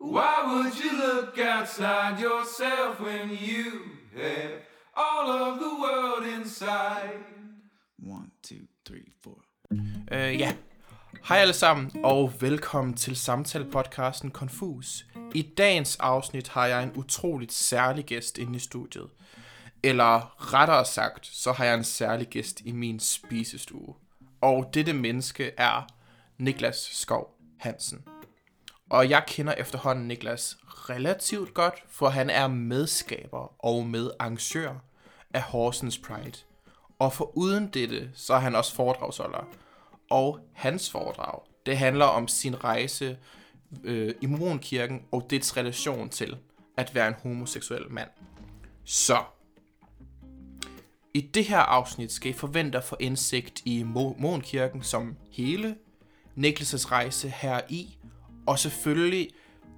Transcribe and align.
Why 0.00 0.44
would 0.46 0.74
you 0.78 0.92
look 0.96 1.38
outside 1.38 2.20
yourself 2.20 3.00
when 3.00 3.30
you 3.30 3.82
have 4.16 4.62
all 4.96 5.28
of 5.30 5.58
the 5.58 5.70
world 5.80 6.40
inside? 6.40 7.18
One, 7.98 8.30
two, 8.42 8.66
three, 8.86 9.12
four. 9.22 9.38
Øh, 10.12 10.38
ja. 10.40 10.54
Hej 11.28 11.38
alle 11.38 11.52
sammen, 11.52 11.90
og 12.04 12.32
velkommen 12.40 12.94
til 12.94 13.16
samtalepodcasten 13.16 14.30
Confus. 14.30 15.06
I 15.34 15.42
dagens 15.42 15.96
afsnit 15.96 16.48
har 16.48 16.66
jeg 16.66 16.82
en 16.82 16.92
utroligt 16.96 17.52
særlig 17.52 18.04
gæst 18.04 18.38
inde 18.38 18.56
i 18.56 18.58
studiet. 18.58 19.10
Eller 19.82 20.36
rettere 20.54 20.84
sagt, 20.84 21.26
så 21.26 21.52
har 21.52 21.64
jeg 21.64 21.74
en 21.74 21.84
særlig 21.84 22.28
gæst 22.28 22.60
i 22.60 22.72
min 22.72 23.00
spisestue. 23.00 23.94
Og 24.40 24.70
dette 24.74 24.92
menneske 24.92 25.52
er 25.56 25.86
Niklas 26.38 26.88
Skov 26.92 27.34
Hansen. 27.58 28.04
Og 28.90 29.10
jeg 29.10 29.24
kender 29.26 29.52
efterhånden 29.52 30.08
Niklas 30.08 30.58
relativt 30.66 31.54
godt, 31.54 31.84
for 31.88 32.08
han 32.08 32.30
er 32.30 32.48
medskaber 32.48 33.64
og 33.64 33.86
medarrangør 33.86 34.74
af 35.34 35.42
Horsens 35.42 35.98
Pride. 35.98 36.38
Og 36.98 37.12
for 37.12 37.36
uden 37.36 37.68
dette, 37.68 38.10
så 38.14 38.34
er 38.34 38.38
han 38.38 38.54
også 38.54 38.74
foredragsholder. 38.74 39.48
Og 40.10 40.40
hans 40.52 40.90
foredrag, 40.90 41.40
det 41.66 41.78
handler 41.78 42.04
om 42.04 42.28
sin 42.28 42.64
rejse 42.64 43.18
øh, 43.84 44.14
i 44.20 44.26
Mormonkirken 44.26 45.02
og 45.12 45.26
dets 45.30 45.56
relation 45.56 46.08
til 46.08 46.36
at 46.76 46.94
være 46.94 47.08
en 47.08 47.14
homoseksuel 47.22 47.90
mand. 47.90 48.08
Så, 48.84 49.18
i 51.14 51.20
det 51.20 51.44
her 51.44 51.58
afsnit 51.58 52.12
skal 52.12 52.30
I 52.30 52.34
forvente 52.34 52.78
at 52.78 52.84
få 52.84 52.96
indsigt 53.00 53.62
i 53.64 53.82
Mormonkirken 53.82 54.82
som 54.82 55.16
hele, 55.30 55.76
Niklas' 56.36 56.92
rejse 56.92 57.28
her 57.28 57.60
i, 57.68 57.98
og 58.48 58.58
selvfølgelig 58.58 59.30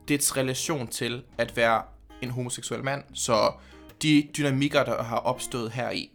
dets 0.08 0.36
relation 0.36 0.86
til 0.86 1.22
at 1.38 1.56
være 1.56 1.82
en 2.22 2.30
homoseksuel 2.30 2.84
mand, 2.84 3.04
så 3.14 3.52
de 4.02 4.28
dynamikker, 4.36 4.84
der 4.84 5.02
har 5.02 5.16
opstået 5.16 5.72
her 5.72 5.90
i. 5.90 6.10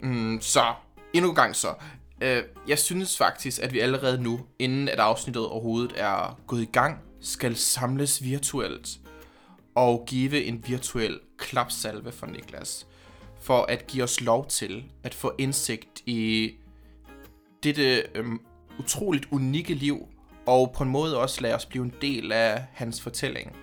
Mm, 0.00 0.38
så, 0.40 0.74
endnu 1.12 1.30
en 1.30 1.36
gang 1.36 1.56
så. 1.56 1.74
Øh, 2.20 2.42
jeg 2.68 2.78
synes 2.78 3.16
faktisk, 3.16 3.62
at 3.62 3.72
vi 3.72 3.78
allerede 3.80 4.22
nu, 4.22 4.40
inden 4.58 4.88
at 4.88 4.98
afsnittet 4.98 5.46
overhovedet 5.46 5.92
er 5.96 6.40
gået 6.46 6.62
i 6.62 6.68
gang, 6.72 6.98
skal 7.20 7.56
samles 7.56 8.24
virtuelt 8.24 8.88
og 9.74 10.04
give 10.06 10.44
en 10.44 10.64
virtuel 10.66 11.20
klapsalve 11.38 12.12
for 12.12 12.26
Niklas, 12.26 12.86
for 13.40 13.62
at 13.62 13.86
give 13.86 14.04
os 14.04 14.20
lov 14.20 14.46
til 14.46 14.84
at 15.02 15.14
få 15.14 15.32
indsigt 15.38 16.02
i 16.06 16.52
dette 17.62 18.02
øhm, 18.14 18.40
utroligt 18.78 19.26
unikke 19.30 19.74
liv, 19.74 20.08
og 20.46 20.72
på 20.76 20.82
en 20.82 20.90
måde 20.90 21.18
også 21.18 21.40
lade 21.40 21.54
os 21.54 21.66
blive 21.66 21.84
en 21.84 21.94
del 22.00 22.32
af 22.32 22.64
hans 22.72 23.00
fortælling. 23.02 23.56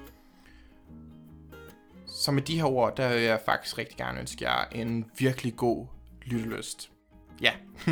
Så 2.08 2.32
med 2.32 2.42
de 2.42 2.58
her 2.58 2.66
ord, 2.66 2.96
der 2.98 3.14
vil 3.14 3.22
jeg 3.22 3.40
faktisk 3.46 3.78
rigtig 3.78 3.98
gerne 3.98 4.20
ønske 4.20 4.50
jer 4.50 4.66
en 4.72 5.06
virkelig 5.18 5.56
god 5.56 5.88
lyttelyst. 6.26 6.92
Ja. 7.42 7.52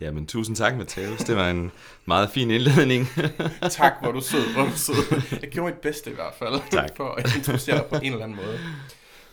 Jamen, 0.00 0.26
tusind 0.26 0.56
tak, 0.56 0.76
Mathias. 0.76 1.24
Det 1.24 1.36
var 1.36 1.50
en 1.50 1.72
meget 2.06 2.30
fin 2.30 2.50
indledning. 2.50 3.06
tak, 3.70 3.92
hvor 4.02 4.12
du 4.12 4.20
sød, 4.20 4.52
hvor 4.54 4.62
du 4.64 4.70
sød. 4.76 4.94
Jeg 5.42 5.50
gjorde 5.50 5.72
mit 5.72 5.80
bedste 5.80 6.10
i 6.10 6.14
hvert 6.14 6.34
fald, 6.34 6.70
Tak. 6.70 6.90
for 6.96 7.10
at 7.10 7.36
introducere 7.36 7.76
dig 7.78 7.86
på 7.86 7.96
en 8.02 8.12
eller 8.12 8.24
anden 8.24 8.36
måde. 8.36 8.58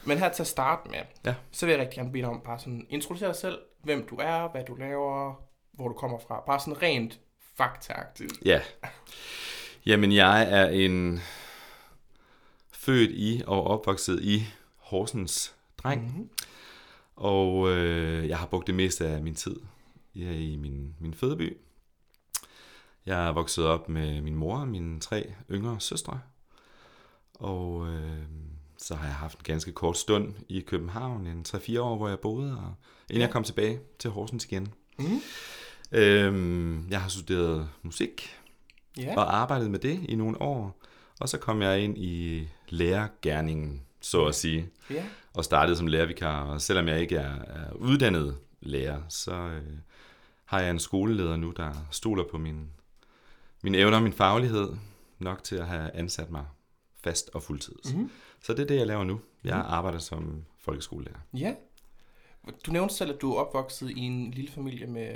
Men 0.06 0.18
her 0.18 0.30
til 0.30 0.44
at 0.44 0.48
starte 0.48 0.90
med, 0.90 1.00
Ja. 1.26 1.36
så 1.52 1.66
vil 1.66 1.74
jeg 1.74 1.82
rigtig 1.82 1.98
gerne 1.98 2.12
bede 2.12 2.22
dig 2.22 2.30
om 2.30 2.42
bare 2.46 2.60
sådan, 2.60 2.86
introducere 2.90 3.30
dig 3.30 3.36
selv, 3.38 3.58
hvem 3.84 4.08
du 4.10 4.16
er, 4.16 4.52
hvad 4.52 4.64
du 4.68 4.76
laver, 4.76 5.42
hvor 5.74 5.88
du 5.88 5.94
kommer 5.94 6.20
fra. 6.28 6.44
Bare 6.46 6.60
sådan 6.60 6.82
rent 6.82 7.20
faktaagtigt. 7.56 8.34
ja. 8.46 8.62
Jamen, 9.86 10.12
jeg 10.12 10.52
er 10.52 10.70
en 10.70 11.22
født 12.72 13.12
i 13.12 13.42
og 13.48 13.64
opvokset 13.64 14.24
i 14.24 14.44
Horsens 14.78 15.56
dreng. 15.78 16.02
Mhm. 16.02 16.12
Mm-hmm. 16.12 16.30
Og 17.16 17.70
øh, 17.70 18.30
jeg 18.30 18.38
har 18.38 18.46
brugt 18.46 18.68
det 18.68 18.76
meste 18.76 19.08
af 19.08 19.22
min 19.22 19.36
tid 19.36 19.56
ja, 20.16 20.32
i 20.32 20.56
min, 20.56 20.96
min 21.00 21.14
fødeby. 21.14 21.58
Jeg 23.06 23.28
er 23.28 23.32
vokset 23.32 23.66
op 23.66 23.90
med 23.90 24.22
min 24.22 24.36
mor 24.36 24.58
og 24.58 24.68
mine 24.68 25.00
tre 25.00 25.34
yngre 25.52 25.80
søstre. 25.80 26.20
Og 27.34 27.88
øh, 27.88 28.22
så 28.78 28.96
har 28.96 29.06
jeg 29.06 29.16
haft 29.16 29.38
en 29.38 29.44
ganske 29.44 29.72
kort 29.72 29.98
stund 29.98 30.34
i 30.50 30.60
København, 30.60 31.28
en 31.28 31.46
3-4 31.48 31.80
år, 31.80 31.96
hvor 31.98 32.10
jeg 32.10 32.20
boede, 32.20 32.58
og 32.58 32.74
inden 33.10 33.22
jeg 33.22 33.30
kom 33.30 33.44
tilbage 33.44 33.80
til 34.00 34.10
Horsens 34.10 34.46
igen. 34.46 34.74
Mhm. 35.00 35.22
Øhm, 35.92 36.90
jeg 36.90 37.02
har 37.02 37.10
studeret 37.10 37.70
musik 37.82 38.38
Ja. 38.98 39.14
og 39.18 39.36
arbejdet 39.38 39.72
med 39.72 39.80
det 39.80 40.00
i 40.10 40.16
nogle 40.16 40.42
år. 40.42 40.82
Og 41.20 41.30
så 41.30 41.38
kom 41.38 41.62
jeg 41.62 41.80
ind 41.82 41.98
i 41.98 42.48
lærergærningen, 42.70 43.82
så 44.02 44.26
at 44.26 44.36
sige, 44.36 44.70
ja. 44.90 45.04
og 45.34 45.44
startede 45.46 45.78
som 45.78 45.88
lærervikar. 45.88 46.44
Og 46.44 46.62
selvom 46.62 46.88
jeg 46.88 47.02
ikke 47.02 47.16
er, 47.16 47.36
er 47.42 47.74
uddannet 47.74 48.38
lærer, 48.62 49.02
så 49.10 49.34
øh, 49.34 49.64
har 50.46 50.60
jeg 50.60 50.70
en 50.72 50.80
skoleleder 50.80 51.36
nu, 51.38 51.52
der 51.58 51.88
stoler 51.92 52.24
på 52.32 52.38
min, 52.38 52.70
mine 53.64 53.78
evner 53.78 53.98
og 53.98 54.04
min 54.04 54.14
faglighed 54.14 54.70
nok 55.20 55.44
til 55.44 55.56
at 55.56 55.68
have 55.68 55.92
ansat 55.96 56.32
mig 56.32 56.46
fast 57.04 57.30
og 57.34 57.44
fuldtid. 57.44 57.76
Mhm. 57.94 58.12
Så 58.44 58.54
det 58.54 58.60
er 58.60 58.68
det, 58.68 58.76
jeg 58.78 58.88
laver 58.88 59.04
nu. 59.04 59.20
Jeg 59.44 59.56
arbejder 59.58 60.00
som 60.00 60.46
folkeskolelærer. 60.60 61.20
Ja. 61.34 61.54
Du 62.66 62.72
nævnte 62.72 62.96
selv, 62.96 63.14
at 63.14 63.22
du 63.22 63.32
er 63.34 63.36
opvokset 63.38 63.90
i 63.90 64.00
en 64.00 64.32
lille 64.32 64.52
familie 64.52 64.88
med, 64.88 65.16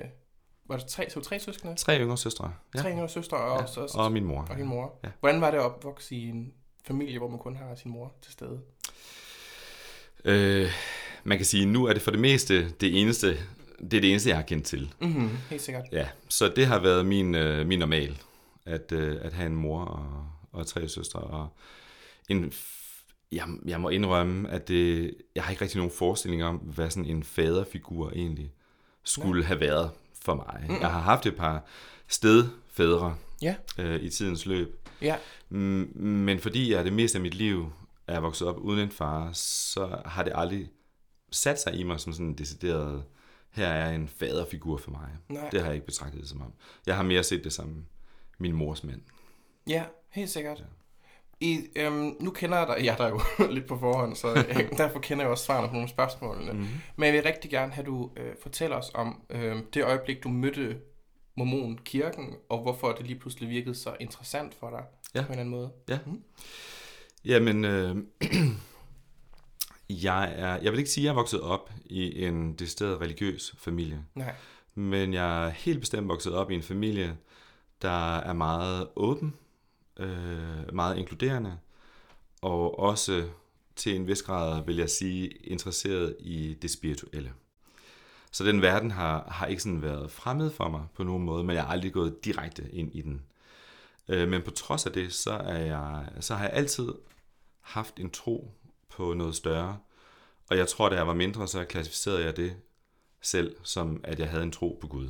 var 0.67 0.77
det 0.77 0.85
tre, 0.85 1.09
så 1.09 1.19
tre 1.19 1.39
søskende? 1.39 1.75
Tre 1.75 1.99
yngre 1.99 2.17
søstre. 2.17 2.53
Ja. 2.75 2.81
Tre 2.81 2.91
yngre 2.91 3.09
søstre 3.09 3.37
og, 3.37 3.57
ja. 3.57 3.63
også, 3.63 3.81
også, 3.81 3.97
og 3.97 4.11
min 4.11 4.23
mor. 4.23 4.47
og 4.49 4.57
din 4.57 4.65
mor. 4.65 4.99
Ja. 5.03 5.09
Hvordan 5.19 5.41
var 5.41 5.51
det 5.51 5.57
at 5.57 5.63
opvokse 5.63 6.15
i 6.15 6.29
en 6.29 6.53
familie, 6.87 7.17
hvor 7.17 7.27
man 7.27 7.39
kun 7.39 7.55
har 7.55 7.75
sin 7.75 7.91
mor 7.91 8.13
til 8.21 8.33
stede? 8.33 8.59
Øh, 10.25 10.71
man 11.23 11.37
kan 11.37 11.45
sige, 11.45 11.65
nu 11.65 11.85
er 11.85 11.93
det 11.93 12.01
for 12.01 12.11
det 12.11 12.19
meste 12.19 12.69
det 12.69 13.01
eneste, 13.01 13.27
det 13.79 13.93
er 13.93 14.01
det 14.01 14.09
eneste, 14.09 14.29
jeg 14.29 14.37
har 14.37 14.43
kendt 14.43 14.65
til. 14.65 14.93
Mm-hmm, 15.01 15.29
helt 15.49 15.61
sikkert. 15.61 15.85
Ja, 15.91 16.07
så 16.29 16.53
det 16.55 16.65
har 16.65 16.79
været 16.79 17.05
min, 17.05 17.35
øh, 17.35 17.67
min 17.67 17.79
normal, 17.79 18.21
at, 18.65 18.91
øh, 18.91 19.17
at 19.21 19.33
have 19.33 19.47
en 19.47 19.55
mor 19.55 19.85
og, 19.85 20.27
og 20.51 20.67
tre 20.67 20.87
søstre. 20.87 21.19
Og 21.19 21.47
en, 22.29 22.53
jeg, 23.31 23.47
jeg 23.65 23.81
må 23.81 23.89
indrømme, 23.89 24.49
at 24.49 24.67
det, 24.67 25.13
jeg 25.35 25.43
har 25.43 25.51
ikke 25.51 25.61
rigtig 25.61 25.77
nogen 25.77 25.91
forestilling 25.91 26.43
om, 26.43 26.55
hvad 26.55 26.89
sådan 26.89 27.05
en 27.05 27.23
faderfigur 27.23 28.11
egentlig 28.11 28.51
skulle 29.03 29.39
Nej. 29.39 29.47
have 29.47 29.59
været 29.59 29.91
for 30.25 30.35
mig. 30.35 30.65
Mm-mm. 30.67 30.81
Jeg 30.81 30.91
har 30.91 30.99
haft 31.01 31.25
et 31.25 31.35
par 31.35 31.65
stedfædre 32.07 33.15
Ja. 33.41 33.55
øh, 33.79 34.01
i 34.01 34.09
tidens 34.09 34.45
løb, 34.45 34.87
Ja. 35.01 35.15
Mm, 35.49 35.91
Men 35.95 36.39
fordi 36.39 36.71
jeg 36.73 36.85
det 36.85 36.93
meste 36.93 37.17
af 37.17 37.21
mit 37.21 37.33
liv 37.33 37.71
er 38.07 38.19
vokset 38.19 38.47
op 38.47 38.57
uden 38.57 38.79
en 38.79 38.91
far, 38.91 39.29
så 39.33 40.01
har 40.05 40.23
det 40.23 40.31
aldrig 40.35 40.69
sat 41.31 41.61
sig 41.61 41.73
i 41.75 41.83
mig 41.83 41.99
som 41.99 42.13
sådan 42.13 42.25
en 42.25 42.37
decideret, 42.37 43.03
her 43.51 43.67
er 43.67 43.91
en 43.91 44.07
faderfigur 44.07 44.77
for 44.77 44.91
mig. 44.91 45.09
Nej. 45.29 45.49
Det 45.49 45.59
har 45.59 45.65
jeg 45.67 45.75
ikke 45.75 45.85
betragtet 45.85 46.21
det 46.21 46.29
som 46.29 46.41
om. 46.41 46.53
Jeg 46.87 46.95
har 46.95 47.03
mere 47.03 47.23
set 47.23 47.43
det 47.43 47.53
som 47.53 47.85
min 48.37 48.51
mors 48.55 48.83
mand. 48.83 49.01
Ja, 49.69 49.83
helt 50.09 50.29
sikkert. 50.29 50.63
I, 51.39 51.59
øhm, 51.75 52.15
nu 52.19 52.31
kender 52.31 52.57
jeg 52.57 52.67
dig, 52.67 52.85
jeg 52.85 52.93
er 52.93 52.97
der 52.97 53.09
jo 53.09 53.21
lidt 53.55 53.67
på 53.67 53.77
forhånd, 53.79 54.15
så 54.15 54.27
jeg, 54.33 54.69
derfor 54.77 54.99
kender 54.99 55.23
jeg 55.23 55.31
også 55.31 55.45
svarene 55.45 55.67
på 56.19 56.25
nogle. 56.25 56.41
Mhm. 56.45 56.51
Mm-hmm. 56.55 56.67
Men 56.95 57.05
jeg 57.05 57.13
vil 57.13 57.23
rigtig 57.23 57.51
gerne 57.51 57.71
have, 57.71 57.81
at 57.81 57.85
du 57.87 58.11
øh, 58.17 58.33
fortæller 58.41 58.75
os 58.77 58.91
om 58.93 59.21
øh, 59.29 59.55
det 59.73 59.83
øjeblik, 59.83 60.23
du 60.23 60.29
mødte 60.29 60.77
Mormonkirken, 61.37 62.35
og 62.49 62.61
hvorfor 62.61 62.91
det 62.91 63.05
lige 63.07 63.19
pludselig 63.19 63.49
virkede 63.49 63.75
så 63.75 63.95
interessant 63.99 64.53
for 64.59 64.69
dig 64.69 64.83
Ja. 65.15 65.21
på 65.21 65.25
en 65.27 65.31
eller 65.31 65.39
anden 65.41 65.55
måde. 65.55 65.71
Ja. 65.89 65.99
Jamen, 67.25 67.65
øh, 67.65 67.95
jeg, 69.89 70.33
er, 70.37 70.57
jeg 70.61 70.71
vil 70.71 70.77
ikke 70.79 70.91
sige, 70.91 71.03
at 71.03 71.05
jeg 71.05 71.11
er 71.11 71.15
vokset 71.15 71.41
op 71.41 71.71
i 71.85 72.25
en 72.25 72.53
decideret 72.53 73.01
religiøs 73.01 73.55
familie. 73.57 74.05
Nej. 74.15 74.33
Men 74.75 75.13
jeg 75.13 75.45
er 75.45 75.49
helt 75.49 75.79
bestemt 75.79 76.07
vokset 76.07 76.33
op 76.33 76.51
i 76.51 76.55
en 76.55 76.63
familie, 76.63 77.17
der 77.81 78.17
er 78.17 78.33
meget 78.33 78.87
åben, 78.95 79.33
øh, 79.99 80.73
meget 80.73 80.97
inkluderende, 80.97 81.57
og 82.41 82.79
også 82.79 83.29
til 83.75 83.95
en 83.95 84.07
vis 84.07 84.21
grad, 84.21 84.65
vil 84.65 84.75
jeg 84.75 84.89
sige, 84.89 85.27
interesseret 85.27 86.15
i 86.19 86.57
det 86.61 86.71
spirituelle. 86.71 87.33
Så 88.31 88.43
den 88.43 88.61
verden 88.61 88.91
har, 88.91 89.27
har 89.27 89.45
ikke 89.45 89.61
sådan 89.61 89.81
været 89.81 90.11
fremmed 90.11 90.51
for 90.51 90.69
mig 90.69 90.85
på 90.95 91.03
nogen 91.03 91.23
måde, 91.23 91.43
men 91.43 91.55
jeg 91.55 91.63
har 91.63 91.71
aldrig 91.71 91.93
gået 91.93 92.25
direkte 92.25 92.69
ind 92.71 92.95
i 92.95 93.01
den. 93.01 93.21
Øh, 94.07 94.29
men 94.29 94.41
på 94.41 94.51
trods 94.51 94.85
af 94.85 94.91
det, 94.91 95.13
så, 95.13 95.31
er 95.31 95.57
jeg, 95.57 96.09
så 96.19 96.35
har 96.35 96.45
jeg 96.45 96.53
altid 96.53 96.93
haft 97.61 97.99
en 97.99 98.09
tro 98.09 98.51
på 98.89 99.13
noget 99.13 99.35
større. 99.35 99.77
Og 100.49 100.57
jeg 100.57 100.67
tror, 100.67 100.89
da 100.89 100.95
jeg 100.95 101.07
var 101.07 101.13
mindre, 101.13 101.47
så 101.47 101.65
klassificerede 101.65 102.23
jeg 102.23 102.37
det 102.37 102.55
selv, 103.21 103.55
som 103.63 104.01
at 104.03 104.19
jeg 104.19 104.29
havde 104.29 104.43
en 104.43 104.51
tro 104.51 104.77
på 104.81 104.87
Gud. 104.87 105.09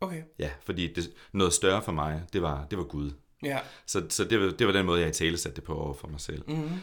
Okay. 0.00 0.22
Ja, 0.38 0.50
fordi 0.60 0.92
det, 0.92 1.12
noget 1.32 1.52
større 1.52 1.82
for 1.82 1.92
mig, 1.92 2.22
det 2.32 2.42
var, 2.42 2.64
det 2.64 2.78
var 2.78 2.84
Gud. 2.84 3.10
Ja. 3.44 3.58
Så, 3.86 4.06
så 4.08 4.24
det, 4.24 4.40
var, 4.40 4.50
det 4.50 4.66
var 4.66 4.72
den 4.72 4.86
måde, 4.86 5.00
jeg 5.00 5.08
i 5.08 5.12
tale 5.12 5.38
satte 5.38 5.56
det 5.56 5.64
på 5.64 5.74
over 5.74 5.94
for 5.94 6.08
mig 6.08 6.20
selv. 6.20 6.42
Mm-hmm. 6.48 6.78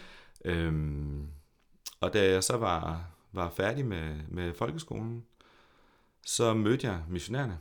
Øhm, 0.45 1.27
og 1.99 2.13
da 2.13 2.31
jeg 2.31 2.43
så 2.43 2.57
var, 2.57 3.05
var 3.31 3.49
færdig 3.49 3.85
med, 3.85 4.15
med 4.27 4.53
folkeskolen, 4.53 5.23
så 6.25 6.53
mødte 6.53 6.87
jeg 6.87 7.01
missionærerne. 7.09 7.59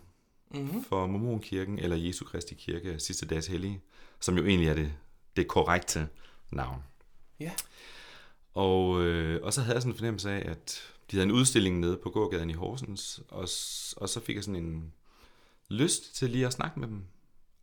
Mm-hmm. 0.55 0.85
for 0.85 1.07
Mormonkirken, 1.07 1.79
eller 1.79 1.97
Jesu 1.97 2.25
Kristi 2.25 2.55
Kirke, 2.55 2.99
sidste 2.99 3.27
dags 3.27 3.47
hellige, 3.47 3.81
som 4.21 4.37
jo 4.37 4.47
egentlig 4.47 4.69
er 4.69 4.75
det, 4.75 4.93
det 5.37 5.49
korrekte 5.49 6.09
navn. 6.53 6.83
Ja. 7.41 7.53
Og, 8.55 9.03
øh, 9.03 9.43
og 9.43 9.53
så 9.53 9.61
havde 9.61 9.75
jeg 9.75 9.83
sådan 9.83 9.93
en 9.93 9.99
fornemmelse 9.99 10.31
af, 10.31 10.51
at 10.51 10.83
de 11.11 11.17
havde 11.17 11.29
en 11.29 11.35
udstilling 11.35 11.81
nede 11.81 11.97
på 11.97 12.11
gågaden 12.11 12.51
i 12.51 12.53
Horsens, 12.53 13.21
og, 13.29 13.49
og 13.97 14.09
så 14.09 14.21
fik 14.25 14.37
jeg 14.37 14.45
sådan 14.45 14.65
en 14.65 14.93
lyst 15.69 16.15
til 16.15 16.31
lige 16.31 16.47
at 16.47 16.53
snakke 16.53 16.81
med 16.81 16.89
dem, 16.89 17.05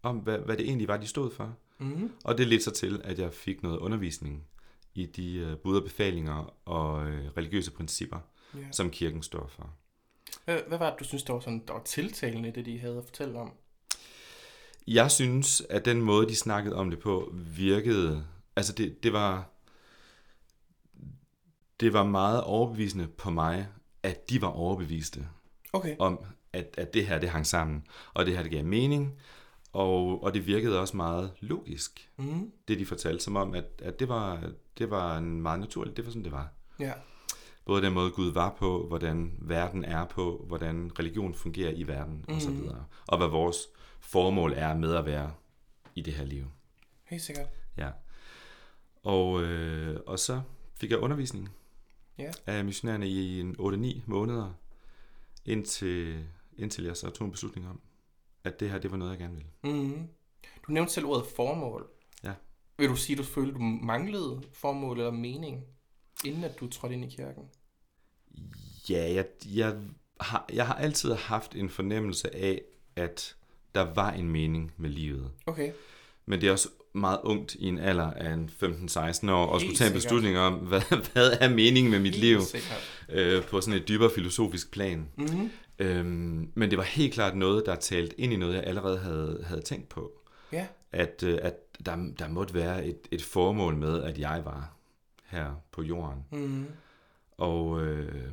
om 0.07 0.17
hvad, 0.17 0.37
hvad 0.39 0.57
det 0.57 0.65
egentlig 0.65 0.87
var, 0.87 0.97
de 0.97 1.07
stod 1.07 1.31
for. 1.31 1.55
Mm-hmm. 1.77 2.11
Og 2.23 2.37
det 2.37 2.47
ledte 2.47 2.63
så 2.63 2.71
til, 2.71 3.01
at 3.03 3.19
jeg 3.19 3.33
fik 3.33 3.63
noget 3.63 3.77
undervisning 3.77 4.43
i 4.93 5.05
de 5.05 5.33
øh, 5.37 5.57
bud 5.57 5.77
og 5.77 5.83
befalinger 5.83 6.53
og 6.65 7.07
øh, 7.09 7.27
religiøse 7.37 7.71
principper, 7.71 8.19
Ja. 8.55 8.59
som 8.71 8.89
kirken 8.89 9.23
står 9.23 9.47
for. 9.47 9.69
Hvad, 10.45 10.59
hvad 10.67 10.77
var 10.77 10.89
det, 10.89 10.99
du 10.99 11.03
synes, 11.03 11.23
der 11.23 11.33
var, 11.33 11.39
sådan, 11.39 11.63
der 11.67 11.73
var 11.73 11.83
tiltalende 11.83 12.49
i 12.49 12.51
det, 12.51 12.65
de 12.65 12.79
havde 12.79 12.97
at 12.97 13.03
fortælle 13.05 13.39
om? 13.39 13.51
Jeg 14.87 15.11
synes, 15.11 15.61
at 15.69 15.85
den 15.85 16.01
måde, 16.01 16.27
de 16.27 16.35
snakkede 16.35 16.75
om 16.75 16.89
det 16.89 16.99
på, 16.99 17.33
virkede... 17.33 18.25
Altså, 18.55 18.73
det, 18.73 19.03
det 19.03 19.13
var... 19.13 19.49
Det 21.79 21.93
var 21.93 22.03
meget 22.03 22.43
overbevisende 22.43 23.07
på 23.07 23.29
mig, 23.29 23.67
at 24.03 24.29
de 24.29 24.41
var 24.41 24.47
overbeviste 24.47 25.27
Okay. 25.73 25.95
om, 25.99 26.19
at, 26.53 26.75
at 26.77 26.93
det 26.93 27.07
her, 27.07 27.19
det 27.19 27.29
hang 27.29 27.45
sammen, 27.47 27.87
og 28.13 28.25
det 28.25 28.35
her, 28.35 28.43
det 28.43 28.51
gav 28.51 28.65
mening, 28.65 29.13
og, 29.77 30.23
og 30.23 30.33
det 30.33 30.47
virkede 30.47 30.79
også 30.79 30.97
meget 30.97 31.31
logisk, 31.39 32.09
Mm-hmm. 32.17 32.51
det 32.67 32.79
de 32.79 32.85
fortalte, 32.85 33.23
som 33.23 33.35
om, 33.35 33.53
at, 33.55 33.65
at 33.81 33.99
det, 33.99 34.09
var, 34.09 34.51
det 34.77 34.89
var 34.89 35.17
en 35.17 35.41
meget 35.41 35.59
naturligt, 35.59 35.97
det 35.97 36.05
var 36.05 36.11
sådan, 36.11 36.23
det 36.23 36.31
var. 36.31 36.49
Ja. 36.79 36.93
Både 37.65 37.81
den 37.81 37.93
måde, 37.93 38.11
Gud 38.11 38.31
var 38.31 38.55
på, 38.59 38.87
hvordan 38.87 39.33
verden 39.41 39.85
er 39.85 40.05
på, 40.05 40.45
hvordan 40.47 40.91
religion 40.99 41.33
fungerer 41.33 41.71
i 41.71 41.83
verden, 41.83 42.25
mm. 42.27 42.33
og 42.35 42.41
så 42.41 42.49
Mhm. 42.49 42.61
videre. 42.61 42.85
Og 43.07 43.17
hvad 43.17 43.27
vores 43.27 43.57
formål 43.99 44.53
er 44.55 44.75
med 44.75 44.95
at 44.95 45.05
være 45.05 45.31
i 45.95 46.01
det 46.01 46.13
her 46.13 46.25
liv. 46.25 46.45
Helt 47.03 47.21
sikkert. 47.21 47.47
Ja. 47.77 47.89
Og, 49.03 49.43
øh, 49.43 49.99
og 50.05 50.19
så 50.19 50.41
fik 50.79 50.91
jeg 50.91 50.99
undervisning 50.99 51.49
Ja. 52.17 52.31
af 52.45 52.65
missionærerne 52.65 53.07
i 53.09 53.39
en 53.39 53.55
8-9 53.59 54.01
måneder, 54.05 54.53
indtil, 55.45 56.25
indtil 56.57 56.83
jeg 56.83 56.97
så 56.97 57.09
tog 57.09 57.25
en 57.25 57.31
beslutning 57.31 57.67
om, 57.69 57.79
at 58.47 58.59
det 58.59 58.69
her, 58.69 58.79
det 58.79 58.91
var 58.91 58.97
noget, 58.97 59.11
jeg 59.11 59.19
gerne 59.19 59.33
ville. 59.33 59.49
Mm-hmm. 59.63 60.07
Du 60.67 60.71
nævnte 60.71 60.93
selv 60.93 61.05
ordet 61.05 61.25
formål. 61.35 61.87
Ja. 62.23 62.31
Vil 62.77 62.89
du 62.89 62.95
sige, 62.95 63.13
at 63.13 63.17
du 63.17 63.23
følte, 63.23 63.53
du 63.53 63.59
manglede 63.59 64.41
formål 64.53 64.97
eller 64.97 65.11
mening, 65.11 65.63
inden 66.25 66.43
at 66.43 66.59
du 66.59 66.67
trådte 66.69 66.95
ind 66.95 67.05
i 67.05 67.15
kirken? 67.15 67.43
Ja, 68.89 69.13
jeg, 69.13 69.25
jeg, 69.45 69.75
har, 70.21 70.45
jeg 70.53 70.67
har 70.67 70.73
altid 70.73 71.13
haft 71.13 71.55
en 71.55 71.69
fornemmelse 71.69 72.35
af, 72.35 72.61
at 72.95 73.35
der 73.75 73.93
var 73.93 74.11
en 74.11 74.29
mening 74.29 74.73
med 74.77 74.89
livet. 74.89 75.31
Okay. 75.45 75.71
Men 76.25 76.41
det 76.41 76.47
er 76.47 76.51
også 76.51 76.69
meget 76.93 77.19
ungt 77.23 77.55
i 77.55 77.65
en 77.67 77.79
alder 77.79 78.11
af 78.11 78.33
en 78.33 78.49
15-16 78.63 79.31
år, 79.31 79.45
og 79.45 79.61
skulle 79.61 79.75
tage 79.75 79.87
en 79.87 79.93
beslutning 79.93 80.37
om, 80.37 80.53
hvad, 80.69 81.11
hvad 81.13 81.31
er 81.41 81.49
meningen 81.49 81.91
med 81.91 81.99
mit 81.99 82.15
Helt 82.15 82.25
liv, 82.25 82.41
sikkert. 82.41 83.05
øh, 83.09 83.43
på 83.43 83.61
sådan 83.61 83.81
et 83.81 83.87
dybere 83.87 84.09
filosofisk 84.15 84.71
plan. 84.71 85.09
Mm-hmm. 85.17 85.51
Øhm, 85.79 86.51
men 86.55 86.69
det 86.69 86.77
var 86.77 86.83
helt 86.83 87.13
klart 87.13 87.37
noget, 87.37 87.65
der 87.65 87.75
talte 87.75 88.21
ind 88.21 88.33
i 88.33 88.35
noget, 88.35 88.53
jeg 88.55 88.63
allerede 88.63 88.97
havde, 88.97 89.43
havde 89.43 89.61
tænkt 89.61 89.89
på. 89.89 90.11
Ja. 90.51 90.67
At, 90.91 91.23
øh, 91.23 91.39
at 91.41 91.85
der, 91.85 92.13
der 92.19 92.27
måtte 92.27 92.53
være 92.53 92.85
et, 92.85 92.99
et 93.11 93.23
formål 93.23 93.75
med, 93.75 94.03
at 94.03 94.19
jeg 94.19 94.41
var 94.45 94.73
her 95.25 95.53
på 95.71 95.83
jorden. 95.83 96.23
Mm-hmm. 96.31 96.65
Og 97.37 97.85
øh, 97.85 98.31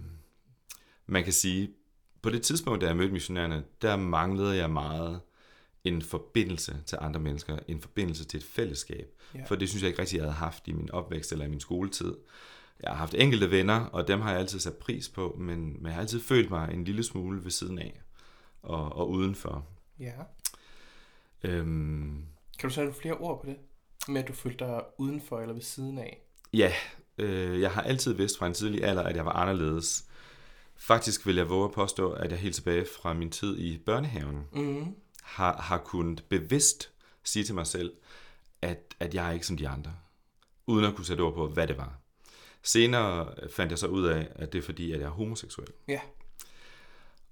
man 1.06 1.25
kan 1.25 1.32
sige, 1.32 1.70
på 2.23 2.31
det 2.31 2.43
tidspunkt, 2.43 2.81
da 2.81 2.87
jeg 2.87 2.96
mødte 2.96 3.12
missionærerne, 3.12 3.64
der 3.82 3.97
manglede 3.97 4.56
jeg 4.56 4.70
meget 4.70 5.20
en 5.85 6.02
forbindelse 6.02 6.76
til 6.87 6.99
andre 7.00 7.20
mennesker, 7.20 7.58
en 7.69 7.81
forbindelse 7.81 8.25
til 8.25 8.38
et 8.38 8.44
fællesskab. 8.44 9.08
Ja. 9.35 9.44
For 9.47 9.55
det 9.55 9.69
synes 9.69 9.82
jeg 9.82 9.88
ikke 9.88 10.00
rigtig, 10.00 10.17
jeg 10.17 10.25
havde 10.25 10.35
haft 10.35 10.69
i 10.69 10.73
min 10.73 10.90
opvækst 10.90 11.32
eller 11.32 11.44
i 11.44 11.49
min 11.49 11.61
skoletid. 11.61 12.14
Jeg 12.82 12.91
har 12.91 12.97
haft 12.97 13.15
enkelte 13.15 13.50
venner, 13.50 13.85
og 13.85 14.09
dem 14.09 14.21
har 14.21 14.31
jeg 14.31 14.41
altid 14.41 14.59
sat 14.61 14.76
pris 14.76 15.09
på, 15.09 15.37
men, 15.38 15.73
men 15.73 15.87
jeg 15.87 15.94
har 15.94 16.00
altid 16.00 16.21
følt 16.21 16.50
mig 16.50 16.73
en 16.75 16.85
lille 16.85 17.03
smule 17.03 17.44
ved 17.44 17.50
siden 17.50 17.79
af 17.79 18.00
og, 18.62 18.93
og 18.93 19.11
udenfor. 19.11 19.67
Ja. 19.99 20.12
Øhm, 21.44 22.25
Kan 22.59 22.69
du 22.69 22.75
sætte 22.75 22.93
flere 22.93 23.15
ord 23.15 23.41
på 23.41 23.47
det? 23.47 23.56
Med 24.09 24.23
at 24.23 24.29
du 24.29 24.32
følte 24.32 24.65
dig 24.65 24.82
udenfor 24.99 25.41
eller 25.41 25.55
ved 25.55 25.62
siden 25.62 25.99
af? 25.99 26.21
Ja, 26.53 26.73
øh, 27.19 27.61
jeg 27.61 27.71
har 27.71 27.82
altid 27.82 28.12
vidst 28.12 28.38
fra 28.38 28.47
en 28.47 28.55
tidlig 28.55 28.85
alder, 28.85 29.03
at 29.03 29.17
jeg 29.17 29.25
var 29.26 29.32
anderledes. 29.32 30.05
Faktisk 30.76 31.26
vil 31.26 31.37
jeg 31.37 31.49
våge 31.49 31.65
at 31.65 31.73
påstå, 31.73 32.12
at 32.12 32.31
jeg 32.31 32.38
helt 32.38 32.55
tilbage 32.55 32.87
fra 33.03 33.12
min 33.15 33.31
tid 33.31 33.59
i 33.59 33.79
børnehaven 33.79 34.41
Mm-hmm. 34.53 34.94
har, 35.23 35.56
har 35.56 35.79
kunnet 35.79 36.25
bevidst 36.29 36.91
sige 37.25 37.44
til 37.44 37.55
mig 37.55 37.67
selv, 37.67 37.93
at, 38.62 38.94
at 39.00 39.15
jeg 39.15 39.29
er 39.29 39.32
ikke 39.32 39.47
som 39.47 39.56
de 39.56 39.69
andre, 39.69 39.93
uden 40.67 40.85
at 40.85 40.94
kunne 40.94 41.05
sætte 41.05 41.21
ord 41.23 41.35
på, 41.35 41.49
hvad 41.49 41.67
det 41.67 41.76
var. 41.79 41.99
Senere 42.64 43.34
fandt 43.50 43.70
jeg 43.70 43.78
så 43.78 43.87
ud 43.87 44.05
af, 44.05 44.28
at 44.34 44.52
det 44.52 44.58
er 44.58 44.62
fordi, 44.62 44.93
at 44.93 45.00
jeg 45.00 45.06
er 45.06 45.11
homoseksuel. 45.11 45.69
Ja. 45.88 46.00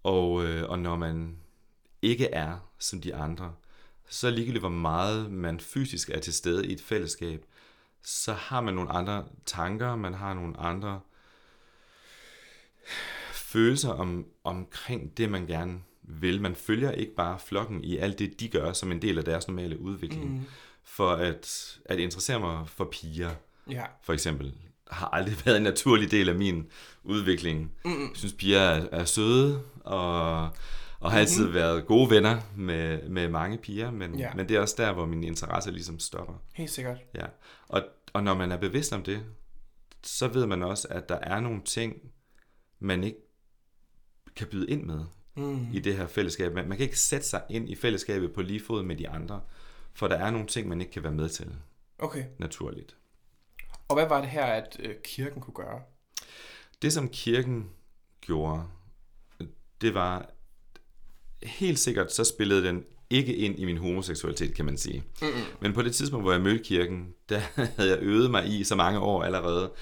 Og, 0.03 0.45
øh, 0.45 0.71
og 0.71 0.79
når 0.79 0.97
man 0.97 1.37
ikke 2.03 2.27
er 2.27 2.59
som 2.79 3.01
de 3.01 3.15
andre, 3.15 3.55
så 4.09 4.31
ligegyldigt 4.31 4.63
hvor 4.63 4.69
meget 4.69 5.31
man 5.31 5.61
fysisk 5.61 6.11
er 6.11 6.21
til 6.21 6.33
stede 6.35 6.67
i 6.67 6.73
et 6.73 6.81
fællesskab, 6.81 7.45
så 8.03 8.33
har 8.33 8.61
man 8.61 8.75
nogle 8.75 8.91
andre 8.91 9.25
tanker, 9.47 9.97
man 9.97 10.15
har 10.15 10.35
nogle 10.35 10.57
andre 10.59 11.01
følelser 13.33 13.91
om, 13.91 14.27
omkring 14.45 15.17
det, 15.17 15.31
man 15.31 15.47
gerne 15.47 15.81
vil. 16.03 16.41
Man 16.43 16.55
følger 16.55 16.91
ikke 16.91 17.15
bare 17.15 17.39
flokken 17.39 17.85
i 17.85 17.97
alt 17.97 18.19
det, 18.19 18.41
de 18.41 18.49
gør, 18.49 18.73
som 18.73 18.93
en 18.93 19.03
del 19.03 19.19
af 19.19 19.25
deres 19.25 19.49
normale 19.49 19.81
udvikling. 19.81 20.33
Mm. 20.33 20.45
For 20.85 21.11
at, 21.11 21.79
at 21.85 21.99
interessere 21.99 22.41
mig 22.41 22.69
for 22.69 22.85
piger, 22.85 23.31
Ja. 23.71 23.85
for 24.03 24.13
eksempel, 24.13 24.55
har 24.93 25.07
aldrig 25.09 25.37
været 25.45 25.57
en 25.57 25.63
naturlig 25.63 26.11
del 26.11 26.29
af 26.29 26.35
min 26.35 26.67
udvikling. 27.05 27.73
Mm. 27.85 27.91
Jeg 28.01 28.11
synes, 28.15 28.33
piger 28.35 28.61
er, 28.61 28.87
er 28.93 29.05
søde, 29.05 29.63
og, 29.85 30.43
og 31.01 31.11
har 31.13 31.19
altid 31.19 31.47
været 31.49 31.87
gode 31.87 32.11
venner 32.11 32.41
med, 32.57 33.09
med 33.09 33.29
mange 33.29 33.59
piger, 33.59 33.91
men, 33.91 34.15
Ja. 34.19 34.25
ja. 34.29 34.35
men 34.35 34.49
det 34.49 34.57
er 34.57 34.61
også 34.61 34.75
der, 34.79 34.93
hvor 34.93 35.07
min 35.07 35.25
interesse 35.25 35.71
ligesom 35.71 35.99
stopper. 35.99 36.35
Helt 36.55 36.71
sikkert. 36.71 36.99
Ja. 37.15 37.27
Og, 37.69 37.83
og 38.13 38.23
når 38.23 38.35
man 38.35 38.53
er 38.53 38.57
bevidst 38.57 38.93
om 38.93 39.03
det, 39.03 39.23
så 40.03 40.29
ved 40.29 40.47
man 40.47 40.63
også, 40.63 40.89
at 40.91 41.09
der 41.09 41.19
er 41.23 41.41
nogle 41.41 41.63
ting, 41.65 41.97
man 42.81 43.05
ikke 43.05 43.19
kan 44.37 44.47
byde 44.47 44.71
ind 44.71 44.83
med 44.85 45.01
Mm. 45.37 45.67
i 45.73 45.81
det 45.81 45.97
her 45.97 46.07
fællesskab. 46.07 46.55
Man, 46.55 46.69
man 46.69 46.79
kan 46.79 46.85
ikke 46.85 46.99
sætte 46.99 47.27
sig 47.27 47.43
ind 47.51 47.69
i 47.71 47.75
fællesskabet 47.75 48.33
på 48.33 48.43
lige 48.43 48.61
fod 48.67 48.83
med 48.83 48.97
de 48.97 49.09
andre, 49.09 49.41
for 49.95 50.09
der 50.09 50.17
er 50.17 50.31
nogle 50.31 50.47
ting, 50.47 50.69
man 50.69 50.81
ikke 50.81 50.93
kan 50.93 51.03
være 51.03 51.13
med 51.13 51.29
til 51.29 51.47
Okay. 51.99 52.25
naturligt. 52.39 52.97
Og 53.93 53.99
hvad 53.99 54.09
var 54.09 54.21
det 54.21 54.31
her, 54.31 54.45
at 54.45 54.77
øh, 54.79 54.95
kirken 55.05 55.41
kunne 55.41 55.55
gøre? 55.55 55.81
Det, 56.83 56.93
som 56.93 57.09
kirken 57.09 57.71
gjorde, 58.21 58.63
det 59.81 59.95
var 59.95 60.31
helt 61.43 61.79
sikkert, 61.79 62.13
så 62.13 62.25
spillede 62.25 62.65
den 62.65 62.85
ikke 63.11 63.37
ind 63.37 63.59
i 63.59 63.65
min 63.65 63.77
homoseksualitet, 63.77 64.55
kan 64.55 64.65
man 64.65 64.79
sige. 64.79 65.05
Mm-mm. 65.23 65.33
Men 65.61 65.73
på 65.73 65.83
det 65.83 65.95
tidspunkt, 65.95 66.25
hvor 66.25 66.33
jeg 66.33 66.41
mødte 66.41 66.65
kirken, 66.65 67.15
der 67.29 67.39
havde 67.55 67.91
jeg 67.91 67.99
øvet 68.01 68.31
mig 68.31 68.47
i 68.47 68.65
så 68.65 68.75
mange 68.75 68.99
år 68.99 69.23
allerede, 69.23 69.73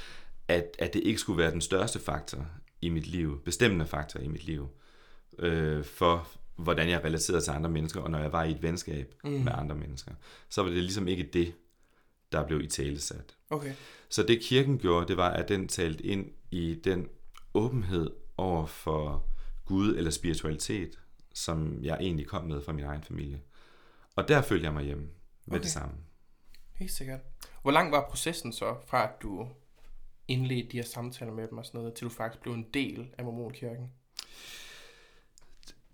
at, 0.49 0.76
at 0.79 0.95
det 0.95 1.02
ikke 1.05 1.19
skulle 1.19 1.38
være 1.38 1.50
den 1.50 1.61
største 1.61 1.99
faktor 1.99 2.47
i 2.81 2.88
mit 2.88 3.07
liv, 3.07 3.43
bestemmende 3.45 3.87
faktor 3.87 4.21
i 4.21 4.29
mit 4.29 4.45
liv, 4.45 4.69
øh, 5.38 5.85
for 5.85 6.29
hvordan 6.57 6.88
jeg 6.88 7.05
relaterede 7.05 7.43
til 7.43 7.50
andre 7.50 7.71
mennesker, 7.71 8.00
og 8.00 8.11
når 8.11 8.19
jeg 8.19 8.33
var 8.33 8.45
i 8.45 8.50
et 8.50 8.62
venskab 8.62 9.14
mm. 9.25 9.31
med 9.31 9.52
andre 9.55 9.75
mennesker. 9.75 10.12
Så 10.49 10.62
var 10.62 10.71
det 10.71 10.79
ligesom 10.79 11.09
ikke 11.09 11.31
det, 11.33 11.55
der 12.33 12.47
blev 12.47 12.61
i 12.61 12.67
talesat. 12.67 13.37
Okay. 13.50 13.73
Så 14.11 14.23
det 14.23 14.40
kirken 14.43 14.79
gjorde, 14.79 15.09
det 15.09 15.17
var, 15.17 15.31
at 15.31 15.49
den 15.49 15.69
talte 15.69 16.05
ind 16.05 16.26
i 16.50 16.81
den 16.85 17.09
åbenhed 17.55 18.11
over 18.37 18.67
for 18.67 19.26
Gud 19.67 19.97
eller 19.97 20.11
spiritualitet, 20.11 20.99
som 21.35 21.85
jeg 21.85 21.99
egentlig 22.00 22.26
kom 22.26 22.45
med 22.45 22.62
fra 22.62 22.73
min 22.73 22.85
egen 22.85 23.02
familie. 23.02 23.40
Og 24.17 24.29
der 24.29 24.43
følte 24.43 24.64
jeg 24.64 24.73
mig 24.73 24.85
hjemme 24.85 25.02
med 25.47 25.55
Okay. 25.57 25.62
det 25.62 25.71
samme. 25.71 25.95
Helt 26.75 26.90
sikkert. 26.93 27.21
Hvor 27.62 27.71
lang 27.71 27.93
var 27.93 28.07
processen 28.09 28.52
så, 28.52 28.75
fra 28.87 29.02
at 29.05 29.23
du 29.23 29.49
indledte 30.29 30.69
de 30.73 30.76
her 30.76 30.85
samtaler 30.85 31.33
med 31.33 31.49
dem 31.49 31.59
og 31.59 31.67
sådan 31.67 31.81
noget, 31.81 31.95
til 31.95 32.05
du 32.05 32.11
faktisk 32.11 32.43
blev 32.43 32.55
en 32.55 32.67
del 32.75 33.09
af 33.19 33.25
Mormonkirken? 33.25 33.90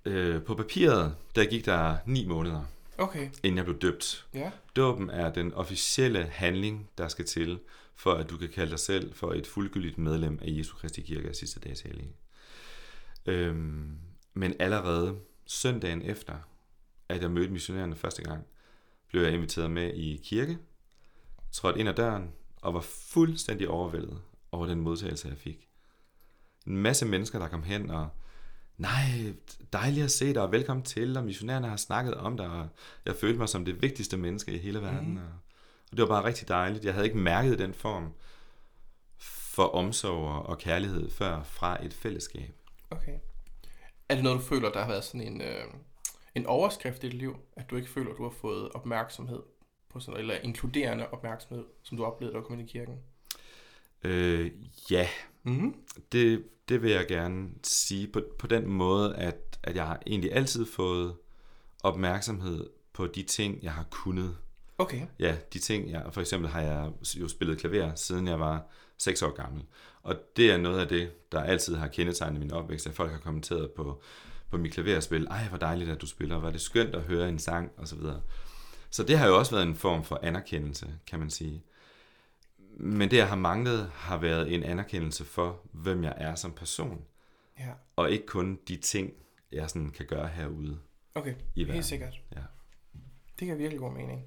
Øh, 0.05 0.43
på 0.43 0.55
papiret, 0.55 1.17
der 1.35 1.45
gik 1.45 1.65
der 1.67 1.97
ni 2.07 2.27
måneder, 2.27 2.65
Okay. 2.99 3.31
inden 3.43 3.57
jeg 3.57 3.65
blev 3.65 3.79
døbt. 3.79 4.27
Ja. 4.35 4.51
Dåben 4.77 5.11
er 5.11 5.33
den 5.33 5.55
officielle 5.55 6.25
handling, 6.27 6.91
der 6.99 7.09
skal 7.09 7.25
til, 7.25 7.59
for 7.97 8.13
at 8.13 8.31
du 8.31 8.37
kan 8.37 8.49
kalde 8.49 8.71
dig 8.71 8.79
selv 8.79 9.15
for 9.15 9.33
et 9.33 9.47
fuldgyldigt 9.47 9.99
medlem 9.99 10.39
af 10.43 10.47
Jesu 10.49 10.77
Kristi 10.77 11.03
Kirke 11.03 11.29
af 11.29 11.35
sidste 11.35 11.61
dags 11.61 11.81
hellige. 11.81 12.17
Øhm, 13.27 13.99
men 14.35 14.55
allerede 14.59 15.19
søndagen 15.47 16.03
efter, 16.03 16.35
at 17.09 17.23
jeg 17.23 17.31
mødte 17.31 17.53
missionærerne 17.53 17.97
første 17.97 18.23
gang, 18.23 18.45
blev 19.09 19.23
jeg 19.23 19.33
inviteret 19.33 19.71
med 19.71 19.95
i 19.95 20.21
kirke, 20.25 20.59
trådte 21.53 21.81
ind 21.81 21.89
ad 21.89 21.95
døren 21.95 22.33
og 22.57 22.75
var 22.75 22.81
fuldstændig 22.81 23.69
overvældet 23.69 24.21
over 24.53 24.67
den 24.67 24.81
modtagelse, 24.81 25.29
jeg 25.29 25.39
fik. 25.39 25.69
En 26.67 26.77
masse 26.77 27.07
mennesker, 27.07 27.39
der 27.39 27.49
kom 27.49 27.63
hen 27.63 27.91
og 27.91 28.09
nej, 28.77 29.35
dejligt 29.73 30.05
at 30.05 30.11
se 30.11 30.35
dig, 30.35 30.43
og 30.43 30.53
velkommen 30.53 30.85
til, 30.85 31.17
og 31.17 31.25
missionærerne 31.25 31.69
har 31.69 31.77
snakket 31.77 32.15
om 32.15 32.37
dig, 32.37 32.49
og 32.49 32.69
jeg 33.05 33.17
følte 33.17 33.39
mig 33.39 33.49
som 33.49 33.65
det 33.65 33.83
vigtigste 33.83 34.17
menneske 34.17 34.53
i 34.53 34.59
hele 34.59 34.83
verden. 34.83 35.11
Mm. 35.11 35.17
Og, 35.17 35.29
og 35.91 35.97
det 35.97 36.03
var 36.03 36.07
bare 36.09 36.25
rigtig 36.25 36.49
dejligt. 36.49 36.85
Jeg 36.85 36.95
havde 36.95 37.07
ikke 37.07 37.19
mærket 37.19 37.59
den 37.59 37.75
form 37.75 38.13
for 39.19 39.65
omsorg 39.67 40.47
og- 40.47 40.59
kærlighed 40.59 41.11
før 41.11 41.43
fra 41.43 41.85
et 41.85 41.95
fællesskab. 41.95 42.55
Okay. 42.91 43.19
Er 44.09 44.15
det 44.15 44.25
noget, 44.25 44.39
du 44.41 44.45
føler, 44.45 44.73
der 44.73 44.81
har 44.81 44.89
været 44.89 45.05
sådan 45.05 45.21
en, 45.21 45.41
øh, 45.41 45.65
en 46.35 46.47
overskrift 46.47 47.05
i 47.05 47.07
dit 47.09 47.15
liv? 47.15 47.37
At 47.57 47.71
du 47.71 47.77
ikke 47.77 47.89
føler, 47.91 48.11
at 48.11 48.17
du 48.19 48.23
har 48.23 48.31
fået 48.41 48.69
opmærksomhed 48.73 49.43
på 49.89 50.01
sådan 50.01 50.21
eller 50.21 50.35
inkluderende 50.35 51.09
opmærksomhed, 51.11 51.65
som 51.83 51.97
du 51.97 52.05
oplevede, 52.05 52.35
da 52.35 52.41
du 52.41 52.45
kom 52.47 52.59
ind 52.59 52.69
i 52.69 52.73
kirken? 52.73 52.99
Øh, 54.05 54.51
ja, 54.91 55.09
Mm-hmm. 55.43 55.75
det, 56.13 56.45
det 56.69 56.83
vil 56.83 56.91
jeg 56.91 57.07
gerne 57.09 57.49
sige 57.63 58.09
på, 58.09 58.21
på 58.39 58.47
den 58.47 58.67
måde, 58.69 59.17
at, 59.17 59.59
at 59.63 59.77
jeg 59.77 59.87
har 59.87 60.03
egentlig 60.07 60.33
altid 60.33 60.67
fået 60.67 61.17
opmærksomhed 61.83 62.71
på 62.93 63.07
de 63.07 63.23
ting, 63.23 63.63
jeg 63.63 63.73
har 63.73 63.85
kunnet. 63.91 64.37
Okay. 64.79 65.07
Ja, 65.19 65.37
de 65.53 65.59
ting, 65.59 65.91
jeg, 65.91 66.07
for 66.11 66.21
eksempel 66.21 66.51
har 66.51 66.61
jeg 66.61 66.91
jo 67.15 67.29
spillet 67.29 67.59
klaver, 67.59 67.95
siden 67.95 68.29
jeg 68.29 68.41
var 68.41 68.67
6 68.99 69.23
år 69.23 69.31
gammel. 69.31 69.63
Og 70.03 70.17
det 70.37 70.51
er 70.51 70.57
noget 70.57 70.81
af 70.81 70.89
det, 70.89 71.33
der 71.33 71.43
altid 71.43 71.75
har 71.77 71.89
kendetegnet 71.89 72.41
min 72.41 72.53
opvækst, 72.53 72.87
at 72.87 72.95
folk 72.95 73.13
har 73.13 73.19
kommenteret 73.19 73.71
på, 73.71 74.03
på 74.51 74.59
mit 74.59 74.73
klaverspil. 74.73 75.27
Ej, 75.31 75.49
hvor 75.49 75.59
dejligt, 75.59 75.91
at 75.91 76.01
du 76.01 76.07
spiller. 76.07 76.37
Var 76.37 76.51
det 76.51 76.61
skønt 76.61 76.95
at 76.95 77.03
høre 77.03 77.29
en 77.29 77.39
sang, 77.39 77.71
og 77.77 77.89
så 77.89 77.97
videre. 77.97 78.21
Så 78.91 79.03
det 79.03 79.19
har 79.19 79.27
jo 79.27 79.39
også 79.39 79.51
været 79.51 79.67
en 79.67 79.75
form 79.75 80.05
for 80.05 80.21
anerkendelse, 80.23 80.95
kan 81.07 81.19
man 81.19 81.31
sige. 81.31 81.65
Men 82.79 83.11
det, 83.11 83.17
jeg 83.17 83.29
har 83.29 83.37
manglet, 83.37 83.91
har 83.95 84.19
været 84.19 84.55
en 84.55 84.63
anerkendelse 84.63 85.25
for, 85.25 85.61
hvem 85.73 86.05
jeg 86.05 86.15
er 86.17 86.35
som 86.35 86.53
person. 86.53 87.05
Ja. 87.59 87.71
Og 87.97 88.11
ikke 88.11 88.27
kun 88.27 88.59
de 88.69 88.77
ting, 88.77 89.13
jeg 89.53 89.71
sådan 89.71 89.91
kan 89.91 90.07
gøre 90.07 90.29
herude. 90.29 90.79
Okay, 91.15 91.35
I 91.55 91.61
verden. 91.61 91.75
helt 91.75 91.87
sikkert. 91.87 92.21
Ja. 92.33 92.41
Det 93.39 93.47
giver 93.47 93.55
virkelig 93.55 93.81
god 93.81 93.93
mening. 93.93 94.27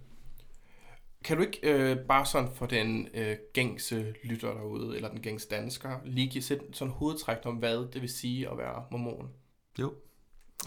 Kan 1.23 1.37
du 1.37 1.43
ikke 1.43 1.59
øh, 1.63 1.97
bare 1.97 2.25
sådan 2.25 2.49
for 2.55 2.65
den 2.65 3.07
øh, 3.13 3.35
gængse 3.53 4.13
lytter 4.23 4.53
derude, 4.53 4.95
eller 4.95 5.09
den 5.09 5.21
gængse 5.21 5.47
dansker, 5.49 5.99
lige 6.05 6.27
give 6.27 6.43
sæt 6.43 6.59
sådan 6.73 6.93
hovedtræk 6.93 7.37
om, 7.45 7.55
hvad 7.55 7.91
det 7.93 8.01
vil 8.01 8.09
sige 8.09 8.49
at 8.49 8.57
være 8.57 8.85
mormon? 8.91 9.29
Jo. 9.79 9.93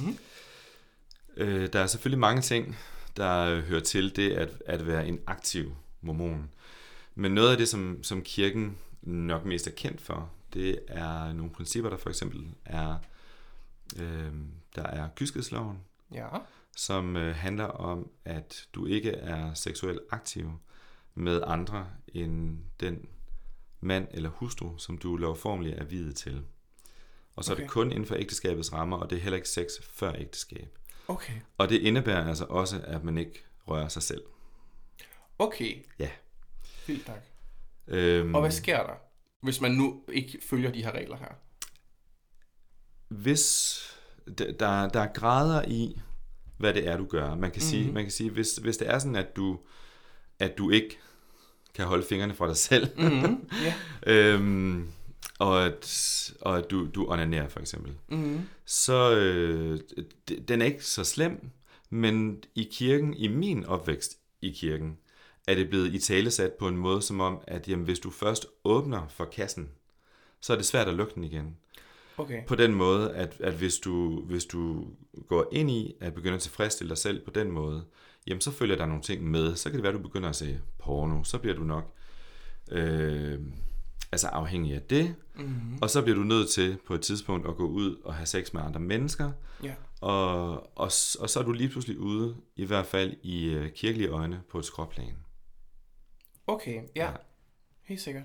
Mhm. 0.00 0.18
Øh, 1.37 1.73
der 1.73 1.80
er 1.80 1.87
selvfølgelig 1.87 2.18
mange 2.18 2.42
ting, 2.42 2.76
der 3.16 3.61
hører 3.61 3.80
til 3.80 4.16
det 4.16 4.32
at, 4.32 4.62
at 4.66 4.87
være 4.87 5.09
en 5.09 5.21
aktiv 5.26 5.75
mormon. 6.00 6.50
Men 7.14 7.32
noget 7.32 7.50
af 7.50 7.56
det, 7.56 7.68
som, 7.68 8.02
som 8.02 8.23
kirken 8.23 8.78
nok 9.02 9.44
mest 9.44 9.66
er 9.66 9.71
kendt 9.71 10.00
for, 10.00 10.30
det 10.54 10.78
er 10.88 11.32
nogle 11.32 11.50
principper, 11.50 11.90
der 11.90 11.97
for 11.97 12.11
eksempel 12.11 12.47
er, 12.64 12.97
øh, 14.00 14.32
der 14.76 14.82
er 14.82 15.09
kyskhedsloven, 15.16 15.78
Ja. 16.14 16.28
Som 16.76 17.17
øh, 17.17 17.35
handler 17.35 17.64
om, 17.64 18.11
at 18.25 18.69
du 18.75 18.87
ikke 18.87 19.11
er 19.11 19.55
seksuelt 19.55 20.00
aktiv 20.11 20.50
med 21.14 21.43
andre 21.47 21.87
end 22.09 22.59
den 22.81 23.09
mand 23.81 24.09
eller 24.11 24.31
hustru, 24.31 24.79
som 24.79 24.99
du 24.99 25.17
lovformelig 25.17 25.73
er 25.73 25.85
videt 25.85 26.17
til. 26.17 26.45
Og 27.37 27.45
så 27.45 27.52
okay. 27.52 27.62
er 27.62 27.67
det 27.67 27.73
kun 27.73 27.93
inden 27.93 28.07
for 28.07 28.14
ægteskabets 28.14 28.73
rammer, 28.73 28.97
og 28.97 29.11
det 29.11 29.19
er 29.19 29.23
heller 29.23 29.37
ikke 29.37 29.49
sex 29.49 29.69
før 29.91 30.14
ægteskab. 30.14 30.79
Okay. 31.09 31.33
Og 31.59 31.69
det 31.69 31.81
indebærer 31.81 32.29
altså 32.29 32.45
også, 32.45 32.81
at 32.85 33.05
man 33.05 33.19
ikke 33.19 33.45
rører 33.67 33.88
sig 33.88 34.02
selv. 34.02 34.23
Okay. 35.38 35.85
Ja. 35.99 36.11
Vildt 36.87 37.07
tak. 37.07 37.23
Øhm, 37.88 38.35
Og 38.35 38.41
hvad 38.41 38.50
sker 38.50 38.87
der, 38.87 38.95
hvis 39.43 39.61
man 39.61 39.71
nu 39.71 40.05
ikke 40.09 40.38
følger 40.50 40.73
de 40.73 40.83
her 40.83 40.93
regler 40.93 41.17
her? 41.17 41.35
hvis 43.12 43.79
der, 44.38 44.52
der 44.52 44.88
der 44.88 45.00
er 45.00 45.12
grader 45.12 45.62
i, 45.69 46.00
hvad 46.59 46.75
det 46.75 46.88
er, 46.88 46.97
du 46.97 47.04
gør. 47.06 47.35
Man 47.35 47.50
kan 47.50 47.62
sige, 47.62 47.85
Mhm. 47.85 47.94
man 47.94 48.02
kan 48.04 48.12
sige 48.12 48.30
hvis, 48.30 48.56
hvis 48.56 48.76
det 48.76 48.90
er 48.90 48.99
sådan, 48.99 49.16
at 49.16 49.37
du, 49.37 49.59
at 50.38 50.59
du 50.59 50.71
ikke 50.71 50.99
kan 51.75 51.87
holde 51.87 52.04
fingrene 52.06 52.35
fra 52.35 52.49
dig 52.49 52.56
selv, 52.56 52.88
Mm-hmm. 52.99 53.49
Ja. 53.64 53.75
øhm, 54.35 54.88
og 55.38 55.64
at, 55.66 56.32
og 56.40 56.59
at 56.59 56.71
du, 56.71 56.87
du 56.94 57.06
onanerer 57.11 57.49
for 57.49 57.61
eksempel, 57.61 57.92
Mm-hmm. 58.09 58.40
så 58.64 59.16
øh, 59.16 59.80
den 60.49 60.61
er 60.62 60.66
ikke 60.66 60.85
så 60.85 61.04
slem, 61.04 61.50
men 61.90 62.42
i 62.54 62.68
kirken, 62.73 63.14
i 63.14 63.28
min 63.28 63.64
opvækst 63.66 64.18
i 64.42 64.50
kirken, 64.50 64.99
er 65.47 65.54
det 65.54 65.68
blevet 65.71 65.94
i 65.94 65.99
talesat 65.99 66.52
på 66.52 66.68
en 66.68 66.76
måde 66.76 67.02
som 67.02 67.21
om, 67.21 67.40
at 67.47 67.68
jamen, 67.68 67.85
hvis 67.85 67.99
du 67.99 68.11
først 68.11 68.47
åbner 68.64 69.09
for 69.09 69.25
kassen, 69.25 69.68
så 70.40 70.52
er 70.52 70.56
det 70.56 70.66
svært 70.66 70.88
at 70.88 70.94
lukke 70.94 71.14
den 71.14 71.25
igen. 71.25 71.56
Okay. 72.16 72.47
På 72.47 72.54
den 72.54 72.75
måde, 72.75 73.14
at, 73.14 73.37
at 73.40 73.54
hvis, 73.54 73.78
du, 73.78 74.21
hvis 74.21 74.45
du 74.45 74.87
går 75.28 75.49
ind 75.52 75.71
i 75.71 75.95
at 76.00 76.14
begynde 76.14 76.35
at 76.35 76.40
tilfredsstille 76.40 76.88
dig 76.88 76.99
selv 76.99 77.25
på 77.25 77.31
den 77.31 77.50
måde, 77.50 77.85
jamen 78.26 78.40
så 78.40 78.50
følger 78.50 78.76
der 78.76 78.87
nogle 78.87 79.02
ting 79.02 79.31
med. 79.31 79.57
Så 79.57 79.71
kan 79.71 79.76
det 79.76 79.83
være, 79.83 79.92
at 79.92 79.99
du 79.99 80.02
begynder 80.02 80.28
at 80.28 80.37
se 80.37 80.61
porno. 80.78 81.25
Så 81.25 81.38
bliver 81.38 81.57
du 81.57 81.62
nok 81.62 81.95
øh, 82.71 83.40
altså 84.12 84.28
afhængig 84.28 84.75
af 84.75 84.83
det. 84.83 85.14
Mm-hmm. 85.35 85.78
Og 85.83 85.90
så 85.90 86.02
bliver 86.02 86.16
du 86.16 86.23
nødt 86.23 86.50
til 86.50 86.78
på 86.87 86.95
et 86.95 87.00
tidspunkt 87.00 87.49
at 87.49 87.57
gå 87.57 87.66
ud 87.66 87.97
og 88.04 88.14
have 88.14 88.26
sex 88.26 88.52
med 88.52 88.62
andre 88.62 88.81
mennesker. 88.81 89.33
Ja. 89.62 89.75
Og, 90.00 90.50
og, 90.78 90.90
og 91.21 91.31
så 91.31 91.38
er 91.38 91.42
du 91.42 91.52
lige 91.52 91.69
pludselig 91.69 91.99
ude, 91.99 92.37
i 92.57 92.64
hvert 92.64 92.87
fald 92.87 93.16
i 93.23 93.45
øh, 93.45 93.73
kirkelige 93.73 94.09
øjne, 94.09 94.42
på 94.50 94.59
et 94.59 94.64
skråplan. 94.64 95.14
Okay, 96.47 96.75
ja. 96.75 96.83
Ja. 96.97 97.11
ja. 97.11 97.16
Helt 97.83 98.00
sikkert. 98.00 98.25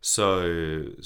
Så, 0.00 0.44
øh, 0.44 0.96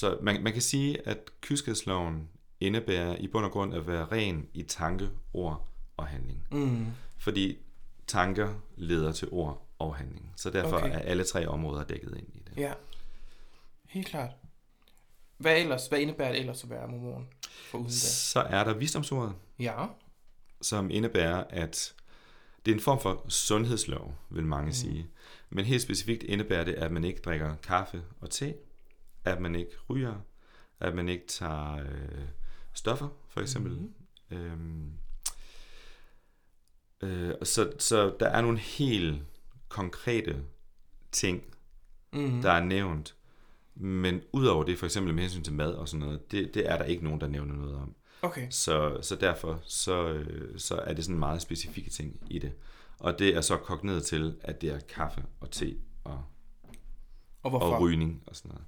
så 0.00 0.18
man, 0.22 0.42
man 0.42 0.52
kan 0.52 0.62
sige, 0.62 1.08
at 1.08 1.18
kyskhedsloven 1.40 2.28
indebærer 2.60 3.16
i 3.16 3.26
bund 3.26 3.44
og 3.44 3.50
grund 3.50 3.74
at 3.74 3.86
være 3.86 4.04
ren 4.04 4.48
i 4.54 4.62
tanke, 4.62 5.08
ord 5.32 5.68
og 5.96 6.06
handling. 6.06 6.42
Mm. 6.52 6.86
Fordi 7.18 7.58
tanker 8.06 8.54
leder 8.76 9.12
til 9.12 9.28
ord 9.30 9.66
og 9.78 9.96
handling. 9.96 10.32
Så 10.36 10.50
derfor 10.50 10.76
Okay. 10.76 10.90
er 10.94 10.98
alle 10.98 11.24
tre 11.24 11.46
områder 11.46 11.84
dækket 11.84 12.16
ind 12.16 12.28
i 12.34 12.42
det. 12.46 12.56
Ja. 12.56 12.72
Helt 13.88 14.06
klart. 14.06 14.30
Hvad 15.36 15.58
ellers? 15.60 15.86
Hvad 15.86 15.98
indebærer 15.98 16.32
det 16.32 16.40
ellers 16.40 16.64
at 16.64 16.70
være 16.70 16.88
mormon? 16.88 17.26
Så 17.90 18.40
er 18.40 18.64
der 18.64 18.74
visdomsordet, 18.74 19.34
Ja. 19.58 19.86
som 20.62 20.90
indebærer, 20.90 21.44
at 21.50 21.94
det 22.66 22.70
er 22.72 22.74
en 22.76 22.80
form 22.82 23.00
for 23.00 23.24
sundhedslov, 23.28 24.14
vil 24.30 24.46
mange 24.46 24.66
mm. 24.66 24.72
sige. 24.72 25.06
Men 25.50 25.64
helt 25.64 25.82
specifikt 25.82 26.22
indebærer 26.22 26.64
det, 26.64 26.74
at 26.74 26.92
man 26.92 27.04
ikke 27.04 27.20
drikker 27.20 27.54
kaffe 27.62 28.02
og 28.20 28.30
te, 28.30 28.54
at 29.24 29.40
man 29.40 29.54
ikke 29.54 29.72
ryger, 29.90 30.14
at 30.80 30.94
man 30.94 31.08
ikke 31.08 31.26
tager 31.26 31.72
øh, 31.76 32.28
stoffer, 32.74 33.08
for 33.28 33.40
eksempel. 33.40 33.72
Mhm. 33.72 33.92
Mm. 34.30 34.36
Øhm, 34.36 34.92
øh, 37.02 37.34
så, 37.42 37.72
så 37.78 38.16
der 38.20 38.26
er 38.28 38.40
nogle 38.40 38.58
helt 38.58 39.22
konkrete 39.68 40.42
ting, 41.12 41.42
Mm. 42.12 42.42
der 42.42 42.50
er 42.52 42.64
nævnt. 42.64 43.14
Men 43.74 44.22
udover 44.32 44.64
det, 44.64 44.78
for 44.78 44.86
eksempel 44.86 45.14
med 45.14 45.22
hensyn 45.22 45.42
til 45.42 45.52
mad 45.52 45.72
og 45.74 45.88
sådan 45.88 46.06
noget, 46.06 46.30
det, 46.32 46.54
det 46.54 46.70
er 46.70 46.76
der 46.78 46.84
ikke 46.84 47.04
nogen, 47.04 47.20
der 47.20 47.26
nævner 47.26 47.54
noget 47.54 47.76
om. 47.76 47.94
Okay. 48.22 48.46
Så, 48.50 48.98
så 49.02 49.16
derfor 49.16 49.60
så, 49.64 50.08
øh, 50.08 50.58
så 50.58 50.74
er 50.76 50.92
det 50.94 51.04
sådan 51.04 51.18
meget 51.18 51.42
specifikke 51.42 51.90
ting 51.90 52.20
i 52.30 52.38
det. 52.38 52.52
Og 52.98 53.18
det 53.18 53.36
er 53.36 53.40
så 53.40 53.56
kogt 53.56 53.84
ned 53.84 54.00
til, 54.00 54.36
at 54.40 54.60
det 54.60 54.70
er 54.70 54.80
kaffe 54.80 55.24
og 55.40 55.50
te 55.50 55.76
og, 56.04 56.24
Og 57.42 57.50
hvorfor? 57.50 57.66
og 57.74 57.80
rygning 57.80 58.22
og 58.26 58.36
sådan 58.36 58.48
noget. 58.48 58.64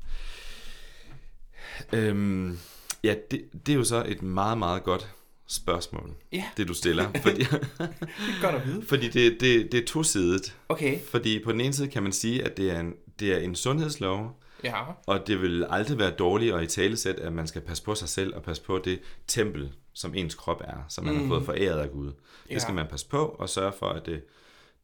Øhm, 1.92 2.58
ja, 3.04 3.14
det, 3.30 3.44
det 3.66 3.72
er 3.72 3.76
jo 3.76 3.84
så 3.84 4.04
et 4.08 4.22
meget, 4.22 4.58
meget 4.58 4.82
godt 4.82 5.08
spørgsmål, 5.46 6.10
Ja. 6.32 6.44
det 6.56 6.68
du 6.68 6.74
stiller. 6.74 7.10
Fordi, 7.22 7.38
Det 7.42 7.52
er 7.78 8.42
godt 8.42 8.54
at 8.54 8.66
vide. 8.66 8.82
fordi 8.86 9.08
det, 9.08 9.40
det, 9.40 9.72
det 9.72 9.80
er 9.82 9.86
tosidigt. 9.86 10.56
Okay. 10.68 11.00
Fordi 11.00 11.44
på 11.44 11.52
den 11.52 11.60
ene 11.60 11.72
side 11.72 11.88
kan 11.88 12.02
man 12.02 12.12
sige, 12.12 12.44
at 12.44 12.56
det 12.56 12.70
er 12.70 12.80
en, 12.80 12.94
det 13.20 13.32
er 13.32 13.38
en 13.38 13.54
sundhedslov, 13.54 14.38
Ja. 14.64 14.80
og 15.06 15.26
det 15.26 15.42
vil 15.42 15.66
aldrig 15.70 15.98
være 15.98 16.10
dårligt 16.10 16.54
at 16.54 16.62
i 16.62 16.66
talesæt, 16.66 17.14
at 17.16 17.32
man 17.32 17.46
skal 17.46 17.60
passe 17.60 17.82
på 17.82 17.94
sig 17.94 18.08
selv 18.08 18.34
og 18.36 18.42
passe 18.42 18.62
på 18.62 18.78
det 18.84 19.00
tempel, 19.26 19.72
som 19.92 20.14
ens 20.14 20.34
krop 20.34 20.60
er, 20.64 20.84
som 20.88 21.04
man 21.04 21.14
mm. 21.14 21.20
har 21.20 21.28
fået 21.28 21.44
foræret 21.44 21.78
af 21.80 21.90
Gud. 21.90 22.06
Det 22.06 22.14
Ja. 22.50 22.58
skal 22.58 22.74
man 22.74 22.86
passe 22.90 23.08
på 23.08 23.24
og 23.26 23.48
sørge 23.48 23.72
for, 23.78 23.86
at 23.88 24.06
det, 24.06 24.22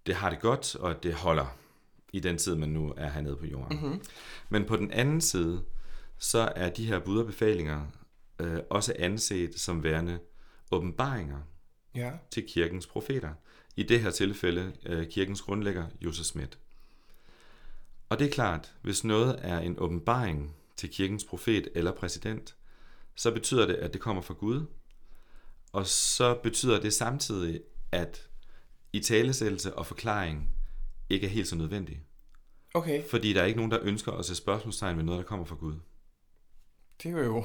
det 0.06 0.14
har 0.14 0.30
det 0.30 0.40
godt, 0.40 0.76
og 0.76 0.90
at 0.90 1.02
det 1.02 1.14
holder 1.14 1.46
i 2.12 2.20
den 2.20 2.38
tid, 2.38 2.54
man 2.54 2.68
nu 2.68 2.94
er 2.96 3.10
hernede 3.10 3.36
på 3.36 3.46
jorden. 3.46 3.76
Mm-hmm. 3.80 4.00
Men 4.48 4.64
på 4.64 4.76
den 4.76 4.90
anden 4.90 5.20
side, 5.20 5.60
så 6.18 6.52
er 6.56 6.70
de 6.70 6.86
her 6.86 6.98
bud 6.98 7.18
og 7.18 7.26
befalinger 7.26 7.86
øh, 8.38 8.58
også 8.70 8.94
anset 8.98 9.58
som 9.60 9.82
værende 9.82 10.18
åbenbaringer 10.70 11.38
Ja. 11.94 12.12
til 12.30 12.46
kirkens 12.48 12.86
profeter. 12.86 13.34
I 13.76 13.82
det 13.82 14.00
her 14.00 14.10
tilfælde 14.10 14.72
øh, 14.86 15.08
kirkens 15.10 15.42
grundlægger, 15.42 15.86
Josef 16.00 16.24
Schmidt. 16.26 16.58
Og 18.08 18.18
det 18.18 18.26
er 18.26 18.30
klart, 18.30 18.74
hvis 18.82 19.04
noget 19.04 19.36
er 19.42 19.58
en 19.58 19.78
åbenbaring 19.78 20.54
til 20.76 20.90
kirkens 20.90 21.24
profet 21.24 21.68
eller 21.74 21.92
præsident, 21.92 22.56
så 23.14 23.30
betyder 23.30 23.66
det, 23.66 23.74
at 23.74 23.92
det 23.92 24.00
kommer 24.00 24.22
fra 24.22 24.34
Gud. 24.34 24.66
Og 25.72 25.86
så 25.86 26.34
betyder 26.42 26.80
det 26.80 26.92
samtidig, 26.94 27.60
at 27.92 28.28
i 28.92 29.00
talesættelse 29.00 29.74
og 29.74 29.86
forklaring 29.86 30.50
ikke 31.10 31.26
er 31.26 31.30
helt 31.30 31.48
så 31.48 31.56
nødvendig. 31.56 32.02
Okay. 32.74 33.08
Fordi 33.10 33.32
der 33.32 33.40
er 33.42 33.44
ikke 33.46 33.56
nogen, 33.56 33.70
der 33.72 33.78
ønsker 33.82 34.12
at 34.12 34.24
se 34.24 34.34
spørgsmålstegn 34.34 34.96
ved 34.96 35.04
noget, 35.04 35.18
der 35.18 35.24
kommer 35.24 35.44
fra 35.46 35.54
Gud. 35.54 35.74
Det 37.02 37.12
er 37.12 37.24
jo 37.24 37.44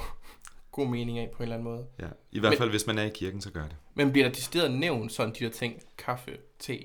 god 0.71 0.87
mening 0.87 1.19
af 1.19 1.29
på 1.31 1.37
en 1.37 1.43
eller 1.43 1.55
anden 1.55 1.63
måde. 1.63 1.87
Ja. 1.99 2.07
I 2.31 2.39
hvert 2.39 2.51
Men- 2.51 2.57
fald, 2.57 2.69
hvis 2.69 2.87
man 2.87 2.97
er 2.97 3.03
i 3.03 3.09
kirken, 3.09 3.41
så 3.41 3.51
gør 3.51 3.63
det. 3.63 3.75
Men 3.95 4.11
bliver 4.11 4.27
der 4.27 4.33
decideret 4.33 4.71
nævnt 4.71 5.11
sådan 5.11 5.33
de 5.39 5.39
der 5.45 5.49
ting, 5.51 5.81
kaffe, 5.97 6.37
te, 6.59 6.79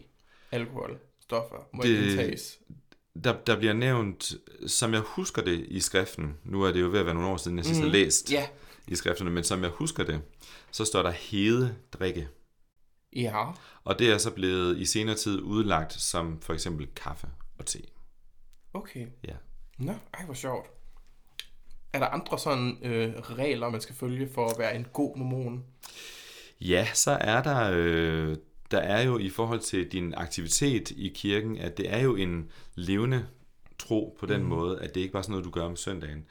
alkohol, 0.53 0.99
stoffer, 1.21 1.57
må 1.73 1.83
det... 1.83 2.11
Indtages? 2.11 2.59
Der, 3.25 3.37
der 3.47 3.57
bliver 3.59 3.73
nævnt, 3.73 4.33
som 4.67 4.93
jeg 4.93 5.01
husker 5.01 5.43
det 5.43 5.67
i 5.69 5.81
skriften, 5.81 6.37
nu 6.45 6.63
er 6.63 6.73
det 6.73 6.81
jo 6.81 6.87
ved 6.91 6.99
at 6.99 7.05
være 7.07 7.15
nogle 7.15 7.29
år 7.31 7.37
siden, 7.37 7.57
jeg 7.57 7.65
sidst 7.67 7.81
har 7.81 7.87
Mhm. 7.87 7.93
læst 7.93 8.33
Ja. 8.33 8.49
i 8.89 8.95
skrifterne, 8.95 9.31
men 9.31 9.45
som 9.45 9.63
jeg 9.63 9.71
husker 9.71 10.05
det, 10.05 10.21
så 10.71 10.85
står 10.85 11.03
der 11.03 11.11
hede 11.11 11.77
drikke. 11.93 12.29
Ja. 13.17 13.47
Og 13.85 13.99
det 13.99 14.11
er 14.13 14.19
så 14.19 14.31
blevet 14.31 14.79
i 14.79 14.85
senere 14.85 15.17
tid 15.17 15.41
udlagt 15.41 15.93
som 15.93 16.41
for 16.41 16.55
eksempel 16.55 16.87
kaffe 16.97 17.29
og 17.59 17.67
te. 17.67 17.79
Okay. 18.75 19.07
Ja. 19.29 19.35
Nå, 19.79 19.93
ej 20.15 20.25
hvor 20.25 20.35
sjovt. 20.35 20.67
Er 21.93 21.99
der 21.99 22.07
andre 22.07 22.39
sådan 22.39 22.79
øh, 22.83 23.15
regler, 23.15 23.71
man 23.71 23.81
skal 23.81 23.95
følge 23.95 24.29
for 24.35 24.47
at 24.47 24.59
være 24.59 24.77
en 24.77 24.87
god 24.93 25.17
mormon? 25.17 25.65
Ja, 26.61 26.89
så 26.95 27.11
er 27.11 27.43
der, 27.43 27.71
øh, 27.75 28.37
der 28.71 28.79
er 28.79 29.03
jo 29.03 29.19
i 29.19 29.31
forhold 29.31 29.61
til 29.61 29.93
din 29.93 30.15
aktivitet 30.17 30.91
i 30.91 31.13
kirken, 31.15 31.59
at 31.59 31.79
det 31.79 31.93
er 31.93 31.99
jo 31.99 32.17
en 32.17 32.51
levende 32.75 33.27
tro 33.79 34.17
på 34.21 34.27
den 34.27 34.43
mm. 34.43 34.49
måde, 34.49 34.81
at 34.81 34.95
det 34.95 35.01
ikke 35.01 35.13
bare 35.13 35.21
er 35.21 35.23
sådan 35.23 35.31
noget, 35.31 35.45
du 35.45 35.51
gør 35.51 35.63
om 35.63 35.77
søndagen. 35.77 36.25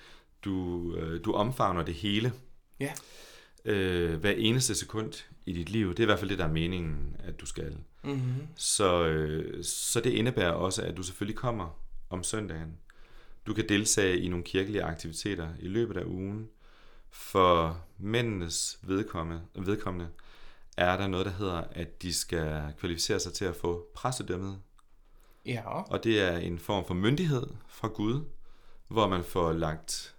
Du, 0.46 0.94
øh, 0.96 1.26
du 1.26 1.34
omfavner 1.34 1.84
det 1.84 1.94
hele. 1.94 2.34
Ja. 2.80 2.94
Øh, 3.66 4.20
hver 4.20 4.32
eneste 4.32 4.76
sekund 4.76 5.14
i 5.46 5.54
dit 5.54 5.70
liv. 5.70 5.90
Det 5.90 6.00
er 6.00 6.04
i 6.04 6.06
hvert 6.06 6.20
fald 6.20 6.30
det, 6.30 6.38
der 6.38 6.46
er 6.46 6.52
meningen, 6.52 7.16
at 7.20 7.42
du 7.42 7.46
skal. 7.46 7.78
Mm-hmm. 8.04 8.48
Så, 8.56 9.06
øh, 9.06 9.64
så 9.64 10.00
det 10.00 10.10
indebærer 10.10 10.52
også, 10.52 10.82
at 10.82 10.98
du 10.98 11.04
selvfølgelig 11.04 11.38
kommer 11.38 11.80
om 12.10 12.24
søndagen. 12.24 12.78
Du 13.48 13.54
kan 13.54 13.70
deltage 13.70 14.20
i 14.20 14.28
nogle 14.28 14.44
kirkelige 14.44 14.84
aktiviteter 14.84 15.50
i 15.60 15.68
løbet 15.68 15.98
af 15.98 16.04
ugen. 16.06 16.50
For 17.10 17.82
mændenes 17.98 18.80
vedkommende, 18.82 19.42
vedkommende 19.56 20.10
er 20.78 20.98
der 20.98 21.08
noget, 21.08 21.26
der 21.26 21.32
hedder, 21.32 21.64
at 21.72 22.02
de 22.02 22.14
skal 22.14 22.74
kvalificere 22.80 23.20
sig 23.20 23.34
til 23.34 23.46
at 23.46 23.56
få 23.56 23.88
præstedømmet. 23.96 24.60
Ja. 25.46 25.82
Og 25.82 26.04
det 26.04 26.22
er 26.22 26.38
en 26.38 26.60
form 26.60 26.86
for 26.86 26.94
myndighed 26.94 27.48
fra 27.68 27.88
Gud, 27.88 28.22
hvor 28.88 29.08
man 29.08 29.24
får 29.24 29.52
lagt 29.52 30.16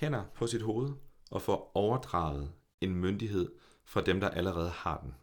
hænder 0.00 0.22
på 0.34 0.46
sit 0.46 0.62
hoved 0.62 0.92
og 1.30 1.42
får 1.42 1.72
overdraget 1.74 2.50
en 2.80 2.94
myndighed 2.94 3.52
fra 3.84 4.00
dem, 4.00 4.20
der 4.20 4.28
allerede 4.28 4.70
har 4.70 5.00
den. 5.02 5.14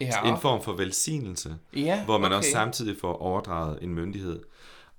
Ja. 0.00 0.34
En 0.34 0.40
form 0.40 0.62
for 0.62 0.72
velsignelse, 0.72 1.58
ja, 1.76 2.04
hvor 2.04 2.18
man 2.18 2.26
okay. 2.26 2.36
også 2.36 2.50
samtidig 2.50 2.96
får 3.00 3.16
overdraget 3.16 3.82
en 3.82 3.94
myndighed. 3.94 4.42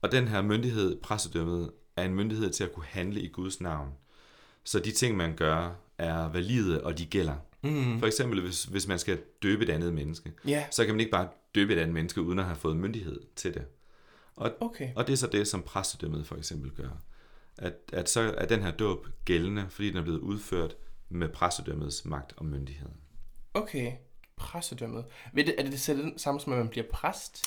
Og 0.02 0.12
den 0.12 0.28
her 0.28 0.42
myndighed, 0.42 1.02
præstedømmet, 1.02 1.72
er 1.96 2.04
en 2.04 2.16
myndighed 2.16 2.50
til 2.50 2.64
at 2.64 2.74
kunne 2.74 2.86
handle 2.86 3.22
i 3.22 3.28
Guds 3.28 3.62
navn. 3.62 3.90
Så 4.64 4.80
de 4.80 4.92
ting, 4.92 5.18
man 5.18 5.36
gør, 5.36 5.76
er 5.98 6.30
valide, 6.30 6.84
og 6.84 6.98
de 6.98 7.06
gælder. 7.06 7.36
Mm. 7.62 8.00
For 8.00 8.08
eksempel, 8.08 8.42
hvis, 8.42 8.64
hvis 8.64 8.88
man 8.88 9.00
skal 9.00 9.22
døbe 9.44 9.64
et 9.64 9.70
andet 9.70 9.94
menneske, 9.94 10.34
Ja, 10.46 10.66
så 10.72 10.86
kan 10.86 10.94
man 10.94 11.00
ikke 11.00 11.12
bare 11.12 11.28
døbe 11.56 11.74
et 11.74 11.80
andet 11.80 11.94
menneske, 11.94 12.22
uden 12.22 12.40
at 12.40 12.46
have 12.46 12.56
fået 12.56 12.78
myndighed 12.78 13.22
til 13.36 13.54
det. 13.54 13.66
Og, 14.36 14.52
okay. 14.60 14.90
og 14.96 15.08
det 15.08 15.14
er 15.14 15.18
så 15.18 15.28
det, 15.28 15.48
som 15.48 15.64
præstedømmet 15.64 16.28
for 16.28 16.36
eksempel 16.36 16.72
gør. 16.72 16.90
At, 17.58 17.74
at 17.94 18.10
så 18.10 18.36
er 18.38 18.46
den 18.46 18.62
her 18.62 18.72
dåb 18.72 19.08
gældende, 19.26 19.66
fordi 19.70 19.90
den 19.90 19.98
er 19.98 20.02
blevet 20.02 20.20
udført 20.20 20.76
med 21.10 21.30
præstedømmets 21.30 22.06
magt 22.06 22.34
og 22.38 22.46
myndighed. 22.46 22.90
Okay. 23.54 23.92
Præstedømmet. 24.36 25.06
Ved 25.34 25.46
det, 25.46 25.56
er 25.58 25.64
det 25.64 25.72
det 25.72 25.80
samme 26.18 26.40
som, 26.40 26.54
at 26.54 26.60
man 26.60 26.70
bliver 26.70 26.86
præst? 26.92 27.46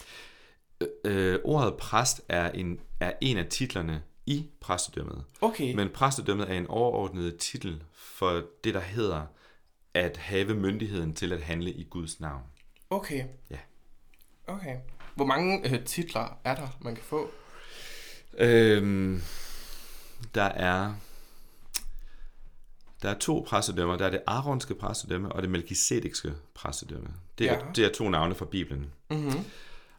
Øh, 1.05 1.39
ordet 1.45 1.75
præst 1.77 2.21
er 2.29 2.51
en, 2.51 2.81
er 3.01 3.13
en 3.21 3.37
af 3.39 3.47
titlerne 3.47 4.03
i 4.27 4.47
præstedømmet. 4.61 5.25
Okay. 5.41 5.75
Men 5.75 5.89
præstedømmet 5.89 6.51
er 6.51 6.55
en 6.55 6.67
overordnet 6.67 7.37
titel 7.37 7.83
for 7.95 8.43
det, 8.65 8.75
der 8.75 8.81
hedder 8.81 9.27
at 9.95 10.17
have 10.17 10.55
myndigheden 10.55 11.15
til 11.15 11.33
at 11.33 11.43
handle 11.43 11.73
i 11.73 11.85
Guds 11.85 12.21
navn. 12.21 12.43
Okay. 12.91 13.25
Ja. 13.51 13.59
Okay. 14.47 14.77
Hvor 15.15 15.25
mange 15.25 15.71
øh, 15.75 15.85
titler 15.85 16.39
er 16.45 16.55
der, 16.55 16.69
man 16.81 16.95
kan 16.95 17.05
få? 17.05 17.31
Øhm, 18.39 19.23
der 20.35 20.43
er 20.43 20.95
der 23.03 23.09
er 23.11 23.19
to 23.19 23.45
præstedømmer. 23.49 23.97
Der 23.97 24.07
er 24.07 24.11
det 24.11 24.23
aronske 24.27 24.75
præstedømme 24.75 25.33
og 25.33 25.43
det 25.43 25.51
melkisedekske 25.51 26.33
præstedømme. 26.55 27.09
Det 27.39 27.51
er, 27.51 27.53
Ja. 27.55 27.61
det 27.77 27.85
er 27.85 27.93
to 27.93 28.09
navne 28.09 28.35
fra 28.35 28.45
Bibelen. 28.45 28.91
Mm-hmm. 29.11 29.45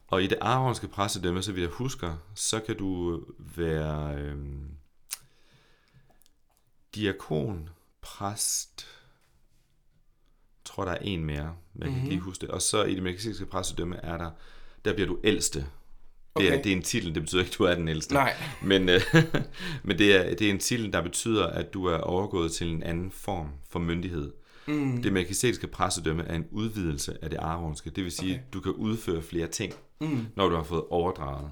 Og 0.10 0.24
i 0.24 0.28
det 0.28 0.38
aronske 0.42 0.88
præstedømme, 0.88 1.44
så 1.44 1.52
vidt 1.52 1.64
jeg 1.64 1.72
husker, 1.72 2.18
så 2.36 2.60
kan 2.60 2.78
du 2.78 3.22
være 3.40 4.16
øhm, 4.16 4.68
diakon, 6.96 7.70
præst, 8.02 8.88
jeg 10.60 10.74
tror 10.74 10.86
der 10.86 10.92
er 10.92 10.98
en 11.02 11.26
mere, 11.26 11.56
men 11.74 11.84
jeg 11.84 11.90
kan 11.90 11.98
ikke 11.98 12.10
lige 12.10 12.20
huske 12.22 12.42
det. 12.42 12.50
Og 12.50 12.62
så 12.62 12.84
i 12.84 12.96
det 12.96 13.04
melkisedekske 13.04 13.46
præstedømme 13.46 13.96
er 13.96 14.18
der, 14.18 14.32
der 14.86 14.94
bliver 14.94 15.08
du 15.08 15.20
ældste. 15.24 15.66
Det, 16.38 16.54
er, 16.54 16.62
det 16.62 16.72
er 16.72 16.76
en 16.76 16.84
titel, 16.84 17.16
det 17.16 17.24
betyder 17.24 17.42
ikke, 17.42 17.52
at 17.52 17.58
du 17.58 17.64
er 17.64 17.76
den 17.76 17.88
ældste. 17.88 18.14
Nej. 18.14 18.34
Men, 18.62 18.90
øh, 18.90 19.02
men 19.84 19.98
det, 19.98 20.16
er, 20.16 20.36
det 20.36 20.42
er 20.42 20.52
en 20.52 20.60
titel, 20.60 20.94
der 20.94 21.02
betyder, 21.02 21.48
at 21.48 21.74
du 21.74 21.86
er 21.86 21.98
overgået 21.98 22.52
til 22.52 22.70
en 22.70 22.84
anden 22.84 23.12
form 23.12 23.50
for 23.70 23.80
myndighed. 23.80 24.32
Mm. 24.74 25.02
Det 25.02 25.14
melkisedekske 25.14 25.68
præstedømme 25.68 26.24
er 26.24 26.36
en 26.36 26.48
udvidelse 26.52 27.18
af 27.24 27.30
det 27.30 27.38
aronske. 27.38 27.90
Det 27.90 28.04
vil 28.04 28.12
sige, 28.12 28.34
Okay. 28.34 28.44
at 28.48 28.54
du 28.54 28.60
kan 28.62 28.72
udføre 28.72 29.22
flere 29.22 29.48
ting, 29.48 29.74
Mm. 30.02 30.26
når 30.36 30.50
du 30.50 30.56
har 30.56 30.64
fået 30.64 30.84
overdraget 30.90 31.52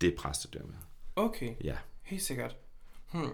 det 0.00 0.14
præstedømme. 0.14 0.74
Okay. 1.16 1.54
Ja. 1.64 1.76
Helt 2.02 2.22
sikkert. 2.22 2.56
Hmm. 3.12 3.22
Kan 3.22 3.32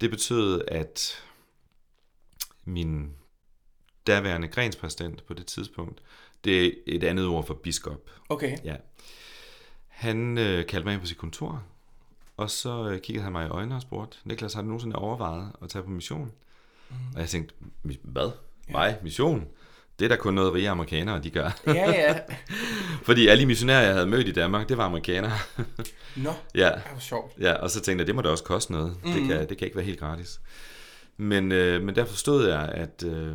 Det 0.00 0.10
betød, 0.10 0.62
at 0.68 1.22
min 2.64 3.12
daværende 4.06 4.48
grenspræsident 4.48 5.24
på 5.26 5.34
det 5.34 5.46
tidspunkt, 5.46 6.02
det 6.44 6.66
er 6.66 6.70
et 6.86 7.04
andet 7.04 7.26
ord 7.26 7.46
for 7.46 7.54
biskop. 7.54 8.10
Okay. 8.28 8.56
Ja. 8.64 8.76
Han 9.88 10.38
øh, 10.38 10.66
kaldte 10.66 10.84
mig 10.84 10.92
ind 10.92 11.00
på 11.00 11.06
sit 11.06 11.18
kontor, 11.18 11.64
og 12.36 12.50
så 12.50 12.88
øh, 12.88 13.00
kiggede 13.00 13.22
han 13.24 13.32
mig 13.32 13.46
i 13.46 13.50
øjnene 13.50 13.74
og 13.74 13.82
spurgte, 13.82 14.18
Niklas, 14.24 14.54
har 14.54 14.60
du 14.62 14.66
nogensinde 14.66 14.96
overvejet 14.96 15.52
at 15.62 15.68
tage 15.70 15.82
på 15.82 15.90
mission? 15.90 16.32
Mm. 16.90 16.96
Og 17.14 17.20
jeg 17.20 17.28
tænkte, 17.28 17.54
"Mi- 17.86 17.98
hvad? 18.02 18.30
Ja. 18.68 18.72
Mig? 18.72 18.98
Mission? 19.02 19.48
Det 20.00 20.04
er 20.04 20.08
da 20.08 20.16
kun 20.16 20.34
noget 20.34 20.54
rige 20.54 20.68
amerikanere, 20.70 21.22
de 21.22 21.30
gør. 21.30 21.60
Ja, 21.66 21.90
ja. 21.90 22.18
Fordi 23.08 23.26
alle 23.26 23.40
de 23.40 23.46
missionærer, 23.46 23.82
jeg 23.82 23.92
havde 23.94 24.06
mødt 24.06 24.28
i 24.28 24.32
Danmark, 24.32 24.68
det 24.68 24.76
var 24.76 24.84
amerikanere. 24.84 25.32
Nå, 26.16 26.32
ja, 26.54 26.66
det 26.66 26.82
var 26.92 26.98
sjovt. 27.00 27.32
ja, 27.40 27.52
og 27.52 27.70
så 27.70 27.80
tænkte 27.80 28.02
jeg, 28.02 28.06
det 28.06 28.14
må 28.14 28.22
da 28.22 28.28
også 28.28 28.44
koste 28.44 28.72
noget. 28.72 28.96
Mm. 29.04 29.12
Det, 29.12 29.22
kan, 29.28 29.48
det 29.48 29.58
kan 29.58 29.66
ikke 29.66 29.76
være 29.76 29.86
helt 29.86 30.00
gratis. 30.00 30.40
Men, 31.16 31.52
øh, 31.52 31.82
men 31.82 31.94
der 31.94 32.04
forstod 32.04 32.48
jeg, 32.48 32.68
at, 32.74 33.04
øh, 33.06 33.32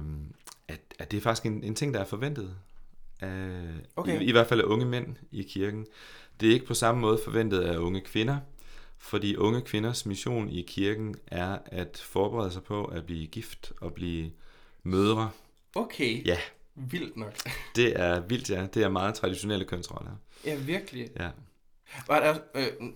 at, 0.67 0.80
at 0.99 1.12
det 1.12 1.17
er 1.17 1.21
faktisk 1.21 1.45
en, 1.45 1.63
en 1.63 1.75
ting, 1.75 1.93
der 1.93 1.99
er 1.99 2.06
forventet. 2.06 2.56
Af, 3.21 3.30
Okay. 3.95 4.21
i, 4.21 4.25
I 4.25 4.32
hvert 4.32 4.47
fald 4.47 4.60
af 4.60 4.65
unge 4.65 4.86
mænd 4.86 5.15
i 5.32 5.43
kirken. 5.43 5.86
Det 6.39 6.49
er 6.49 6.54
ikke 6.54 6.65
på 6.65 6.73
samme 6.73 7.01
måde 7.01 7.19
forventet 7.23 7.60
af 7.60 7.78
unge 7.78 8.01
kvinder, 8.01 8.38
fordi 8.97 9.36
unge 9.36 9.62
kvinders 9.62 10.06
mission 10.06 10.49
i 10.49 10.62
kirken 10.67 11.15
er 11.28 11.58
at 11.65 12.01
forberede 12.04 12.51
sig 12.51 12.63
på 12.63 12.86
at 12.86 13.06
blive 13.06 13.28
gift 13.28 13.71
og 13.82 13.93
blive 13.93 14.32
mødre. 14.84 15.30
Okay, 15.75 16.25
Ja, 16.25 16.38
vildt 16.75 17.17
nok. 17.17 17.33
det 17.75 17.99
er 18.01 18.19
vildt, 18.19 18.49
ja. 18.49 18.65
Det 18.73 18.83
er 18.83 18.89
meget 18.89 19.15
traditionelle 19.15 19.65
kønsroller. 19.65 20.11
Ja, 20.45 20.55
virkelig. 20.55 21.09
Ja. 21.19 21.29
Var 22.07 22.19
der, 22.19 22.38
øh, 22.55 22.89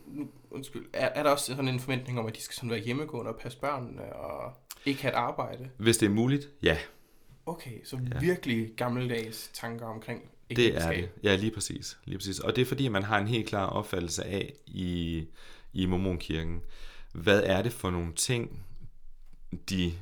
undskyld, 0.52 0.86
er, 0.94 1.08
er 1.08 1.24
der 1.24 1.30
også 1.30 1.46
sådan 1.46 1.68
en 1.68 1.80
forventning 1.80 2.20
om, 2.20 2.26
at 2.26 2.36
de 2.36 2.42
skal 2.42 2.56
sådan 2.56 2.70
være 2.70 2.80
hjemmegående 2.80 3.32
og 3.32 3.40
passe 3.40 3.60
børnene 3.60 4.14
og 4.14 4.54
ikke 4.86 5.02
have 5.02 5.12
et 5.12 5.16
arbejde? 5.16 5.70
Hvis 5.78 5.98
det 5.98 6.06
er 6.06 6.10
muligt, 6.10 6.50
ja, 6.64 6.78
Okay, 7.46 7.86
så 7.86 8.00
Ja. 8.14 8.20
virkelig 8.20 8.74
gammeldags 8.78 9.50
tanker 9.54 9.86
omkring 9.86 10.30
det 10.50 10.76
er 10.78 10.92
det. 10.92 11.10
Ja, 11.24 11.36
lige 11.36 11.52
præcis. 11.52 11.98
lige 12.06 12.18
præcis. 12.18 12.40
Og 12.40 12.56
det 12.56 12.62
er 12.62 12.66
fordi, 12.66 12.88
man 12.88 13.04
har 13.04 13.18
en 13.20 13.28
helt 13.28 13.48
klar 13.48 13.66
opfattelse 13.66 14.24
af 14.26 14.54
i, 14.66 15.24
i 15.74 15.86
Mormonkirken, 15.86 16.62
hvad 17.14 17.44
er 17.44 17.62
det 17.62 17.74
for 17.74 17.90
nogle 17.90 18.14
ting, 18.14 18.66
de 19.70 19.94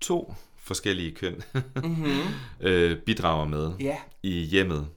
to 0.00 0.34
forskellige 0.70 1.12
køn 1.14 1.42
Mm-hmm. 1.54 2.20
øh, 2.68 2.98
bidrager 2.98 3.44
med 3.44 3.72
Ja, 3.80 3.96
i 4.22 4.30
hjemmet. 4.30 4.88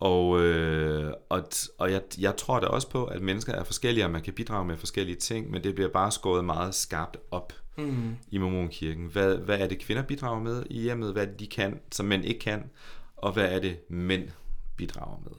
Og, 0.00 0.40
øh, 0.40 1.12
og, 1.28 1.48
og 1.78 1.92
jeg, 1.92 2.02
jeg 2.18 2.36
tror 2.36 2.60
da 2.60 2.66
også 2.66 2.90
på, 2.90 3.04
at 3.04 3.22
mennesker 3.22 3.52
er 3.52 3.64
forskellige, 3.64 4.04
og 4.04 4.10
man 4.10 4.22
kan 4.22 4.32
bidrage 4.32 4.64
med 4.64 4.76
forskellige 4.76 5.16
ting, 5.16 5.50
men 5.50 5.64
det 5.64 5.74
bliver 5.74 5.90
bare 5.90 6.12
skåret 6.12 6.44
meget 6.44 6.74
skarpt 6.74 7.16
op 7.30 7.52
mm. 7.76 8.16
i 8.30 8.38
Mormonkirken. 8.38 9.06
Hvad, 9.06 9.36
hvad 9.36 9.58
er 9.58 9.66
det, 9.66 9.78
kvinder 9.78 10.02
bidrager 10.02 10.40
med 10.40 10.62
i 10.70 10.80
hjemmet? 10.80 11.12
Hvad 11.12 11.26
det, 11.26 11.40
de 11.40 11.46
kan, 11.46 11.80
som 11.92 12.06
mænd 12.06 12.24
ikke 12.24 12.40
kan? 12.40 12.70
Og 13.16 13.32
hvad 13.32 13.52
er 13.52 13.58
det, 13.58 13.90
mænd 13.90 14.28
bidrager 14.76 15.20
med? 15.24 15.32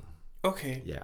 okay. 0.43 0.75
Ja. 0.85 0.99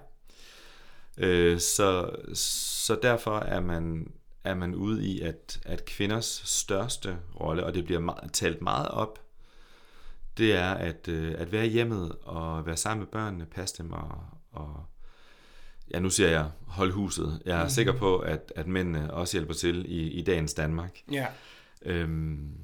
Øh, 1.18 1.60
så, 1.60 2.10
så 2.34 2.98
derfor 3.02 3.38
er 3.38 3.60
man, 3.60 4.12
er 4.46 4.54
man 4.54 4.74
ude 4.74 5.06
i, 5.06 5.20
at, 5.20 5.60
at 5.64 5.84
kvinders 5.84 6.42
største 6.44 7.18
rolle, 7.40 7.64
og 7.64 7.74
det 7.74 7.84
bliver 7.84 8.00
meget, 8.00 8.32
talt 8.32 8.62
meget 8.62 8.88
op, 8.88 9.22
det 10.38 10.54
er 10.54 10.70
at, 10.70 11.08
øh, 11.08 11.34
at 11.38 11.52
være 11.52 11.66
hjemmet 11.66 12.12
og 12.22 12.66
være 12.66 12.76
sammen 12.76 13.00
med 13.00 13.06
børnene, 13.06 13.46
passe 13.46 13.82
dem 13.82 13.92
og, 13.92 14.24
og 14.52 14.86
ja, 15.90 15.98
nu 15.98 16.10
siger 16.10 16.28
jeg, 16.28 16.50
hold 16.66 16.92
huset. 16.92 17.42
Jeg 17.44 17.52
er 17.52 17.56
mm-hmm. 17.56 17.70
sikker 17.70 17.92
på, 17.92 18.18
at, 18.18 18.52
at 18.56 18.66
mændene 18.66 19.14
også 19.14 19.36
hjælper 19.36 19.54
til 19.54 19.84
i, 19.88 20.10
i 20.10 20.22
dagens 20.22 20.54
Danmark. 20.54 21.02
Ja, 21.12 21.26
Øhm, 21.82 22.58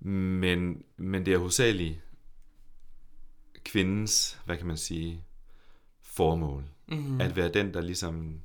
men, 0.00 0.82
men 0.96 1.26
det 1.26 1.34
er 1.34 1.38
hovedsageligt 1.38 2.00
kvindens, 3.64 4.38
hvad 4.44 4.56
kan 4.56 4.66
man 4.66 4.76
sige, 4.76 5.24
formål. 6.02 6.64
mm. 6.86 7.20
At 7.20 7.36
være 7.36 7.48
den, 7.48 7.74
der 7.74 7.80
ligesom 7.80 8.40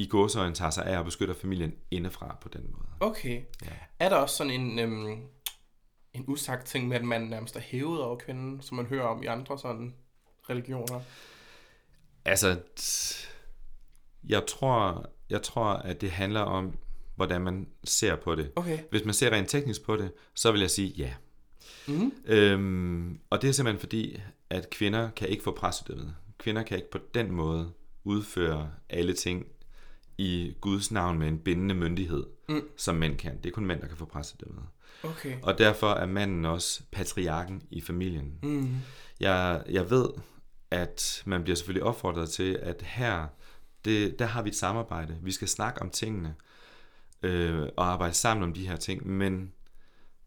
i 0.00 0.06
gåsøjne 0.06 0.54
tager 0.54 0.70
sig 0.70 0.86
af 0.86 0.98
og 0.98 1.04
beskytter 1.04 1.34
familien 1.34 1.74
indefra 1.90 2.36
på 2.40 2.48
den 2.48 2.62
måde. 2.72 2.88
okay. 3.00 3.42
Ja. 3.64 3.70
Er 3.98 4.08
der 4.08 4.16
også 4.16 4.36
sådan 4.36 4.52
en, 4.52 4.78
øhm, 4.78 5.22
en 6.14 6.24
usagt 6.26 6.66
ting 6.66 6.88
med, 6.88 6.96
at 6.96 7.04
man 7.04 7.22
nærmest 7.22 7.56
er 7.56 7.60
hævet 7.60 8.02
over 8.02 8.16
kvinden, 8.16 8.62
som 8.62 8.76
man 8.76 8.86
hører 8.86 9.06
om 9.06 9.22
i 9.22 9.26
andre 9.26 9.58
sådan 9.58 9.94
religioner? 10.50 11.00
Altså, 12.24 12.60
jeg 14.28 14.46
tror, 14.46 15.06
jeg 15.30 15.42
tror, 15.42 15.64
at 15.64 16.00
det 16.00 16.10
handler 16.10 16.40
om, 16.40 16.78
hvordan 17.16 17.40
man 17.40 17.68
ser 17.84 18.16
på 18.16 18.34
det. 18.34 18.52
Okay. 18.56 18.78
Hvis 18.90 19.04
man 19.04 19.14
ser 19.14 19.30
rent 19.30 19.48
teknisk 19.48 19.82
på 19.82 19.96
det, 19.96 20.12
så 20.34 20.52
vil 20.52 20.60
jeg 20.60 20.70
sige 20.70 20.88
ja. 20.88 21.14
Mm. 21.88 22.12
Øhm, 22.26 23.20
og 23.30 23.42
det 23.42 23.48
er 23.48 23.52
simpelthen 23.52 23.80
fordi, 23.80 24.20
at 24.50 24.70
kvinder 24.70 25.10
kan 25.10 25.28
ikke 25.28 25.42
få 25.42 25.52
præstedømmet. 25.52 26.14
Kvinder 26.38 26.62
kan 26.62 26.76
ikke 26.76 26.90
på 26.90 26.98
den 27.14 27.32
måde 27.32 27.72
udføre 28.04 28.70
alle 28.88 29.12
ting 29.12 29.46
i 30.20 30.54
Guds 30.60 30.90
navn 30.90 31.18
med 31.18 31.28
en 31.28 31.38
bindende 31.38 31.74
myndighed, 31.74 32.26
Mm. 32.48 32.62
som 32.76 32.94
mænd 32.94 33.18
kan. 33.18 33.36
Det 33.36 33.46
er 33.46 33.50
kun 33.50 33.66
mænd, 33.66 33.80
der 33.80 33.86
kan 33.88 33.96
få 33.96 34.04
præstedømmet. 34.04 34.64
Okay. 35.02 35.36
Og 35.42 35.58
derfor 35.58 35.90
er 35.90 36.06
manden 36.06 36.44
også 36.44 36.82
patriarken 36.92 37.62
i 37.70 37.80
familien. 37.80 38.38
Mm. 38.42 38.68
Jeg, 39.20 39.62
jeg 39.70 39.90
ved, 39.90 40.08
at 40.70 41.22
man 41.26 41.42
bliver 41.42 41.56
selvfølgelig 41.56 41.82
opfordret 41.84 42.30
til, 42.30 42.58
at 42.62 42.82
her, 42.82 43.26
det, 43.84 44.18
der 44.18 44.26
har 44.26 44.42
vi 44.42 44.48
et 44.48 44.56
samarbejde. 44.56 45.18
Vi 45.22 45.32
skal 45.32 45.48
snakke 45.48 45.82
om 45.82 45.90
tingene 45.90 46.34
øh, 47.22 47.68
og 47.76 47.86
arbejde 47.86 48.14
sammen 48.14 48.42
om 48.44 48.52
de 48.52 48.68
her 48.68 48.76
ting, 48.76 49.06
men 49.06 49.52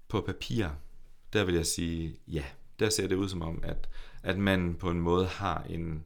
på 0.08 0.22
papir, 0.22 0.68
der 1.34 1.44
vil 1.44 1.56
jeg 1.56 1.66
sige, 1.66 2.16
ja, 2.28 2.44
der 2.80 2.90
ser 2.90 3.08
det 3.08 3.16
ud 3.16 3.30
som 3.30 3.42
om, 3.42 3.60
at, 3.64 3.90
at 4.24 4.38
man 4.38 4.76
på 4.80 4.90
en 4.90 5.00
måde 5.00 5.26
har 5.26 5.64
en, 5.70 6.06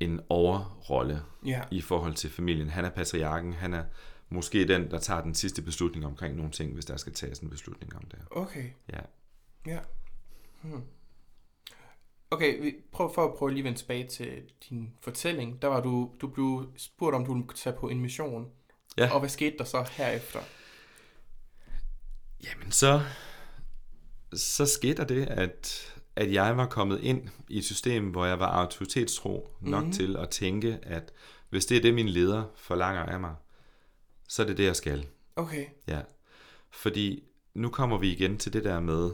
en 0.00 0.20
overrolle 0.28 1.22
Ja. 1.44 1.62
i 1.70 1.80
forhold 1.80 2.14
til 2.14 2.30
familien. 2.30 2.70
Han 2.70 2.84
er 2.84 2.90
patriarken, 2.90 3.52
han 3.52 3.74
er 3.74 3.84
måske 4.28 4.68
den, 4.68 4.90
der 4.90 4.98
tager 4.98 5.22
den 5.22 5.34
sidste 5.34 5.62
beslutning 5.62 6.06
omkring 6.06 6.36
nogle 6.36 6.50
ting, 6.52 6.74
hvis 6.74 6.84
der 6.84 6.96
skal 6.96 7.12
tages 7.12 7.38
en 7.38 7.50
beslutning 7.50 7.96
om 7.96 8.02
det. 8.02 8.18
Okay. 8.30 8.70
Ja. 8.92 9.00
Ja. 9.66 9.78
Hmm. 10.62 10.82
Okay, 12.30 12.62
vi 12.62 12.74
prøv 12.92 13.14
for 13.14 13.24
at 13.24 13.34
prøve 13.38 13.50
lige 13.50 13.60
at 13.60 13.64
vende 13.64 13.78
tilbage 13.78 14.08
til 14.08 14.42
din 14.70 14.92
fortælling. 15.00 15.62
Der 15.62 15.68
var 15.68 15.80
du, 15.80 16.10
du 16.20 16.26
blev 16.28 16.72
spurgt, 16.76 17.14
om 17.16 17.24
du 17.26 17.32
ville 17.34 17.48
tage 17.56 17.76
på 17.76 17.88
en 17.88 18.00
mission. 18.00 18.50
Ja. 18.98 19.14
Og 19.14 19.20
hvad 19.20 19.28
skete 19.28 19.58
der 19.58 19.64
så 19.64 19.88
herefter? 19.90 20.40
Jamen 22.44 22.72
så, 22.72 23.02
så 24.34 24.66
skete 24.66 24.94
der 24.96 25.04
det, 25.04 25.26
at, 25.26 25.92
at 26.16 26.32
jeg 26.32 26.56
var 26.56 26.66
kommet 26.66 27.00
ind 27.00 27.28
i 27.48 27.58
et 27.58 27.64
system, 27.64 28.10
hvor 28.10 28.26
jeg 28.26 28.38
var 28.38 28.46
autoritetstro 28.46 29.56
nok 29.60 29.80
mm-hmm. 29.80 29.92
til 29.92 30.16
at 30.16 30.30
tænke, 30.30 30.78
at 30.82 31.12
hvis 31.50 31.66
det 31.66 31.76
er 31.76 31.80
det, 31.80 31.94
min 31.94 32.08
leder 32.08 32.44
forlanger 32.56 33.02
af 33.02 33.20
mig, 33.20 33.34
så 34.28 34.42
er 34.42 34.46
det 34.46 34.56
det, 34.56 34.64
jeg 34.64 34.76
skal. 34.76 35.06
Okay. 35.36 35.64
Ja. 35.88 36.00
Fordi 36.70 37.24
nu 37.54 37.68
kommer 37.68 37.98
vi 37.98 38.12
igen 38.12 38.38
til 38.38 38.52
det 38.52 38.64
der 38.64 38.80
med, 38.80 39.10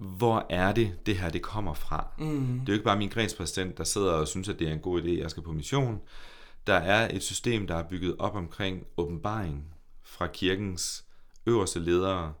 hvor 0.00 0.46
er 0.50 0.72
det, 0.72 1.06
det 1.06 1.16
her 1.16 1.30
det 1.30 1.42
kommer 1.42 1.74
fra? 1.74 2.06
Mm. 2.18 2.60
Det 2.60 2.60
er 2.60 2.64
jo 2.68 2.72
ikke 2.72 2.84
bare 2.84 2.98
min 2.98 3.08
grenspræsident, 3.08 3.78
der 3.78 3.84
sidder 3.84 4.12
og 4.12 4.28
synes, 4.28 4.48
at 4.48 4.58
det 4.58 4.68
er 4.68 4.72
en 4.72 4.80
god 4.80 5.02
idé, 5.02 5.08
jeg 5.08 5.30
skal 5.30 5.42
på 5.42 5.52
mission. 5.52 6.00
Der 6.66 6.74
er 6.74 7.14
et 7.14 7.22
system, 7.22 7.66
der 7.66 7.76
er 7.76 7.88
bygget 7.88 8.16
op 8.18 8.34
omkring 8.34 8.86
åbenbaring 8.96 9.64
fra 10.02 10.26
kirkens 10.26 11.04
øverste 11.46 11.80
ledere, 11.80 12.32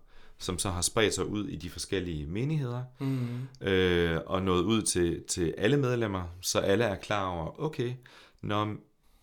som 0.42 0.58
så 0.58 0.70
har 0.70 0.80
spredt 0.82 1.14
sig 1.14 1.26
ud 1.26 1.48
i 1.48 1.56
de 1.56 1.70
forskellige 1.70 2.26
menigheder, 2.26 2.82
Mm. 3.00 3.66
øh, 3.68 4.20
og 4.26 4.42
nået 4.42 4.62
ud 4.62 4.82
til, 4.82 5.22
til 5.28 5.54
alle 5.58 5.76
medlemmer, 5.76 6.24
så 6.40 6.58
alle 6.58 6.84
er 6.84 6.96
klar 6.96 7.26
over, 7.28 7.60
okay, 7.60 7.92
når 8.42 8.74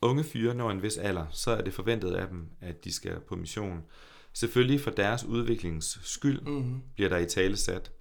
unge 0.02 0.24
fyre 0.24 0.54
når 0.56 0.72
en 0.72 0.82
vis 0.84 0.98
alder, 0.98 1.26
så 1.32 1.52
er 1.52 1.62
det 1.62 1.74
forventet 1.74 2.12
af 2.16 2.28
dem, 2.28 2.48
at 2.62 2.84
de 2.84 2.94
skal 2.94 3.20
på 3.28 3.36
mission. 3.36 3.84
Selvfølgelig 4.34 4.82
for 4.82 4.92
deres 4.92 5.24
udviklings 5.24 6.00
skyld 6.04 6.42
Mm. 6.42 6.82
bliver 6.96 7.10
der 7.10 7.18
i 7.18 7.26
tale 7.26 7.58
sat. 7.58 7.92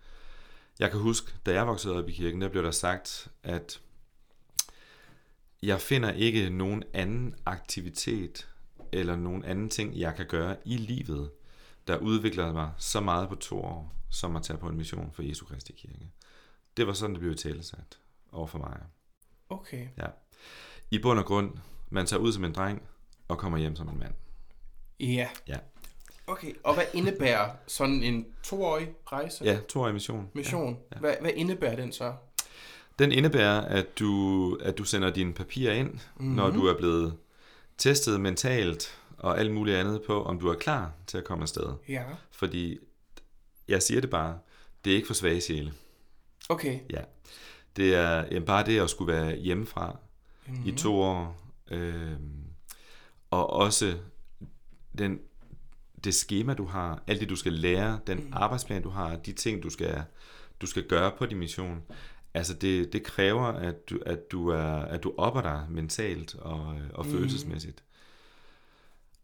Jeg 0.79 0.91
kan 0.91 1.01
huske, 1.01 1.33
da 1.47 1.53
jeg 1.53 1.67
voksede 1.67 1.95
op 1.97 2.09
i 2.09 2.13
kirken, 2.13 2.41
der 2.41 2.49
blev 2.49 2.63
der 2.63 2.71
sagt, 2.71 3.29
at 3.43 3.81
jeg 5.63 5.81
finder 5.81 6.11
ikke 6.13 6.51
nogen 6.51 6.83
anden 6.93 7.35
aktivitet 7.47 8.49
eller 8.93 9.17
nogen 9.17 9.45
anden 9.45 9.69
ting, 9.69 9.99
jeg 9.99 10.15
kan 10.17 10.27
gøre 10.27 10.57
i 10.65 10.77
livet, 10.77 11.31
der 11.89 11.99
udvikler 11.99 12.53
mig 12.53 12.71
så 12.79 13.01
meget 13.01 13.29
på 13.29 13.35
to 13.35 13.61
år, 13.61 13.95
som 14.11 14.37
at 14.37 14.43
tage 14.43 14.59
på 14.59 14.69
en 14.69 14.77
mission 14.77 15.11
for 15.13 15.23
Jesu 15.23 15.47
Kristi 15.47 15.73
Kirke. 15.73 16.11
Det 16.77 16.87
var 16.87 16.93
sådan, 16.93 17.15
det 17.15 17.21
blev 17.21 17.33
i 17.33 17.37
tale 17.37 17.63
sat 17.63 17.99
over 18.33 18.47
for 18.47 18.59
mig. 18.59 18.81
Okay. 19.49 19.89
Ja. 19.99 20.07
I 20.91 20.99
bund 20.99 21.19
og 21.19 21.25
grund, 21.25 21.53
man 21.91 22.07
tager 22.07 22.21
ud 22.21 22.33
som 22.33 22.45
en 22.45 22.53
dreng 22.53 22.83
og 23.29 23.39
kommer 23.39 23.59
hjem 23.59 23.77
som 23.77 23.89
en 23.89 23.99
mand. 23.99 24.15
Ja. 25.01 25.29
Ja. 25.49 25.59
Okay, 26.27 26.53
og 26.65 26.75
hvad 26.75 26.85
indebærer 26.95 27.51
sådan 27.67 28.03
en 28.03 28.27
toårig 28.43 28.89
rejse? 29.13 29.45
Ja, 29.45 29.59
toårig 29.69 29.95
mission. 29.95 30.31
Mission. 30.35 30.73
Ja. 30.73 30.97
Ja. 30.97 31.01
Hvad, 31.01 31.15
hvad 31.21 31.31
indebærer 31.35 31.77
den 31.77 31.93
så? 31.93 32.15
Den 32.99 33.13
indebærer, 33.13 33.61
at 33.61 33.99
du, 33.99 34.55
at 34.63 34.79
du 34.79 34.85
sender 34.85 35.11
dine 35.11 35.35
papirer 35.35 35.73
ind, 35.73 35.91
mm-hmm. 35.91 36.35
når 36.35 36.51
du 36.51 36.67
er 36.67 36.77
blevet 36.77 37.17
testet 37.79 38.21
mentalt 38.21 38.99
og 39.19 39.39
alt 39.39 39.51
muligt 39.53 39.77
andet 39.77 40.03
på, 40.03 40.25
om 40.25 40.41
du 40.41 40.49
er 40.49 40.55
klar 40.55 40.93
til 41.07 41.19
at 41.19 41.25
komme 41.25 41.43
afsted. 41.43 41.75
Ja. 41.89 42.03
Fordi, 42.31 42.79
jeg 43.69 43.83
siger 43.83 44.01
det 44.01 44.11
bare, 44.11 44.39
det 44.85 44.93
er 44.93 44.97
ikke 44.97 45.07
for 45.07 45.15
svage 45.15 45.41
sjæle. 45.41 45.73
Okay. 46.49 46.81
Ja. 46.91 47.01
Det 47.77 47.95
er 47.95 48.25
jamen, 48.31 48.45
bare 48.45 48.67
det 48.67 48.81
at 48.81 48.91
skulle 48.91 49.13
være 49.13 49.37
hjemmefra 49.37 49.97
Mhm. 50.49 50.57
mm-hmm. 50.57 50.69
i 50.69 50.77
to 50.77 51.01
år, 51.01 51.41
øh, 51.71 52.13
og 53.31 53.51
også 53.51 53.99
den, 54.99 55.21
det 56.05 56.15
schema, 56.15 56.55
du 56.55 56.65
har, 56.65 57.03
alt 57.07 57.21
det, 57.21 57.29
du 57.29 57.37
skal 57.37 57.53
lære, 57.53 58.01
den 58.07 58.19
mm. 58.19 58.33
arbejdsplan, 58.33 58.83
du 58.83 58.89
har, 58.89 59.17
de 59.17 59.33
ting, 59.33 59.63
du 59.63 59.71
skal, 59.71 60.03
du 60.61 60.67
skal 60.67 60.83
gøre 60.83 61.13
på 61.19 61.27
din 61.27 61.39
mission, 61.39 61.83
altså 62.35 62.55
det, 62.55 62.93
det 62.93 63.03
kræver, 63.03 63.45
at 63.45 63.91
du, 63.91 64.01
at 64.07 64.33
du, 64.33 64.49
er, 64.49 64.65
at 64.65 65.03
du 65.03 65.15
opper 65.19 65.41
dig 65.41 65.67
mentalt 65.71 66.35
og, 66.35 66.77
og 66.95 67.07
mm. 67.07 67.13
følelsesmæssigt. 67.13 67.83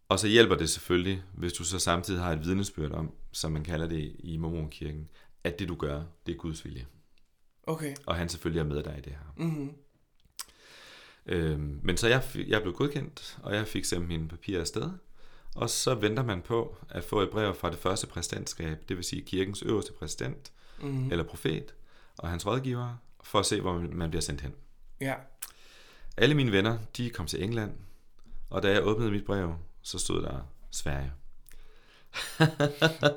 Og 0.09 0.19
så 0.19 0.29
hjælper 0.29 0.55
det 0.57 0.71
selvfølgelig, 0.71 1.23
hvis 1.35 1.53
du 1.53 1.64
så 1.64 1.79
samtidig 1.79 2.21
har 2.23 2.33
et 2.33 2.45
vidnesbyrd 2.45 2.93
om, 2.93 3.12
som 3.33 3.53
man 3.53 3.64
kalder 3.64 3.87
det 3.88 4.17
i 4.19 4.37
Mormonkirken, 4.37 5.09
at 5.45 5.59
det 5.59 5.69
du 5.69 5.75
gør, 5.75 6.03
det 6.27 6.33
er 6.35 6.37
Guds 6.38 6.64
vilje. 6.64 6.87
Okay. 7.67 7.95
Og 8.07 8.17
han 8.17 8.29
selvfølgelig 8.29 8.61
er 8.61 8.64
med 8.64 8.83
dig 8.83 8.95
i 8.99 9.01
det 9.01 9.12
her. 9.12 9.35
Mm-hmm. 9.37 9.73
Øhm, 11.27 11.81
men 11.83 11.97
så 11.97 12.09
jeg, 12.09 12.23
jeg 12.47 12.62
blev 12.62 12.75
godkendt, 12.75 13.38
og 13.43 13.55
jeg 13.55 13.67
fik 13.69 13.85
sendt 13.85 14.09
mine 14.09 14.29
papirer 14.29 14.61
afsted. 14.61 14.90
Og 15.55 15.71
så 15.71 15.95
venter 15.95 16.23
man 16.25 16.43
på 16.43 16.77
at 16.88 17.05
få 17.05 17.21
et 17.21 17.31
brev 17.31 17.55
fra 17.55 17.71
det 17.71 17.79
første 17.79 18.07
præsidentskab, 18.07 18.79
det 18.88 18.97
vil 18.97 19.05
sige 19.05 19.23
kirkens 19.23 19.62
øverste 19.62 19.93
præsident 19.93 20.51
Mm-hmm. 20.83 21.11
eller 21.12 21.25
profet 21.25 21.75
og 22.19 22.29
hans 22.29 22.47
rådgiver, 22.47 22.97
for 23.23 23.38
at 23.38 23.47
se, 23.47 23.61
hvor 23.61 23.79
man- 23.79 23.97
man 23.97 24.11
bliver 24.11 24.21
sendt 24.23 24.40
hen. 24.40 24.55
Ja. 25.01 25.14
Alle 26.17 26.35
mine 26.35 26.53
venner, 26.53 26.79
de 26.97 27.11
kom 27.11 27.27
til 27.27 27.43
England, 27.45 27.73
og 28.51 28.62
da 28.62 28.71
jeg 28.73 28.87
åbnede 28.87 29.11
mit 29.11 29.25
brev, 29.25 29.55
så 29.85 29.99
stod 29.99 30.23
der 30.23 30.49
Sverige. 30.73 31.12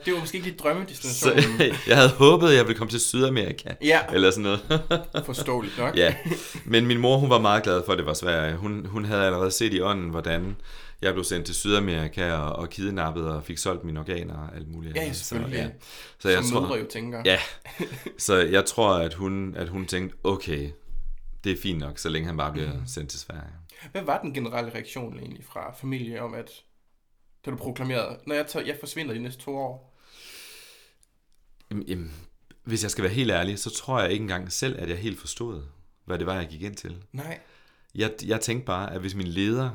Det 0.05 0.13
var 0.13 0.19
måske 0.19 0.35
ikke 0.37 0.47
lige 0.47 0.57
Så 0.59 0.63
drømmedestinationen. 0.63 1.61
jeg 1.87 1.95
havde 1.97 2.09
håbet, 2.09 2.47
at 2.49 2.55
jeg 2.55 2.65
ville 2.67 2.77
komme 2.77 2.91
til 2.91 2.99
Sydamerika, 2.99 3.69
Ja, 3.81 3.99
eller 4.13 4.31
sådan 4.31 4.43
noget. 4.43 4.81
forståeligt 5.25 5.77
nok. 5.77 5.95
ja, 5.97 6.15
men 6.65 6.85
min 6.85 6.97
mor, 6.97 7.17
hun 7.17 7.29
var 7.29 7.39
meget 7.39 7.63
glad 7.63 7.81
for, 7.85 7.91
at 7.91 7.97
det 7.97 8.05
var 8.05 8.13
Sverige. 8.13 8.55
Hun, 8.55 8.85
hun 8.85 9.05
havde 9.05 9.25
allerede 9.25 9.51
set 9.51 9.73
i 9.73 9.81
ånden, 9.81 10.09
hvordan 10.09 10.55
jeg 11.01 11.13
blev 11.13 11.23
sendt 11.23 11.45
til 11.45 11.55
Sydamerika 11.55 12.31
og, 12.33 12.55
og 12.55 12.69
kidnappet 12.69 13.25
og 13.29 13.43
fik 13.43 13.57
solgt 13.57 13.83
mine 13.83 13.99
organer 13.99 14.35
og 14.37 14.55
alt 14.55 14.67
muligt. 14.67 14.95
Ja, 14.95 15.13
selvfølgelig. 15.13 15.57
Så, 15.59 15.63
ja. 15.63 15.69
så 16.19 16.29
jeg 16.29 16.43
Som 16.43 16.65
tror, 16.65 16.77
jo 16.77 16.85
tænker. 16.91 17.21
Ja, 17.25 17.39
så 18.17 18.35
jeg 18.35 18.65
tror, 18.65 18.93
at 18.93 19.13
hun, 19.13 19.55
at 19.55 19.69
hun 19.69 19.85
tænkte, 19.85 20.17
okay, 20.23 20.69
det 21.43 21.51
er 21.51 21.57
fint 21.61 21.79
nok, 21.79 21.97
så 21.97 22.09
længe 22.09 22.27
han 22.27 22.37
bare 22.37 22.51
bliver 22.51 22.73
Mhm. 22.73 22.87
sendt 22.87 23.09
til 23.09 23.19
Sverige. 23.19 23.41
Hvad 23.91 24.01
var 24.01 24.21
den 24.21 24.33
generelle 24.33 24.73
reaktion 24.73 25.19
egentlig 25.19 25.43
fra 25.43 25.73
familie 25.73 26.21
om, 26.21 26.33
at 26.33 26.63
da 27.45 27.51
du 27.51 27.57
proklamerede, 27.57 28.19
når 28.27 28.35
jeg, 28.35 28.47
tager, 28.47 28.65
jeg 28.65 28.77
forsvinder 28.79 29.13
de 29.13 29.19
næste 29.19 29.41
to 29.41 29.57
år? 29.57 29.97
Jamen, 31.71 31.87
jamen, 31.87 32.13
hvis 32.63 32.83
jeg 32.83 32.91
skal 32.91 33.03
være 33.03 33.13
helt 33.13 33.31
ærlig, 33.31 33.59
så 33.59 33.69
tror 33.69 34.01
jeg 34.01 34.11
ikke 34.11 34.21
engang 34.21 34.51
selv, 34.51 34.79
at 34.79 34.89
jeg 34.89 34.97
helt 34.97 35.19
forstod, 35.19 35.63
hvad 36.05 36.19
det 36.19 36.27
var, 36.27 36.35
jeg 36.35 36.47
gik 36.47 36.61
ind 36.61 36.75
til. 36.75 37.03
Nej. 37.11 37.39
Jeg, 37.95 38.11
jeg 38.25 38.41
tænkte 38.41 38.65
bare, 38.65 38.93
at 38.93 38.99
hvis 38.99 39.15
min 39.15 39.27
leder 39.27 39.71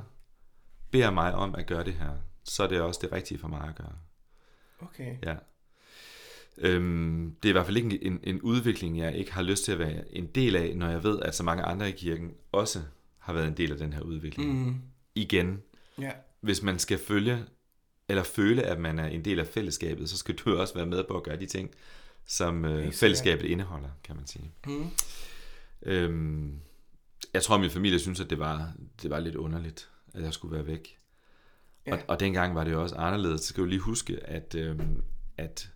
beder 0.91 1.11
mig 1.11 1.35
om 1.35 1.55
at 1.55 1.67
gøre 1.67 1.85
det 1.85 1.95
her, 1.95 2.11
så 2.45 2.63
er 2.63 2.67
det 2.67 2.81
også 2.81 3.01
det 3.03 3.13
rigtige 3.13 3.39
for 3.39 3.49
mig 3.49 3.69
at 3.69 3.77
gøre. 3.77 3.93
Okay. 4.81 5.17
Ja. 5.23 5.37
Øhm, 6.59 7.37
det 7.43 7.49
er 7.49 7.51
i 7.51 7.53
hvert 7.53 7.67
fald 7.67 7.77
ikke 7.77 8.05
en, 8.05 8.21
en 8.23 8.41
udvikling, 8.41 8.99
jeg 8.99 9.17
ikke 9.17 9.33
har 9.33 9.43
lyst 9.43 9.65
til 9.65 9.73
at 9.73 9.79
være 9.79 10.15
en 10.17 10.27
del 10.27 10.57
af, 10.57 10.77
når 10.77 10.89
jeg 10.89 11.03
ved, 11.03 11.21
at 11.21 11.35
så 11.35 11.43
mange 11.43 11.63
andre 11.63 11.89
i 11.89 11.93
kirken 11.93 12.35
også 12.53 12.83
har 13.23 13.33
været 13.33 13.49
en 13.49 13.57
del 13.57 13.73
af 13.73 13.79
den 13.79 13.93
her 13.93 14.01
udvikling. 14.01 14.67
Mm. 14.67 14.75
Igen, 15.15 15.63
Ja. 15.99 16.11
hvis 16.41 16.63
man 16.63 16.79
skal 16.79 16.99
følge 16.99 17.45
eller 18.09 18.23
føle, 18.23 18.63
at 18.63 18.79
man 18.81 18.99
er 18.99 19.07
en 19.07 19.25
del 19.25 19.41
af 19.41 19.47
fællesskabet, 19.47 20.11
så 20.11 20.17
skal 20.17 20.35
du 20.35 20.51
jo 20.51 20.61
også 20.61 20.75
være 20.75 20.87
med 20.87 21.05
på 21.09 21.17
at 21.17 21.23
gøre 21.23 21.37
de 21.41 21.47
ting, 21.47 21.71
som 22.27 22.65
øh, 22.65 22.93
fællesskabet 22.93 23.45
indeholder, 23.47 23.89
kan 24.05 24.17
man 24.17 24.27
sige. 24.27 24.53
Mm. 24.67 24.91
Øhm, 25.83 26.61
jeg 27.35 27.43
tror, 27.43 27.59
min 27.59 27.71
familie 27.71 27.99
synes, 27.99 28.21
at 28.21 28.31
det 28.31 28.39
var, 28.39 28.73
det 29.03 29.11
var 29.11 29.21
lidt 29.21 29.35
underligt, 29.35 29.89
at 30.15 30.23
jeg 30.23 30.33
skulle 30.33 30.57
være 30.57 30.67
væk. 30.67 30.99
Ja. 31.87 31.93
Og, 31.95 31.99
og 32.09 32.21
dengang 32.21 32.55
var 32.55 32.65
det 32.65 32.73
jo 32.73 32.83
også 32.83 32.97
anderledes. 32.97 33.41
Så 33.41 33.47
skal 33.49 33.63
du 33.63 33.69
lige 33.69 33.81
huske, 33.81 34.27
at, 34.27 34.55
øhm, 34.55 35.03
at 35.37 35.71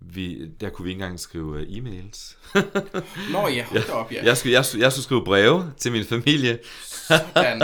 vi, 0.00 0.46
der 0.46 0.70
kunne 0.70 0.84
vi 0.84 0.90
ikke 0.90 1.02
engang 1.02 1.20
skrive 1.20 1.60
øh, 1.60 1.66
e-mails. 1.68 2.36
Nå 3.32 3.48
ja, 3.48 3.64
hold 3.64 3.86
da 3.86 3.92
op, 3.92 4.12
ja. 4.12 4.24
Jeg 4.24 4.36
skulle, 4.36 4.52
jeg, 4.52 4.64
skulle, 4.64 4.82
jeg 4.82 4.92
skulle 4.92 5.04
skrive 5.04 5.24
breve 5.24 5.72
til 5.76 5.92
min 5.92 6.04
familie. 6.04 6.58
Sådan. 6.84 7.62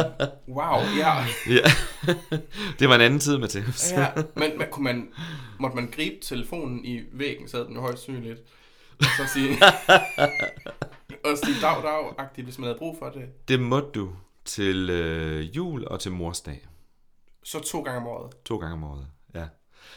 Wow, 0.49 0.81
ja. 0.99 1.15
Ja. 1.57 1.71
det 2.79 2.89
var 2.89 2.95
en 2.95 3.01
anden 3.01 3.21
tid, 3.21 3.39
Matheus. 3.39 3.93
ja. 3.93 4.07
Men, 4.37 4.59
men 4.59 4.67
kunne 4.71 4.85
man, 4.85 5.09
måtte 5.61 5.77
man 5.77 5.91
gribe 5.91 6.17
telefonen 6.23 6.85
i 6.85 7.01
væggen, 7.13 7.49
så 7.49 7.57
havde 7.57 7.67
den 7.67 7.75
jo 7.75 7.81
højst 7.81 8.03
synligt. 8.03 8.41
Og 8.99 9.07
så 9.19 9.33
sige, 9.33 9.51
og 11.25 11.39
sige 11.45 11.61
dag, 11.63 11.83
dag, 11.83 12.45
hvis 12.45 12.59
man 12.59 12.65
havde 12.67 12.79
brug 12.79 12.97
for 12.99 13.09
det. 13.09 13.49
Det 13.49 13.61
måtte 13.61 13.89
du 13.95 14.11
til 14.45 14.91
øh, 14.91 15.57
jul 15.57 15.85
og 15.87 16.01
til 16.01 16.13
morsdag. 16.13 16.67
Så 17.45 17.61
to 17.61 17.83
gange 17.83 18.01
om 18.01 18.07
året. 18.07 18.33
To 18.45 18.57
gange 18.57 18.73
om 18.73 18.85
året, 18.85 19.07
ja. 19.35 19.47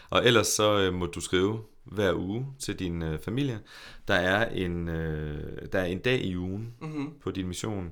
Og 0.10 0.26
ellers 0.26 0.48
så 0.48 0.80
øh, 0.80 0.94
må 0.94 1.06
du 1.06 1.22
skrive 1.22 1.64
hver 1.92 2.14
uge 2.14 2.46
til 2.60 2.80
din 2.80 3.02
øh, 3.02 3.20
familie. 3.20 3.60
Der 4.08 4.14
er, 4.14 4.50
en, 4.50 4.88
øh, 4.90 5.58
der 5.72 5.80
er 5.80 5.86
en 5.86 6.00
dag 6.00 6.22
i 6.22 6.38
ugen 6.38 6.74
Mm-hmm. 6.82 7.14
på 7.24 7.32
din 7.32 7.48
mission, 7.48 7.92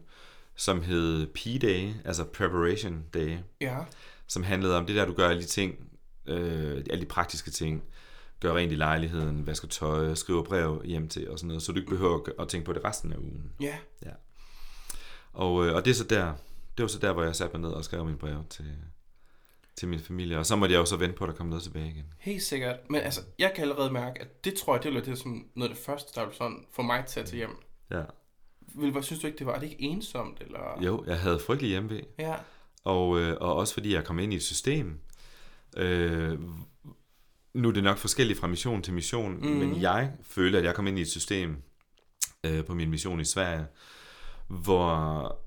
som 0.56 0.82
hed 0.82 1.28
P-Day, 1.38 2.08
altså 2.08 2.24
Preparation 2.24 3.04
Day, 3.14 3.38
Ja. 3.62 3.78
som 4.28 4.44
handlede 4.44 4.78
om 4.78 4.86
det 4.86 4.96
der, 4.96 5.06
du 5.06 5.14
gør 5.14 5.30
alle 5.30 5.42
de 5.42 5.48
ting, 5.48 5.76
øh, 6.26 6.84
alle 6.90 7.02
de 7.02 7.06
praktiske 7.06 7.52
ting, 7.52 7.84
gør 8.40 8.54
rent 8.56 8.72
i 8.72 8.76
lejligheden, 8.76 9.48
vasker 9.48 9.68
tøj, 9.68 10.14
skriver 10.16 10.44
brev 10.44 10.82
hjem 10.86 11.08
til 11.08 11.30
og 11.30 11.40
sådan 11.40 11.48
noget, 11.48 11.64
så 11.64 11.72
du 11.72 11.78
ikke 11.80 11.90
behøver 11.92 12.20
at- 12.42 12.48
tænke 12.48 12.66
på 12.66 12.74
det 12.74 12.86
resten 12.86 13.14
af 13.14 13.18
ugen. 13.18 13.52
Ja. 13.62 13.76
Og, 15.34 15.66
øh, 15.68 15.76
og 15.76 15.86
det 15.86 15.92
er 15.92 15.96
så 15.96 16.04
der, 16.04 16.34
det 16.78 16.84
var 16.84 16.88
så 16.88 17.00
der, 17.00 17.14
hvor 17.14 17.24
jeg 17.24 17.36
satte 17.36 17.58
mig 17.58 17.68
ned 17.70 17.76
og 17.76 17.84
skrev 17.86 18.06
min 18.06 18.18
brev 18.18 18.44
til, 18.50 18.66
til 19.78 19.88
min 19.88 20.00
familie, 20.00 20.38
og 20.38 20.46
så 20.46 20.56
måtte 20.56 20.74
jeg 20.74 20.80
jo 20.80 20.86
så 20.86 20.96
vente 20.98 21.16
på, 21.16 21.24
at 21.24 21.30
der 21.30 21.36
kom 21.36 21.48
noget 21.48 21.64
tilbage 21.64 21.90
igen. 21.90 22.06
Helt 22.20 22.44
sikkert. 22.44 22.80
Men 22.90 23.02
altså, 23.02 23.22
jeg 23.40 23.52
kan 23.56 23.62
allerede 23.62 23.92
mærke, 23.94 24.22
at 24.22 24.46
det 24.46 24.54
tror 24.54 24.76
jeg, 24.76 24.84
det 24.84 24.94
var 24.94 25.02
det 25.02 25.18
som 25.18 25.46
noget 25.56 25.70
af 25.70 25.76
det 25.76 25.86
første, 25.86 26.20
der 26.20 26.28
sådan 26.32 26.66
få 26.72 26.82
mig 26.82 27.06
til 27.06 27.20
at 27.20 27.26
tage 27.26 27.38
hjem. 27.38 27.58
Ja. 27.92 28.04
Vil, 28.76 28.92
hvad 28.92 29.04
synes 29.04 29.22
du 29.22 29.28
ikke, 29.28 29.40
det 29.40 29.48
var? 29.48 29.54
Er 29.54 29.60
det 29.60 29.72
ikke 29.72 29.84
ensomt? 29.84 30.42
Eller? 30.42 30.82
Jo, 30.82 31.04
jeg 31.08 31.20
havde 31.20 31.40
frygtelig 31.40 31.70
hjemmevæg, 31.70 32.04
Ja. 32.20 32.36
og, 32.84 33.20
øh, 33.20 33.38
og 33.42 33.56
også 33.56 33.74
fordi 33.74 33.94
jeg 33.94 34.04
kom 34.06 34.20
ind 34.20 34.34
i 34.34 34.36
et 34.36 34.44
system. 34.44 35.00
Øh, 35.78 36.40
nu 37.54 37.68
er 37.68 37.74
det 37.74 37.84
nok 37.84 37.98
forskelligt 37.98 38.40
fra 38.40 38.48
mission 38.48 38.82
til 38.82 38.94
mission, 38.94 39.34
mm. 39.38 39.48
men 39.48 39.82
jeg 39.82 40.12
følte, 40.24 40.58
at 40.58 40.64
jeg 40.64 40.76
kom 40.76 40.88
ind 40.88 41.00
i 41.00 41.02
et 41.02 41.08
system 41.12 41.62
øh, 42.44 42.66
på 42.66 42.74
min 42.74 42.90
mission 42.90 43.20
i 43.20 43.26
Sverige, 43.26 43.66
hvor, 44.48 45.40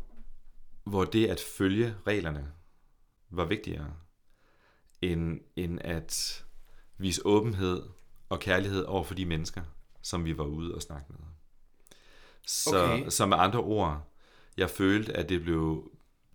hvor 0.84 1.04
det 1.04 1.26
at 1.26 1.40
følge 1.58 1.94
reglerne 2.06 2.48
var 3.30 3.44
vigtigere, 3.44 3.92
end, 5.02 5.40
end 5.56 5.78
at 5.80 6.44
vise 6.98 7.22
åbenhed 7.26 7.82
og 8.28 8.40
kærlighed 8.40 8.84
over 8.84 9.04
for 9.04 9.14
de 9.14 9.24
mennesker, 9.26 9.62
som 10.02 10.24
vi 10.24 10.38
var 10.38 10.44
ude 10.44 10.74
og 10.74 10.82
snakke 10.82 11.06
med. 11.08 11.18
Så, 12.46 12.84
Okay. 12.84 13.08
så 13.08 13.26
med 13.26 13.36
andre 13.40 13.60
ord, 13.60 14.12
jeg 14.56 14.70
følte, 14.70 15.12
at 15.16 15.28
det 15.28 15.42
blev, 15.42 15.90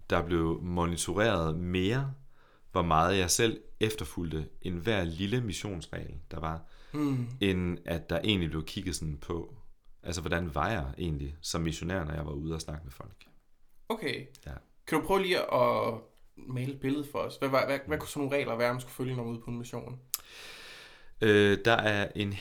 der 0.10 0.22
blev 0.26 0.60
monitoreret 0.62 1.56
mere, 1.60 2.14
hvor 2.72 2.82
meget 2.82 3.18
jeg 3.18 3.32
selv 3.32 3.62
efterfulgte 3.80 4.50
en 4.62 4.74
hver 4.78 5.04
lille 5.04 5.42
missionsregel, 5.42 6.16
der 6.32 6.40
var, 6.40 6.62
Mm. 6.96 7.28
end 7.42 7.78
at 7.86 8.10
der 8.10 8.20
egentlig 8.24 8.50
blev 8.50 8.66
kigget 8.66 8.96
sådan 8.96 9.18
på, 9.18 9.56
altså 10.04 10.22
hvordan 10.22 10.56
var 10.56 10.70
jeg 10.70 10.86
egentlig 10.98 11.36
som 11.42 11.62
missionær, 11.62 12.04
når 12.04 12.14
jeg 12.14 12.26
var 12.26 12.32
ude 12.32 12.56
og 12.56 12.62
snakke 12.62 12.84
med 12.84 12.92
folk. 12.92 13.26
Okay. 13.90 14.26
Ja. 14.46 14.52
Kan 14.88 15.00
du 15.02 15.06
prøve 15.08 15.22
lige 15.22 15.54
at 15.54 15.94
male 16.36 16.74
et 16.74 16.80
billede 16.80 17.08
for 17.12 17.20
os? 17.20 17.36
Hvad, 17.36 17.50
hvad, 17.50 17.60
hvad, 17.68 17.80
hvad 17.88 17.98
kunne 17.98 18.10
sådan 18.10 18.22
nogle 18.24 18.38
regler 18.38 18.56
være, 18.56 18.74
man 18.74 18.82
skulle 18.82 18.94
følge, 18.94 19.16
når 19.16 19.24
man 19.24 19.34
ude 19.34 19.42
på 19.42 19.52
en 19.52 19.58
mission? 19.58 20.00
Øh, 21.22 21.58
der, 21.66 21.76
er 21.76 22.08
en, 22.16 22.34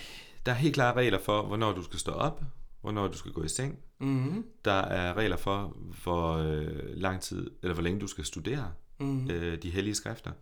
der 0.47 0.53
er 0.53 0.57
helt 0.57 0.75
klare 0.75 0.97
regler 0.97 1.19
for, 1.19 1.43
hvornår 1.43 1.73
du 1.73 1.83
skal 1.83 1.99
stå 1.99 2.13
op, 2.13 2.43
hvornår 2.81 3.09
du 3.09 3.19
skal 3.19 3.33
gå 3.33 3.43
i 3.43 3.49
seng. 3.49 3.79
Mm-hmm. 3.99 4.47
Der 4.65 4.81
er 4.81 5.17
regler 5.17 5.37
for, 5.37 5.77
hvor 6.03 6.33
øh, 6.33 6.97
lang 6.97 7.21
tid, 7.21 7.51
eller 7.63 7.75
hvor 7.75 7.83
længe 7.83 8.01
du 8.01 8.07
skal 8.07 8.25
studere 8.25 8.73
Mm-hmm. 8.99 9.31
øh, 9.31 9.63
de 9.63 9.71
hellige 9.71 9.95
skrifter. 9.95 10.33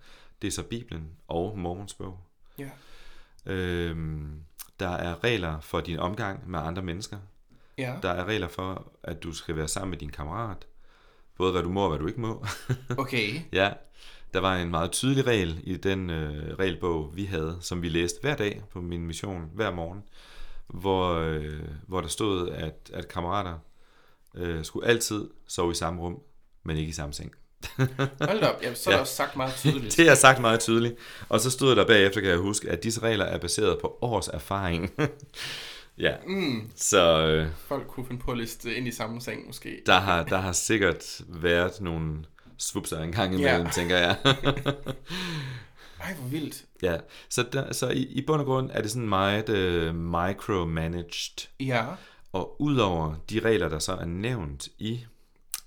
Det 0.43 0.49
er 0.49 0.53
så 0.53 0.63
Bibelen 0.63 1.11
og 1.29 1.59
Mormons 1.59 1.95
bog. 1.95 2.19
Ja. 2.59 2.71
Øhm, 3.47 4.45
der 4.81 4.89
er 4.89 5.25
regler 5.25 5.61
for 5.61 5.81
din 5.81 5.99
omgang 5.99 6.51
med 6.51 6.59
andre 6.59 6.83
mennesker. 6.83 7.19
Ja. 7.79 7.97
Der 8.03 8.11
er 8.11 8.25
regler 8.25 8.49
for, 8.49 8.93
at 9.03 9.23
du 9.23 9.33
skal 9.33 9.57
være 9.57 9.69
sammen 9.69 9.91
med 9.91 9.99
din 9.99 10.11
kammerat. 10.11 10.67
Både 11.41 11.53
hvad 11.53 11.63
du 11.63 11.69
må 11.69 11.83
og 11.83 11.89
hvad 11.89 11.99
du 11.99 12.07
ikke 12.07 12.21
må. 12.21 12.47
Okay. 12.99 13.41
ja, 13.53 13.71
der 14.35 14.41
var 14.41 14.57
en 14.57 14.71
meget 14.71 14.91
tydelig 14.93 15.27
regel 15.27 15.61
i 15.65 15.77
den 15.77 16.11
øh, 16.11 16.59
regelbog, 16.59 17.11
vi 17.17 17.25
havde, 17.25 17.59
som 17.61 17.83
vi 17.83 17.89
læste 17.89 18.19
hver 18.21 18.37
dag 18.37 18.63
på 18.73 18.81
min 18.81 19.07
mission, 19.07 19.51
hver 19.55 19.71
morgen, 19.71 20.03
hvor, 20.69 21.15
øh, 21.15 21.61
hvor 21.87 22.01
der 22.01 22.09
stod, 22.09 22.49
at, 22.49 22.91
at 22.93 23.09
kammerater 23.09 23.59
øh, 24.35 24.65
skulle 24.65 24.87
altid 24.89 25.29
sove 25.49 25.71
i 25.71 25.75
samme 25.75 26.01
rum, 26.03 26.19
men 26.65 26.77
ikke 26.77 26.89
i 26.91 26.93
samme 26.93 27.13
seng. 27.13 27.33
Hold 28.29 28.43
op. 28.43 28.63
Jamen, 28.63 28.77
så 28.77 28.91
er 28.91 28.93
Ja. 28.93 28.97
der 28.97 29.01
også 29.01 29.15
sagt 29.15 29.37
meget 29.37 29.55
tydeligt. 29.55 29.97
Det 29.97 30.09
er 30.09 30.15
sagt 30.15 30.41
meget 30.41 30.61
tydeligt. 30.61 30.95
Og 31.29 31.41
så 31.41 31.51
stod 31.51 31.77
der 31.77 31.87
bagefter, 31.87 32.21
kan 32.21 32.31
jeg 32.31 32.39
huske, 32.39 32.71
at 32.71 32.83
disse 32.83 33.01
regler 33.03 33.25
er 33.25 33.39
baseret 33.39 33.79
på 33.81 33.99
års 34.01 34.29
erfaring. 34.29 34.91
Ja, 36.01 36.15
Mm. 36.27 36.71
så 36.77 37.27
øh, 37.27 37.49
Folk 37.67 37.87
kunne 37.87 38.07
finde 38.07 38.21
på 38.23 38.31
at 38.31 38.39
liste 38.39 38.75
ind 38.77 38.89
i 38.89 38.91
samme 38.91 39.21
seng, 39.21 39.47
måske. 39.47 39.83
der, 39.87 39.99
har, 39.99 40.25
der 40.25 40.39
har 40.39 40.53
sikkert 40.53 41.21
været 41.29 41.81
nogle 41.81 42.25
svupser 42.59 42.99
en 43.03 43.13
gang 43.13 43.35
imellem, 43.35 43.65
Ja. 43.67 43.71
tænker 43.71 43.97
jeg. 43.97 44.17
Ej, 46.01 46.15
hvor 46.15 46.29
vildt. 46.29 46.65
Ja, 46.83 46.97
så, 47.29 47.43
der, 47.53 47.73
så 47.73 47.89
i, 47.91 48.03
i 48.03 48.27
bund 48.27 48.41
og 48.41 48.47
grund 48.47 48.71
er 48.73 48.83
det 48.83 48.91
sådan 48.91 49.09
meget 49.09 49.49
øh, 49.49 49.95
micromanaged. 49.95 51.49
Ja. 51.61 51.85
Og 52.33 52.61
udover 52.63 53.15
de 53.31 53.41
regler, 53.41 53.69
der 53.69 53.79
så 53.79 53.93
er 53.93 54.05
nævnt 54.05 54.69
i 54.79 55.05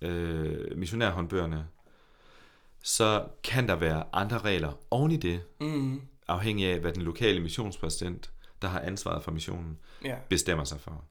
øh, 0.02 0.78
missionærhåndbøgerne, 0.78 1.66
så 2.84 3.24
kan 3.44 3.68
der 3.68 3.76
være 3.76 4.04
andre 4.14 4.38
regler 4.38 4.72
oven 4.92 5.12
i 5.12 5.18
det, 5.18 5.42
Mm. 5.62 6.02
afhængig 6.28 6.66
af, 6.68 6.80
hvad 6.80 6.92
den 6.94 7.02
lokale 7.02 7.40
missionspræsident, 7.40 8.30
der 8.64 8.70
har 8.70 8.80
ansvaret 8.80 9.24
for 9.24 9.32
missionen, 9.32 9.80
Ja, 10.04 10.16
bestemmer 10.30 10.64
sig 10.64 10.80
for. 10.80 11.06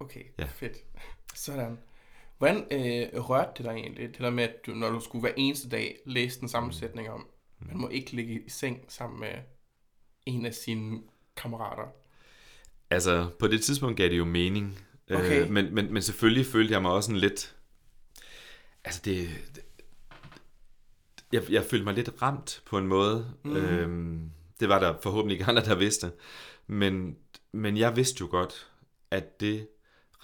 okay. 0.00 0.24
Ja. 0.38 0.44
Fedt. 0.44 0.76
Sådan. 1.34 1.78
Hvordan 2.38 2.56
øh, 2.56 3.20
rørte 3.20 3.50
det 3.56 3.64
dig 3.64 3.72
egentlig, 3.72 4.08
det 4.08 4.18
der 4.18 4.30
med, 4.30 4.44
at 4.44 4.54
du, 4.66 4.70
når 4.70 4.90
du 4.90 5.00
skulle 5.00 5.20
hver 5.20 5.32
eneste 5.36 5.68
dag 5.68 5.96
læse 6.06 6.40
den 6.40 6.48
sammensætning 6.48 7.10
om, 7.10 7.26
man 7.58 7.76
må 7.76 7.88
ikke 7.88 8.12
ligge 8.12 8.40
i 8.42 8.48
seng 8.48 8.84
sammen 8.88 9.20
med 9.20 9.32
en 10.26 10.46
af 10.46 10.54
sine 10.54 11.00
kammerater. 11.36 11.92
Altså, 12.90 13.30
på 13.38 13.46
det 13.46 13.62
tidspunkt 13.62 13.96
gav 13.96 14.08
det 14.08 14.18
jo 14.18 14.24
mening. 14.24 14.78
Okay. 15.10 15.42
Øh, 15.42 15.50
men, 15.50 15.74
men, 15.74 15.92
men 15.92 16.02
selvfølgelig 16.02 16.46
følte 16.46 16.72
jeg 16.72 16.82
mig 16.82 16.90
også 16.90 17.06
sådan 17.06 17.20
lidt... 17.20 17.56
Altså, 18.84 19.00
det... 19.04 19.28
det 19.54 19.64
jeg, 21.32 21.42
jeg 21.50 21.64
følte 21.64 21.84
mig 21.84 21.94
lidt 21.94 22.22
ramt 22.22 22.62
på 22.66 22.78
en 22.78 22.86
måde. 22.86 23.34
Mm. 23.44 23.56
Øhm, 23.56 24.30
det 24.60 24.68
var 24.68 24.78
der 24.78 24.94
forhåbentlig 25.02 25.34
ikke 25.34 25.44
andre, 25.50 25.64
der 25.64 25.74
vidste. 25.74 26.12
Men, 26.66 27.16
men 27.52 27.76
jeg 27.76 27.96
vidste 27.96 28.16
jo 28.20 28.28
godt, 28.30 28.70
at 29.10 29.40
det 29.40 29.68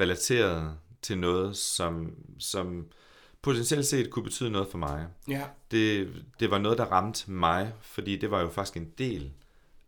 relaterede 0.00 0.74
til 1.02 1.18
noget, 1.18 1.56
som, 1.56 2.14
som 2.38 2.86
potentielt 3.42 3.86
set 3.86 4.10
kunne 4.10 4.22
betyde 4.22 4.50
noget 4.50 4.68
for 4.70 4.78
mig. 4.78 5.06
Ja. 5.28 5.42
Det, 5.70 6.08
det 6.40 6.50
var 6.50 6.58
noget, 6.58 6.78
der 6.78 6.84
ramte 6.84 7.30
mig, 7.30 7.72
fordi 7.80 8.16
det 8.16 8.30
var 8.30 8.40
jo 8.40 8.48
faktisk 8.48 8.76
en 8.76 8.90
del 8.98 9.30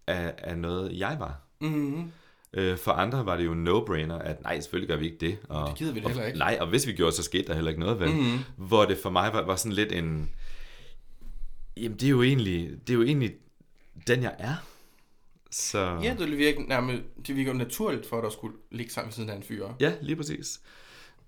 af, 0.07 0.35
af 0.39 0.59
noget, 0.59 0.99
jeg 0.99 1.17
var. 1.19 1.41
Mm. 1.61 2.13
Øh, 2.55 2.79
for 2.79 2.93
andre 2.93 3.27
var 3.27 3.37
det 3.37 3.45
jo 3.45 3.55
no-brainer, 3.55 4.15
at 4.15 4.43
nej, 4.43 4.61
selvfølgelig 4.61 4.89
gør 4.89 4.97
vi 4.97 5.05
ikke 5.05 5.19
det. 5.19 5.39
Og, 5.49 5.69
Det 5.69 5.79
gider 5.79 5.93
vi 5.93 6.01
og, 6.05 6.11
heller 6.11 6.27
ikke. 6.27 6.39
Nej, 6.39 6.59
og 6.61 6.67
hvis 6.67 6.87
vi 6.87 6.93
gjorde, 6.93 7.13
så 7.13 7.23
skete 7.23 7.45
der 7.45 7.55
heller 7.55 7.71
ikke 7.71 7.81
noget, 7.81 8.01
vel? 8.01 8.15
Mhm. 8.15 8.39
Hvor 8.57 8.85
det 8.85 8.99
for 9.03 9.11
mig 9.11 9.33
var, 9.33 9.43
var 9.43 9.57
sådan 9.57 9.73
lidt 9.73 9.93
en... 9.93 10.31
Jamen, 11.77 11.99
det 11.99 12.07
er 12.07 12.11
jo 12.11 12.23
egentlig, 12.23 12.71
det 12.87 12.91
er 12.91 12.95
jo 12.95 13.03
egentlig 13.03 13.33
den, 14.07 14.23
jeg 14.23 14.35
er. 14.39 14.55
Så... 15.51 15.99
Ja, 16.03 16.15
det 16.19 16.39
virker 16.39 16.61
nærmest, 16.69 17.03
det 17.27 17.37
virker 17.37 17.53
naturligt 17.53 18.07
for, 18.07 18.19
at 18.19 18.25
der 18.25 18.31
skulle 18.31 18.57
ligge 18.71 18.93
sammen 18.93 19.09
ved 19.09 19.13
siden 19.13 19.31
af 19.31 19.37
en 19.37 19.43
fyr. 19.43 19.69
ja, 19.81 19.93
lige 20.03 20.17
præcis. 20.17 20.61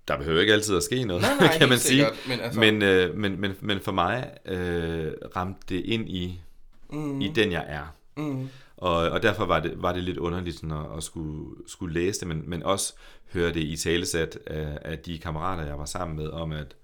Der 0.07 0.17
behøver 0.17 0.41
ikke 0.41 0.53
altid 0.53 0.77
at 0.77 0.83
ske 0.83 1.03
noget, 1.05 1.21
Nej, 1.21 1.35
nej, 1.39 1.57
kan 1.59 1.69
man 1.69 1.77
sige. 1.79 1.89
sikkert, 2.05 2.13
men 2.27 2.39
altså- 2.39 2.59
men, 2.59 2.81
øh, 2.81 3.15
men, 3.17 3.41
men, 3.41 3.55
men 3.61 3.79
for 3.79 3.91
mig 3.91 4.31
øh, 4.45 5.11
ramte 5.35 5.61
det 5.69 5.85
ind 5.85 6.09
i, 6.09 6.41
Mm. 6.89 7.21
i 7.21 7.27
den, 7.27 7.51
jeg 7.51 7.65
er. 7.67 7.95
Mm. 8.17 8.49
Og, 8.77 8.93
og 8.95 9.23
derfor 9.23 9.45
var 9.45 9.59
det, 9.59 9.81
var 9.81 9.93
det 9.93 10.03
lidt 10.03 10.17
underligt 10.17 10.55
sådan 10.55 10.71
at, 10.71 10.97
at 10.97 11.03
skulle, 11.03 11.55
skulle 11.67 11.93
læse 11.93 12.19
det, 12.19 12.27
men, 12.27 12.49
men 12.49 12.63
også 12.63 12.93
høre 13.33 13.53
det 13.53 13.63
i 13.63 13.75
talesat 13.77 14.39
af, 14.47 14.77
af 14.81 14.99
de 14.99 15.19
kammerater, 15.19 15.65
jeg 15.65 15.79
var 15.79 15.85
sammen 15.85 16.17
med, 16.17 16.27
om 16.29 16.51
at, 16.51 16.75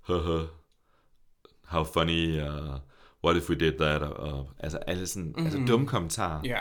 Haha, 0.00 0.38
how 1.64 1.84
funny, 1.84 2.42
uh, 2.42 2.74
what 3.24 3.36
if 3.36 3.50
we 3.50 3.54
did 3.54 3.72
that, 3.72 4.02
og, 4.02 4.12
og 4.16 4.50
altså 4.58 4.78
alle 4.78 5.06
sådan, 5.06 5.26
mm-hmm. 5.28 5.44
altså 5.44 5.60
dumme 5.68 5.86
kommentarer, 5.86 6.40
Ja. 6.44 6.60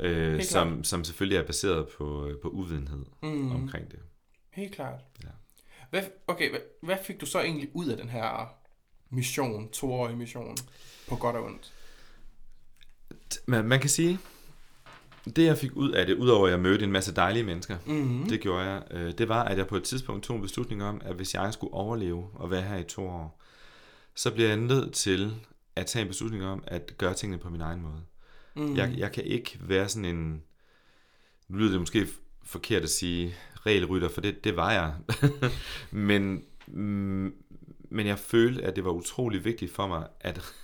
øh, 0.00 0.32
helt 0.32 0.46
som, 0.46 0.84
som 0.84 1.04
selvfølgelig 1.04 1.38
er 1.38 1.42
baseret 1.46 1.88
på, 1.98 2.30
på 2.42 2.48
uvidenhed 2.48 3.04
Mm. 3.22 3.28
mm. 3.28 3.52
omkring 3.54 3.90
det. 3.90 3.98
Helt 4.52 4.74
klart. 4.74 5.00
Ja. 5.24 5.28
Hvad, 5.90 6.02
okay, 6.26 6.50
hvad, 6.50 6.60
hvad 6.82 6.96
fik 7.04 7.20
du 7.20 7.26
så 7.26 7.40
egentlig 7.40 7.68
ud 7.74 7.86
af 7.86 7.96
den 7.96 8.08
her 8.08 8.54
mission, 9.10 9.68
toårige 9.68 10.16
mission, 10.16 10.56
på 11.08 11.16
godt 11.16 11.36
og 11.36 11.44
ondt? 11.44 11.72
Man, 13.46 13.64
man 13.64 13.80
kan 13.80 13.90
sige, 13.90 14.18
det 15.36 15.44
jeg 15.44 15.58
fik 15.58 15.70
ud 15.76 15.90
af 15.92 16.06
det, 16.06 16.14
udover 16.14 16.46
at 16.46 16.50
jeg 16.52 16.60
mødte 16.60 16.84
en 16.84 16.92
masse 16.92 17.14
dejlige 17.14 17.42
mennesker, 17.42 17.76
Mm-hmm. 17.86 18.28
det 18.28 18.40
gjorde 18.40 18.64
jeg, 18.64 18.82
øh, 18.90 19.12
det 19.18 19.28
var, 19.28 19.44
at 19.44 19.58
jeg 19.58 19.66
på 19.66 19.76
et 19.76 19.82
tidspunkt 19.84 20.24
tog 20.24 20.36
en 20.36 20.42
beslutning 20.42 20.84
om, 20.84 21.00
at 21.04 21.14
hvis 21.16 21.34
jeg 21.34 21.52
skulle 21.52 21.74
overleve 21.74 22.28
og 22.34 22.50
være 22.50 22.62
her 22.62 22.76
i 22.76 22.84
to 22.84 23.08
år, 23.08 23.42
så 24.14 24.30
bliver 24.32 24.48
jeg 24.48 24.56
nødt 24.58 24.94
til 24.94 25.34
at 25.76 25.86
tage 25.86 26.02
en 26.02 26.08
beslutning 26.08 26.44
om 26.44 26.64
at 26.66 26.94
gøre 26.98 27.14
tingene 27.14 27.42
på 27.42 27.50
min 27.50 27.60
egen 27.60 27.82
måde. 27.82 28.02
Mm. 28.56 28.76
Jeg, 28.76 28.94
jeg 28.96 29.12
kan 29.12 29.24
ikke 29.24 29.58
være 29.60 29.88
sådan 29.88 30.16
en, 30.16 30.42
nu 31.48 31.58
lyder 31.58 31.70
det 31.70 31.80
måske 31.80 32.06
forkert 32.42 32.82
at 32.82 32.90
sige 32.90 33.34
regelrytter, 33.66 34.08
for 34.08 34.20
det, 34.20 34.44
det 34.44 34.56
var 34.56 34.72
jeg. 34.72 34.94
men, 35.90 36.44
mm, 36.66 37.34
men 37.90 38.06
jeg 38.06 38.18
følte, 38.18 38.62
at 38.62 38.76
det 38.76 38.84
var 38.84 38.90
utrolig 38.90 39.44
vigtigt 39.44 39.72
for 39.72 39.86
mig, 39.86 40.08
at, 40.20 40.54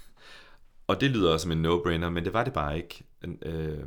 og 0.86 1.00
det 1.00 1.10
lyder 1.10 1.32
også 1.32 1.44
som 1.44 1.52
en 1.52 1.66
no-brainer, 1.66 2.08
men 2.08 2.24
det 2.24 2.32
var 2.32 2.44
det 2.44 2.52
bare 2.52 2.76
ikke. 2.76 3.04
Øh, 3.42 3.84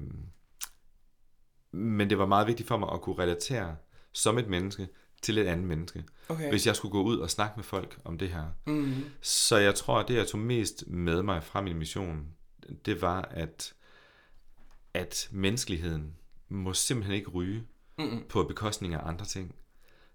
men 1.71 2.09
det 2.09 2.17
var 2.17 2.25
meget 2.25 2.47
vigtigt 2.47 2.67
for 2.67 2.77
mig 2.77 2.89
at 2.93 3.01
kunne 3.01 3.19
relatere 3.19 3.75
som 4.13 4.37
et 4.37 4.47
menneske 4.47 4.87
til 5.25 5.37
et 5.37 5.47
andet 5.47 5.65
menneske. 5.67 6.03
Okay. 6.29 6.49
Hvis 6.49 6.67
jeg 6.67 6.75
skulle 6.75 6.91
gå 6.91 7.03
ud 7.03 7.17
og 7.17 7.29
snakke 7.29 7.53
med 7.55 7.63
folk 7.63 7.97
om 8.03 8.17
det 8.17 8.29
her. 8.29 8.45
Mm. 8.65 8.93
Så 9.21 9.57
jeg 9.57 9.75
tror, 9.75 9.99
at 9.99 10.07
det, 10.07 10.15
jeg 10.15 10.27
tog 10.27 10.39
mest 10.39 10.83
med 10.87 11.23
mig 11.23 11.43
fra 11.43 11.61
min 11.61 11.77
mission, 11.77 12.27
det 12.85 13.01
var, 13.01 13.21
at, 13.21 13.73
at 14.93 15.29
menneskeligheden 15.31 16.13
må 16.49 16.73
simpelthen 16.73 17.15
ikke 17.15 17.29
ryge 17.29 17.63
Mm. 17.97 18.23
på 18.29 18.43
bekostning 18.43 18.93
af 18.93 18.99
andre 19.07 19.25
ting. 19.25 19.55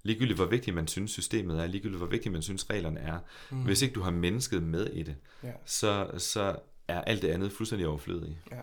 Ligegyldigt 0.03 0.38
hvor 0.38 0.46
vigtigt 0.46 0.75
man 0.77 0.88
synes 0.88 1.11
systemet 1.11 1.61
er, 1.62 1.66
ligegyldigt 1.66 1.99
hvor 1.99 2.07
vigtigt 2.07 2.33
man 2.33 2.42
synes 2.42 2.70
reglerne 2.70 3.01
er. 3.01 3.18
Mm. 3.51 3.62
Hvis 3.62 3.83
ikke 3.83 3.94
du 3.94 4.01
har 4.01 4.11
mennesket 4.11 4.62
med 4.62 4.87
i 4.87 5.03
det, 5.03 5.16
Ja. 5.42 5.53
så, 5.64 6.11
så 6.18 6.57
er 6.88 7.01
alt 7.01 7.23
det 7.23 7.29
andet 7.29 7.53
fuldstændig 7.53 7.87
overflødigt. 7.88 8.37
Okay. 8.46 8.57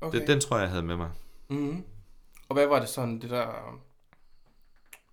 Okay. 0.00 0.18
Den, 0.18 0.26
den 0.28 0.40
tror 0.40 0.56
jeg, 0.56 0.62
jeg 0.62 0.70
havde 0.70 0.82
med 0.82 0.96
mig. 0.96 1.10
Mm. 1.48 1.84
Og 2.48 2.54
hvad 2.54 2.66
var 2.66 2.78
det 2.80 2.88
sådan, 2.88 3.20
det 3.20 3.30
der, 3.30 3.80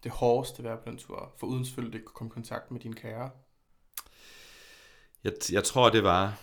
det 0.04 0.12
hårdeste 0.12 0.64
ved 0.64 0.72
at 0.72 0.80
på 0.80 0.90
den 0.90 0.98
tur, 0.98 1.34
for 1.38 1.48
uden 1.48 1.66
selvfølgelig 1.66 2.06
komme 2.06 2.30
i 2.30 2.34
kontakt 2.34 2.72
med 2.72 2.80
dine 2.80 2.94
kære? 2.96 3.30
Jeg, 5.24 5.34
jeg 5.52 5.64
tror, 5.64 5.90
det 5.90 6.04
var... 6.04 6.40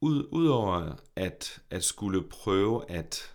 Ud, 0.00 0.28
Udover 0.32 0.96
at, 1.16 1.62
at 1.70 1.84
skulle 1.84 2.28
prøve 2.28 2.90
at 2.90 3.34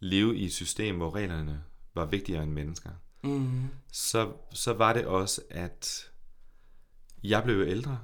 leve 0.00 0.36
i 0.36 0.44
et 0.44 0.52
system, 0.52 0.96
hvor 0.96 1.14
reglerne 1.14 1.64
var 1.94 2.04
vigtigere 2.04 2.42
end 2.42 2.52
mennesker, 2.52 2.90
Mm. 3.24 3.68
så, 3.92 4.32
så 4.52 4.72
var 4.72 4.92
det 4.92 5.06
også, 5.06 5.42
at 5.50 6.10
jeg 7.22 7.42
blev 7.44 7.60
ældre. 7.68 7.98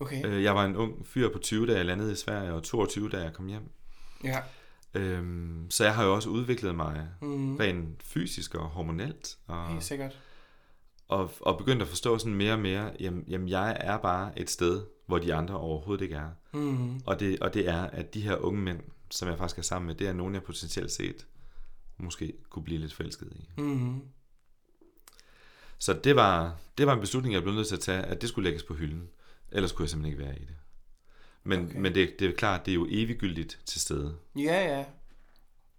Okay. 0.00 0.26
Øh, 0.26 0.42
Jeg 0.42 0.54
var 0.54 0.64
en 0.64 0.76
ung 0.76 1.06
fyr 1.06 1.32
på 1.32 1.38
20, 1.38 1.66
da 1.66 1.76
jeg 1.76 1.84
landede 1.84 2.12
i 2.12 2.16
Sverige, 2.16 2.52
og 2.52 2.62
22, 2.62 3.08
da 3.10 3.22
jeg 3.22 3.32
kom 3.32 3.46
hjem. 3.46 3.70
Ja. 4.24 4.42
Øhm, 4.94 5.66
Så 5.70 5.84
jeg 5.84 5.94
har 5.94 6.04
jo 6.04 6.14
også 6.14 6.28
udviklet 6.28 6.74
mig 6.74 7.08
Mm. 7.20 7.56
rent 7.56 8.02
fysisk 8.02 8.54
og 8.54 8.64
hormonelt, 8.68 9.38
og, 9.46 9.68
Helt 9.68 9.84
sikkert. 9.84 10.18
og, 11.08 11.32
og 11.40 11.58
begyndt 11.58 11.82
at 11.82 11.88
forstå 11.88 12.18
sådan 12.18 12.34
mere 12.34 12.52
og 12.52 12.58
mere, 12.60 12.92
jamen, 13.00 13.24
jamen 13.28 13.48
jeg 13.48 13.76
er 13.80 13.98
bare 13.98 14.38
et 14.38 14.50
sted, 14.50 14.82
hvor 15.06 15.18
de 15.18 15.34
andre 15.34 15.58
overhovedet 15.58 16.02
ikke 16.04 16.14
er. 16.16 16.30
Mm. 16.52 17.00
Og 17.06 17.20
det, 17.20 17.40
og 17.40 17.54
det 17.54 17.68
er, 17.68 17.82
at 17.82 18.14
de 18.14 18.20
her 18.20 18.36
unge 18.36 18.60
mænd, 18.60 18.80
som 19.10 19.28
jeg 19.28 19.38
faktisk 19.38 19.58
er 19.58 19.62
sammen 19.62 19.86
med, 19.86 19.94
det 19.94 20.08
er 20.08 20.12
nogen, 20.12 20.34
jeg 20.34 20.42
potentielt 20.42 20.92
set 20.92 21.26
måske 21.98 22.32
kunne 22.50 22.64
blive 22.64 22.80
lidt 22.80 22.94
forelsket 22.94 23.32
i. 23.36 23.60
Mm. 23.60 24.00
Så 25.78 25.92
det 26.04 26.16
var, 26.16 26.56
det 26.78 26.86
var 26.86 26.92
en 26.94 27.00
beslutning, 27.00 27.34
jeg 27.34 27.42
blev 27.42 27.54
nødt 27.54 27.66
til 27.68 27.74
at 27.76 27.80
tage, 27.80 28.02
at 28.02 28.20
det 28.20 28.28
skulle 28.28 28.44
lægges 28.44 28.62
på 28.62 28.74
hylden. 28.74 29.08
Ellers 29.52 29.72
kunne 29.72 29.82
jeg 29.84 29.90
simpelthen 29.90 30.12
ikke 30.20 30.24
være 30.28 30.38
i 30.38 30.44
det. 30.44 30.54
Men, 31.44 31.64
Okay. 31.64 31.78
men 31.78 31.94
det, 31.94 32.14
det 32.18 32.28
er 32.28 32.32
klart, 32.32 32.66
det 32.66 32.72
er 32.72 32.76
jo 32.76 32.86
eviggyldigt 32.90 33.60
til 33.66 33.80
stede. 33.80 34.16
Ja, 34.36 34.78
ja. 34.78 34.84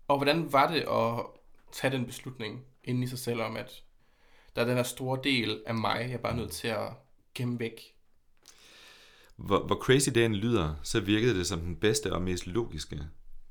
Og 0.08 0.18
hvordan 0.18 0.52
var 0.54 0.72
det 0.72 0.80
at 0.82 1.26
tage 1.72 1.98
den 1.98 2.06
beslutning 2.06 2.66
inden 2.84 3.04
i 3.04 3.08
sig 3.08 3.20
selv 3.20 3.42
om, 3.42 3.56
at 3.58 3.84
der 4.56 4.62
er 4.62 4.66
den 4.66 4.76
her 4.76 4.84
store 4.84 5.20
del 5.24 5.64
af 5.66 5.76
mig, 5.76 5.98
jeg 6.02 6.12
er 6.12 6.18
bare 6.18 6.36
nødt 6.38 6.52
til 6.52 6.68
at 6.68 6.90
gemme 7.36 7.60
væk? 7.60 7.82
Hvor, 9.36 9.64
hvor 9.66 9.76
crazy 9.76 10.10
det 10.10 10.26
end 10.26 10.36
lyder, 10.36 10.76
så 10.84 11.00
virkede 11.00 11.38
det 11.38 11.48
som 11.48 11.60
den 11.60 11.76
bedste 11.76 12.14
og 12.14 12.22
mest 12.22 12.48
logiske 12.48 13.00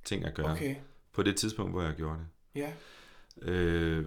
ting 0.04 0.24
at 0.24 0.34
gøre. 0.34 0.52
Okay. 0.52 0.76
På 1.12 1.22
det 1.22 1.36
tidspunkt, 1.36 1.72
hvor 1.72 1.82
jeg 1.82 1.94
gjorde 1.94 2.18
det. 2.18 2.26
Ja. 2.60 2.72
Øh, 3.42 4.06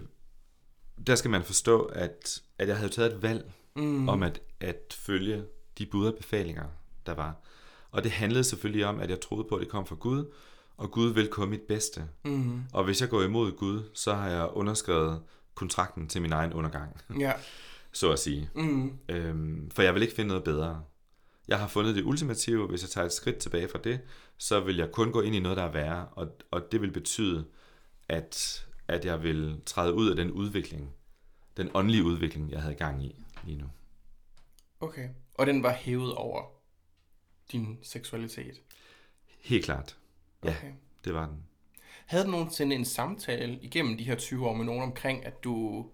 der 1.06 1.14
skal 1.14 1.30
man 1.30 1.42
forstå, 1.44 1.82
at, 1.84 2.42
at 2.58 2.68
jeg 2.68 2.76
havde 2.76 2.92
taget 2.92 3.12
et 3.14 3.22
valg 3.22 3.52
Mm. 3.74 4.08
om 4.08 4.22
at, 4.22 4.40
at 4.60 4.96
følge 4.98 5.44
de 5.78 5.86
bud 5.86 6.06
og 6.06 6.14
befalinger, 6.14 6.64
der 7.06 7.14
var. 7.14 7.36
Og 7.90 8.04
det 8.04 8.10
handlede 8.10 8.44
selvfølgelig 8.44 8.86
om, 8.86 9.00
at 9.00 9.10
jeg 9.10 9.20
troede 9.20 9.48
på, 9.48 9.54
at 9.54 9.60
det 9.60 9.68
kom 9.68 9.86
fra 9.86 9.94
Gud, 9.94 10.32
og 10.76 10.90
Gud 10.90 11.14
vil 11.14 11.28
komme 11.28 11.50
mit 11.50 11.62
bedste. 11.68 12.08
Mm. 12.24 12.62
Og 12.72 12.84
hvis 12.84 13.00
jeg 13.00 13.08
går 13.08 13.22
imod 13.22 13.52
Gud, 13.52 13.82
så 13.94 14.14
har 14.14 14.28
jeg 14.28 14.48
underskrevet 14.52 15.22
kontrakten 15.54 16.08
til 16.08 16.22
min 16.22 16.32
egen 16.32 16.52
undergang, 16.52 17.00
Ja. 17.20 17.32
så 17.92 18.12
at 18.12 18.18
sige. 18.18 18.50
Mm. 18.54 18.98
Øhm, 19.08 19.70
for 19.70 19.82
jeg 19.82 19.94
vil 19.94 20.02
ikke 20.02 20.14
finde 20.14 20.28
noget 20.28 20.44
bedre. 20.44 20.82
Jeg 21.48 21.58
har 21.58 21.68
fundet 21.68 21.94
det 21.94 22.04
ultimative, 22.04 22.66
hvis 22.66 22.82
jeg 22.82 22.90
tager 22.90 23.04
et 23.04 23.12
skridt 23.12 23.36
tilbage 23.36 23.68
fra 23.68 23.78
det, 23.84 24.00
så 24.38 24.60
vil 24.60 24.76
jeg 24.76 24.92
kun 24.92 25.12
gå 25.12 25.20
ind 25.20 25.34
i 25.34 25.40
noget, 25.40 25.56
der 25.56 25.64
er 25.64 25.72
værre, 25.72 26.06
og, 26.12 26.28
og 26.50 26.72
det 26.72 26.80
vil 26.80 26.90
betyde, 26.90 27.44
at, 28.08 28.66
at 28.88 29.04
jeg 29.04 29.22
vil 29.22 29.60
træde 29.66 29.94
ud 29.94 30.10
af 30.10 30.16
den 30.16 30.30
udvikling, 30.30 30.90
den 31.56 31.70
åndelige 31.74 32.04
udvikling, 32.04 32.50
jeg 32.50 32.62
havde 32.62 32.74
gang 32.74 33.04
i 33.04 33.24
lige 33.44 33.58
nu. 33.58 33.66
Okay. 34.80 35.08
Og 35.34 35.46
den 35.46 35.62
var 35.62 35.72
hævet 35.72 36.14
over 36.14 36.42
din 37.52 37.78
seksualitet? 37.82 38.62
Helt 39.40 39.64
klart. 39.64 39.96
Ja, 40.44 40.50
Okay. 40.50 40.72
det 41.04 41.14
var 41.14 41.26
den. 41.26 41.42
Havde 42.06 42.24
du 42.24 42.30
nogensinde 42.30 42.76
en 42.76 42.84
samtale 42.84 43.58
igennem 43.62 43.98
de 43.98 44.04
her 44.04 44.14
20 44.16 44.48
år 44.48 44.54
med 44.54 44.64
nogen 44.64 44.82
omkring, 44.82 45.26
at 45.26 45.44
du 45.44 45.86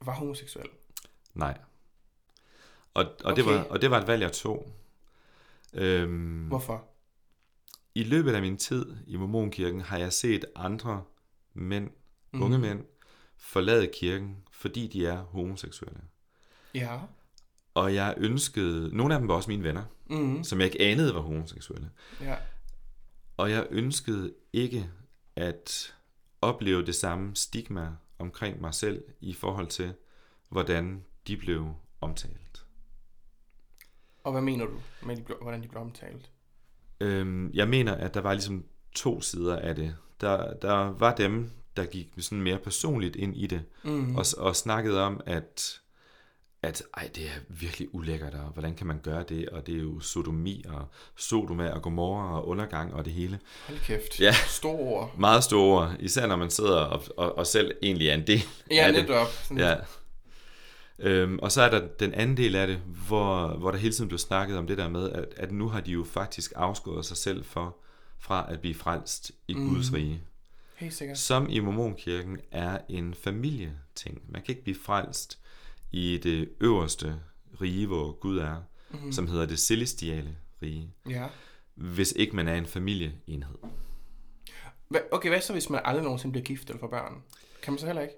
var 0.00 0.12
homoseksuel? 0.12 0.68
Nej. 1.34 1.58
Og, 2.94 3.04
og, 3.24 3.36
det 3.36 3.46
var, 3.46 3.58
Okay. 3.60 3.70
og 3.70 3.82
det 3.82 3.90
var 3.90 4.00
et 4.00 4.06
valg, 4.06 4.22
jeg 4.22 4.32
tog. 4.32 4.72
Øhm, 5.72 6.46
Hvorfor? 6.46 6.84
I 7.94 8.02
løbet 8.02 8.34
af 8.34 8.40
min 8.42 8.56
tid 8.56 8.96
i 9.06 9.16
Mormonkirken 9.16 9.80
har 9.80 9.98
jeg 9.98 10.12
set 10.12 10.44
andre 10.56 11.04
mænd, 11.54 11.90
mm. 12.32 12.42
unge 12.42 12.58
mænd, 12.58 12.84
forlade 13.36 13.86
kirken, 13.92 14.36
fordi 14.50 14.86
de 14.86 15.06
er 15.06 15.22
homoseksuelle. 15.22 16.00
Ja. 16.74 17.00
Og 17.76 17.94
jeg 17.94 18.14
ønskede, 18.16 18.96
nogle 18.96 19.14
af 19.14 19.20
dem 19.20 19.28
var 19.28 19.34
også 19.34 19.50
mine 19.50 19.62
venner, 19.62 19.82
Mm. 20.10 20.44
som 20.44 20.60
jeg 20.60 20.66
ikke 20.66 20.80
anede 20.80 21.14
var 21.14 21.20
homoseksuelle. 21.20 21.90
Ja. 22.20 22.36
Og 23.36 23.50
jeg 23.50 23.66
ønskede 23.70 24.34
ikke 24.52 24.90
at 25.36 25.94
opleve 26.42 26.86
det 26.86 26.94
samme 26.94 27.36
stigma 27.36 27.88
omkring 28.18 28.60
mig 28.60 28.74
selv 28.74 29.02
i 29.20 29.32
forhold 29.34 29.66
til, 29.66 29.92
hvordan 30.48 31.04
de 31.26 31.36
blev 31.36 31.74
omtalt. 32.00 32.64
Og 34.24 34.32
hvad 34.32 34.42
mener 34.42 34.64
du 34.66 34.80
med, 35.02 35.16
de 35.16 35.22
blev, 35.22 35.38
hvordan 35.42 35.62
de 35.62 35.68
blev 35.68 35.82
omtalt? 35.82 36.30
Øhm, 37.00 37.50
jeg 37.54 37.68
mener, 37.68 37.94
at 37.94 38.14
der 38.14 38.20
var 38.20 38.32
ligesom 38.32 38.64
to 38.94 39.20
sider 39.20 39.56
af 39.56 39.74
det. 39.74 39.96
Der, 40.20 40.54
der 40.54 40.74
var 40.74 41.14
dem, 41.14 41.50
der 41.76 41.84
gik 41.86 42.12
sådan 42.18 42.40
mere 42.42 42.58
personligt 42.58 43.16
ind 43.16 43.36
i 43.36 43.46
det, 43.46 43.64
Mm. 43.84 44.16
og, 44.16 44.24
og 44.38 44.56
snakkede 44.56 45.02
om, 45.02 45.20
at, 45.26 45.80
at 46.62 46.82
ej, 46.96 47.10
det 47.14 47.24
er 47.24 47.30
virkelig 47.48 47.94
ulækkert, 47.94 48.34
og 48.34 48.40
hvordan 48.52 48.74
kan 48.74 48.86
man 48.86 48.98
gøre 49.02 49.24
det, 49.28 49.48
og 49.48 49.66
det 49.66 49.74
er 49.74 49.82
jo 49.82 50.00
sodomi, 50.00 50.64
og 50.68 50.86
Sodoma, 51.16 51.70
og 51.70 51.82
Gomorra, 51.82 52.36
og 52.40 52.48
undergang, 52.48 52.94
og 52.94 53.04
det 53.04 53.12
hele. 53.12 53.38
Hold 53.66 53.78
kæft. 53.78 54.20
Ja. 54.20 54.32
Store 54.48 54.78
ord. 54.78 55.14
Meget 55.18 55.44
store, 55.44 55.96
især 56.00 56.26
når 56.26 56.36
man 56.36 56.50
sidder 56.50 56.76
og, 56.80 57.02
og, 57.16 57.38
og 57.38 57.46
selv 57.46 57.72
egentlig 57.82 58.08
er 58.08 58.14
en 58.14 58.26
del 58.26 58.42
Ja, 58.70 58.86
af 58.86 58.92
det. 58.92 59.02
netop. 59.02 59.26
Sådan, 59.28 59.58
Ja. 59.58 59.74
Øhm, 60.98 61.38
og 61.42 61.52
så 61.52 61.62
er 61.62 61.70
der 61.70 61.86
den 62.00 62.14
anden 62.14 62.36
del 62.36 62.54
af 62.56 62.66
det, 62.66 62.76
hvor, 63.08 63.48
hvor 63.48 63.70
der 63.70 63.78
hele 63.78 63.94
tiden 63.94 64.08
blev 64.08 64.18
snakket 64.18 64.58
om 64.58 64.66
det 64.66 64.78
der 64.78 64.88
med, 64.88 65.10
at, 65.10 65.24
at 65.36 65.52
nu 65.52 65.68
har 65.68 65.80
de 65.80 65.90
jo 65.90 66.04
faktisk 66.04 66.52
afskåret 66.56 67.04
sig 67.04 67.16
selv 67.16 67.44
for, 67.44 67.76
fra 68.18 68.46
at 68.52 68.60
blive 68.60 68.74
frelst 68.74 69.32
i 69.48 69.54
mm. 69.54 69.68
Guds 69.68 69.92
rige. 69.92 70.22
Helt 70.76 70.94
sikkert. 70.94 71.18
Som 71.18 71.46
i 71.50 71.58
Mormonkirken 71.60 72.38
er 72.50 72.78
en 72.88 73.14
familieting. 73.14 74.20
Man 74.28 74.42
kan 74.42 74.52
ikke 74.52 74.62
blive 74.62 74.78
frelst 74.84 75.38
i 75.96 76.18
det 76.18 76.48
øverste 76.60 77.20
rige, 77.60 77.86
hvor 77.86 78.12
Gud 78.12 78.38
er, 78.38 78.56
mm. 78.90 79.12
som 79.12 79.26
hedder 79.28 79.46
det 79.46 79.58
celestiale 79.58 80.36
rige, 80.62 80.92
Ja. 81.08 81.26
hvis 81.74 82.12
ikke 82.16 82.36
man 82.36 82.48
er 82.48 82.54
en 82.54 82.66
familieenhed. 82.66 83.56
Okay, 85.12 85.28
hvad 85.28 85.40
så, 85.40 85.52
hvis 85.52 85.70
man 85.70 85.80
aldrig 85.84 86.04
nogensinde 86.04 86.32
bliver 86.32 86.44
gift 86.44 86.68
eller 86.70 86.80
får 86.80 86.88
børn? 86.88 87.22
Kan 87.62 87.72
man 87.72 87.78
så 87.78 87.86
heller 87.86 88.02
ikke? 88.02 88.14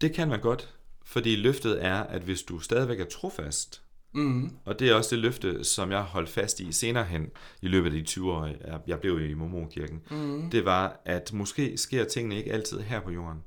Det 0.00 0.12
kan 0.14 0.28
man 0.28 0.40
godt, 0.40 0.74
fordi 1.04 1.36
løftet 1.36 1.84
er, 1.84 1.94
at 2.02 2.22
hvis 2.22 2.42
du 2.42 2.58
stadigvæk 2.60 3.00
er 3.00 3.04
trofast, 3.04 3.82
Mm. 4.12 4.50
Og 4.64 4.78
det 4.78 4.88
er 4.88 4.94
også 4.94 5.10
det 5.16 5.18
løfte, 5.22 5.64
som 5.64 5.90
jeg 5.90 6.02
holdt 6.02 6.28
fast 6.28 6.60
i 6.60 6.72
senere 6.72 7.04
hen 7.04 7.30
i 7.62 7.68
løbet 7.68 7.86
af 7.86 7.92
de 7.92 8.02
20 8.02 8.32
år, 8.32 8.46
jeg- 8.46 8.80
jeg 8.86 9.00
blev 9.00 9.20
i 9.30 9.34
Mormonkirken. 9.34 10.02
Mm. 10.10 10.50
Det 10.50 10.64
var, 10.64 11.00
at 11.04 11.32
måske 11.32 11.76
sker 11.76 12.04
tingene 12.04 12.36
ikke 12.36 12.52
altid 12.52 12.80
her 12.80 13.00
på 13.00 13.10
jorden, 13.10 13.38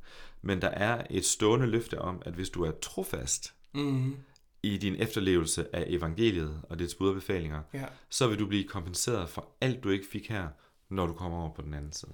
men 0.42 0.62
der 0.62 0.68
er 0.68 1.04
et 1.10 1.26
stående 1.26 1.66
løfte 1.68 2.02
om, 2.02 2.22
at 2.26 2.34
hvis 2.34 2.50
du 2.50 2.64
er 2.64 2.72
trofast 2.82 3.54
Mm. 3.74 4.16
i 4.64 4.78
din 4.78 4.96
efterlevelse 4.96 5.76
af 5.76 5.84
evangeliet 5.88 6.62
og 6.70 6.80
dets 6.80 6.96
budbefalinger, 6.96 7.62
Ja. 7.74 7.86
så 8.10 8.28
vil 8.28 8.40
du 8.40 8.46
blive 8.48 8.64
kompenseret 8.68 9.30
for 9.30 9.48
alt, 9.62 9.84
du 9.84 9.90
ikke 9.90 10.06
fik 10.12 10.30
her, 10.30 10.48
når 10.90 11.06
du 11.08 11.14
kommer 11.14 11.38
over 11.38 11.54
på 11.54 11.62
den 11.62 11.74
anden 11.74 11.92
side. 11.94 12.12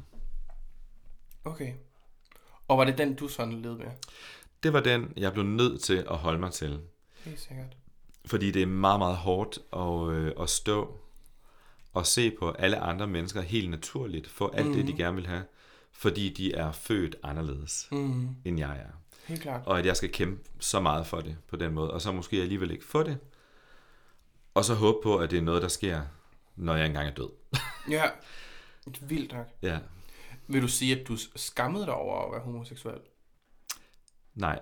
Okay. 1.46 1.74
Og 2.68 2.78
var 2.78 2.84
det 2.86 2.98
den, 2.98 3.16
du 3.16 3.28
sådan 3.28 3.62
led 3.62 3.76
med? 3.78 3.86
Det 4.64 4.74
var 4.74 4.80
den, 4.82 5.14
jeg 5.18 5.34
blev 5.34 5.46
nødt 5.46 5.82
til 5.82 6.06
at 6.10 6.18
holde 6.18 6.40
mig 6.40 6.52
til. 6.52 6.80
Helt 7.26 7.40
sikkert. 7.40 7.78
Fordi 8.26 8.52
det 8.52 8.62
er 8.62 8.66
meget, 8.68 9.00
meget 9.00 9.18
hårdt 9.18 9.60
at, 9.74 10.16
øh, 10.16 10.32
at 10.44 10.50
stå 10.50 10.98
og 11.94 12.06
se 12.06 12.32
på 12.32 12.52
alle 12.52 12.78
andre 12.80 13.08
mennesker 13.08 13.42
helt 13.42 13.70
naturligt 13.70 14.28
få 14.28 14.50
alt 14.50 14.68
mm. 14.68 14.74
det, 14.74 14.88
de 14.88 14.94
gerne 14.94 15.16
vil 15.16 15.28
have, 15.28 15.44
fordi 15.92 16.30
de 16.34 16.54
er 16.54 16.72
født 16.72 17.16
anderledes, 17.24 17.88
Mm. 17.92 18.30
end 18.46 18.60
jeg 18.60 18.78
er. 18.78 18.92
Helt 19.28 19.42
klart. 19.42 19.62
Og 19.66 19.80
at 19.80 19.86
jeg 19.86 19.98
skal 19.98 20.12
kæmpe 20.12 20.50
så 20.60 20.80
meget 20.80 21.08
for 21.08 21.22
det 21.22 21.38
på 21.48 21.56
den 21.56 21.74
måde, 21.74 21.92
og 21.92 22.02
så 22.02 22.12
måske 22.12 22.42
alligevel 22.42 22.72
ikke 22.72 22.86
få 22.86 23.04
det, 23.04 23.18
og 24.54 24.66
så 24.66 24.74
håbe 24.74 24.98
på, 25.04 25.18
at 25.18 25.32
det 25.32 25.38
er 25.38 25.42
noget, 25.42 25.62
der 25.62 25.68
sker, 25.68 26.02
når 26.56 26.76
jeg 26.76 26.86
engang 26.86 27.08
er 27.08 27.14
død. 27.14 27.30
Ja. 27.90 28.04
Vildt 29.02 29.34
nok. 29.34 29.48
Ja, 29.62 29.80
Vil 30.48 30.62
du 30.62 30.68
sige, 30.68 31.00
at 31.02 31.08
du 31.08 31.18
skammede 31.36 31.86
dig 31.86 31.94
over 31.94 32.26
at 32.26 32.32
være 32.32 32.42
homoseksuel? 32.42 32.98
nej, 34.36 34.60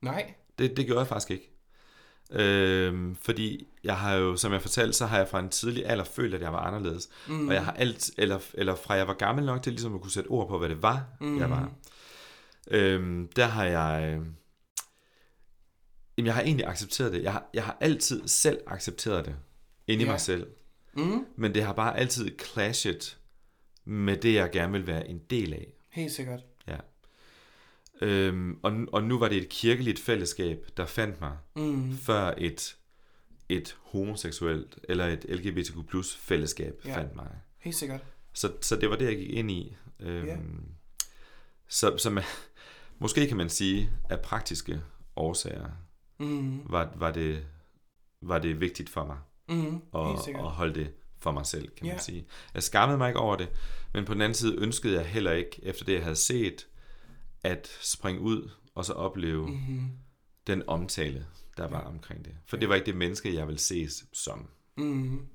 Nej. 0.00 0.34
det, 0.58 0.76
det 0.76 0.86
gjorde 0.86 1.00
jeg 1.00 1.08
faktisk 1.08 1.30
ikke. 1.30 1.48
Øhm, 2.30 3.16
fordi 3.16 3.68
jeg 3.84 3.96
har 3.98 4.14
jo, 4.14 4.36
som 4.36 4.52
jeg 4.52 4.62
fortalte, 4.62 4.92
så 4.92 5.06
har 5.06 5.18
jeg 5.18 5.28
fra 5.28 5.38
en 5.40 5.48
tidlig 5.48 5.86
alder 5.86 6.04
følt, 6.04 6.34
at 6.34 6.40
jeg 6.40 6.52
var 6.52 6.58
anderledes. 6.60 7.08
Mm. 7.28 7.48
Og 7.48 7.54
jeg 7.54 7.64
har 7.64 7.72
alt, 7.72 8.10
eller, 8.18 8.38
eller 8.54 8.74
fra 8.74 8.94
jeg 8.94 9.08
var 9.08 9.14
gammel 9.14 9.44
nok 9.44 9.62
til 9.62 9.72
ligesom 9.72 9.94
at 9.94 10.00
kunne 10.00 10.10
sætte 10.10 10.28
ord 10.28 10.48
på, 10.48 10.58
hvad 10.58 10.68
det 10.68 10.82
var, 10.82 11.04
mm. 11.20 11.38
jeg 11.38 11.50
var. 11.50 11.70
Øhm, 12.70 13.28
der 13.36 13.46
har 13.46 13.64
jeg... 13.64 14.02
øh, 14.12 14.26
Jamen, 16.18 16.26
jeg 16.26 16.34
har 16.34 16.42
egentlig 16.42 16.66
accepteret 16.66 17.12
det. 17.12 17.22
Jeg 17.22 17.32
har, 17.32 17.50
jeg 17.54 17.64
har 17.64 17.76
altid 17.80 18.28
selv 18.28 18.60
accepteret 18.66 19.24
det. 19.26 19.36
Inde 19.86 20.02
i 20.02 20.06
Ja. 20.06 20.10
mig 20.12 20.20
selv. 20.20 20.46
Mm. 20.96 21.26
Men 21.36 21.54
det 21.54 21.62
har 21.64 21.72
bare 21.72 21.98
altid 21.98 22.30
clashet 22.44 23.18
med 23.84 24.16
det, 24.16 24.34
jeg 24.34 24.50
gerne 24.50 24.72
vil 24.72 24.86
være 24.86 25.08
en 25.08 25.18
del 25.30 25.52
af. 25.54 25.72
Helt 25.90 26.12
sikkert. 26.12 26.40
Ja. 26.68 26.76
Øhm, 28.00 28.58
og, 28.62 28.72
og 28.92 29.02
nu 29.04 29.18
var 29.18 29.28
det 29.28 29.38
et 29.38 29.48
kirkeligt 29.48 29.98
fællesskab, 30.00 30.66
der 30.76 30.86
fandt 30.86 31.20
mig, 31.20 31.36
Mm. 31.56 31.96
før 31.98 32.34
et, 32.38 32.76
et 33.48 33.76
homoseksuelt 33.82 34.78
eller 34.88 35.06
et 35.06 35.24
LGBTQ 35.28 35.74
plus 35.88 36.16
fællesskab 36.16 36.80
Ja. 36.84 36.96
fandt 36.98 37.16
mig. 37.16 37.30
Helt 37.58 37.76
sikkert. 37.76 38.00
Så, 38.32 38.52
så 38.60 38.76
det 38.76 38.90
var 38.90 38.96
det, 38.96 39.04
jeg 39.06 39.16
gik 39.16 39.30
ind 39.30 39.50
i. 39.50 39.76
Øhm, 40.00 40.26
Ja. 40.26 40.36
Så, 41.68 41.96
så 41.98 42.10
man, 42.10 42.24
måske 43.02 43.26
kan 43.28 43.36
man 43.36 43.48
sige, 43.48 43.90
at 44.10 44.20
praktiske 44.20 44.80
årsager 45.16 45.70
Mm. 46.20 46.60
var, 46.72 46.92
var, 46.96 47.10
det, 47.10 47.46
var 48.22 48.38
det 48.38 48.60
vigtigt 48.60 48.88
for 48.90 49.04
mig 49.06 49.18
Mm. 49.48 49.80
sikkert. 50.24 50.44
at 50.44 50.50
holde 50.50 50.74
det 50.74 50.92
for 51.18 51.30
mig 51.32 51.46
selv, 51.46 51.68
kan 51.76 51.86
Ja. 51.86 51.92
man 51.92 52.00
sige. 52.00 52.26
Jeg 52.54 52.62
skammede 52.62 52.98
mig 52.98 53.08
ikke 53.08 53.20
over 53.20 53.36
det, 53.36 53.48
men 53.94 54.04
på 54.04 54.14
den 54.14 54.22
anden 54.22 54.34
side 54.34 54.56
ønskede 54.58 54.94
jeg 54.94 55.06
heller 55.06 55.32
ikke, 55.32 55.60
efter 55.62 55.84
det 55.84 55.92
jeg 55.94 56.02
havde 56.02 56.16
set, 56.16 56.66
at 57.44 57.68
springe 57.80 58.20
ud 58.20 58.50
og 58.74 58.84
så 58.84 58.92
opleve 58.92 59.46
Mm. 59.46 59.90
den 60.46 60.62
omtale, 60.66 61.26
der 61.56 61.68
var 61.68 61.80
omkring 61.80 62.24
det. 62.24 62.34
For 62.46 62.56
det 62.56 62.68
var 62.68 62.74
ikke 62.74 62.86
det 62.86 62.96
menneske, 62.96 63.34
jeg 63.34 63.46
ville 63.46 63.58
ses 63.60 64.04
som. 64.12 64.48
Mm. 64.76 65.26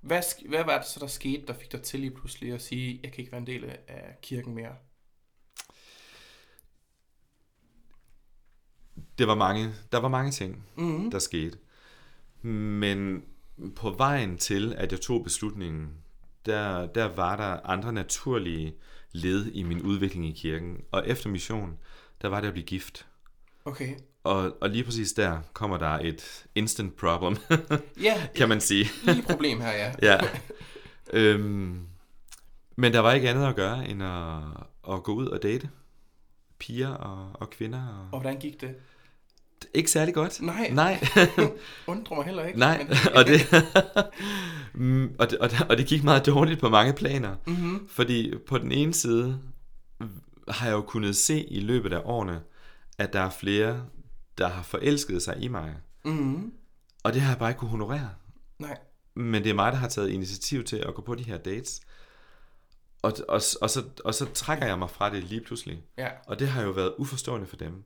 Hvad, 0.00 0.48
hvad 0.48 0.64
var 0.64 0.78
det 0.78 0.86
så, 0.86 1.00
der 1.00 1.06
skete, 1.06 1.46
der 1.46 1.54
fik 1.54 1.72
dig 1.72 1.82
til 1.82 2.00
lige 2.00 2.10
pludselig 2.14 2.52
at 2.52 2.62
sige, 2.62 3.00
jeg 3.02 3.12
kan 3.12 3.20
ikke 3.20 3.32
være 3.32 3.40
en 3.40 3.46
del 3.46 3.64
af 3.88 4.18
kirken 4.22 4.54
mere? 4.54 4.72
Det 9.20 9.28
var 9.28 9.34
mange, 9.34 9.70
der 9.92 9.98
var 9.98 10.08
mange 10.08 10.30
ting, 10.30 10.64
Mm. 10.76 11.10
der 11.10 11.18
skete. 11.18 11.58
Men 12.42 13.22
på 13.76 13.90
vejen 13.90 14.38
til, 14.38 14.74
at 14.76 14.92
jeg 14.92 15.00
tog 15.00 15.24
beslutningen, 15.24 15.88
der, 16.46 16.86
der 16.86 17.04
var 17.04 17.36
der 17.36 17.70
andre 17.70 17.92
naturlige 17.92 18.74
led 19.12 19.46
i 19.52 19.62
min 19.62 19.82
udvikling 19.82 20.26
i 20.28 20.32
kirken. 20.32 20.76
Og 20.92 21.08
efter 21.08 21.28
mission, 21.30 21.78
der 22.22 22.28
var 22.28 22.40
det 22.40 22.46
at 22.48 22.52
blive 22.54 22.66
gift. 22.66 23.06
Okay. 23.64 23.94
Og, 24.24 24.56
og 24.60 24.70
lige 24.70 24.84
præcis 24.84 25.12
der 25.12 25.38
kommer 25.52 25.76
der 25.76 25.88
et 25.98 26.46
instant 26.54 26.96
problem, 26.96 27.36
Ja, 28.02 28.28
kan 28.36 28.48
man 28.48 28.60
sige. 28.60 28.86
lille 29.04 29.22
problem 29.22 29.60
her, 29.60 29.70
ja. 29.72 29.92
ja. 30.12 30.18
øhm, 31.12 31.80
men 32.76 32.92
der 32.92 33.00
var 33.00 33.12
ikke 33.12 33.30
andet 33.30 33.46
at 33.46 33.56
gøre, 33.56 33.88
end 33.88 34.02
at, 34.02 34.94
at 34.94 35.02
gå 35.02 35.12
ud 35.14 35.26
og 35.26 35.42
date 35.42 35.70
piger 36.58 36.88
og, 36.94 37.30
og 37.34 37.50
kvinder. 37.50 37.86
Og... 37.86 38.08
Og 38.12 38.20
hvordan 38.20 38.40
gik 38.40 38.60
det? 38.60 38.74
Ikke 39.74 39.90
særlig 39.90 40.14
godt. 40.14 40.42
Nej. 40.42 40.70
Nej. 40.72 41.04
Undrer 41.86 42.16
mig 42.16 42.24
heller 42.24 42.44
ikke. 42.44 42.58
Nej, 42.58 42.78
men- 42.88 42.96
og 43.16 43.26
det, 43.26 43.40
og, 45.18 45.30
det, 45.30 45.38
og, 45.38 45.50
det, 45.50 45.66
og 45.68 45.78
det 45.78 45.86
gik 45.86 46.04
meget 46.04 46.26
dårligt 46.26 46.60
på 46.60 46.68
mange 46.68 46.92
planer. 46.92 47.36
Mhm. 47.46 47.88
Fordi 47.90 48.34
på 48.48 48.58
den 48.58 48.72
ene 48.72 48.94
side 48.94 49.40
har 50.48 50.66
jeg 50.66 50.72
jo 50.74 50.80
kunnet 50.80 51.16
se 51.16 51.44
i 51.44 51.60
løbet 51.60 51.92
af 51.92 52.00
årene, 52.04 52.40
at 52.98 53.12
der 53.12 53.20
er 53.20 53.30
flere, 53.30 53.84
der 54.38 54.48
har 54.48 54.62
forelsket 54.62 55.22
sig 55.22 55.36
i 55.40 55.48
mig. 55.48 55.74
Mhm. 56.04 56.52
Og 57.04 57.12
det 57.12 57.20
har 57.22 57.30
jeg 57.32 57.38
bare 57.38 57.50
ikke 57.50 57.58
kunne 57.58 57.70
honorere. 57.70 58.10
Nej. 58.58 58.78
Men 59.14 59.42
det 59.44 59.50
er 59.50 59.54
mig, 59.54 59.72
der 59.72 59.78
har 59.78 59.88
taget 59.88 60.08
initiativ 60.10 60.64
til 60.64 60.76
at 60.76 60.94
gå 60.94 61.02
på 61.02 61.14
de 61.14 61.22
her 61.22 61.36
dates. 61.38 61.80
Og, 63.02 63.12
og, 63.28 63.40
og, 63.60 63.70
så, 63.70 63.82
og 64.04 64.14
så 64.14 64.26
trækker 64.34 64.66
jeg 64.66 64.78
mig 64.78 64.90
fra 64.90 65.10
det 65.10 65.24
lige 65.24 65.40
pludselig. 65.40 65.82
Ja. 65.98 66.08
Og 66.26 66.38
det 66.38 66.48
har 66.48 66.62
jo 66.62 66.70
været 66.70 66.94
uforstående 66.98 67.46
for 67.46 67.56
dem. 67.56 67.84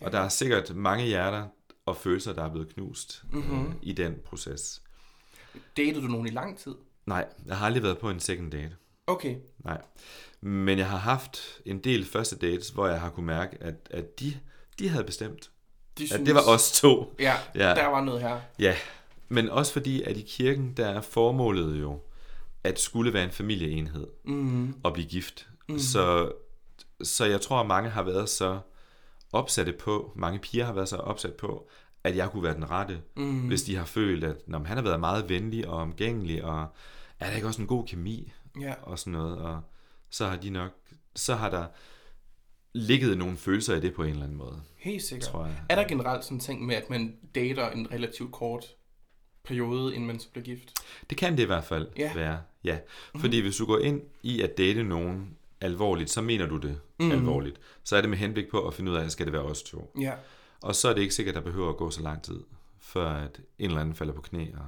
Og 0.00 0.12
der 0.12 0.20
er 0.20 0.28
sikkert 0.28 0.76
mange 0.76 1.04
hjerter 1.04 1.46
og 1.86 1.96
følelser, 1.96 2.32
der 2.32 2.44
er 2.44 2.50
blevet 2.50 2.74
knust 2.74 3.22
mm-hmm. 3.32 3.66
øh, 3.66 3.74
i 3.82 3.92
den 3.92 4.14
proces. 4.24 4.82
Datede 5.76 6.02
du 6.02 6.06
nogen 6.08 6.26
i 6.26 6.30
lang 6.30 6.58
tid? 6.58 6.74
Nej, 7.06 7.28
jeg 7.46 7.56
har 7.56 7.66
aldrig 7.66 7.82
været 7.82 7.98
på 7.98 8.10
en 8.10 8.20
second 8.20 8.50
date. 8.52 8.76
Okay. 9.06 9.36
Nej. 9.64 9.80
Men 10.40 10.78
jeg 10.78 10.88
har 10.88 10.96
haft 10.98 11.60
en 11.66 11.78
del 11.78 12.04
første 12.04 12.36
dates, 12.36 12.68
hvor 12.68 12.86
jeg 12.86 13.00
har 13.00 13.10
kunne 13.10 13.26
mærke, 13.26 13.56
at, 13.60 13.74
at 13.90 14.20
de, 14.20 14.36
de 14.78 14.88
havde 14.88 15.04
bestemt, 15.04 15.50
De 15.98 16.08
at 16.14 16.20
det 16.26 16.34
var 16.34 16.42
os 16.48 16.80
to. 16.80 17.14
Ja, 17.18 17.34
Ja. 17.54 17.60
der 17.74 17.86
var 17.86 18.04
noget 18.04 18.20
her. 18.20 18.40
Ja, 18.58 18.76
men 19.28 19.48
også 19.48 19.72
fordi, 19.72 20.02
at 20.02 20.16
i 20.16 20.22
kirken, 20.22 20.72
der 20.76 20.86
er 20.86 21.00
formålet 21.00 21.80
jo, 21.80 22.00
at 22.64 22.78
skulle 22.80 23.12
være 23.12 23.24
en 23.24 23.30
familieenhed 23.30 24.06
Mm. 24.24 24.74
og 24.82 24.92
blive 24.92 25.08
gift. 25.08 25.48
Mm. 25.68 25.78
Så, 25.78 26.32
så 27.02 27.24
jeg 27.24 27.40
tror, 27.40 27.60
at 27.60 27.66
mange 27.66 27.90
har 27.90 28.02
været 28.02 28.28
så 28.28 28.58
opsatte 29.36 29.72
på, 29.72 30.12
mange 30.16 30.38
piger 30.38 30.64
har 30.64 30.72
været 30.72 30.88
så 30.88 30.96
opsat 30.96 31.34
på, 31.34 31.68
at 32.04 32.16
jeg 32.16 32.30
kunne 32.30 32.42
være 32.42 32.54
den 32.54 32.70
rette, 32.70 33.00
mm. 33.16 33.40
hvis 33.46 33.62
de 33.62 33.76
har 33.76 33.84
følt, 33.84 34.24
at 34.24 34.36
når 34.48 34.64
han 34.64 34.76
har 34.76 34.84
været 34.84 35.00
meget 35.00 35.28
venlig 35.28 35.68
og 35.68 35.76
omgængelig, 35.78 36.44
og 36.44 36.66
er 37.20 37.26
der 37.28 37.34
ikke 37.36 37.46
også 37.48 37.60
en 37.62 37.68
god 37.68 37.86
kemi 37.86 38.32
Ja. 38.60 38.74
og 38.82 38.98
sådan 38.98 39.12
noget, 39.12 39.38
og 39.38 39.60
så 40.10 40.26
har 40.26 40.36
de 40.36 40.50
nok, 40.50 40.70
så 41.14 41.34
har 41.34 41.50
der 41.50 41.66
ligget 42.72 43.18
nogle 43.18 43.36
følelser 43.36 43.76
i 43.76 43.80
det 43.80 43.94
på 43.94 44.02
en 44.02 44.08
eller 44.10 44.22
anden 44.22 44.38
måde, 44.38 44.62
Helt 44.76 45.02
sikkert. 45.02 45.28
tror 45.30 45.44
jeg. 45.46 45.56
Er 45.68 45.74
der 45.74 45.88
generelt 45.88 46.24
sådan 46.24 46.36
en 46.36 46.40
ting 46.40 46.66
med, 46.66 46.74
at 46.76 46.90
man 46.90 47.16
dater 47.34 47.70
en 47.70 47.92
relativt 47.92 48.32
kort 48.32 48.64
periode, 49.44 49.94
inden 49.94 50.06
man 50.06 50.20
så 50.20 50.28
bliver 50.30 50.44
gift? 50.44 50.72
Det 51.10 51.18
kan 51.18 51.32
det 51.36 51.42
i 51.42 51.46
hvert 51.46 51.64
fald 51.64 51.88
Ja. 51.96 52.14
være, 52.14 52.38
ja. 52.64 52.78
Fordi 53.20 53.40
hvis 53.40 53.56
du 53.56 53.66
går 53.66 53.78
ind 53.78 54.02
i 54.22 54.40
at 54.40 54.58
date 54.58 54.82
nogen 54.82 55.36
alvorligt, 55.60 56.10
så 56.10 56.20
mener 56.22 56.46
du 56.46 56.56
det 56.56 56.80
mm. 57.00 57.10
alvorligt. 57.10 57.60
Så 57.84 57.96
er 57.96 58.00
det 58.00 58.10
med 58.10 58.18
henblik 58.18 58.50
på 58.50 58.66
at 58.68 58.74
finde 58.74 58.92
ud 58.92 58.96
af, 58.96 59.10
skal 59.10 59.26
det 59.26 59.32
være 59.32 59.42
os 59.42 59.62
to. 59.62 59.92
Ja. 60.00 60.12
Og 60.62 60.74
så 60.74 60.88
er 60.88 60.94
det 60.94 61.02
ikke 61.02 61.14
sikkert, 61.14 61.36
at 61.36 61.42
der 61.44 61.50
behøver 61.50 61.68
at 61.70 61.76
gå 61.76 61.90
så 61.90 62.02
lang 62.02 62.22
tid, 62.22 62.40
før 62.80 63.08
at 63.10 63.40
en 63.58 63.68
eller 63.68 63.80
anden 63.80 63.94
falder 63.94 64.12
på 64.14 64.20
knæ 64.22 64.46
og 64.54 64.66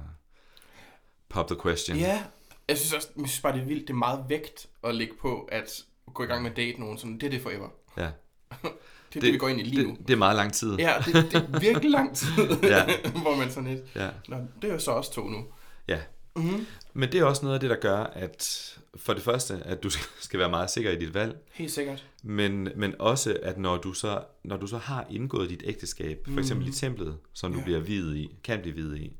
pop 1.29 1.47
the 1.47 1.57
question. 1.63 1.97
Ja. 1.97 2.23
Jeg 2.67 2.77
synes 2.77 2.93
også, 2.93 3.07
jeg 3.17 3.27
synes 3.27 3.41
bare, 3.41 3.53
det 3.53 3.61
er 3.61 3.65
vildt. 3.65 3.87
Det 3.87 3.93
er 3.93 3.97
meget 3.97 4.25
vægt 4.29 4.67
at 4.83 4.95
lægge 4.95 5.13
på, 5.21 5.49
at 5.51 5.83
gå 6.13 6.23
i 6.23 6.25
gang 6.25 6.41
med 6.43 6.51
at 6.51 6.57
date 6.57 6.79
nogen. 6.79 6.97
Sådan, 6.97 7.13
det 7.17 7.23
er 7.23 7.29
det 7.29 7.41
forever. 7.41 7.69
ja. 7.97 8.09
Det 9.13 9.15
er 9.15 9.21
det, 9.21 9.27
det 9.27 9.33
vi 9.33 9.37
går 9.37 9.47
ind 9.47 9.59
i 9.59 9.63
lige 9.63 9.83
nu. 9.87 9.95
det, 9.99 10.07
det 10.07 10.13
er 10.13 10.17
meget 10.17 10.35
lang 10.35 10.53
tid. 10.53 10.75
Ja, 10.75 10.93
det, 11.05 11.13
det 11.13 11.33
er 11.35 11.59
virkelig 11.59 11.91
lang 11.91 12.15
tid, 12.15 12.27
Ja. 12.63 12.85
hvor 13.23 13.35
man 13.35 13.51
sådan 13.51 13.69
lidt, 13.75 13.85
ja. 13.95 14.09
Nå, 14.27 14.37
det 14.61 14.69
er 14.69 14.73
jo 14.73 14.79
så 14.79 14.91
også 14.91 15.13
to 15.13 15.27
nu. 15.27 15.45
ja. 15.87 15.99
Mm-hmm. 16.35 16.65
Men 16.93 17.11
det 17.11 17.19
er 17.19 17.23
også 17.23 17.41
noget 17.43 17.53
af 17.55 17.59
det, 17.59 17.69
der 17.69 17.75
gør, 17.75 17.97
at 17.97 18.65
for 18.95 19.13
det 19.13 19.23
første, 19.23 19.53
at 19.65 19.83
du 19.83 19.89
skal 20.19 20.39
være 20.39 20.49
meget 20.49 20.71
sikker 20.71 20.91
i 20.91 20.99
dit 20.99 21.13
valg, 21.13 21.37
Helt 21.51 21.71
sikkert. 21.71 22.05
Men, 22.23 22.69
men 22.75 22.95
også, 22.99 23.37
at 23.43 23.57
når 23.57 23.77
du, 23.77 23.93
så, 23.93 24.23
når 24.43 24.57
du 24.57 24.67
så 24.67 24.77
har 24.77 25.07
indgået 25.09 25.49
dit 25.49 25.61
ægteskab, 25.65 26.27
for 26.33 26.39
eksempel 26.39 26.67
i 26.67 26.71
templet, 26.71 27.17
som 27.33 27.53
du 27.53 27.57
Ja. 27.59 27.63
bliver 27.65 27.79
videt 27.79 28.15
i, 28.15 28.35
kan 28.43 28.61
blive 28.61 28.75
videt 28.75 28.97
i, 28.97 29.15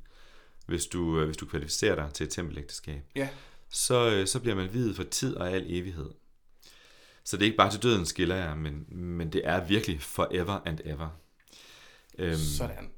hvis 0.65 0.85
du, 0.85 1.19
øh, 1.19 1.25
hvis 1.25 1.37
du 1.37 1.45
kvalificerer 1.45 1.95
dig 1.95 2.13
til 2.13 2.23
et 2.23 2.29
tempelægteskab, 2.29 3.01
Ja. 3.15 3.29
så, 3.69 4.09
øh, 4.09 4.27
så 4.27 4.39
bliver 4.39 4.55
man 4.55 4.73
videt 4.73 4.95
for 4.95 5.03
tid 5.03 5.35
og 5.35 5.51
al 5.51 5.63
evighed. 5.67 6.09
Så 7.23 7.37
det 7.37 7.43
er 7.43 7.45
ikke 7.45 7.57
bare 7.57 7.71
til 7.71 7.83
døden 7.83 8.05
skiller 8.05 8.35
jeg, 8.35 8.57
men, 8.57 8.85
men 8.89 9.33
det 9.33 9.41
er 9.43 9.65
virkelig 9.65 10.01
forever 10.01 10.59
and 10.65 10.79
ever. 10.85 11.09
Øhm, 12.17 12.35
Sådan. 12.37 12.89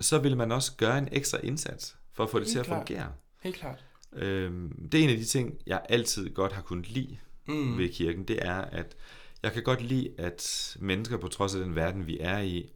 så 0.00 0.18
vil 0.18 0.36
man 0.36 0.52
også 0.52 0.72
gøre 0.76 0.98
en 0.98 1.08
ekstra 1.12 1.38
indsats 1.42 1.96
for 2.12 2.24
at 2.24 2.30
få 2.30 2.38
det 2.38 2.46
Helt 2.46 2.52
til 2.52 2.58
at 2.58 2.66
klart. 2.66 2.88
fungere. 2.88 3.12
Helt 3.42 3.56
klart. 3.56 3.84
Øhm, 4.12 4.88
det 4.92 5.00
er 5.00 5.04
en 5.04 5.10
af 5.10 5.16
de 5.16 5.24
ting, 5.24 5.58
jeg 5.66 5.82
altid 5.88 6.30
godt 6.34 6.52
har 6.52 6.62
kunnet 6.62 6.88
lide 6.90 7.18
Mm. 7.48 7.78
ved 7.78 7.88
kirken, 7.88 8.24
det 8.24 8.46
er, 8.46 8.54
at 8.60 8.96
jeg 9.42 9.52
kan 9.52 9.62
godt 9.62 9.82
lide, 9.82 10.10
at 10.18 10.76
mennesker 10.80 11.16
på 11.16 11.28
trods 11.28 11.54
af 11.54 11.64
den 11.64 11.74
verden, 11.74 12.06
vi 12.06 12.18
er 12.20 12.38
i, 12.38 12.72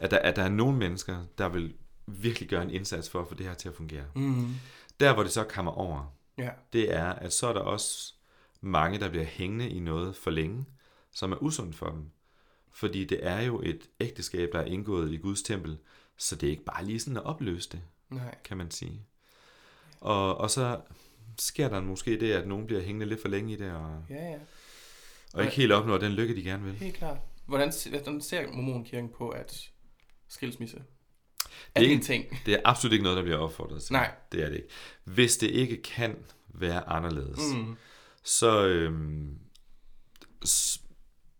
at 0.00 0.10
der, 0.10 0.18
at 0.18 0.36
der 0.36 0.42
er 0.42 0.48
nogle 0.48 0.78
mennesker, 0.78 1.24
der 1.38 1.48
vil 1.48 1.74
virkelig 2.06 2.48
gøre 2.48 2.62
en 2.62 2.70
indsats 2.70 3.10
for 3.10 3.20
at 3.20 3.28
få 3.28 3.34
det 3.34 3.46
her 3.46 3.54
til 3.54 3.68
at 3.68 3.74
fungere. 3.74 4.04
Mm. 4.14 4.54
Der, 5.00 5.14
hvor 5.14 5.22
det 5.22 5.32
så 5.32 5.44
kommer 5.44 5.72
over, 5.72 6.14
Ja. 6.38 6.50
det 6.72 6.94
er, 6.94 7.04
at 7.12 7.32
så 7.32 7.46
er 7.48 7.52
der 7.52 7.60
også 7.60 8.14
mange, 8.60 8.98
der 9.00 9.08
bliver 9.08 9.24
hængende 9.24 9.68
i 9.70 9.78
noget 9.80 10.16
for 10.16 10.30
længe, 10.30 10.64
som 11.12 11.32
er 11.32 11.42
usundt 11.42 11.76
for 11.76 11.86
dem. 11.90 12.04
Fordi 12.72 13.04
det 13.04 13.18
er 13.26 13.40
jo 13.40 13.60
et 13.64 13.88
ægteskab, 14.00 14.48
der 14.52 14.58
er 14.60 14.64
indgået 14.64 15.12
i 15.12 15.16
Guds 15.16 15.42
tempel, 15.42 15.78
så 16.16 16.36
det 16.36 16.46
er 16.46 16.50
ikke 16.50 16.64
bare 16.64 16.84
lige 16.84 17.00
sådan 17.00 17.16
at 17.16 17.22
opløse 17.24 17.68
det, 17.72 17.80
Nej. 18.10 18.34
kan 18.44 18.56
man 18.56 18.70
sige. 18.70 19.02
Og, 20.00 20.36
og 20.38 20.50
så 20.50 20.80
sker 21.38 21.68
der 21.68 21.80
måske 21.80 22.20
det, 22.20 22.32
at 22.32 22.48
nogen 22.48 22.66
bliver 22.66 22.82
hængende 22.82 23.06
lidt 23.06 23.20
for 23.22 23.28
længe 23.28 23.52
i 23.52 23.56
det, 23.56 23.72
og, 23.72 24.04
Ja, 24.10 24.30
ja. 24.30 24.38
og 25.34 25.42
ikke 25.44 25.56
helt 25.56 25.72
opnår 25.72 25.98
den 25.98 26.12
lykke, 26.12 26.36
de 26.36 26.42
gerne 26.42 26.64
vil. 26.64 26.72
Helt 26.74 26.96
klart. 26.96 27.16
Hvordan, 27.46 27.72
hvordan 27.90 28.20
ser 28.20 28.52
mormonkirken 28.52 29.10
på, 29.18 29.28
at 29.28 29.70
skilsmisse 30.28 30.76
er 30.76 30.80
Det 31.80 31.82
er 31.82 31.84
en 31.84 31.90
ikke- 31.90 32.04
ting? 32.04 32.24
Det 32.46 32.54
er 32.54 32.60
absolut 32.64 32.92
ikke 32.92 33.02
noget, 33.02 33.16
der 33.16 33.22
bliver 33.22 33.38
opfordret 33.38 33.82
til. 33.82 33.92
Nej. 33.92 34.10
Det 34.32 34.42
er 34.42 34.48
det 34.48 34.56
ikke. 34.56 34.68
Hvis 35.04 35.36
det 35.36 35.50
ikke 35.50 35.82
kan 35.82 36.16
være 36.48 36.88
anderledes, 36.88 37.38
mm. 37.54 37.76
Så, 38.22 38.66
øhm, 38.66 39.38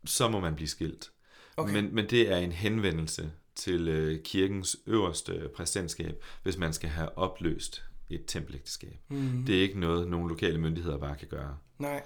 så 0.05 0.29
må 0.29 0.41
man 0.41 0.55
blive 0.55 0.69
skilt. 0.69 1.11
Okay. 1.57 1.73
Men, 1.73 1.95
men 1.95 2.11
det 2.11 2.33
er 2.33 2.37
en 2.37 2.53
henvendelse 2.53 3.33
til 3.55 3.89
øh, 3.89 4.23
kirkens 4.25 4.77
øverste 4.87 5.49
præsidentskab, 5.57 6.25
hvis 6.43 6.57
man 6.57 6.73
skal 6.73 6.89
have 6.91 7.19
opløst 7.19 7.85
et 8.11 8.25
tempelægteskab. 8.27 8.97
Mm. 9.09 9.45
Det 9.47 9.59
er 9.59 9.63
ikke 9.63 9.81
noget, 9.81 10.09
nogle 10.09 10.29
lokale 10.29 10.59
myndigheder 10.59 10.99
bare 10.99 11.17
kan 11.17 11.29
gøre. 11.29 11.57
Nej. 11.79 12.03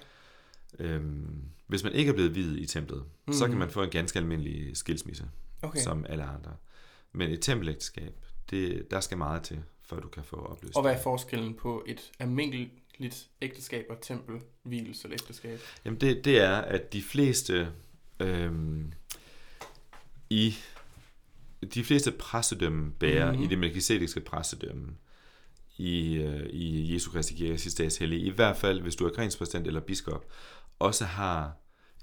Øhm, 0.79 1.41
hvis 1.67 1.83
man 1.83 1.93
ikke 1.93 2.09
er 2.09 2.13
blevet 2.13 2.35
videt 2.35 2.59
i 2.59 2.65
templet, 2.65 3.03
mm. 3.27 3.33
så 3.33 3.47
kan 3.47 3.57
man 3.57 3.69
få 3.69 3.83
en 3.83 3.89
ganske 3.89 4.19
almindelig 4.19 4.77
skilsmisse, 4.77 5.25
Okay. 5.61 5.79
som 5.81 6.05
alle 6.09 6.23
andre. 6.23 6.55
Men 7.13 7.31
et 7.31 7.41
tempelægteskab, 7.41 8.13
det, 8.49 8.91
der 8.91 8.99
skal 8.99 9.17
meget 9.17 9.43
til, 9.43 9.63
før 9.83 9.99
du 9.99 10.07
kan 10.07 10.23
få 10.23 10.35
opløst 10.35 10.75
Og 10.75 10.81
hvad 10.81 10.93
er 10.93 11.01
forskellen 11.01 11.53
på 11.53 11.83
et 11.87 12.11
almindeligt 12.19 13.27
ægteskab 13.41 13.85
og 13.89 13.95
et 13.95 14.01
tempel, 14.01 14.39
hviles 14.63 15.03
eller 15.03 15.13
ægteskab? 15.21 15.59
Jamen 15.85 16.01
det, 16.01 16.25
det 16.25 16.39
er, 16.41 16.55
at 16.55 16.93
de 16.93 17.01
fleste 17.01 17.67
øhm, 18.19 18.91
i 20.29 20.55
de 21.73 21.83
fleste 21.83 22.11
præstedømme 22.11 22.91
bærer 22.91 23.25
Mhm. 23.25 23.31
mm-hmm. 23.31 23.45
i 23.45 23.47
det 23.47 23.57
melkizediske 23.57 24.19
præstedømme 24.19 24.87
i, 25.77 26.13
øh, 26.15 26.45
i 26.49 26.93
Jesu 26.93 27.11
Kristi 27.11 27.33
Kirke 27.33 27.57
sidste 27.57 27.83
dages 27.83 27.97
hellige, 27.97 28.21
i 28.21 28.29
hvert 28.29 28.57
fald 28.57 28.81
hvis 28.81 28.95
du 28.95 29.05
er 29.05 29.09
grenspræsident 29.11 29.67
eller 29.67 29.79
biskop, 29.81 30.25
også 30.79 31.05
har 31.05 31.53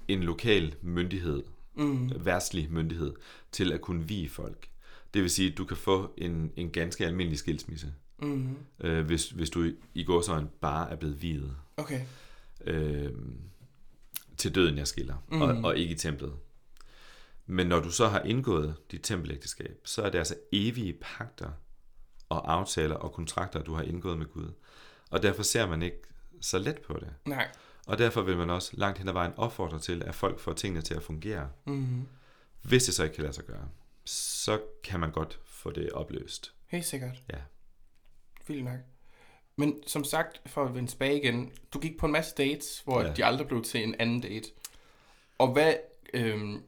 en 0.07 0.23
lokal 0.23 0.75
myndighed, 0.81 1.43
Mm. 1.75 2.11
værtslig 2.25 2.67
myndighed, 2.71 3.13
til 3.51 3.71
at 3.71 3.81
kunne 3.81 4.07
vie 4.07 4.29
folk. 4.29 4.67
Det 5.13 5.21
vil 5.21 5.29
sige, 5.29 5.51
at 5.51 5.57
du 5.57 5.65
kan 5.65 5.77
få 5.77 6.13
en, 6.17 6.51
en 6.55 6.69
ganske 6.71 7.05
almindelig 7.05 7.39
skilsmisse, 7.39 7.93
Mm. 8.21 8.55
øh, 8.79 9.05
hvis, 9.05 9.29
hvis 9.29 9.49
du 9.49 9.71
i, 9.93 10.03
går 10.03 10.21
sådan 10.21 10.49
bare 10.61 10.91
er 10.91 10.95
blevet 10.95 11.21
viet. 11.21 11.55
Okay. 11.77 12.01
øh, 12.65 13.11
til 14.37 14.55
døden, 14.55 14.77
jeg 14.77 14.87
skiller, 14.87 15.15
mm. 15.31 15.41
og, 15.41 15.47
og 15.63 15.77
ikke 15.77 15.93
i 15.95 15.97
templet. 15.97 16.33
Men 17.45 17.67
når 17.67 17.79
du 17.79 17.91
så 17.91 18.07
har 18.07 18.19
indgået 18.21 18.75
dit 18.91 19.01
tempelægteskab, 19.03 19.79
så 19.85 20.01
er 20.01 20.09
det 20.09 20.17
altså 20.17 20.35
evige 20.51 20.93
pagter 21.01 21.49
og 22.33 22.53
aftaler 22.53 22.95
og 22.95 23.11
kontrakter, 23.13 23.63
du 23.63 23.73
har 23.73 23.81
indgået 23.83 24.17
med 24.17 24.25
Gud. 24.25 24.51
Og 25.11 25.23
derfor 25.23 25.43
ser 25.43 25.67
man 25.67 25.81
ikke 25.81 25.97
så 26.41 26.57
let 26.59 26.81
på 26.81 26.93
det. 26.93 27.13
Nej. 27.25 27.47
Og 27.87 27.97
derfor 27.97 28.21
vil 28.21 28.37
man 28.37 28.49
også 28.49 28.71
langt 28.73 28.97
hen 28.97 29.07
ad 29.07 29.13
vejen 29.13 29.33
opfordre 29.37 29.79
til, 29.79 30.03
at 30.03 30.15
folk 30.15 30.39
får 30.39 30.53
tingene 30.53 30.81
til 30.81 30.93
at 30.93 31.03
fungere. 31.03 31.49
Mm. 31.65 32.07
Hvis 32.61 32.83
det 32.83 32.93
så 32.93 33.03
ikke 33.03 33.15
kan 33.15 33.21
lade 33.23 33.33
sig 33.33 33.45
gøre, 33.45 33.69
så 34.05 34.61
kan 34.83 34.99
man 34.99 35.11
godt 35.11 35.39
få 35.45 35.71
det 35.71 35.89
opløst. 35.91 36.53
Helt 36.67 36.85
sikkert. 36.85 37.23
Ja. 37.33 37.37
Vildt 38.47 38.63
nok. 38.65 38.79
Men 39.55 39.83
som 39.87 40.03
sagt, 40.03 40.41
for 40.45 40.65
at 40.65 40.75
vende 40.75 40.89
tilbage 40.91 41.17
igen, 41.21 41.51
du 41.73 41.79
gik 41.79 41.97
på 41.99 42.05
en 42.05 42.11
masse 42.11 42.35
dates, 42.37 42.81
hvor 42.85 43.01
Ja. 43.01 43.13
de 43.13 43.25
aldrig 43.25 43.47
blev 43.47 43.63
til 43.63 43.83
en 43.83 43.95
anden 43.99 44.21
date. 44.21 44.49
Og 45.37 45.53
hvad, 45.53 45.73
øhm, 46.13 46.61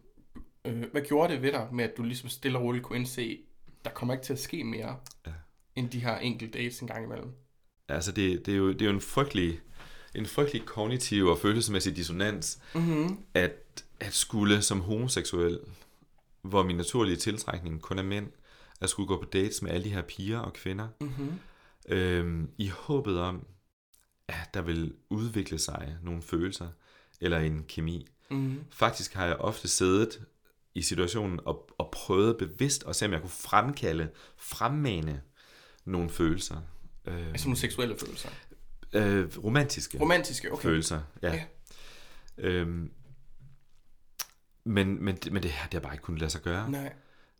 øh, 0.65 0.91
hvad 0.91 1.01
gjorde 1.01 1.33
det 1.33 1.41
ved 1.41 1.51
dig 1.51 1.67
med, 1.71 1.83
at 1.85 1.97
du 1.97 2.03
ligesom 2.03 2.29
stille 2.29 2.57
og 2.57 2.63
roligt 2.63 2.83
kunne 2.85 2.99
indse, 2.99 3.39
der 3.85 3.91
kommer 3.91 4.13
ikke 4.13 4.25
til 4.25 4.33
at 4.33 4.39
ske 4.39 4.63
mere, 4.63 4.97
Ja. 5.27 5.31
End 5.75 5.89
de 5.89 5.99
her 5.99 6.17
enkelte 6.17 6.57
dates 6.59 6.79
en 6.79 6.87
gang 6.87 7.03
imellem? 7.05 7.29
Altså, 7.89 8.11
det, 8.11 8.45
det, 8.45 8.51
er, 8.53 8.57
jo, 8.57 8.71
det 8.73 8.81
er 8.81 8.85
jo 8.85 8.91
en 8.91 9.01
frygtelig, 9.01 9.59
en 10.15 10.25
frygtelig 10.25 10.65
kognitiv 10.65 11.25
og 11.25 11.37
følelsesmæssig 11.37 11.95
dissonans, 11.95 12.59
Mm-hmm. 12.75 13.17
at, 13.33 13.85
at 13.99 14.13
skulle 14.13 14.61
som 14.61 14.81
homoseksuel, 14.81 15.59
hvor 16.41 16.63
min 16.63 16.75
naturlige 16.75 17.15
tiltrækning 17.15 17.81
kun 17.81 17.99
er 17.99 18.03
mænd, 18.03 18.27
at 18.81 18.89
skulle 18.89 19.07
gå 19.07 19.17
på 19.21 19.25
dates 19.33 19.61
med 19.61 19.71
alle 19.71 19.83
de 19.83 19.89
her 19.93 20.01
piger 20.01 20.39
og 20.39 20.53
kvinder, 20.53 20.87
Mm-hmm. 21.01 21.39
øhm, 21.89 22.49
i 22.57 22.67
håbet 22.67 23.19
om, 23.19 23.45
at 24.27 24.53
der 24.53 24.61
vil 24.61 24.93
udvikle 25.09 25.59
sig 25.59 25.97
nogle 26.03 26.21
følelser, 26.21 26.67
eller 27.21 27.39
en 27.39 27.63
kemi. 27.67 28.07
Mm-hmm. 28.31 28.63
Faktisk 28.71 29.13
har 29.13 29.25
jeg 29.25 29.35
ofte 29.35 29.67
siddet 29.67 30.21
i 30.75 30.81
situationen 30.81 31.39
og, 31.45 31.69
og 31.77 31.89
prøvet 31.91 32.37
bevidst 32.37 32.83
at 32.87 32.95
se, 32.95 33.05
om 33.05 33.11
jeg 33.11 33.21
kunne 33.21 33.29
fremkalde, 33.29 34.09
fremmane 34.37 35.21
nogle 35.85 36.09
følelser. 36.09 36.57
Øh, 37.05 37.27
Altså 37.27 37.47
nogle 37.47 37.57
seksuelle 37.57 37.97
følelser. 37.99 38.29
øh, 38.93 39.37
romantiske 39.43 39.99
Romantiske, 39.99 40.51
okay. 40.51 40.63
følelser. 40.63 41.01
Ja. 41.21 41.33
Ja. 41.33 41.43
Øhm, 42.37 42.91
men, 44.63 45.03
men, 45.03 45.17
men 45.31 45.43
det, 45.43 45.51
har- 45.51 45.67
det 45.67 45.73
har 45.73 45.81
bare 45.81 45.93
ikke 45.93 46.03
kunnet 46.03 46.19
lade 46.19 46.31
sig 46.31 46.41
gøre. 46.41 46.71
Nej. 46.71 46.93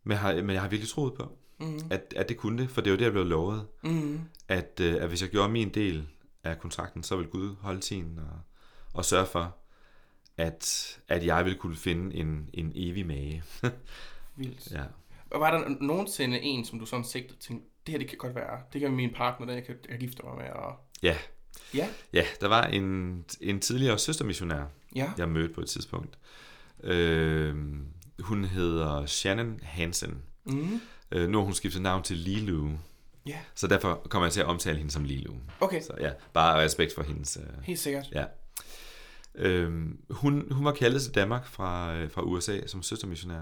Men 0.03 0.11
jeg, 0.11 0.19
har, 0.19 0.33
men 0.35 0.49
jeg 0.49 0.61
har 0.61 0.69
virkelig 0.69 0.89
troet 0.89 1.13
på. 1.13 1.37
Mm. 1.59 1.79
at, 1.89 2.13
at 2.15 2.29
det 2.29 2.37
kunne 2.37 2.61
det, 2.61 2.69
for 2.69 2.81
det 2.81 2.91
var 2.91 2.97
det, 2.97 3.05
jeg 3.05 3.11
blev 3.11 3.25
lovet. 3.25 3.67
Mm. 3.83 4.19
At, 4.47 4.79
øh, 4.81 4.95
at 5.03 5.07
hvis 5.07 5.21
jeg 5.21 5.29
gjorde 5.29 5.49
min 5.51 5.69
del 5.73 6.07
af 6.43 6.59
kontrakten, 6.59 7.03
så 7.03 7.15
ville 7.15 7.31
Gud 7.31 7.55
holde 7.55 7.83
sin 7.83 8.19
og, 8.19 8.39
og 8.93 9.05
sørge 9.05 9.25
for, 9.27 9.55
at, 10.37 10.97
at 11.07 11.25
jeg 11.25 11.45
ville 11.45 11.59
kunne 11.59 11.75
finde 11.75 12.15
en, 12.15 12.49
en 12.53 12.71
evig 12.75 13.05
mage. 13.05 13.43
Vildt. 14.37 14.71
ja. 14.71 14.83
Var 15.31 15.51
der 15.57 15.69
nogensinde 15.81 16.39
en, 16.41 16.65
som 16.65 16.79
du 16.79 16.85
sådan 16.85 17.05
sigtede 17.05 17.39
tænkte, 17.39 17.69
det 17.85 17.91
her 17.91 17.99
det 17.99 18.07
kan 18.07 18.17
godt 18.17 18.35
være, 18.35 18.59
det 18.73 18.81
kan 18.81 18.91
min 18.91 19.13
partner, 19.15 19.45
den 19.47 19.55
jeg 19.55 19.65
kan, 19.65 19.75
jeg 19.89 19.99
gifte 19.99 20.23
mig 20.25 20.35
med, 20.37 20.49
og... 20.49 20.75
ja, 21.03 21.17
Ja, 21.73 21.87
ja, 22.13 22.25
der 22.41 22.47
var 22.47 22.63
en, 22.63 23.25
en 23.41 23.59
tidligere 23.59 23.99
søstermissionær, 23.99 24.63
ja, 24.95 25.11
jeg 25.17 25.29
mødte 25.29 25.53
på 25.53 25.61
et 25.61 25.67
tidspunkt. 25.69 26.17
Øh, 26.83 27.55
hun 28.19 28.45
hedder 28.45 29.05
Shannon 29.05 29.59
Hansen. 29.63 30.21
mm. 30.43 30.81
Øh, 31.11 31.29
nu 31.29 31.37
har 31.37 31.45
hun 31.45 31.53
skiftet 31.53 31.81
navn 31.81 32.03
til 32.03 32.17
Lilu, 32.17 32.69
ja, 33.25 33.39
så 33.55 33.67
derfor 33.67 34.01
kommer 34.09 34.25
jeg 34.25 34.33
til 34.33 34.41
at 34.41 34.45
omtale 34.47 34.77
hende 34.77 34.91
som 34.91 35.03
Lilu. 35.03 35.33
okay, 35.59 35.81
Så 35.81 35.93
ja, 35.99 36.11
bare 36.33 36.63
respekt 36.63 36.95
for 36.95 37.03
hendes... 37.03 37.37
Øh, 37.37 37.63
helt 37.63 37.79
sikkert. 37.79 38.05
ja. 38.11 38.25
Øhm, 39.35 39.99
hun, 40.09 40.51
hun 40.51 40.65
var 40.65 40.71
kaldet 40.71 41.01
til 41.01 41.15
Danmark 41.15 41.45
fra, 41.47 41.95
øh, 41.95 42.11
fra 42.11 42.21
USA 42.21 42.67
som 42.67 42.83
søstermissionær, 42.83 43.41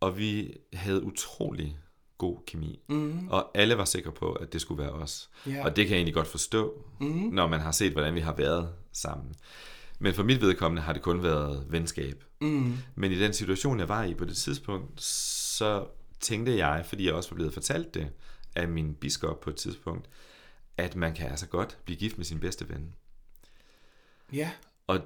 og 0.00 0.18
vi 0.18 0.56
havde 0.72 1.02
utrolig 1.02 1.78
god 2.20 2.38
kemi. 2.46 2.80
Mm. 2.88 3.28
Og 3.28 3.50
alle 3.54 3.78
var 3.78 3.84
sikre 3.84 4.12
på, 4.12 4.32
at 4.32 4.52
det 4.52 4.60
skulle 4.60 4.82
være 4.82 4.92
os. 4.92 5.30
Ja. 5.46 5.64
Og 5.64 5.76
det 5.76 5.84
kan 5.86 5.90
jeg 5.92 5.98
egentlig 5.98 6.14
godt 6.14 6.26
forstå, 6.26 6.84
Mm. 7.00 7.06
når 7.08 7.48
man 7.48 7.60
har 7.60 7.72
set, 7.72 7.92
hvordan 7.92 8.14
vi 8.14 8.20
har 8.20 8.34
været 8.36 8.72
sammen. 8.92 9.34
Men 9.98 10.14
for 10.14 10.22
mit 10.22 10.40
vedkommende 10.40 10.82
har 10.82 10.92
det 10.92 11.02
kun 11.02 11.22
været 11.22 11.66
venskab. 11.70 12.24
Mm. 12.40 12.76
Men 12.94 13.12
i 13.12 13.18
den 13.18 13.32
situation, 13.32 13.78
jeg 13.78 13.88
var 13.88 14.04
i 14.04 14.14
på 14.14 14.24
det 14.24 14.36
tidspunkt, 14.36 15.02
så 15.02 15.86
tænkte 16.20 16.56
jeg, 16.56 16.84
fordi 16.86 17.06
jeg 17.06 17.14
også 17.14 17.30
var 17.30 17.34
blevet 17.34 17.52
fortalt 17.52 17.94
det 17.94 18.08
af 18.56 18.68
min 18.68 18.94
biskop 18.94 19.40
på 19.40 19.50
et 19.50 19.56
tidspunkt, 19.56 20.08
at 20.76 20.96
man 20.96 21.14
kan 21.14 21.30
altså 21.30 21.46
godt 21.46 21.78
blive 21.84 21.96
gift 21.98 22.16
med 22.16 22.24
sin 22.24 22.40
bedste 22.40 22.68
ven. 22.68 22.94
Ja, 24.32 24.50
Og 24.90 24.98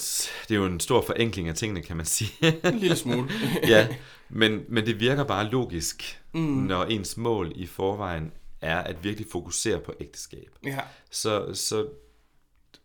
det 0.48 0.50
er 0.50 0.54
jo 0.54 0.66
en 0.66 0.80
stor 0.80 1.02
forenkling 1.02 1.48
af 1.48 1.54
tingene, 1.54 1.82
kan 1.82 1.96
man 1.96 2.06
sige. 2.06 2.30
en 2.68 2.78
lille 2.78 2.96
smule. 2.96 3.30
ja, 3.68 3.96
men, 4.28 4.64
men 4.68 4.86
det 4.86 5.00
virker 5.00 5.24
bare 5.24 5.50
logisk, 5.50 6.20
Mm. 6.32 6.40
når 6.40 6.84
ens 6.84 7.16
mål 7.16 7.52
i 7.54 7.66
forvejen 7.66 8.32
er 8.60 8.78
at 8.78 9.04
virkelig 9.04 9.26
fokusere 9.32 9.80
på 9.80 9.94
ægteskab. 10.00 10.50
ja, 10.64 10.80
Så, 11.10 11.54
så, 11.54 11.88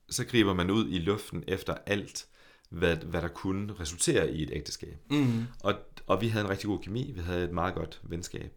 så 0.10 0.26
griber 0.26 0.54
man 0.54 0.70
ud 0.72 0.90
i 0.90 0.98
luften 1.00 1.44
efter 1.48 1.76
alt, 1.86 2.26
hvad, 2.70 2.96
hvad 2.96 3.22
der 3.22 3.28
kunne 3.28 3.74
resultere 3.80 4.32
i 4.32 4.44
et 4.44 4.50
ægteskab. 4.54 4.98
mm. 5.10 5.44
Og, 5.64 5.74
og 6.08 6.22
vi 6.22 6.28
havde 6.28 6.46
en 6.46 6.52
rigtig 6.52 6.68
god 6.68 6.80
kemi, 6.80 7.12
vi 7.16 7.22
havde 7.22 7.44
et 7.44 7.52
meget 7.52 7.76
godt 7.76 8.00
venskab. 8.04 8.52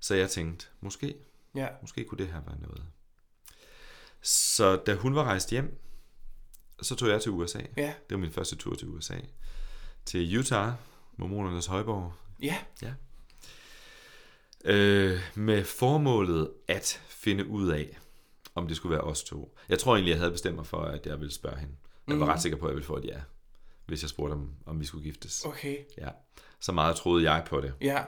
Så 0.00 0.14
jeg 0.14 0.30
tænkte, 0.30 0.66
måske, 0.80 1.14
ja, 1.54 1.66
måske 1.82 2.04
kunne 2.04 2.18
det 2.18 2.26
her 2.26 2.40
være 2.46 2.58
noget. 2.60 2.82
Så 4.22 4.76
da 4.76 4.94
hun 4.94 5.14
var 5.14 5.24
rejst 5.24 5.50
hjem, 5.50 5.78
så 6.82 6.94
tog 6.96 7.08
jeg 7.08 7.22
til 7.22 7.32
USA. 7.32 7.58
ja, 7.76 7.86
Det 8.08 8.10
var 8.10 8.16
min 8.16 8.30
første 8.32 8.56
tur 8.56 8.74
til 8.74 8.88
USA. 8.88 9.14
Til 10.04 10.38
Utah, 10.38 10.72
mormonernes 11.16 11.66
højborg. 11.66 12.12
ja, 12.42 12.56
Øh, 14.64 15.18
med 15.34 15.64
formålet 15.64 16.50
at 16.68 17.02
finde 17.08 17.46
ud 17.46 17.68
af, 17.68 17.98
om 18.54 18.68
det 18.68 18.76
skulle 18.76 18.90
være 18.92 19.00
os 19.04 19.24
to. 19.24 19.58
Jeg 19.68 19.78
tror 19.78 19.94
egentlig, 19.94 20.10
jeg 20.10 20.18
havde 20.18 20.30
bestemt 20.32 20.56
mig 20.56 20.66
for, 20.66 20.80
at 20.82 21.06
jeg 21.06 21.20
ville 21.20 21.32
spørge 21.34 21.58
hende. 21.58 21.74
Jeg 22.08 22.18
var 22.20 22.24
Mhm. 22.24 22.32
ret 22.32 22.42
sikker 22.42 22.58
på, 22.58 22.66
at 22.66 22.70
jeg 22.70 22.74
ville 22.76 22.86
få 22.86 22.96
et 22.96 23.04
ja, 23.04 23.20
hvis 23.86 24.02
jeg 24.02 24.10
spurgte, 24.10 24.32
om, 24.32 24.50
om 24.66 24.80
vi 24.80 24.84
skulle 24.84 25.04
giftes. 25.04 25.44
okay, 25.44 25.76
Ja. 25.98 26.08
Så 26.60 26.72
meget 26.72 26.96
troede 26.96 27.32
jeg 27.32 27.44
på 27.48 27.60
det. 27.60 27.74
ja, 27.80 28.04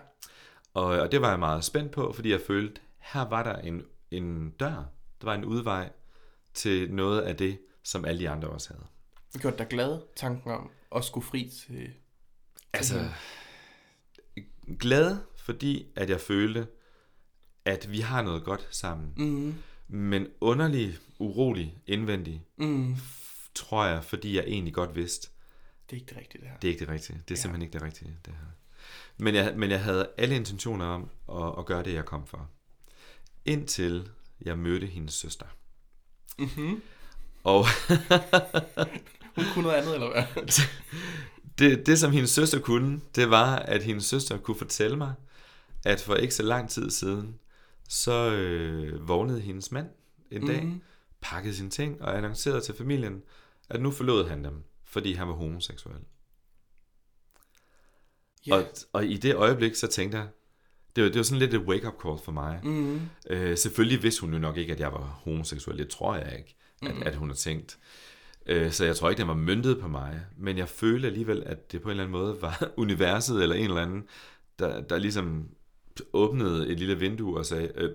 Og, 0.75 0.85
og 0.85 1.13
det 1.13 1.21
var 1.21 1.31
jeg 1.31 1.39
meget 1.39 1.65
spændt 1.65 1.93
på, 1.93 2.13
fordi 2.13 2.31
jeg 2.31 2.41
følte, 2.47 2.81
her 2.99 3.29
var 3.29 3.43
der 3.43 3.57
en, 3.59 3.83
en 4.11 4.51
dør. 4.51 4.85
Der 5.21 5.25
var 5.25 5.35
en 5.35 5.45
udvej 5.45 5.91
til 6.55 6.93
noget 6.95 7.21
af 7.21 7.37
det, 7.37 7.59
som 7.89 8.05
alle 8.05 8.21
de 8.21 8.29
andre 8.31 8.49
også 8.49 8.73
havde. 8.75 8.87
det 9.33 9.41
gjorde 9.41 9.59
dig 9.59 9.67
glad, 9.69 10.01
tanken 10.17 10.51
om 10.53 10.71
at 10.97 11.05
skulle 11.05 11.27
fri 11.27 11.53
til... 11.67 11.93
Altså, 12.73 13.11
glad, 14.81 15.17
fordi 15.37 15.87
at 15.97 16.11
jeg 16.11 16.21
følte, 16.21 16.67
at 17.65 17.91
vi 17.91 18.01
har 18.01 18.23
noget 18.23 18.45
godt 18.45 18.69
sammen. 18.71 19.13
Mm. 19.17 19.55
Men 19.89 20.27
underlig, 20.41 20.99
urolig, 21.19 21.79
indvendig, 21.87 22.45
Mm. 22.57 22.97
tror 23.55 23.85
jeg, 23.85 24.05
fordi 24.05 24.37
jeg 24.37 24.45
egentlig 24.47 24.75
godt 24.75 24.95
vidste, 24.95 25.29
Det 25.91 25.97
er 25.97 26.01
ikke 26.01 26.09
det 26.11 26.17
rigtige, 26.19 26.41
det 26.43 26.49
her. 26.51 26.57
det 26.59 26.69
er 26.69 26.73
ikke 26.73 26.81
det 26.81 26.89
rigtige. 26.89 27.17
Det 27.19 27.31
er 27.31 27.35
Ja. 27.35 27.41
simpelthen 27.41 27.63
ikke 27.63 27.73
det 27.73 27.83
rigtige, 27.83 28.17
det 28.25 28.35
her. 28.35 28.47
Men 29.19 29.35
jeg, 29.35 29.55
men 29.57 29.71
jeg 29.71 29.83
havde 29.85 30.11
alle 30.19 30.37
intentioner 30.37 30.85
om 30.85 31.11
at, 31.33 31.59
at 31.59 31.67
gøre 31.67 31.85
det, 31.85 31.95
jeg 31.95 32.05
kom 32.05 32.27
for. 32.27 32.51
Indtil 33.45 34.11
jeg 34.41 34.59
mødte 34.59 34.87
hendes 34.87 35.15
søster. 35.15 35.47
Mm-hmm. 36.39 36.83
Og 37.45 37.65
Hun 39.37 39.45
kunne 39.55 39.63
noget 39.63 39.77
andet, 39.77 39.95
eller 39.95 40.11
hvad? 40.13 40.25
det, 41.59 41.87
det, 41.87 41.99
som 41.99 42.13
hendes 42.13 42.31
søster 42.31 42.61
kunne, 42.61 43.01
det 43.15 43.31
var, 43.31 43.57
at 43.57 43.83
hendes 43.83 44.05
søster 44.05 44.39
kunne 44.39 44.57
fortælle 44.59 44.97
mig, 44.97 45.15
at 45.85 46.01
for 46.01 46.15
ikke 46.15 46.35
så 46.35 46.43
lang 46.43 46.71
tid 46.71 46.91
siden, 46.91 47.39
så 47.89 48.31
øh, 48.33 49.09
vågnede 49.09 49.41
hendes 49.41 49.73
mand 49.73 49.87
en 50.31 50.47
dag, 50.47 50.65
Mhm. 50.65 50.81
pakkede 51.21 51.55
sine 51.55 51.71
ting 51.71 52.03
og 52.03 52.17
annoncerede 52.17 52.61
til 52.61 52.75
familien, 52.75 53.23
at 53.71 53.81
nu 53.81 53.91
forlod 53.91 54.29
han 54.29 54.45
dem, 54.45 54.63
fordi 54.85 55.13
han 55.13 55.29
var 55.29 55.35
homoseksuel. 55.35 55.97
Ja. 58.47 58.55
Og, 58.57 58.65
og 58.93 59.05
i 59.07 59.17
det 59.17 59.35
øjeblik, 59.35 59.75
så 59.75 59.87
tænkte 59.87 60.19
jeg, 60.19 60.29
det 60.97 61.05
var, 61.05 61.11
det 61.11 61.17
var 61.17 61.23
sådan 61.23 61.39
lidt 61.39 61.55
et 61.55 61.61
wake-up 61.61 61.95
call 62.03 62.19
for 62.25 62.33
mig. 62.33 62.61
Mm. 62.65 63.01
Øh, 63.31 63.57
selvfølgelig 63.59 64.03
vidste 64.03 64.21
hun 64.21 64.33
jo 64.33 64.39
nok 64.39 64.57
ikke, 64.57 64.73
at 64.73 64.81
jeg 64.81 64.93
var 64.93 65.21
homoseksuel. 65.25 65.79
Det 65.79 65.89
tror 65.89 66.17
jeg 66.17 66.39
ikke, 66.39 66.57
at, 66.83 66.95
Mhm. 66.95 67.03
at 67.07 67.15
hun 67.15 67.29
har 67.29 67.37
tænkt. 67.37 67.79
Øh, 68.47 68.71
så 68.73 68.85
jeg 68.85 68.97
tror 68.97 69.11
ikke, 69.11 69.21
den 69.21 69.29
var 69.29 69.35
myndet 69.35 69.81
på 69.81 69.89
mig. 69.89 70.21
Men 70.37 70.59
jeg 70.59 70.69
følte 70.69 71.07
alligevel, 71.09 71.43
at 71.47 71.73
det 71.73 71.83
på 71.83 71.89
en 71.89 71.91
eller 71.91 72.05
anden 72.05 72.19
måde 72.21 72.43
var 72.43 72.69
universet 72.77 73.43
eller 73.43 73.57
en 73.57 73.65
eller 73.65 73.83
anden, 73.83 74.05
der, 74.59 74.81
der 74.81 74.99
ligesom 74.99 75.49
åbnede 76.13 76.69
et 76.69 76.79
lille 76.79 76.99
vindue 76.99 77.39
og 77.39 77.47
sagde, 77.47 77.73
øh, 77.75 77.91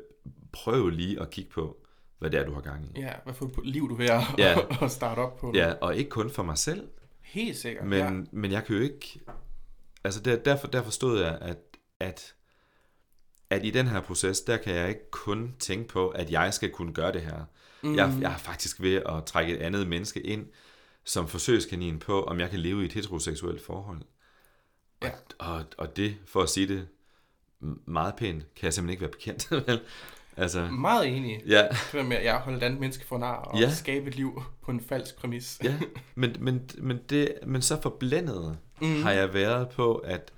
prøv 0.52 0.90
lige 0.90 1.22
at 1.22 1.30
kigge 1.30 1.52
på, 1.52 1.78
hvad 2.20 2.30
det 2.32 2.40
er, 2.40 2.46
du 2.46 2.54
har 2.54 2.62
gang 2.62 2.86
i. 2.96 3.00
Ja, 3.00 3.12
hvad 3.24 3.34
for 3.34 3.46
et 3.46 3.52
liv 3.66 3.90
du 3.90 3.94
er 3.94 3.98
ved 3.98 4.10
at, 4.10 4.22
Ja. 4.38 4.56
at 4.86 4.92
starte 4.92 5.20
op 5.20 5.38
på. 5.38 5.52
Ja, 5.56 5.74
og 5.82 5.96
ikke 5.96 6.10
kun 6.10 6.30
for 6.30 6.44
mig 6.44 6.58
selv, 6.58 6.88
Helt 7.22 7.58
sikkert, 7.58 7.86
men, 7.88 8.00
ja. 8.00 8.10
men 8.32 8.52
jeg 8.52 8.66
kan 8.66 8.76
jo 8.76 8.82
ikke... 8.82 9.20
Altså 10.04 10.20
der, 10.22 10.36
derfor, 10.36 10.68
derfor 10.68 10.92
stod 10.92 11.20
jeg, 11.22 11.38
at, 11.42 11.58
at, 12.00 12.34
at 13.50 13.66
i 13.66 13.70
den 13.70 13.88
her 13.88 14.02
proces, 14.02 14.42
der 14.42 14.58
kan 14.58 14.76
jeg 14.76 14.90
ikke 14.90 15.12
kun 15.12 15.56
tænke 15.60 15.88
på, 15.88 16.08
at 16.10 16.32
jeg 16.32 16.54
skal 16.54 16.70
kunne 16.72 16.94
gøre 16.94 17.12
det 17.12 17.22
her. 17.22 17.44
Mm. 17.84 17.96
Jeg, 17.96 18.18
jeg 18.22 18.34
er 18.34 18.38
faktisk 18.38 18.82
ved 18.82 18.96
at 18.96 19.26
trække 19.26 19.54
et 19.54 19.62
andet 19.62 19.88
menneske 19.88 20.20
ind, 20.22 20.46
som 21.04 21.28
forsøgskanin 21.28 22.00
på, 22.00 22.24
om 22.24 22.40
jeg 22.40 22.50
kan 22.50 22.60
leve 22.60 22.82
i 22.82 22.86
et 22.86 22.94
heteroseksuelt 22.94 23.66
forhold. 23.66 24.02
Ja. 25.04 25.10
Og, 25.40 25.54
og, 25.56 25.64
og 25.78 25.98
det, 25.98 26.16
for 26.26 26.42
at 26.42 26.50
sige 26.50 26.68
det 26.68 26.88
meget 27.86 28.16
pænt, 28.16 28.56
kan 28.56 28.66
jeg 28.66 28.74
simpelthen 28.74 28.90
ikke 28.94 29.02
være 29.02 29.12
bekendt. 29.12 29.52
vel? 29.68 29.82
altså, 30.38 30.68
Meget 30.72 31.08
enig. 31.18 31.42
ja, 31.48 31.62
Det 31.70 31.78
der 31.92 32.04
med, 32.04 32.18
at 32.18 32.26
jeg 32.26 32.36
holder 32.38 32.60
et 32.60 32.64
andet 32.64 32.80
menneske 32.80 33.06
for 33.06 33.18
nar 33.18 33.36
og 33.36 33.60
Ja. 33.60 33.70
skabe 33.72 34.08
et 34.08 34.16
liv 34.16 34.44
på 34.62 34.72
en 34.72 34.82
falsk 34.82 35.16
præmis. 35.16 35.60
ja. 35.64 35.80
Men, 36.16 36.36
men, 36.40 36.70
men, 36.78 37.00
det, 37.10 37.34
men 37.46 37.62
så 37.62 37.82
forblændet 37.82 38.58
mm. 38.82 39.04
har 39.04 39.12
jeg 39.12 39.34
været 39.34 39.70
på 39.70 39.96
at, 39.96 40.34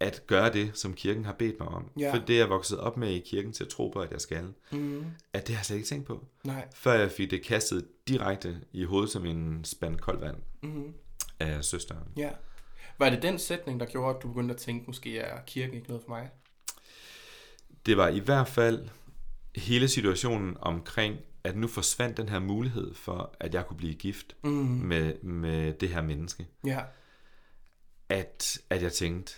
at 0.00 0.22
gøre 0.26 0.52
det, 0.52 0.70
som 0.78 0.94
kirken 0.94 1.24
har 1.24 1.32
bedt 1.32 1.60
mig 1.60 1.68
om. 1.68 1.90
Ja. 1.98 2.14
For 2.14 2.18
det 2.18 2.34
er 2.34 2.38
jeg 2.38 2.48
vokset 2.48 2.78
op 2.80 2.96
med 2.96 3.10
i 3.10 3.18
kirken 3.18 3.52
til 3.52 3.64
at 3.64 3.70
tro 3.70 3.88
på, 3.88 4.00
at 4.00 4.10
jeg 4.10 4.20
skal. 4.20 4.52
Mm. 4.72 5.04
At 5.32 5.46
det 5.46 5.54
har 5.54 5.60
jeg 5.60 5.64
slet 5.66 5.76
ikke 5.76 5.88
tænkt 5.88 6.06
på. 6.06 6.24
Nej. 6.44 6.68
Før 6.74 6.92
jeg 6.92 7.10
fik 7.10 7.30
det 7.30 7.42
kastet 7.42 7.88
direkte 8.08 8.60
i 8.72 8.84
hovedet 8.84 9.10
som 9.10 9.26
en 9.26 9.64
spand 9.64 9.98
koldt 9.98 10.20
vand 10.20 10.36
Mm. 10.62 10.94
af 11.40 11.64
søsteren. 11.64 12.08
Ja. 12.16 12.30
Var 12.98 13.10
det 13.10 13.22
den 13.22 13.38
sætning, 13.38 13.80
der 13.80 13.86
gjorde, 13.86 14.16
at 14.16 14.22
du 14.22 14.28
begyndte 14.28 14.54
at 14.54 14.60
tænke, 14.60 14.86
måske 14.86 15.18
er 15.18 15.40
kirken 15.46 15.74
ikke 15.74 15.88
noget 15.88 16.02
for 16.02 16.10
mig? 16.10 16.30
Det 17.86 17.96
var 17.96 18.08
i 18.08 18.18
hvert 18.18 18.48
fald 18.48 18.88
hele 19.56 19.88
situationen 19.88 20.56
omkring, 20.60 21.16
at 21.44 21.56
nu 21.56 21.66
forsvandt 21.66 22.16
den 22.16 22.28
her 22.28 22.38
mulighed 22.38 22.94
for, 22.94 23.34
at 23.40 23.54
jeg 23.54 23.66
kunne 23.66 23.76
blive 23.76 23.94
gift 23.94 24.36
Mm. 24.44 24.50
med, 24.50 25.22
med 25.22 25.72
det 25.74 25.88
her 25.88 26.02
menneske. 26.02 26.46
Ja. 26.66 26.80
At, 28.08 28.58
at 28.70 28.82
jeg 28.82 28.92
tænkte, 28.92 29.34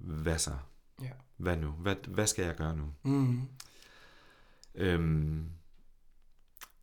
hvad 0.00 0.38
så? 0.38 0.56
Ja. 1.02 1.10
Hvad 1.36 1.56
nu? 1.56 1.70
Hvad, 1.70 1.96
hvad 2.08 2.26
skal 2.26 2.44
jeg 2.44 2.56
gøre 2.56 2.76
nu? 2.76 2.94
Mm. 3.02 3.48
Øhm, 4.74 5.50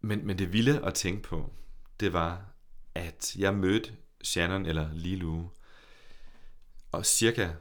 men, 0.02 0.26
men 0.28 0.38
det 0.38 0.54
vilde 0.54 0.86
at 0.86 0.94
tænke 0.94 1.24
på, 1.24 1.54
det 2.00 2.14
var, 2.14 2.46
at 2.96 3.36
jeg 3.36 3.54
mødte 3.56 3.96
Shannon 4.22 4.66
eller 4.66 4.94
Lilu, 4.94 5.50
og 6.92 7.06
cirka 7.06 7.54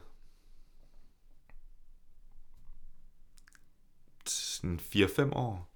sådan 4.25 4.79
4-5 4.79 5.33
år 5.33 5.73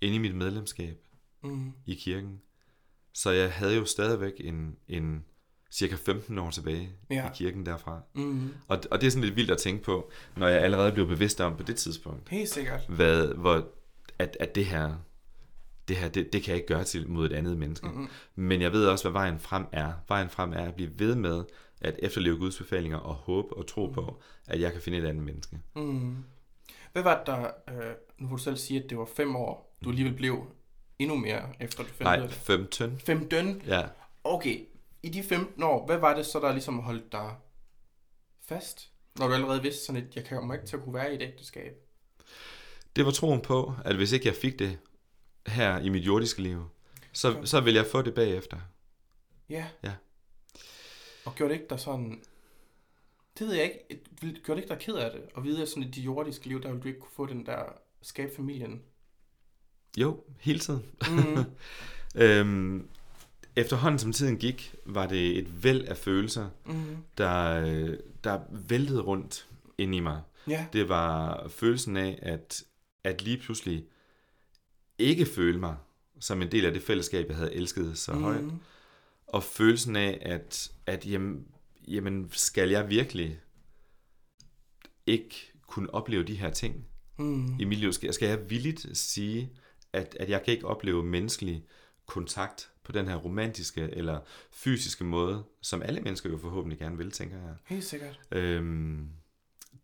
inde 0.00 0.14
i 0.14 0.18
mit 0.18 0.34
medlemskab 0.34 1.04
Mm. 1.42 1.72
i 1.86 1.94
kirken. 1.94 2.40
Så 3.12 3.30
jeg 3.30 3.52
havde 3.52 3.76
jo 3.76 3.84
stadigvæk 3.84 4.32
en, 4.38 4.76
en, 4.88 5.24
cirka 5.70 5.94
15 5.96 6.38
år 6.38 6.50
tilbage 6.50 6.90
Ja. 7.10 7.26
i 7.26 7.30
kirken 7.34 7.66
derfra. 7.66 8.00
Mm. 8.14 8.54
Og, 8.68 8.78
og 8.90 9.00
det 9.00 9.06
er 9.06 9.10
sådan 9.10 9.24
lidt 9.24 9.36
vildt 9.36 9.50
at 9.50 9.58
tænke 9.58 9.82
på, 9.84 10.10
når 10.36 10.48
jeg 10.48 10.62
allerede 10.62 10.92
blev 10.92 11.06
bevidst 11.06 11.40
om 11.40 11.56
på 11.56 11.62
det 11.62 11.76
tidspunkt, 11.76 12.28
Helt 12.28 12.48
sikkert. 12.48 12.80
hvad, 12.88 13.26
hvor, 13.34 13.68
at, 14.18 14.36
at 14.40 14.54
det 14.54 14.66
her, 14.66 14.94
det 15.88 15.96
her, 15.96 16.08
det, 16.08 16.32
det 16.32 16.42
kan 16.42 16.50
jeg 16.50 16.56
ikke 16.56 16.74
gøre 16.74 16.84
til 16.84 17.08
mod 17.08 17.26
et 17.26 17.32
andet 17.32 17.56
menneske. 17.58 17.86
Mm-mm. 17.86 18.08
Men 18.34 18.60
jeg 18.62 18.72
ved 18.72 18.86
også, 18.86 19.04
hvad 19.04 19.12
vejen 19.12 19.38
frem 19.38 19.64
er. 19.72 19.92
Vejen 20.08 20.28
frem 20.30 20.52
er 20.52 20.64
at 20.64 20.74
blive 20.74 20.90
ved 20.98 21.14
med 21.14 21.44
at 21.80 21.94
efterleve 21.98 22.36
Guds 22.38 22.58
befalinger 22.58 22.98
og 22.98 23.14
håbe 23.14 23.56
og 23.56 23.66
tro 23.66 23.86
på, 23.86 24.20
at 24.46 24.60
jeg 24.60 24.72
kan 24.72 24.80
finde 24.82 24.98
et 24.98 25.04
andet 25.06 25.24
menneske. 25.24 25.58
Mm. 25.76 26.16
Hvad 26.92 27.02
var 27.02 27.16
det 27.18 27.26
der, 27.26 27.40
øh, 27.68 27.94
nu 28.18 28.26
vil 28.26 28.32
du 28.38 28.42
selv 28.42 28.56
sige, 28.56 28.82
at 28.84 28.90
det 28.90 28.98
var 28.98 29.08
fem 29.16 29.36
år, 29.36 29.76
du 29.84 29.88
alligevel 29.90 30.14
blev 30.14 30.46
endnu 30.98 31.16
mere, 31.16 31.42
efter 31.60 31.82
du 31.82 31.88
fandt 31.88 32.00
Nej, 32.02 32.14
af 32.16 32.28
det? 32.28 32.36
15. 32.36 32.98
Fem 32.98 33.28
døgn? 33.28 33.62
Ja. 33.66 33.82
Okay, 34.24 34.58
i 35.08 35.10
de 35.10 35.22
15 35.22 35.62
år, 35.62 35.86
hvad 35.86 35.98
var 35.98 36.14
det 36.14 36.26
så, 36.26 36.40
der 36.40 36.52
ligesom 36.52 36.78
holdt 36.78 37.12
dig 37.12 37.36
fast? 38.40 38.90
Når 39.18 39.28
du 39.28 39.34
allerede 39.34 39.62
vidste 39.62 39.84
sådan, 39.84 40.02
at 40.02 40.16
jeg 40.16 40.26
kommer 40.28 40.54
ikke 40.54 40.66
til 40.66 40.76
at 40.76 40.82
kunne 40.82 40.94
være 40.94 41.12
i 41.12 41.14
et 41.14 41.22
ægteskab. 41.22 41.72
Det 42.96 43.04
var 43.04 43.10
troen 43.10 43.40
på, 43.40 43.74
at 43.84 43.96
hvis 43.96 44.12
ikke 44.12 44.26
jeg 44.26 44.34
fik 44.34 44.58
det 44.58 44.78
her 45.46 45.78
i 45.78 45.88
mit 45.88 46.06
jordiske 46.06 46.42
liv, 46.42 46.68
så, 47.12 47.40
så 47.44 47.60
vil 47.60 47.74
jeg 47.74 47.86
få 47.86 48.02
det 48.02 48.14
bagefter. 48.14 48.60
Ja. 49.48 49.66
Ja. 49.82 49.92
Og 51.24 51.34
gjorde 51.34 51.52
det 51.52 51.60
ikke 51.60 51.70
dig 51.70 51.80
sådan... 51.80 52.22
Det 53.38 53.46
ved 53.46 53.54
jeg 53.54 53.64
ikke. 53.64 54.00
Gjorde 54.20 54.60
det 54.60 54.64
ikke 54.64 54.74
dig 54.74 54.78
ked 54.78 54.94
af 54.94 55.10
det? 55.10 55.22
At 55.36 55.44
vide, 55.44 55.62
at 55.62 55.68
sådan 55.68 55.82
i 55.82 55.90
dit 55.90 56.04
jordiske 56.04 56.46
liv, 56.46 56.62
der 56.62 56.68
ville 56.68 56.82
du 56.82 56.88
ikke 56.88 57.00
kunne 57.00 57.14
få 57.16 57.26
den 57.26 57.46
der 57.46 57.62
skabe 58.02 58.32
familien. 58.36 58.82
Jo, 59.98 60.24
hele 60.40 60.58
tiden. 60.58 60.86
Mm. 61.10 61.44
Øhm, 62.14 62.88
efterhånden 63.58 63.98
som 63.98 64.12
tiden 64.12 64.38
gik, 64.38 64.74
var 64.86 65.06
det 65.06 65.38
et 65.38 65.64
væld 65.64 65.84
af 65.84 65.96
følelser, 65.96 66.48
Mm. 66.66 66.96
der, 67.18 67.60
der 68.24 68.40
væltede 68.68 69.00
rundt 69.00 69.48
ind 69.78 69.94
i 69.94 70.00
mig. 70.00 70.22
Ja. 70.48 70.66
Det 70.72 70.88
var 70.88 71.48
følelsen 71.48 71.96
af, 71.96 72.18
at, 72.22 72.62
at 73.04 73.22
lige 73.22 73.38
pludselig 73.38 73.84
ikke 74.98 75.26
føle 75.26 75.58
mig 75.58 75.76
som 76.20 76.42
en 76.42 76.52
del 76.52 76.64
af 76.64 76.72
det 76.72 76.82
fællesskab, 76.82 77.28
jeg 77.28 77.36
havde 77.36 77.54
elsket 77.54 77.98
så 77.98 78.12
højt. 78.12 78.44
Mm. 78.44 78.60
Og 79.26 79.42
følelsen 79.42 79.96
af, 79.96 80.18
at, 80.22 80.70
at 80.86 81.06
jamen, 81.06 81.46
jamen, 81.88 82.28
skal 82.32 82.70
jeg 82.70 82.88
virkelig 82.90 83.40
ikke 85.06 85.52
kunne 85.66 85.94
opleve 85.94 86.22
de 86.24 86.34
her 86.34 86.50
ting 86.50 86.84
Mm. 87.20 87.60
i 87.60 87.64
mit 87.64 87.78
liv? 87.78 87.92
Skal, 87.92 88.12
skal 88.14 88.28
jeg 88.28 88.50
villigt 88.50 88.86
sige, 88.98 89.50
at, 89.92 90.16
at 90.20 90.30
jeg 90.30 90.42
kan 90.44 90.54
ikke 90.54 90.66
opleve 90.66 91.04
menneskelig 91.04 91.64
kontakt 92.06 92.70
på 92.88 92.92
den 92.92 93.08
her 93.08 93.16
romantiske 93.16 93.80
eller 93.80 94.20
fysiske 94.50 95.04
måde, 95.04 95.44
som 95.60 95.82
alle 95.82 96.00
mennesker 96.00 96.30
jo 96.30 96.38
forhåbentlig 96.38 96.78
gerne 96.78 96.96
vil, 96.96 97.10
tænker 97.10 97.36
jeg. 97.36 97.54
Helt 97.64 97.84
sikkert. 97.84 98.20
Øhm, 98.30 99.08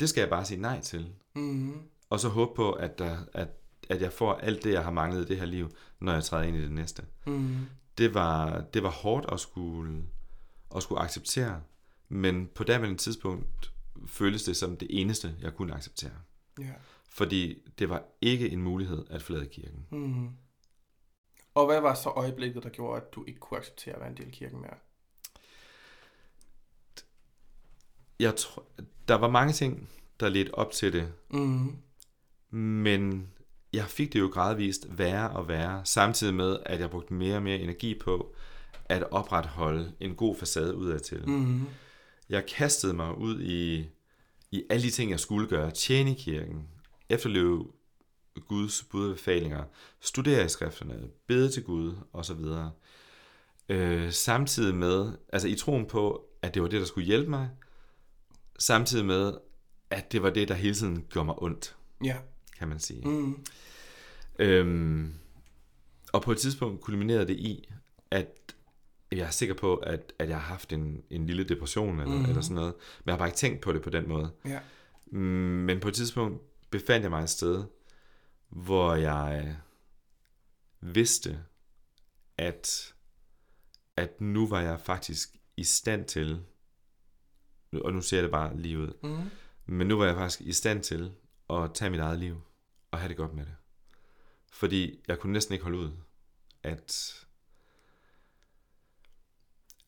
det 0.00 0.08
skal 0.08 0.20
jeg 0.20 0.30
bare 0.30 0.44
sige 0.44 0.60
nej 0.60 0.80
til. 0.80 1.12
Mm. 1.34 1.74
Og 2.10 2.20
så 2.20 2.28
håbe 2.28 2.54
på, 2.56 2.72
at, 2.72 2.98
der, 2.98 3.18
at, 3.32 3.48
at 3.88 4.02
jeg 4.02 4.12
får 4.12 4.34
alt 4.34 4.64
det, 4.64 4.72
jeg 4.72 4.84
har 4.84 4.90
manglet 4.90 5.24
i 5.24 5.28
det 5.28 5.38
her 5.38 5.46
liv, 5.46 5.70
når 6.00 6.12
jeg 6.12 6.24
træder 6.24 6.44
ind 6.44 6.56
i 6.56 6.62
det 6.62 6.72
næste. 6.72 7.02
Mm. 7.26 7.56
Det 7.98 8.14
var, 8.14 8.60
det 8.60 8.82
var 8.82 8.90
hårdt 8.90 9.26
at 9.32 9.40
skulle, 9.40 10.02
at 10.76 10.82
skulle 10.82 11.00
acceptere, 11.00 11.62
men 12.08 12.48
på 12.54 12.64
daværende 12.64 12.98
tidspunkt 12.98 13.72
føltes 14.06 14.42
det 14.42 14.56
som 14.56 14.76
det 14.76 14.88
eneste, 14.90 15.34
jeg 15.40 15.54
kunne 15.54 15.74
acceptere. 15.74 16.10
Ja. 16.58 16.72
Fordi 17.08 17.58
det 17.78 17.88
var 17.88 18.02
ikke 18.20 18.50
en 18.50 18.62
mulighed 18.62 19.04
at 19.10 19.22
forlade 19.22 19.46
kirken. 19.46 19.86
Mm. 19.90 20.28
Og 21.54 21.66
hvad 21.66 21.80
var 21.80 21.94
så 21.94 22.08
øjeblikket, 22.08 22.62
der 22.62 22.68
gjorde, 22.68 23.00
at 23.02 23.14
du 23.14 23.24
ikke 23.28 23.40
kunne 23.40 23.58
acceptere 23.58 23.94
at 23.94 24.00
være 24.00 24.10
en 24.10 24.16
del 24.16 24.26
af 24.26 24.32
kirken 24.32 24.60
mere? 24.60 24.74
Jeg 28.20 28.36
tror, 28.36 28.64
der 29.08 29.14
var 29.14 29.30
mange 29.30 29.52
ting, 29.52 29.88
der 30.20 30.28
ledte 30.28 30.54
op 30.54 30.72
til 30.72 30.92
det, 30.92 31.12
Mm. 31.30 31.76
men 32.50 33.28
jeg 33.72 33.84
fik 33.84 34.12
det 34.12 34.20
jo 34.20 34.30
gradvist 34.32 34.86
værre 34.98 35.30
og 35.30 35.48
værre, 35.48 35.80
samtidig 35.84 36.34
med, 36.34 36.58
at 36.66 36.80
jeg 36.80 36.90
brugte 36.90 37.14
mere 37.14 37.36
og 37.36 37.42
mere 37.42 37.58
energi 37.58 37.98
på 37.98 38.34
at 38.84 39.02
opretholde 39.10 39.92
en 40.00 40.14
god 40.14 40.36
facade 40.36 40.76
udadtil. 40.76 41.28
Mm. 41.28 41.66
Jeg 42.28 42.46
kastede 42.46 42.94
mig 42.94 43.18
ud 43.18 43.40
i, 43.40 43.88
i 44.50 44.64
alle 44.70 44.82
de 44.82 44.90
ting, 44.90 45.10
jeg 45.10 45.20
skulle 45.20 45.48
gøre. 45.48 45.70
Tjene 45.70 46.10
i 46.10 46.14
kirken, 46.14 46.68
efterleve 47.08 47.72
Guds 48.40 48.82
budbefalinger, 48.90 49.64
studere 50.00 50.44
i 50.44 50.48
skrifterne, 50.48 51.08
bede 51.26 51.48
til 51.50 51.62
Gud 51.64 51.94
osv. 52.12 52.40
Øh, 53.68 54.12
samtidig 54.12 54.74
med, 54.74 55.12
altså 55.32 55.48
i 55.48 55.54
troen 55.54 55.86
på, 55.86 56.24
at 56.42 56.54
det 56.54 56.62
var 56.62 56.68
det, 56.68 56.80
der 56.80 56.86
skulle 56.86 57.06
hjælpe 57.06 57.30
mig, 57.30 57.50
samtidig 58.58 59.04
med, 59.04 59.32
at 59.90 60.12
det 60.12 60.22
var 60.22 60.30
det, 60.30 60.48
der 60.48 60.54
hele 60.54 60.74
tiden 60.74 61.04
gjorde 61.10 61.26
mig 61.26 61.42
ondt, 61.42 61.76
Ja. 62.04 62.16
kan 62.58 62.68
man 62.68 62.80
sige. 62.80 63.08
Mm. 63.08 63.44
Øhm, 64.38 65.14
og 66.12 66.22
på 66.22 66.32
et 66.32 66.38
tidspunkt 66.38 66.80
kulminerede 66.80 67.26
det 67.26 67.36
i, 67.36 67.68
at 68.10 68.54
jeg 69.12 69.26
er 69.26 69.30
sikker 69.30 69.54
på, 69.54 69.74
at, 69.76 70.12
at 70.18 70.28
jeg 70.28 70.36
har 70.36 70.44
haft 70.44 70.72
en, 70.72 71.02
en 71.10 71.26
lille 71.26 71.44
depression 71.44 72.00
eller, 72.00 72.16
mm. 72.18 72.24
eller 72.24 72.40
sådan 72.40 72.54
noget, 72.54 72.74
men 72.74 73.06
jeg 73.06 73.12
har 73.12 73.18
bare 73.18 73.28
ikke 73.28 73.36
tænkt 73.38 73.60
på 73.60 73.72
det 73.72 73.82
på 73.82 73.90
den 73.90 74.08
måde. 74.08 74.30
Ja. 74.44 74.58
Mm, 75.06 75.18
Men 75.20 75.80
på 75.80 75.88
et 75.88 75.94
tidspunkt 75.94 76.42
befandt 76.70 77.02
jeg 77.02 77.10
mig 77.10 77.22
et 77.22 77.30
sted, 77.30 77.64
hvor 78.48 78.94
jeg 78.94 79.58
vidste, 80.80 81.44
at, 82.38 82.94
at 83.96 84.20
nu 84.20 84.46
var 84.48 84.60
jeg 84.60 84.80
faktisk 84.80 85.36
i 85.56 85.64
stand 85.64 86.04
til, 86.04 86.44
og 87.72 87.92
nu 87.92 88.00
ser 88.00 88.16
jeg 88.16 88.22
det 88.22 88.30
bare 88.32 88.56
lige 88.56 88.78
ud, 88.78 88.92
Mm. 89.02 89.30
men 89.66 89.86
nu 89.86 89.98
var 89.98 90.06
jeg 90.06 90.14
faktisk 90.16 90.40
i 90.40 90.52
stand 90.52 90.82
til 90.82 91.12
at 91.50 91.70
tage 91.74 91.90
mit 91.90 92.00
eget 92.00 92.18
liv 92.18 92.40
og 92.90 92.98
have 92.98 93.08
det 93.08 93.16
godt 93.16 93.34
med 93.34 93.44
det. 93.46 93.54
Fordi 94.52 95.00
jeg 95.08 95.18
kunne 95.18 95.32
næsten 95.32 95.52
ikke 95.52 95.62
holde 95.62 95.78
ud, 95.78 95.92
at, 96.62 97.14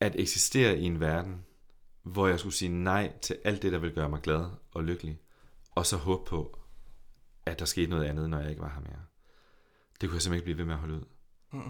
at 0.00 0.14
eksistere 0.20 0.78
i 0.78 0.82
en 0.84 1.00
verden, 1.00 1.44
hvor 2.02 2.28
jeg 2.28 2.38
skulle 2.40 2.54
sige 2.54 2.68
nej 2.68 3.12
til 3.22 3.38
alt 3.44 3.62
det, 3.62 3.72
der 3.72 3.78
ville 3.78 3.94
gøre 3.94 4.09
mig 4.09 4.20
glad 4.22 4.50
og 4.72 4.84
lykkelig, 4.84 5.20
og 5.70 5.86
så 5.86 5.96
håbe 5.96 6.24
på, 6.28 6.55
at 7.47 7.59
der 7.59 7.64
skete 7.64 7.90
noget 7.90 8.05
andet, 8.05 8.30
når 8.30 8.40
jeg 8.40 8.51
ikke 8.51 8.62
var 8.62 8.72
her 8.74 8.80
mere. 8.80 9.01
Det 10.01 10.09
kunne 10.09 10.14
jeg 10.16 10.22
simpelthen 10.22 10.34
ikke 10.34 10.44
blive 10.44 10.59
ved 10.59 10.64
med 10.64 10.74
at 10.74 10.80
holde 10.80 10.94
ud. 10.94 11.05
Mm. 11.53 11.61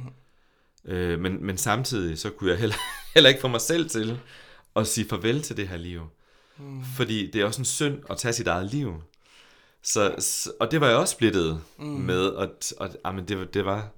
Øh, 0.91 1.21
men, 1.21 1.47
men 1.47 1.57
samtidig 1.59 2.19
så 2.19 2.31
kunne 2.31 2.51
jeg 2.51 2.59
heller, 2.59 2.77
heller 3.15 3.29
ikke 3.29 3.41
få 3.41 3.49
mig 3.49 3.61
selv 3.61 3.89
til 3.89 4.21
at 4.77 4.87
sige 4.87 5.09
farvel 5.09 5.43
til 5.43 5.57
det 5.57 5.69
her 5.69 5.77
liv. 5.77 6.03
Mm. 6.59 6.85
Fordi 6.85 7.31
det 7.31 7.41
er 7.41 7.45
også 7.45 7.61
en 7.61 7.65
synd 7.65 8.03
at 8.11 8.19
tage 8.19 8.33
sit 8.33 8.47
eget 8.47 8.71
liv. 8.71 9.03
Så, 9.83 10.15
og 10.61 10.71
det 10.71 10.81
var 10.81 10.89
jeg 10.89 10.97
også 10.97 11.13
splittet 11.13 11.61
mm. 11.79 11.85
med, 11.87 12.21
og, 12.27 12.51
og 12.79 12.89
amen, 13.05 13.29
det, 13.29 13.39
var- 13.39 13.45
det 13.45 13.65
var 13.65 13.89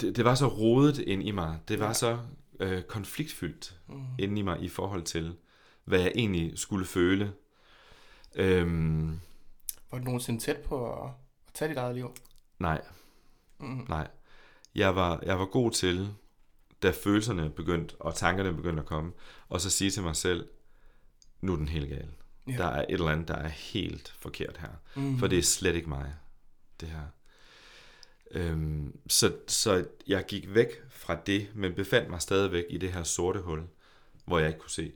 det, 0.00 0.16
det 0.16 0.24
var 0.24 0.34
så 0.34 0.46
rodet 0.46 0.98
ind 0.98 1.22
i 1.22 1.30
mig. 1.30 1.58
Det 1.68 1.80
var 1.80 1.86
Ja. 1.86 1.92
så 1.92 2.18
øh, 2.60 2.82
konfliktfyldt 2.82 3.76
Mm. 3.88 4.02
inde 4.18 4.38
i 4.38 4.42
mig 4.42 4.60
i 4.62 4.68
forhold 4.68 5.02
til, 5.02 5.36
hvad 5.84 6.00
jeg 6.00 6.12
egentlig 6.14 6.58
skulle 6.58 6.86
føle. 6.86 7.32
Øhm, 8.34 9.20
Var 9.90 9.98
du 9.98 10.04
nogensinde 10.04 10.40
tæt 10.40 10.56
på 10.56 10.92
at, 11.02 11.08
at 11.46 11.52
tage 11.54 11.68
dit 11.68 11.76
eget 11.76 11.94
liv? 11.94 12.14
nej, 12.58 12.82
Mm. 13.58 13.86
nej. 13.88 14.08
Jeg 14.74 14.96
var, 14.96 15.20
jeg 15.22 15.38
var 15.38 15.44
god 15.46 15.70
til, 15.70 16.14
da 16.82 16.90
følelserne 16.90 17.50
begyndte, 17.50 17.94
og 18.00 18.14
tankerne 18.14 18.54
begyndte 18.54 18.80
at 18.80 18.86
komme, 18.86 19.12
og 19.48 19.60
så 19.60 19.70
sige 19.70 19.90
til 19.90 20.02
mig 20.02 20.16
selv, 20.16 20.48
nu 21.40 21.52
er 21.52 21.56
den 21.56 21.68
helt 21.68 21.88
gal. 21.88 22.08
Ja. 22.46 22.52
Der 22.56 22.64
er 22.66 22.80
et 22.82 22.86
eller 22.90 23.08
andet, 23.08 23.28
der 23.28 23.34
er 23.34 23.48
helt 23.48 24.08
forkert 24.18 24.56
her. 24.56 25.00
Mm. 25.00 25.18
For 25.18 25.26
det 25.26 25.38
er 25.38 25.42
slet 25.42 25.74
ikke 25.74 25.88
mig, 25.88 26.14
det 26.80 26.88
her. 26.88 27.02
Øhm, 28.30 28.98
så, 29.08 29.36
så 29.48 29.86
jeg 30.06 30.24
gik 30.28 30.54
væk 30.54 30.68
fra 30.90 31.14
det, 31.26 31.48
men 31.54 31.74
befandt 31.74 32.10
mig 32.10 32.22
stadigvæk 32.22 32.64
i 32.70 32.78
det 32.78 32.92
her 32.92 33.02
sorte 33.02 33.40
hul, 33.40 33.62
hvor 34.24 34.38
jeg 34.38 34.48
ikke 34.48 34.60
kunne 34.60 34.70
se 34.70 34.92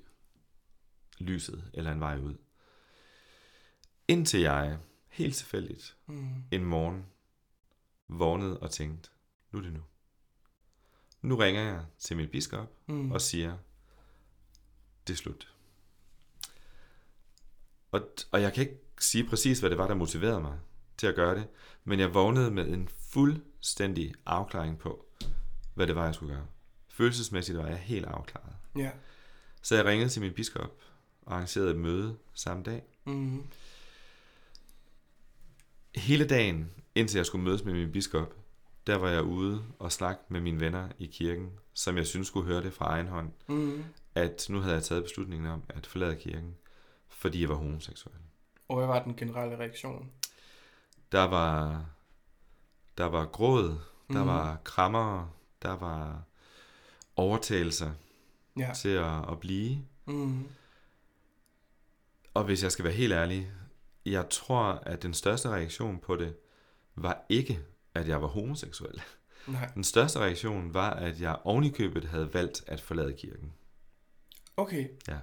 lyset 1.18 1.64
eller 1.74 1.92
en 1.92 2.00
vej 2.00 2.18
ud. 2.18 2.34
Indtil 4.10 4.40
jeg, 4.40 4.78
helt 5.08 5.36
tilfældigt, 5.36 5.96
Mm. 6.06 6.28
en 6.50 6.64
morgen 6.64 7.06
vågnede 8.08 8.58
og 8.60 8.70
tænkte, 8.70 9.10
nu 9.52 9.58
er 9.58 9.62
det 9.62 9.72
nu. 9.72 9.80
Nu 11.22 11.36
ringer 11.36 11.62
jeg 11.62 11.84
til 11.98 12.16
min 12.16 12.28
biskop 12.28 12.68
Mm. 12.86 13.12
og 13.12 13.20
siger, 13.20 13.56
det 15.06 15.12
er 15.12 15.16
slut. 15.16 15.54
Og, 17.92 18.00
og 18.32 18.42
jeg 18.42 18.52
kan 18.52 18.60
ikke 18.62 18.78
sige 19.00 19.28
præcis, 19.28 19.60
hvad 19.60 19.70
det 19.70 19.78
var, 19.78 19.86
der 19.86 19.94
motiverede 19.94 20.40
mig 20.40 20.58
til 20.96 21.06
at 21.06 21.14
gøre 21.14 21.34
det, 21.34 21.48
men 21.84 22.00
jeg 22.00 22.14
vågnede 22.14 22.50
med 22.50 22.68
en 22.68 22.88
fuldstændig 22.88 24.14
afklaring 24.26 24.78
på, 24.78 25.06
hvad 25.74 25.86
det 25.86 25.94
var, 25.96 26.04
jeg 26.04 26.14
skulle 26.14 26.34
gøre. 26.34 26.46
Følelsesmæssigt 26.88 27.58
var 27.58 27.66
jeg 27.66 27.78
helt 27.78 28.06
afklaret. 28.06 28.56
Ja. 28.76 28.90
Så 29.62 29.74
jeg 29.76 29.84
ringede 29.84 30.08
til 30.10 30.22
min 30.22 30.32
biskop 30.32 30.70
og 31.22 31.34
arrangerede 31.34 31.70
et 31.70 31.76
møde 31.76 32.16
samme 32.34 32.62
dag. 32.62 32.82
Mm. 33.04 33.42
Hele 35.94 36.26
dagen, 36.26 36.70
indtil 36.94 37.18
jeg 37.18 37.26
skulle 37.26 37.44
mødes 37.44 37.64
med 37.64 37.72
min 37.74 37.92
biskop, 37.92 38.34
der 38.86 38.96
var 38.96 39.08
jeg 39.08 39.22
ude 39.22 39.64
og 39.78 39.92
snakke 39.92 40.22
med 40.28 40.40
mine 40.40 40.60
venner 40.60 40.88
i 40.98 41.06
kirken, 41.06 41.50
som 41.74 41.96
jeg 41.96 42.06
synes 42.06 42.26
skulle 42.26 42.46
høre 42.46 42.62
det 42.62 42.72
fra 42.72 42.84
egen 42.86 43.08
hånd, 43.08 43.30
Mm. 43.48 43.84
at 44.14 44.46
nu 44.50 44.60
havde 44.60 44.74
jeg 44.74 44.82
taget 44.84 45.02
beslutningen 45.04 45.48
om 45.50 45.62
at 45.68 45.86
forlade 45.86 46.16
kirken, 46.16 46.56
fordi 47.08 47.40
jeg 47.40 47.48
var 47.48 47.54
homoseksuel. 47.54 48.14
Og 48.68 48.76
hvad 48.76 48.86
var 48.86 49.02
den 49.02 49.14
generelle 49.16 49.56
reaktion? 49.58 50.10
Der 51.12 51.22
var, 51.24 51.84
der 52.98 53.04
var 53.04 53.24
gråd, 53.26 53.68
der 54.12 54.18
Mhm. 54.18 54.26
var 54.28 54.56
krammer, 54.64 55.28
der 55.62 55.76
var 55.76 56.22
overtagelser 57.16 57.92
Ja. 58.58 58.72
til 58.76 58.88
at, 58.88 59.30
at 59.30 59.40
blive. 59.40 59.78
Mm. 60.06 60.48
Og 62.34 62.44
hvis 62.44 62.62
jeg 62.62 62.72
skal 62.72 62.84
være 62.84 62.94
helt 62.94 63.12
ærlig, 63.12 63.50
jeg 64.06 64.28
tror, 64.30 64.62
at 64.86 65.02
den 65.02 65.14
største 65.14 65.48
reaktion 65.48 65.98
på 65.98 66.16
det, 66.16 66.34
var 66.94 67.24
ikke, 67.28 67.60
at 67.94 68.08
jeg 68.08 68.22
var 68.22 68.28
homoseksuel. 68.28 69.02
Nej. 69.46 69.70
Den 69.74 69.84
største 69.84 70.18
reaktion 70.18 70.74
var, 70.74 70.90
at 70.90 71.20
jeg 71.20 71.36
ovenikøbet 71.44 72.04
havde 72.04 72.34
valgt 72.34 72.64
at 72.66 72.80
forlade 72.80 73.12
kirken. 73.12 73.52
Okay. 74.56 74.88
Ja. 75.08 75.16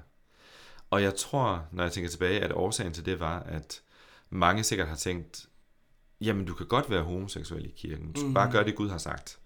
Og 0.90 1.02
jeg 1.04 1.16
tror, 1.16 1.68
når 1.72 1.84
jeg 1.84 1.92
tænker 1.92 2.10
tilbage, 2.10 2.40
at 2.40 2.52
årsagen 2.52 2.94
til 2.94 3.06
det 3.06 3.20
var, 3.20 3.40
at 3.40 3.82
mange 4.30 4.64
sikkert 4.64 4.88
har 4.88 4.96
tænkt, 4.96 5.46
jamen 6.22 6.46
du 6.46 6.54
kan 6.54 6.66
godt 6.68 6.90
være 6.90 7.04
homoseksuel 7.04 7.66
i 7.66 7.74
kirken. 7.78 8.12
Du 8.14 8.20
skal 8.20 8.26
Mhm. 8.26 8.34
bare 8.34 8.52
gøre 8.52 8.64
det, 8.64 8.76
Gud 8.76 8.90
har 8.90 8.98
sagt. 8.98 9.40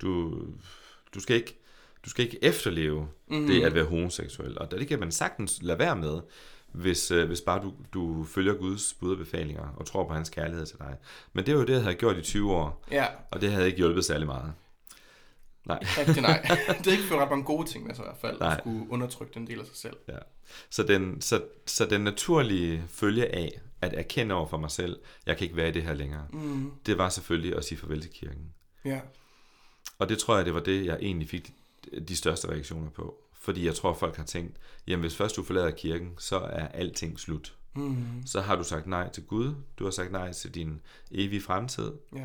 Du, 0.00 0.40
du, 1.14 1.20
skal 1.20 1.36
ikke, 1.36 1.58
du 2.04 2.10
skal 2.10 2.24
ikke 2.24 2.44
efterleve 2.44 3.08
Mm. 3.26 3.46
det 3.46 3.64
at 3.64 3.74
være 3.74 3.84
homoseksuel. 3.84 4.58
Og 4.58 4.70
det 4.70 4.88
kan 4.88 5.00
man 5.00 5.12
sagtens 5.12 5.62
lade 5.62 5.78
være 5.78 5.96
med, 5.96 6.20
hvis, 6.74 7.10
øh, 7.10 7.26
hvis 7.26 7.40
bare 7.40 7.62
du, 7.62 7.72
du 7.94 8.24
følger 8.24 8.54
Guds 8.54 8.94
bud 8.94 9.12
og 9.12 9.18
befalinger 9.18 9.68
og 9.76 9.86
tror 9.86 10.06
på 10.08 10.14
hans 10.14 10.30
kærlighed 10.30 10.66
til 10.66 10.78
dig. 10.78 10.96
Men 11.32 11.46
det 11.46 11.54
var 11.54 11.60
jo 11.60 11.66
det, 11.66 11.72
jeg 11.72 11.82
havde 11.82 11.94
gjort 11.94 12.16
i 12.16 12.22
20 12.22 12.52
år, 12.52 12.84
Ja, 12.90 13.06
og 13.30 13.40
det 13.40 13.52
havde 13.52 13.66
ikke 13.66 13.76
hjulpet 13.78 14.04
særlig 14.04 14.26
meget. 14.26 14.52
Nej. 15.66 15.78
rigtig 15.98 16.22
nej. 16.22 16.42
det 16.78 16.86
er 16.86 16.90
ikke 16.92 17.04
for 17.04 17.16
ret 17.16 17.30
mange 17.30 17.44
gode 17.44 17.68
ting 17.68 17.86
med 17.86 17.94
sig 17.94 18.02
i 18.02 18.06
hvert 18.06 18.20
fald, 18.20 18.38
Nej. 18.40 18.52
at 18.52 18.58
skulle 18.60 18.90
undertrykke 18.90 19.34
den 19.34 19.46
del 19.46 19.60
af 19.60 19.66
sig 19.66 19.76
selv. 19.76 19.96
Ja. 20.08 20.18
Så, 20.70 20.82
den, 20.82 21.20
så, 21.20 21.42
så 21.66 21.86
den 21.86 22.00
naturlige 22.00 22.84
følge 22.88 23.34
af 23.34 23.60
at 23.80 23.92
erkende 23.94 24.34
over 24.34 24.46
for 24.46 24.56
mig 24.56 24.70
selv, 24.70 24.98
jeg 25.26 25.36
kan 25.36 25.44
ikke 25.44 25.56
være 25.56 25.68
i 25.68 25.72
det 25.72 25.82
her 25.82 25.94
længere, 25.94 26.26
Mm. 26.32 26.70
det 26.86 26.98
var 26.98 27.08
selvfølgelig 27.08 27.56
at 27.56 27.64
sige 27.64 27.78
farvel 27.78 28.00
til 28.00 28.10
kirken. 28.10 28.52
Ja. 28.84 29.00
Og 29.98 30.08
det 30.08 30.18
tror 30.18 30.36
jeg, 30.36 30.44
det 30.44 30.54
var 30.54 30.60
det, 30.60 30.86
jeg 30.86 30.98
egentlig 31.00 31.28
fik 31.28 31.52
de 32.08 32.16
største 32.16 32.48
reaktioner 32.50 32.90
på. 32.90 33.23
Fordi 33.44 33.66
jeg 33.66 33.74
tror, 33.74 33.94
folk 33.94 34.16
har 34.16 34.24
tænkt, 34.24 34.56
jamen 34.86 35.00
hvis 35.00 35.16
først 35.16 35.36
du 35.36 35.42
forlader 35.42 35.70
kirken, 35.70 36.14
så 36.18 36.38
er 36.38 36.68
alting 36.68 37.20
slut. 37.20 37.56
Mm. 37.74 38.26
Så 38.26 38.40
har 38.40 38.56
du 38.56 38.64
sagt 38.64 38.86
nej 38.86 39.10
til 39.10 39.22
Gud, 39.26 39.54
du 39.78 39.84
har 39.84 39.90
sagt 39.90 40.12
nej 40.12 40.32
til 40.32 40.54
din 40.54 40.80
evige 41.10 41.40
fremtid, 41.42 41.92
Ja. 42.16 42.24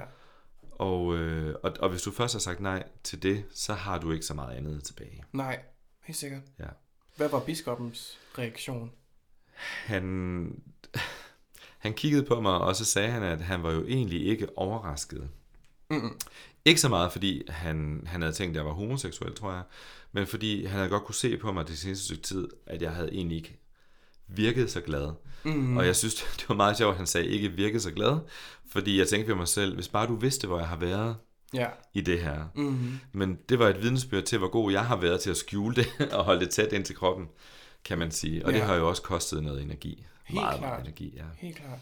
og, 0.72 1.15
øh, 1.15 1.55
og, 1.63 1.74
og 1.80 1.89
hvis 1.89 2.01
du 2.01 2.11
først 2.11 2.34
har 2.34 2.39
sagt 2.39 2.59
nej 2.59 2.84
til 3.03 3.24
det, 3.24 3.45
så 3.53 3.74
har 3.74 3.97
du 3.99 4.11
ikke 4.11 4.26
så 4.26 4.34
meget 4.34 4.57
andet 4.57 4.84
tilbage. 4.84 5.24
Nej, 5.34 5.59
helt 6.03 6.17
sikkert. 6.20 6.41
Ja. 6.59 6.65
Hvad 7.15 7.30
var 7.30 7.39
biskoppens 7.39 8.17
reaktion? 8.38 8.91
Han, 9.86 10.61
han 11.78 11.93
kiggede 11.93 12.24
på 12.26 12.41
mig, 12.41 12.53
og 12.53 12.76
så 12.76 12.86
sagde 12.86 13.09
han, 13.09 13.24
at 13.24 13.41
han 13.41 13.63
var 13.63 13.72
jo 13.72 13.86
egentlig 13.88 14.26
ikke 14.28 14.57
overrasket. 14.57 15.30
Mm. 15.89 16.20
Ikke 16.65 16.82
så 16.82 16.89
meget, 16.89 17.11
fordi 17.11 17.43
han, 17.49 18.03
han 18.07 18.22
havde 18.22 18.34
tænkt, 18.34 18.51
at 18.51 18.55
jeg 18.57 18.65
var 18.65 18.72
homoseksuel, 18.74 19.36
tror 19.36 19.51
jeg, 19.53 19.63
men 20.12 20.28
fordi 20.28 20.66
han 20.66 20.78
havde 20.78 20.89
godt 20.89 21.03
kunne 21.03 21.16
se 21.16 21.38
på 21.38 21.51
mig 21.51 21.68
det 21.68 21.78
seneste 21.78 22.05
stykke 22.05 22.24
tid, 22.24 22.47
at 22.66 22.82
jeg 22.82 22.91
havde 22.91 23.14
egentlig 23.14 23.38
ikke 23.38 23.60
virket 24.28 24.72
så 24.72 24.82
glad. 24.82 25.12
Mm. 25.43 25.78
Og 25.78 25.86
jeg 25.86 25.95
synes, 25.95 26.16
det 26.39 26.49
var 26.49 26.55
meget 26.55 26.78
sjovt, 26.78 26.91
at 26.91 26.97
han 26.97 27.07
sagde, 27.07 27.28
ikke 27.28 27.49
virket 27.51 27.82
så 27.82 27.91
glad, 27.91 28.18
fordi 28.72 28.99
jeg 28.99 29.07
tænkte 29.07 29.28
ved 29.30 29.36
mig 29.36 29.47
selv, 29.47 29.76
hvis 29.76 29.88
bare 29.88 30.07
du 30.07 30.16
vidste, 30.16 30.47
hvor 30.47 30.60
jeg 30.60 30.68
har 30.68 30.76
været 30.78 31.16
Ja. 31.53 31.68
i 31.93 32.01
det 32.01 32.20
her. 32.22 32.45
Mm. 32.55 32.99
Men 33.12 33.38
det 33.49 33.60
var 33.60 33.68
et 33.70 33.82
vidensbyrd 33.82 34.24
til, 34.24 34.38
hvor 34.38 34.47
god 34.47 34.72
jeg 34.72 34.86
har 34.86 34.95
været 34.97 35.20
til 35.22 35.30
at 35.30 35.38
skjule 35.38 35.76
det 35.76 35.88
og 36.16 36.24
holde 36.26 36.39
det 36.41 36.49
tæt 36.49 36.74
ind 36.74 36.86
til 36.86 36.95
kroppen, 36.95 37.28
kan 37.86 37.97
man 37.97 38.12
sige. 38.12 38.45
Og 38.45 38.51
Ja. 38.51 38.57
det 38.57 38.66
har 38.66 38.76
jo 38.76 38.89
også 38.89 39.01
kostet 39.01 39.43
noget 39.43 39.62
energi. 39.62 40.05
Helt 40.26 40.41
meget, 40.41 40.57
klart. 40.60 40.62
meget 40.72 40.82
energi, 40.84 41.14
ja. 41.18 41.24
Helt 41.38 41.55
klart. 41.57 41.80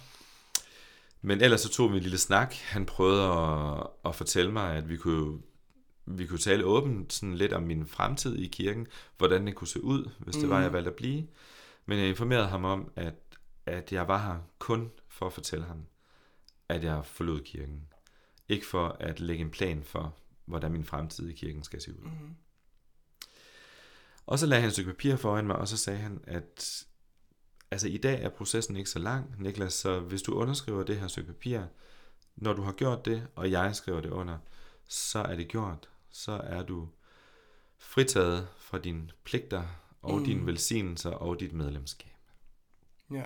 Men 1.21 1.41
ellers 1.41 1.61
så 1.61 1.69
tog 1.69 1.91
vi 1.91 1.97
en 1.97 2.03
lille 2.03 2.17
snak. 2.17 2.53
Han 2.53 2.85
prøvede 2.85 3.23
at, 3.23 3.87
at 4.05 4.15
fortælle 4.15 4.51
mig, 4.51 4.75
at 4.75 4.89
vi 4.89 4.97
kunne, 4.97 5.37
vi 6.07 6.25
kunne 6.25 6.39
tale 6.39 6.65
åbent 6.65 7.13
sådan 7.13 7.35
lidt 7.35 7.53
om 7.53 7.63
min 7.63 7.87
fremtid 7.87 8.35
i 8.35 8.47
kirken, 8.47 8.87
hvordan 9.17 9.47
det 9.47 9.55
kunne 9.55 9.67
se 9.67 9.83
ud, 9.83 10.09
hvis 10.17 10.35
det 10.35 10.49
var, 10.49 10.61
jeg 10.61 10.73
valgte 10.73 10.89
at 10.89 10.95
blive. 10.95 11.27
Men 11.85 11.99
jeg 11.99 12.09
informerede 12.09 12.47
ham 12.47 12.65
om, 12.65 12.91
at, 12.95 13.15
at 13.65 13.91
jeg 13.91 14.07
var 14.07 14.17
her 14.17 14.39
kun 14.59 14.91
for 15.07 15.25
at 15.25 15.33
fortælle 15.33 15.65
ham, 15.65 15.85
at 16.69 16.83
jeg 16.83 17.05
forlod 17.05 17.41
kirken. 17.41 17.81
Ikke 18.49 18.65
for 18.65 18.87
at 18.99 19.19
lægge 19.19 19.43
en 19.43 19.51
plan 19.51 19.83
for, 19.83 20.15
hvordan 20.45 20.71
min 20.71 20.83
fremtid 20.83 21.29
i 21.29 21.33
kirken 21.33 21.63
skal 21.63 21.81
se 21.81 21.91
ud. 21.91 22.03
Mm. 22.03 22.35
Og 24.25 24.39
så 24.39 24.45
lagde 24.45 24.61
han 24.61 24.67
et 24.67 24.73
stykke 24.73 24.91
papir 24.91 25.15
foran 25.15 25.47
mig, 25.47 25.55
og 25.55 25.67
så 25.67 25.77
sagde 25.77 25.99
han, 25.99 26.23
at 26.27 26.85
altså, 27.71 27.87
i 27.87 27.97
dag 27.97 28.23
er 28.23 28.29
processen 28.29 28.75
ikke 28.75 28.89
så 28.89 28.99
lang, 28.99 29.41
Niklas, 29.41 29.73
så 29.73 29.99
hvis 29.99 30.21
du 30.21 30.33
underskriver 30.33 30.83
det 30.83 30.99
her 30.99 31.07
stykke 31.07 31.33
papir, 31.33 31.61
når 32.35 32.53
du 32.53 32.61
har 32.61 32.71
gjort 32.71 33.05
det, 33.05 33.27
og 33.35 33.51
jeg 33.51 33.75
skriver 33.75 34.01
det 34.01 34.09
under, 34.09 34.37
så 34.87 35.19
er 35.19 35.35
det 35.35 35.47
gjort. 35.47 35.89
Så 36.09 36.31
er 36.31 36.63
du 36.63 36.89
fritaget 37.77 38.47
fra 38.57 38.77
dine 38.77 39.09
pligter 39.23 39.63
og 40.01 40.17
Mm. 40.17 40.23
dine 40.25 40.45
velsignelser 40.45 41.09
og 41.11 41.39
dit 41.39 41.53
medlemskab. 41.53 42.11
Ja. 43.11 43.23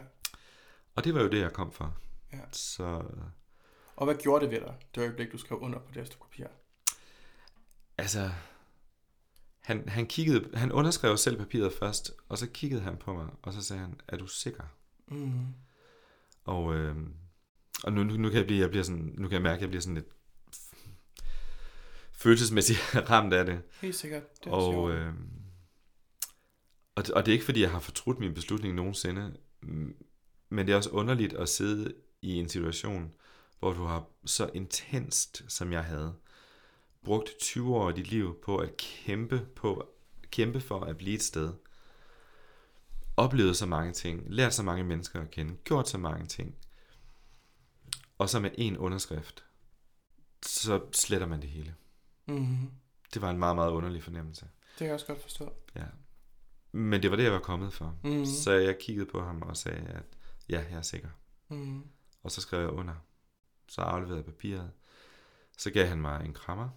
Og 0.95 1.03
det 1.03 1.13
var 1.13 1.21
jo 1.21 1.29
det, 1.29 1.39
jeg 1.39 1.53
kom 1.53 1.71
for. 1.71 1.97
Ja. 2.33 2.39
Så 2.51 3.03
Og 3.95 4.05
hvad 4.05 4.15
gjorde 4.15 4.45
det 4.45 4.51
ved 4.51 4.59
dig, 4.61 4.75
det 4.95 5.01
øjeblik, 5.01 5.31
du 5.31 5.37
skrev 5.37 5.59
under 5.59 5.79
på 5.79 5.91
det 5.93 6.17
papir? 6.21 6.47
altså, 7.97 8.31
han, 9.59 9.89
han, 9.89 10.05
kiggede, 10.07 10.57
han 10.57 10.71
underskrev 10.71 11.17
selv 11.17 11.37
papiret 11.37 11.73
først, 11.73 12.11
og 12.29 12.37
så 12.37 12.47
kiggede 12.53 12.81
han 12.81 12.97
på 12.97 13.13
mig, 13.13 13.27
og 13.41 13.53
så 13.53 13.63
sagde 13.63 13.81
han, 13.81 14.01
er 14.07 14.17
du 14.17 14.27
sikker? 14.27 14.63
Mm. 15.07 15.45
Og, 16.43 16.75
øh, 16.75 16.95
og 17.83 17.93
nu, 17.93 18.03
nu, 18.03 18.17
nu, 18.17 18.29
kan 18.29 18.37
jeg 18.37 18.45
blive, 18.45 18.59
jeg 18.61 18.69
bliver 18.69 18.83
sådan, 18.83 19.13
nu 19.17 19.27
kan 19.27 19.33
jeg 19.33 19.41
mærke, 19.41 19.55
at 19.55 19.61
jeg 19.61 19.69
bliver 19.69 19.81
sådan 19.81 19.95
lidt 19.95 20.07
følelsesmæssigt 22.21 22.79
ramt 23.09 23.33
af 23.33 23.45
det. 23.45 23.61
Helt 23.81 23.95
sikkert. 23.95 24.43
Det 24.43 24.47
er 24.47 24.51
Og, 24.55 24.91
øh, 24.91 25.13
og, 26.95 27.05
det- 27.05 27.13
og 27.15 27.25
det 27.25 27.31
er 27.31 27.33
ikke, 27.33 27.45
fordi 27.45 27.61
jeg 27.61 27.71
har 27.71 27.79
fortrudt 27.79 28.19
min 28.19 28.33
beslutning 28.33 28.75
nogensinde, 28.75 29.37
mm, 29.61 29.95
men 30.49 30.67
det 30.67 30.73
er 30.73 30.77
også 30.77 30.89
underligt 30.89 31.33
at 31.33 31.49
sidde 31.49 31.93
i 32.21 32.33
en 32.33 32.49
situation, 32.49 33.11
hvor 33.59 33.73
du 33.73 33.83
har 33.83 34.05
så 34.25 34.49
intenst, 34.53 35.43
som 35.47 35.71
jeg 35.73 35.83
havde, 35.83 36.13
brugt 37.03 37.29
20 37.39 37.75
år 37.75 37.87
af 37.89 37.95
dit 37.95 38.07
liv 38.07 38.39
på 38.43 38.57
at 38.57 38.77
kæmpe, 38.77 39.47
på, 39.55 39.89
kæmpe 40.31 40.61
for 40.61 40.79
at 40.79 40.97
blive 40.97 41.15
et 41.15 41.23
sted, 41.23 41.53
oplevet 43.17 43.57
så 43.57 43.65
mange 43.65 43.93
ting, 43.93 44.23
lært 44.27 44.53
så 44.53 44.63
mange 44.63 44.83
mennesker 44.83 45.21
at 45.21 45.31
kende, 45.31 45.55
gjort 45.63 45.89
så 45.89 45.97
mange 45.97 46.25
ting, 46.27 46.55
og 48.17 48.29
så 48.29 48.39
med 48.39 48.51
en 48.57 48.77
underskrift, 48.77 49.43
så 50.45 50.81
sletter 50.93 51.27
man 51.27 51.41
det 51.41 51.49
hele. 51.49 51.75
Mm. 52.27 52.71
Det 53.13 53.21
var 53.21 53.29
en 53.29 53.39
meget, 53.39 53.55
meget 53.55 53.71
underlig 53.71 54.03
fornemmelse. 54.03 54.45
Det 54.45 54.77
kan 54.77 54.85
jeg 54.87 54.93
også 54.93 55.05
godt 55.05 55.21
forstå. 55.21 55.53
Ja. 55.75 55.85
Men 56.71 57.01
det 57.03 57.11
var 57.11 57.17
det, 57.17 57.23
jeg 57.23 57.31
var 57.31 57.39
kommet 57.39 57.73
for. 57.73 57.95
Mhm. 58.03 58.25
Så 58.25 58.51
jeg 58.51 58.77
kiggede 58.77 59.05
på 59.05 59.21
ham 59.21 59.41
og 59.41 59.57
sagde, 59.57 59.77
at 59.87 60.03
ja, 60.49 60.65
jeg 60.69 60.77
er 60.77 60.81
sikker. 60.81 61.09
Mm. 61.49 61.83
Og 62.23 62.31
så 62.31 62.41
skrev 62.41 62.59
jeg 62.59 62.69
under. 62.69 62.93
Så 63.67 63.81
afleverede 63.81 64.17
jeg 64.17 64.25
papiret. 64.25 64.71
Så 65.57 65.71
gav 65.71 65.87
han 65.87 66.01
mig 66.01 66.25
en 66.25 66.33
krammer, 66.33 66.69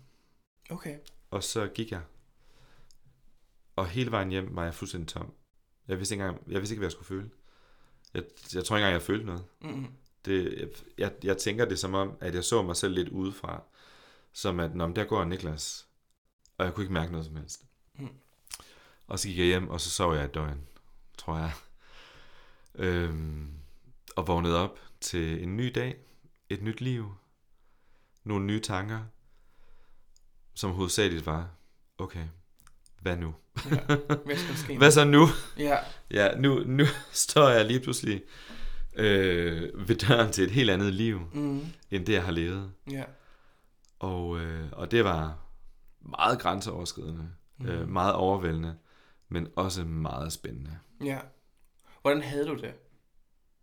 Okay. 0.71 0.99
og 1.31 1.43
så 1.43 1.67
gik 1.67 1.91
jeg. 1.93 2.03
Og 3.77 3.87
hele 3.89 4.11
vejen 4.11 4.31
hjem 4.31 4.57
var 4.57 4.65
jeg 4.65 4.75
fuldstændig 4.75 5.09
tom. 5.09 5.33
Jeg 5.89 5.99
vidste 5.99 6.15
ikke, 6.15 6.25
engang, 6.25 6.51
jeg 6.53 6.61
vidste 6.61 6.73
ikke 6.75 6.79
hvad 6.81 6.87
jeg 6.87 6.93
skulle 6.93 7.07
føle. 7.07 7.31
Jeg, 8.15 8.23
jeg 8.55 8.65
tror 8.65 8.77
ikke 8.77 8.85
engang, 8.85 8.93
jeg 8.93 9.03
følte 9.03 9.27
noget. 9.27 9.45
Mm. 9.61 9.87
Det, 10.25 10.69
jeg, 10.99 11.13
jeg 11.23 11.39
tænker 11.39 11.65
det 11.65 11.79
som 11.79 11.95
om, 11.95 12.17
at 12.21 12.35
jeg 12.35 12.45
så 12.45 12.63
mig 12.63 12.77
selv 12.77 12.95
lidt 12.95 13.09
udefra. 13.09 13.63
Som 14.35 14.61
at, 14.61 14.75
når 14.75 14.87
der 14.87 15.05
går 15.05 15.25
Niklas. 15.25 15.87
Og 16.59 16.65
jeg 16.65 16.75
kunne 16.75 16.85
ikke 16.85 16.93
mærke 16.95 17.13
noget 17.13 17.27
som 17.27 17.37
helst. 17.37 17.65
Mm. 17.99 18.09
Og 19.07 19.19
så 19.19 19.29
gik 19.29 19.39
jeg 19.39 19.47
hjem, 19.47 19.69
og 19.69 19.81
så 19.81 19.91
sov 19.91 20.15
jeg 20.15 20.25
et 20.25 20.35
døgn, 20.35 20.61
tror 21.19 21.37
jeg. 21.39 21.53
Øhm, 22.75 23.49
og 24.17 24.27
vågnede 24.27 24.59
op 24.59 24.79
til 25.01 25.43
en 25.43 25.57
ny 25.57 25.73
dag, 25.75 25.97
et 26.51 26.63
nyt 26.63 26.81
liv, 26.81 27.15
nogle 28.25 28.45
nye 28.45 28.61
tanker, 28.61 29.01
som 30.55 30.71
hovedsageligt 30.71 31.27
var, 31.27 31.49
okay, 31.99 32.25
hvad 33.01 33.17
nu? 33.17 33.35
Ja. 33.71 33.85
Hvad 34.25 34.37
skal 34.37 34.57
ske? 34.57 34.77
Hvad 34.79 34.91
så 34.91 35.05
nu? 35.05 35.27
Ja. 35.59 35.79
Ja, 36.11 36.37
nu, 36.37 36.59
nu 36.67 36.85
står 37.13 37.49
jeg 37.49 37.65
lige 37.65 37.81
pludselig 37.81 38.23
øh, 38.97 39.89
ved 39.89 39.97
døren 39.97 40.33
til 40.33 40.45
et 40.45 40.51
helt 40.51 40.71
andet 40.71 40.95
liv, 40.95 41.21
Mm. 41.33 41.67
end 41.91 42.07
det 42.07 42.13
jeg 42.13 42.25
har 42.25 42.33
levet. 42.33 42.73
Ja. 42.91 43.05
Og, 44.05 44.41
øh, 44.41 44.69
og 44.73 44.91
det 44.91 45.05
var 45.05 45.39
meget 46.01 46.39
grænseoverskridende, 46.39 47.29
mm. 47.59 47.67
øh, 47.67 47.89
meget 47.89 48.15
overvældende, 48.15 48.77
men 49.29 49.49
også 49.57 49.85
meget 49.85 50.33
spændende. 50.33 50.79
Ja. 51.05 51.19
Hvordan 52.03 52.23
havde 52.23 52.47
du 52.47 52.55
det 52.55 52.75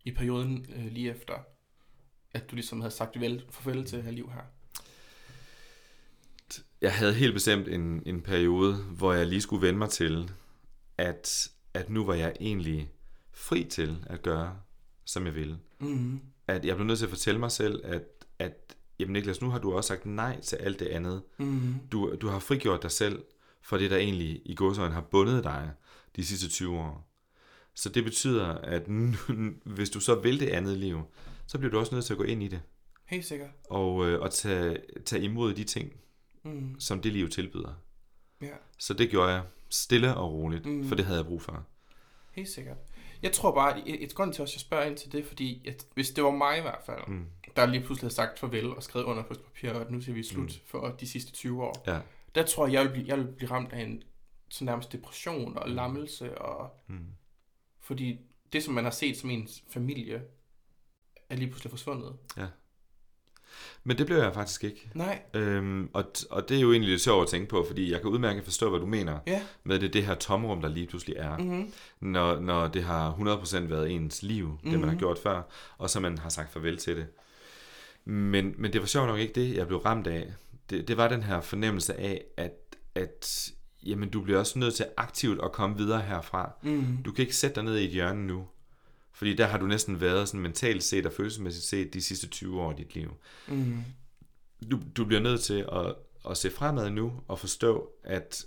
i 0.04 0.10
perioden 0.10 0.66
øh, 0.76 0.92
lige 0.92 1.10
efter, 1.10 1.34
at 2.32 2.50
du 2.50 2.54
ligesom 2.54 2.80
havde 2.80 2.94
sagt 2.94 3.20
vel, 3.20 3.44
farvel 3.50 3.84
til 3.84 3.98
det 3.98 4.04
her 4.04 4.12
liv 4.12 4.30
her? 4.30 4.42
jeg 6.82 6.94
havde 6.94 7.14
helt 7.14 7.34
bestemt 7.34 7.68
en, 7.68 8.02
en 8.06 8.20
periode, 8.20 8.74
hvor 8.76 9.12
jeg 9.12 9.26
lige 9.26 9.40
skulle 9.40 9.66
vende 9.66 9.78
mig 9.78 9.90
til, 9.90 10.30
at, 10.98 11.48
at 11.74 11.90
nu 11.90 12.04
var 12.04 12.14
jeg 12.14 12.32
egentlig 12.40 12.90
fri 13.32 13.64
til 13.64 14.04
at 14.06 14.22
gøre, 14.22 14.56
som 15.04 15.26
jeg 15.26 15.34
ville. 15.34 15.58
Mm. 15.80 16.20
At 16.46 16.64
jeg 16.64 16.76
blev 16.76 16.86
nødt 16.86 16.98
til 16.98 17.06
at 17.06 17.10
fortælle 17.10 17.40
mig 17.40 17.50
selv, 17.50 17.80
at, 17.84 18.04
at 18.38 18.76
jamen 18.98 19.12
Niklas, 19.12 19.40
nu 19.42 19.50
har 19.50 19.58
du 19.58 19.72
også 19.72 19.88
sagt 19.88 20.06
nej 20.06 20.40
til 20.40 20.56
alt 20.56 20.80
det 20.80 20.86
andet. 20.86 21.22
Mm. 21.38 21.74
Du, 21.92 22.14
du 22.20 22.28
har 22.28 22.38
frigjort 22.38 22.82
dig 22.82 22.90
selv 22.90 23.22
for 23.62 23.76
det, 23.78 23.90
der 23.90 23.96
egentlig 23.96 24.42
i 24.44 24.54
godsøjne 24.54 24.94
har 24.94 25.00
bundet 25.00 25.44
dig 25.44 25.70
de 26.16 26.26
sidste 26.26 26.48
20 26.48 26.78
år. 26.78 27.08
Så 27.74 27.88
det 27.88 28.04
betyder, 28.04 28.46
at 28.46 28.88
nu, 28.88 29.12
hvis 29.76 29.90
du 29.90 30.00
så 30.00 30.14
vil 30.14 30.40
det 30.40 30.48
andet 30.48 30.76
liv, 30.78 31.00
så 31.46 31.58
bliver 31.58 31.70
du 31.70 31.78
også 31.78 31.94
nødt 31.94 32.04
til 32.04 32.14
at 32.14 32.18
gå 32.18 32.24
ind 32.24 32.42
i 32.42 32.48
det. 32.48 32.60
Helt 33.06 33.24
sikkert. 33.24 33.50
Og, 33.70 34.06
øh, 34.08 34.20
og 34.20 34.30
tage, 34.32 34.78
tage 35.04 35.22
imod 35.22 35.54
de 35.54 35.64
ting, 35.64 35.92
Mm. 36.44 36.80
som 36.80 37.00
det 37.00 37.12
liv 37.12 37.28
tilbyder. 37.28 37.74
Ja, 38.42 38.46
Så 38.78 38.94
det 38.94 39.10
gjorde 39.10 39.30
jeg 39.32 39.42
stille 39.70 40.14
og 40.14 40.32
roligt, 40.32 40.66
Mm. 40.66 40.88
for 40.88 40.94
det 40.94 41.04
havde 41.04 41.18
jeg 41.18 41.26
brug 41.26 41.42
for. 41.42 41.66
helt 42.32 42.48
sikkert. 42.48 42.76
Jeg 43.22 43.32
tror 43.32 43.54
bare, 43.54 43.76
at 43.76 43.82
et, 43.86 44.02
et 44.04 44.14
grund 44.14 44.32
til 44.32 44.42
at 44.42 44.52
jeg 44.54 44.60
spørger 44.60 44.84
ind 44.84 44.96
til 44.96 45.12
det, 45.12 45.26
fordi 45.26 45.68
at 45.68 45.86
hvis 45.94 46.10
det 46.10 46.24
var 46.24 46.30
mig 46.30 46.58
i 46.58 46.60
hvert 46.60 46.80
fald, 46.86 47.00
Mm. 47.08 47.24
Der 47.56 47.66
lige 47.66 47.80
pludselig 47.84 48.06
havde 48.06 48.14
sagt 48.14 48.38
farvel 48.38 48.66
og 48.76 48.82
skrevet 48.82 49.04
under 49.06 49.22
på 49.22 49.32
et 49.32 49.40
papir, 49.40 49.70
og 49.72 49.80
at 49.80 49.90
nu 49.90 50.00
siger 50.00 50.14
vi 50.14 50.22
slut 50.22 50.44
mm. 50.44 50.66
for 50.66 50.88
de 51.00 51.06
sidste 51.08 51.32
20 51.32 51.62
år, 51.62 51.84
Ja. 51.86 52.00
der 52.34 52.42
tror 52.46 52.66
jeg, 52.66 52.72
jeg 52.72 52.84
vil 52.84 52.90
blive, 52.90 53.06
jeg 53.08 53.18
vil 53.18 53.24
blive 53.26 53.50
ramt 53.50 53.72
af 53.72 53.80
en 53.82 54.02
sådan 54.50 54.66
nærmest 54.66 54.92
depression 54.92 55.58
og 55.58 55.70
lammelse, 55.70 56.38
og, 56.38 56.70
Mm. 56.88 56.98
fordi 57.80 58.18
det, 58.52 58.62
som 58.62 58.74
man 58.74 58.84
har 58.84 58.90
set 58.90 59.16
som 59.16 59.30
ens 59.30 59.62
familie, 59.70 60.22
er 61.30 61.36
lige 61.36 61.48
pludselig 61.48 61.70
forsvundet. 61.70 62.12
Men 63.84 63.98
det 63.98 64.06
blev 64.06 64.16
jeg 64.18 64.34
faktisk 64.34 64.64
ikke. 64.64 64.90
Nej, 64.94 65.22
Øhm, 65.34 65.90
og, 65.92 66.04
og 66.30 66.48
det 66.48 66.56
er 66.56 66.60
jo 66.60 66.72
egentlig 66.72 66.90
lidt 66.90 67.00
sjovt 67.02 67.22
at 67.22 67.28
tænke 67.28 67.48
på, 67.48 67.64
fordi 67.68 67.92
jeg 67.92 68.00
kan 68.00 68.10
udmærket 68.10 68.44
forstå, 68.44 68.70
hvad 68.70 68.80
du 68.80 68.86
mener 68.86 69.18
ja. 69.26 69.42
med 69.64 69.78
det, 69.78 69.92
det 69.92 70.06
her 70.06 70.14
tomrum, 70.14 70.60
der 70.60 70.68
lige 70.68 70.86
pludselig 70.86 71.16
er. 71.16 71.38
Mm-hmm. 71.38 71.72
Når, 72.00 72.40
når 72.40 72.68
det 72.68 72.82
har 72.84 73.12
100% 73.12 73.60
været 73.60 73.90
ens 73.90 74.22
liv, 74.22 74.48
mm. 74.48 74.70
det 74.70 74.72
man 74.80 74.88
har 74.88 74.94
Mhm. 74.94 74.98
gjort 74.98 75.18
før, 75.18 75.42
og 75.78 75.90
så 75.90 76.00
man 76.00 76.18
har 76.18 76.28
sagt 76.28 76.52
farvel 76.52 76.76
til 76.78 76.96
det. 76.96 77.06
Men, 78.04 78.54
men 78.58 78.72
det 78.72 78.80
var 78.80 78.86
sjovt 78.86 79.06
nok 79.06 79.18
ikke 79.18 79.34
det, 79.34 79.54
jeg 79.54 79.66
blev 79.66 79.78
ramt 79.78 80.06
af. 80.06 80.32
Det, 80.70 80.88
det 80.88 80.96
var 80.96 81.08
den 81.08 81.22
her 81.22 81.40
fornemmelse 81.40 82.00
af, 82.00 82.24
at, 82.36 82.76
at 82.94 83.52
jamen, 83.82 84.10
du 84.10 84.20
bliver 84.20 84.38
også 84.38 84.58
nødt 84.58 84.74
til 84.74 84.86
aktivt 84.96 85.40
at 85.44 85.52
komme 85.52 85.76
videre 85.76 86.00
herfra. 86.00 86.52
Mm. 86.62 87.02
Du 87.04 87.12
kan 87.12 87.22
ikke 87.22 87.36
sætte 87.36 87.54
dig 87.54 87.64
ned 87.64 87.78
i 87.78 87.84
et 87.84 87.90
hjørne 87.90 88.26
nu. 88.26 88.46
Fordi 89.12 89.34
der 89.34 89.46
har 89.46 89.58
du 89.58 89.66
næsten 89.66 90.00
været 90.00 90.28
sådan 90.28 90.40
mentalt 90.40 90.82
set 90.82 91.06
og 91.06 91.12
følelsesmæssigt 91.12 91.66
set 91.66 91.94
de 91.94 92.02
sidste 92.02 92.28
20 92.28 92.60
år 92.60 92.70
af 92.70 92.76
dit 92.76 92.94
liv. 92.94 93.16
Mm. 93.48 93.82
Du, 94.70 94.80
du 94.96 95.04
bliver 95.04 95.20
nødt 95.20 95.40
til 95.40 95.66
at, 95.72 95.94
at 96.30 96.36
se 96.36 96.50
fremad 96.50 96.90
nu 96.90 97.12
og 97.28 97.38
forstå, 97.38 97.90
at 98.04 98.46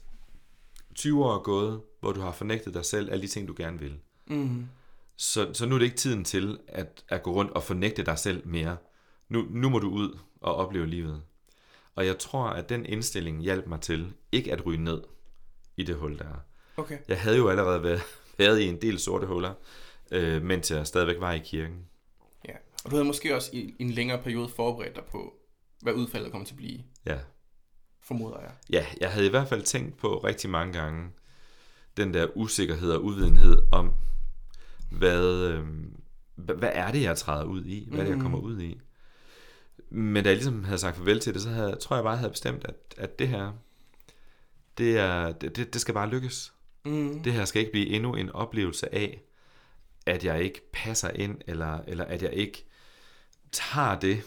20 0.95 1.25
år 1.25 1.35
er 1.35 1.39
gået, 1.39 1.81
hvor 1.99 2.11
du 2.11 2.21
har 2.21 2.31
fornægtet 2.31 2.73
dig 2.73 2.85
selv 2.85 3.11
alle 3.11 3.21
de 3.21 3.27
ting, 3.27 3.47
du 3.47 3.53
gerne 3.57 3.79
vil. 3.79 3.97
Mm. 4.27 4.65
Så, 5.17 5.53
så 5.53 5.65
nu 5.65 5.75
er 5.75 5.79
det 5.79 5.85
ikke 5.85 5.97
tiden 5.97 6.23
til 6.23 6.59
at, 6.67 7.03
at 7.09 7.23
gå 7.23 7.33
rundt 7.33 7.51
og 7.51 7.63
fornægte 7.63 8.03
dig 8.03 8.19
selv 8.19 8.47
mere. 8.47 8.77
Nu, 9.29 9.45
nu 9.49 9.69
må 9.69 9.79
du 9.79 9.89
ud 9.89 10.17
og 10.41 10.55
opleve 10.55 10.87
livet. 10.87 11.21
Og 11.95 12.05
jeg 12.05 12.19
tror, 12.19 12.43
at 12.47 12.69
den 12.69 12.85
indstilling 12.85 13.41
hjalp 13.41 13.67
mig 13.67 13.81
til 13.81 14.13
ikke 14.31 14.51
at 14.51 14.65
ryge 14.65 14.83
ned 14.83 15.03
i 15.77 15.83
det 15.83 15.95
hul, 15.95 16.17
der 16.17 16.25
er. 16.25 16.37
Okay. 16.77 16.97
Jeg 17.07 17.21
havde 17.21 17.37
jo 17.37 17.49
allerede 17.49 17.83
været, 17.83 18.01
været 18.37 18.59
i 18.59 18.67
en 18.67 18.81
del 18.81 18.99
sorte 18.99 19.27
huller, 19.27 19.53
øh, 20.11 20.41
mens 20.41 20.71
jeg 20.71 20.87
stadigvæk 20.87 21.19
var 21.19 21.31
i 21.33 21.39
kirken. 21.39 21.85
Ja. 22.47 22.53
Og 22.85 22.91
du 22.91 22.95
havde 22.95 23.05
måske 23.05 23.35
også 23.35 23.49
i, 23.53 23.75
en 23.79 23.89
længere 23.91 24.23
periode 24.23 24.49
forberedt 24.49 24.95
dig 24.95 25.03
på, 25.11 25.33
hvad 25.81 25.93
udfaldet 25.93 26.31
kommer 26.31 26.45
til 26.45 26.53
at 26.53 26.57
blive, 26.57 26.79
Ja. 27.05 27.17
formoder 28.01 28.39
jeg. 28.39 28.51
ja, 28.69 28.85
jeg 29.01 29.11
havde 29.11 29.25
i 29.27 29.29
hvert 29.29 29.47
fald 29.47 29.61
tænkt 29.63 29.97
på 29.97 30.17
rigtig 30.17 30.49
mange 30.49 30.73
gange, 30.73 31.09
den 31.97 32.13
der 32.13 32.27
usikkerhed 32.37 32.91
og 32.91 33.03
uvidenhed 33.03 33.61
om, 33.71 33.93
hvad, 34.91 35.25
øh, 35.49 35.67
hvad 36.35 36.55
hvad 36.55 36.69
er 36.73 36.91
det, 36.91 37.01
jeg 37.01 37.17
træder 37.17 37.45
ud 37.45 37.65
i? 37.65 37.87
Hvad 37.89 37.99
er 37.99 38.03
det, 38.03 38.11
jeg 38.13 38.21
kommer 38.21 38.39
ud 38.39 38.61
i? 38.61 38.79
Men 39.89 40.23
da 40.23 40.29
jeg 40.29 40.37
ligesom 40.37 40.63
havde 40.63 40.79
sagt 40.79 40.97
farvel 40.97 41.19
til 41.19 41.33
det, 41.33 41.41
så 41.41 41.49
havde, 41.49 41.75
tror 41.75 41.95
jeg 41.95 42.03
bare, 42.03 42.11
jeg 42.11 42.19
havde 42.19 42.31
bestemt, 42.31 42.65
at, 42.65 42.75
at 42.97 43.19
det 43.19 43.27
her, 43.27 43.51
det, 44.77 44.97
er, 44.97 45.31
det, 45.31 45.73
det, 45.73 45.81
skal 45.81 45.93
bare 45.93 46.09
lykkes. 46.09 46.53
Mm. 46.85 47.23
Det 47.23 47.33
her 47.33 47.45
skal 47.45 47.59
ikke 47.59 47.71
blive 47.71 47.87
endnu 47.87 48.15
en 48.15 48.29
oplevelse 48.29 48.95
af, 48.95 49.21
at 50.05 50.25
jeg 50.25 50.43
ikke 50.43 50.71
passer 50.73 51.09
ind, 51.09 51.41
eller, 51.47 51.79
eller 51.87 52.05
at 52.05 52.21
jeg 52.21 52.33
ikke 52.33 52.65
tager 53.51 53.99
det, 53.99 54.21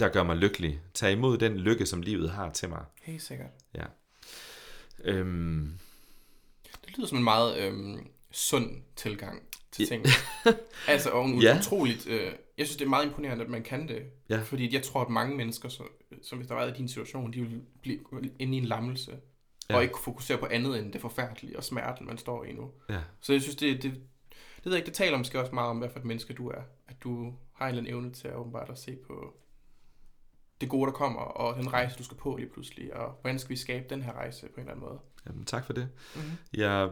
der 0.00 0.08
gør 0.08 0.22
mig 0.22 0.36
lykkelig. 0.36 0.80
Tag 0.94 1.12
imod 1.12 1.38
den 1.38 1.56
lykke, 1.56 1.86
som 1.86 2.02
livet 2.02 2.30
har 2.30 2.50
til 2.52 2.68
mig. 2.68 2.84
Helt 3.02 3.22
sikkert. 3.22 3.50
Ja. 3.74 3.84
Øhm, 5.04 5.78
Det 6.86 6.96
lyder 6.96 7.06
som 7.06 7.18
en 7.18 7.24
meget 7.24 7.58
øhm, 7.58 8.06
sund 8.30 8.82
tilgang 8.96 9.42
til 9.72 9.88
ting. 9.88 10.06
altså, 10.88 11.10
og 11.10 11.24
en 11.24 11.42
ja. 11.42 11.58
utroligt... 11.58 12.06
Øh, 12.06 12.32
jeg 12.58 12.66
synes, 12.66 12.76
det 12.76 12.84
er 12.84 12.88
meget 12.88 13.06
imponerende, 13.06 13.44
at 13.44 13.50
man 13.50 13.62
kan 13.62 13.88
det. 13.88 14.02
Ja. 14.28 14.42
Fordi 14.42 14.74
jeg 14.74 14.82
tror, 14.82 15.02
at 15.02 15.08
mange 15.08 15.36
mennesker, 15.36 15.68
så, 15.68 15.82
som 16.22 16.38
hvis 16.38 16.48
der 16.48 16.54
var 16.54 16.66
i 16.66 16.72
din 16.72 16.88
situation, 16.88 17.32
de 17.32 17.40
ville 17.40 17.62
blive 17.82 18.00
inde 18.38 18.54
i 18.54 18.58
en 18.58 18.64
lammelse. 18.64 19.18
Ja. 19.70 19.76
Og 19.76 19.82
ikke 19.82 19.92
kunne 19.92 20.02
fokusere 20.02 20.38
på 20.38 20.46
andet 20.46 20.78
end 20.78 20.92
det 20.92 21.00
forfærdelige 21.00 21.56
og 21.56 21.64
smerten, 21.64 22.06
man 22.06 22.18
står 22.18 22.44
i 22.44 22.52
nu. 22.52 22.70
ja. 22.88 23.00
Så 23.20 23.32
jeg 23.32 23.42
synes, 23.42 23.56
det, 23.56 23.82
det, 23.82 23.92
det 24.56 24.64
ved 24.64 24.72
jeg 24.72 24.78
ikke, 24.78 24.86
det 24.86 24.94
taler 24.94 25.18
måske 25.18 25.40
også 25.40 25.54
meget 25.54 25.70
om, 25.70 25.78
hvad 25.78 25.90
for 25.90 25.98
et 25.98 26.04
menneske 26.04 26.34
du 26.34 26.48
er. 26.48 26.62
At 26.88 27.02
du 27.02 27.34
har 27.52 27.66
en 27.66 27.68
eller 27.68 27.82
anden 27.82 27.94
evne 27.94 28.12
til 28.12 28.28
at 28.28 28.34
åbenbart 28.34 28.70
at 28.70 28.78
se 28.78 28.96
på 29.06 29.34
det 30.60 30.68
gode, 30.68 30.86
der 30.86 30.92
kommer, 30.92 31.20
og 31.20 31.56
den 31.56 31.72
rejse, 31.72 31.98
du 31.98 32.04
skal 32.04 32.16
på 32.16 32.36
lige 32.36 32.48
pludselig, 32.48 32.96
og 32.96 33.18
hvordan 33.20 33.38
skal 33.38 33.50
vi 33.50 33.56
skabe 33.56 33.86
den 33.90 34.02
her 34.02 34.12
rejse 34.12 34.48
på 34.48 34.52
en 34.54 34.60
eller 34.60 34.72
anden 34.72 34.86
måde. 34.86 34.98
Jamen, 35.26 35.44
tak 35.44 35.66
for 35.66 35.72
det. 35.72 35.88
Mm-hmm. 36.14 36.30
Jeg, 36.52 36.90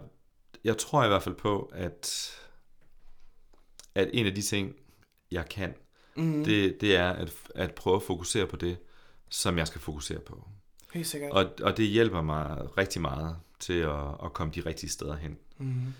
jeg 0.64 0.78
tror 0.78 1.04
i 1.04 1.08
hvert 1.08 1.22
fald 1.22 1.34
på, 1.34 1.70
at, 1.74 2.30
at 3.94 4.10
en 4.12 4.26
af 4.26 4.34
de 4.34 4.42
ting, 4.42 4.76
jeg 5.30 5.48
kan, 5.48 5.74
Mm-hmm. 6.16 6.44
det, 6.44 6.80
det 6.80 6.96
er 6.96 7.10
at, 7.10 7.32
at 7.54 7.74
prøve 7.74 7.96
at 7.96 8.02
fokusere 8.02 8.46
på 8.46 8.56
det, 8.56 8.76
som 9.28 9.58
jeg 9.58 9.66
skal 9.66 9.80
fokusere 9.80 10.18
på. 10.18 10.48
Helt 10.94 11.06
sikkert. 11.06 11.32
Og, 11.32 11.46
og 11.62 11.76
det 11.76 11.86
hjælper 11.86 12.22
mig 12.22 12.76
rigtig 12.78 13.02
meget 13.02 13.36
til 13.60 13.72
at, 13.78 14.08
at 14.24 14.32
komme 14.32 14.52
de 14.52 14.60
rigtige 14.60 14.90
steder 14.90 15.16
hen. 15.16 15.36
Mm-hmm. 15.58 15.94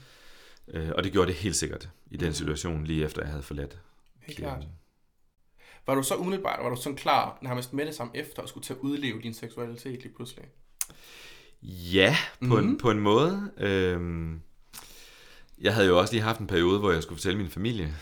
Øh, 0.68 0.90
og 0.96 1.04
det 1.04 1.12
gjorde 1.12 1.26
det 1.26 1.34
helt 1.36 1.56
sikkert 1.56 1.88
i 2.10 2.16
den 2.16 2.26
Mhm. 2.28 2.34
situation, 2.34 2.84
lige 2.84 3.04
efter 3.04 3.22
jeg 3.22 3.30
havde 3.30 3.42
forladt 3.42 3.78
Helt 4.20 4.38
kirken. 4.38 4.54
klart. 4.54 4.66
Var 5.86 5.94
du 5.94 6.02
så 6.02 6.14
umiddelbart, 6.16 6.62
var 6.64 6.70
du 6.70 6.76
sådan 6.76 6.96
klar 6.96 7.38
nærmest 7.42 7.72
med 7.72 7.86
det 7.86 7.94
samme 7.94 8.16
efter 8.16 8.42
at 8.42 8.48
skulle 8.48 8.64
til 8.64 8.72
at 8.72 8.78
udleve 8.78 9.20
din 9.22 9.34
seksualitet 9.34 10.02
lige 10.02 10.14
pludselig? 10.14 10.44
Ja, 11.62 12.16
på, 12.40 12.46
mm-hmm. 12.46 12.68
en, 12.68 12.78
på 12.78 12.90
en 12.90 13.00
måde. 13.00 13.50
Øhm, 13.56 14.40
jeg 15.58 15.74
havde 15.74 15.86
jo 15.88 15.98
også 15.98 16.12
lige 16.14 16.22
haft 16.22 16.40
en 16.40 16.46
periode, 16.46 16.78
hvor 16.78 16.92
jeg 16.92 17.02
skulle 17.02 17.16
fortælle 17.18 17.38
min 17.38 17.50
familie 17.50 17.94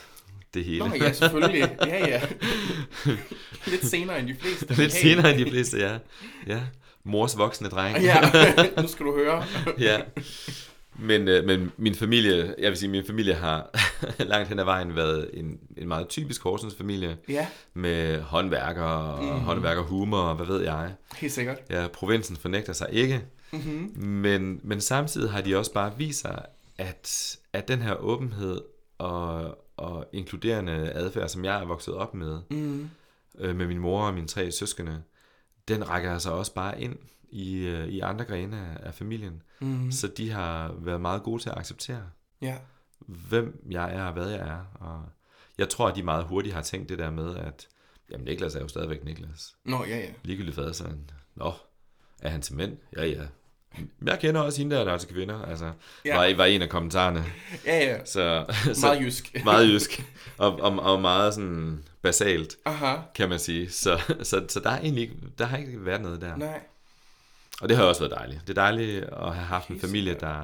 det 0.55 0.65
hele. 0.65 0.79
Nå 0.89 0.95
ja, 0.95 1.13
selvfølgelig. 1.13 1.77
Ja, 1.87 2.07
ja. 2.09 2.21
Lidt 3.71 3.87
senere 3.87 4.19
end 4.21 4.29
de 4.29 4.35
fleste. 4.41 4.67
Lidt 4.75 4.93
hey. 4.95 5.01
senere 5.03 5.35
end 5.35 5.45
de 5.45 5.51
fleste, 5.51 5.79
ja. 5.79 5.99
ja. 6.47 6.61
Mors 7.05 7.39
voksne 7.39 7.69
dreng. 7.69 8.03
Ja, 8.03 8.21
nu 8.83 8.89
skal 8.89 9.07
du 9.07 9.15
høre. 9.17 9.45
ja. 9.79 10.01
Men, 10.99 11.29
øh, 11.29 11.45
men 11.45 11.73
min 11.77 11.95
familie, 11.95 12.55
jeg 12.59 12.71
vil 12.71 12.79
sige, 12.79 12.89
min 12.89 13.05
familie 13.07 13.35
har 13.35 13.71
langt 14.19 14.49
hen 14.49 14.59
ad 14.59 14.65
vejen 14.65 14.97
været 14.97 15.31
en, 15.35 15.59
en 15.77 15.89
meget 15.89 16.09
typisk 16.09 16.43
Horsens 16.43 16.75
familie 16.75 17.17
Ja, 17.29 17.47
med 17.75 18.21
håndværker 18.21 18.83
og 18.83 19.25
mm. 19.25 19.31
håndværkerhumor 19.41 20.19
og 20.19 20.35
hvad 20.37 20.47
ved 20.47 20.63
jeg. 20.63 20.93
helt 21.17 21.33
sikkert. 21.33 21.57
Ja, 21.71 21.87
provinsen 21.93 22.37
fornægter 22.37 22.73
sig 22.73 22.87
ikke, 22.93 23.21
Mm-hmm. 23.55 23.93
men, 24.05 24.61
men 24.63 24.81
samtidig 24.81 25.31
har 25.31 25.41
de 25.41 25.57
også 25.57 25.73
bare 25.73 25.93
vist 25.99 26.21
sig, 26.21 26.43
at, 26.79 27.37
at 27.53 27.69
den 27.69 27.83
her 27.83 27.95
åbenhed 27.95 28.61
og, 28.99 29.59
og 29.83 30.07
inkluderende 30.13 30.73
adfærd, 30.93 31.29
som 31.29 31.45
jeg 31.45 31.61
er 31.61 31.65
vokset 31.65 31.95
op 31.95 32.15
med, 32.15 32.41
Mm. 32.51 32.91
øh, 33.39 33.57
med 33.57 33.67
min 33.67 33.79
mor 33.79 34.03
og 34.07 34.15
mine 34.15 34.27
tre 34.29 34.51
søskende, 34.53 35.03
den 35.69 35.89
rækker 35.89 36.13
altså 36.13 36.31
også 36.31 36.55
bare 36.55 36.81
ind 36.81 36.97
i, 37.31 37.57
øh, 37.59 37.89
i 37.89 38.01
andre 38.01 38.25
grene 38.25 38.57
af, 38.57 38.87
af 38.87 38.95
familien. 38.95 39.43
Mm. 39.61 39.91
Så 39.93 40.09
de 40.09 40.31
har 40.31 40.73
været 40.79 41.01
meget 41.01 41.23
gode 41.23 41.43
til 41.43 41.51
at 41.51 41.59
acceptere, 41.59 42.03
Ja. 42.43 42.57
hvem 43.07 43.67
jeg 43.71 43.95
er 43.95 44.05
og 44.05 44.13
hvad 44.13 44.29
jeg 44.31 44.41
er. 44.41 44.65
Og 44.75 45.03
jeg 45.59 45.69
tror, 45.69 45.89
at 45.89 45.97
de 45.97 46.03
meget 46.03 46.25
hurtigt 46.25 46.55
har 46.55 46.63
tænkt 46.63 46.89
det 46.89 46.99
der 46.99 47.11
med, 47.11 47.37
at 47.37 47.69
jamen, 48.11 48.25
Niklas 48.25 48.55
er 48.55 48.61
jo 48.61 48.69
stadigvæk 48.69 49.05
Niklas. 49.05 49.57
Nå, 49.65 49.85
ja, 49.85 49.97
ja. 49.99 50.11
Ligegyldigt 50.23 50.57
hvad, 50.57 50.73
så 50.73 50.85
han, 50.89 51.11
Nå, 51.35 51.53
er 52.23 52.29
han 52.29 52.43
til 52.43 52.55
mænd? 52.57 52.77
Ja, 52.97 53.05
ja. 53.07 53.27
Jeg 54.07 54.19
kender 54.21 54.41
også 54.41 54.59
hende 54.59 54.77
der, 54.77 54.85
der 54.85 54.93
er 54.93 54.99
til 54.99 55.09
kvinder. 55.09 55.43
Altså, 55.45 55.71
Ja. 56.05 56.17
var, 56.17 56.35
var 56.37 56.45
en 56.45 56.63
af 56.63 56.69
kommentarerne. 56.69 57.25
Ja, 57.67 57.79
ja. 57.79 58.05
Så, 58.05 58.45
så 58.73 58.87
Meget 58.87 59.01
jysk. 59.01 59.37
meget 59.45 59.69
jysk. 59.69 60.03
Og, 60.39 60.61
og, 60.61 60.73
og 60.81 61.01
meget 61.01 61.35
sådan 61.35 61.85
basalt, 62.03 62.57
Aha. 62.65 62.97
kan 63.15 63.29
man 63.29 63.39
sige. 63.39 63.71
Så, 63.71 64.01
så, 64.23 64.45
så 64.49 64.61
der, 64.61 64.71
er 64.71 64.81
egentlig 64.81 65.11
der 65.39 65.45
har 65.45 65.57
ikke 65.57 65.85
været 65.87 66.01
noget 66.03 66.21
der. 66.21 66.37
Nej. 66.37 66.61
Og 67.61 67.69
det 67.69 67.77
har 67.77 67.85
også 67.85 68.01
været 68.01 68.13
dejligt. 68.19 68.41
Det 68.41 68.51
er 68.59 68.63
dejligt 68.63 69.05
at 69.05 69.35
have 69.35 69.47
haft 69.47 69.69
en 69.69 69.81
familie, 69.81 70.15
der, 70.21 70.37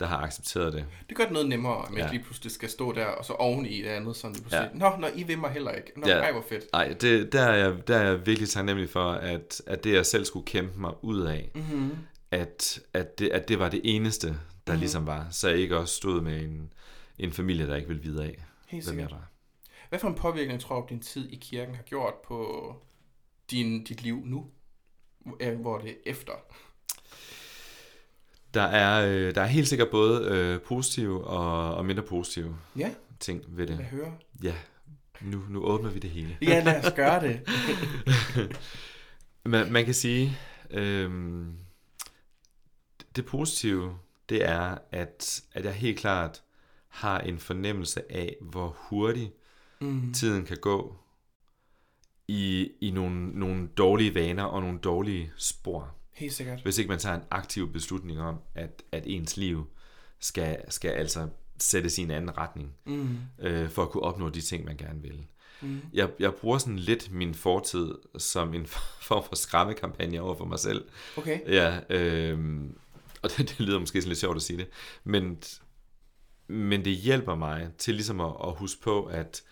der 0.00 0.06
har 0.06 0.16
accepteret 0.18 0.72
det. 0.72 0.84
Det 1.08 1.16
gør 1.16 1.24
det 1.24 1.32
noget 1.32 1.48
nemmere, 1.48 1.84
at 1.84 1.90
man 1.90 1.98
Ja. 2.00 2.10
lige 2.10 2.22
pludselig 2.24 2.52
skal 2.52 2.68
stå 2.68 2.92
der, 2.92 3.04
og 3.04 3.24
så 3.24 3.32
oven 3.32 3.66
i 3.66 3.82
det 3.82 3.88
andet, 3.88 4.16
sådan 4.16 4.32
lige 4.32 4.42
pludselig. 4.42 4.70
Ja. 4.74 4.78
Nå, 4.78 4.96
når 5.00 5.08
I 5.14 5.22
vil 5.22 5.38
mig 5.38 5.50
heller 5.50 5.70
ikke. 5.72 5.92
Nå, 5.96 6.08
ja. 6.08 6.14
ej, 6.18 6.32
hvor 6.32 6.44
fedt. 6.48 6.64
Nej, 6.72 6.94
det, 7.00 7.32
der, 7.32 7.42
er 7.42 7.54
jeg, 7.56 7.88
der 7.88 7.96
er 7.96 8.02
jeg 8.04 8.26
virkelig 8.26 8.48
taknemmelig 8.48 8.90
for, 8.90 9.10
at, 9.12 9.62
at 9.66 9.84
det, 9.84 9.92
jeg 9.94 10.06
selv 10.06 10.24
skulle 10.24 10.46
kæmpe 10.46 10.80
mig 10.80 10.92
ud 11.02 11.20
af, 11.20 11.50
Mm-hmm. 11.54 11.96
At, 12.30 12.80
at, 12.92 13.18
det, 13.18 13.28
at 13.28 13.48
det 13.48 13.58
var 13.58 13.68
det 13.68 13.80
eneste, 13.84 14.26
der 14.28 14.34
mm-hmm. 14.66 14.78
ligesom 14.80 15.06
var. 15.06 15.26
Så 15.30 15.48
jeg 15.48 15.58
ikke 15.58 15.76
også 15.76 15.94
stod 15.94 16.20
med 16.20 16.42
en, 16.42 16.72
en 17.18 17.32
familie, 17.32 17.66
der 17.66 17.76
ikke 17.76 17.88
ville 17.88 18.02
vide 18.02 18.24
af, 18.24 18.44
Helt 18.66 18.86
hvem 18.88 18.98
jeg 18.98 19.10
var. 19.10 19.30
Hvad 19.88 19.98
for 19.98 20.08
en 20.08 20.14
påvirkning 20.14 20.60
tror 20.60 20.80
du, 20.80 20.86
din 20.88 21.00
tid 21.00 21.28
i 21.30 21.36
kirken 21.36 21.74
har 21.74 21.82
gjort 21.82 22.14
på 22.26 22.74
din, 23.50 23.84
dit 23.84 24.02
liv 24.02 24.22
nu? 24.24 24.46
Hvor- 25.60 25.78
det 25.78 25.90
er 25.90 25.94
efter? 26.06 26.32
Der 28.54 28.62
er, 28.62 29.06
øh, 29.08 29.34
der 29.34 29.40
er 29.42 29.46
helt 29.46 29.68
sikkert 29.68 29.88
både 29.90 30.28
øh, 30.30 30.60
positive 30.60 31.24
og, 31.24 31.74
og 31.74 31.86
mindre 31.86 32.02
positive 32.02 32.56
Ja, 32.76 32.90
ting 33.20 33.44
ved 33.48 33.66
det. 33.66 33.76
høre. 33.78 34.14
Ja, 34.42 34.54
nu, 35.20 35.42
nu 35.48 35.64
åbner 35.64 35.90
vi 35.90 35.98
det 35.98 36.10
hele. 36.10 36.36
Ja, 36.42 36.62
lad 36.64 36.84
os 36.84 36.92
gøre 36.92 37.20
det. 37.20 37.40
Man, 39.44 39.72
man 39.72 39.84
kan 39.84 39.94
sige, 39.94 40.38
øhm, 40.70 41.58
det 43.16 43.26
positive, 43.26 43.98
det 44.28 44.44
er, 44.48 44.78
at, 44.92 45.42
at 45.52 45.64
jeg 45.64 45.74
helt 45.74 45.98
klart 45.98 46.42
har 46.88 47.18
en 47.20 47.38
fornemmelse 47.38 48.12
af, 48.12 48.36
hvor 48.40 48.76
hurtigt 48.78 49.32
Mm. 49.80 50.12
tiden 50.14 50.44
kan 50.44 50.56
gå 50.56 50.96
i, 52.28 52.70
i 52.80 52.90
nogle, 52.90 53.30
nogle 53.40 53.68
dårlige 53.76 54.14
vaner 54.14 54.44
og 54.44 54.60
nogle 54.62 54.78
dårlige 54.78 55.32
spor. 55.36 55.94
Helt 56.14 56.32
sikkert. 56.32 56.62
Hvis 56.62 56.78
ikke 56.78 56.88
man 56.88 56.98
tager 56.98 57.14
en 57.16 57.22
aktiv 57.30 57.72
beslutning 57.72 58.20
om, 58.20 58.36
at, 58.54 58.82
at 58.92 59.02
ens 59.06 59.36
liv 59.36 59.66
skal, 60.18 60.58
skal 60.68 60.90
altså 60.90 61.28
sættes 61.58 61.98
i 61.98 62.02
en 62.02 62.10
anden 62.10 62.38
retning, 62.38 62.72
Mm. 62.86 63.16
øh, 63.38 63.70
for 63.70 63.82
at 63.82 63.90
kunne 63.90 64.02
opnå 64.02 64.28
de 64.28 64.40
ting, 64.40 64.64
man 64.64 64.76
gerne 64.76 65.02
vil. 65.02 65.26
Mm. 65.60 65.80
Jeg, 65.92 66.10
jeg 66.18 66.34
bruger 66.34 66.58
sådan 66.58 66.78
lidt 66.78 67.12
min 67.12 67.34
fortid 67.34 67.94
som 68.18 68.54
en 68.54 68.66
form 69.08 69.24
for 69.24 69.36
skræmmekampagne 69.36 70.20
over 70.20 70.34
for 70.36 70.44
mig 70.44 70.58
selv. 70.58 70.84
Okay. 71.16 71.40
Ja, 71.46 71.80
øh, 71.90 72.38
og 73.22 73.30
det, 73.30 73.48
det 73.48 73.60
lyder 73.60 73.78
måske 73.78 74.00
sådan 74.00 74.08
lidt 74.08 74.18
sjovt 74.18 74.36
at 74.36 74.42
sige 74.42 74.56
det, 74.56 74.68
men, 75.04 75.38
men 76.48 76.84
det 76.84 76.92
hjælper 76.92 77.34
mig 77.34 77.70
til 77.78 77.94
ligesom 77.94 78.20
at, 78.20 78.32
at 78.44 78.54
huske 78.54 78.82
på, 78.82 79.04
at, 79.04 79.42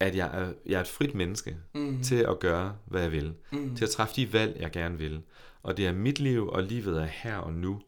at 0.00 0.16
jeg, 0.16 0.30
er, 0.32 0.52
jeg 0.66 0.76
er 0.76 0.80
et 0.80 0.88
frit 0.88 1.14
menneske 1.14 1.56
Mm. 1.74 2.02
til 2.02 2.16
at 2.16 2.38
gøre, 2.38 2.76
hvad 2.86 3.02
jeg 3.02 3.12
vil. 3.12 3.34
Mm. 3.52 3.76
Til 3.76 3.84
at 3.84 3.90
træffe 3.90 4.16
de 4.16 4.32
valg, 4.32 4.56
jeg 4.60 4.70
gerne 4.70 4.98
vil. 4.98 5.22
Og 5.62 5.76
det 5.76 5.86
er 5.86 5.92
mit 5.92 6.18
liv, 6.20 6.48
og 6.48 6.62
livet 6.62 7.02
er 7.02 7.06
her 7.06 7.36
og 7.36 7.52
nu. 7.52 7.82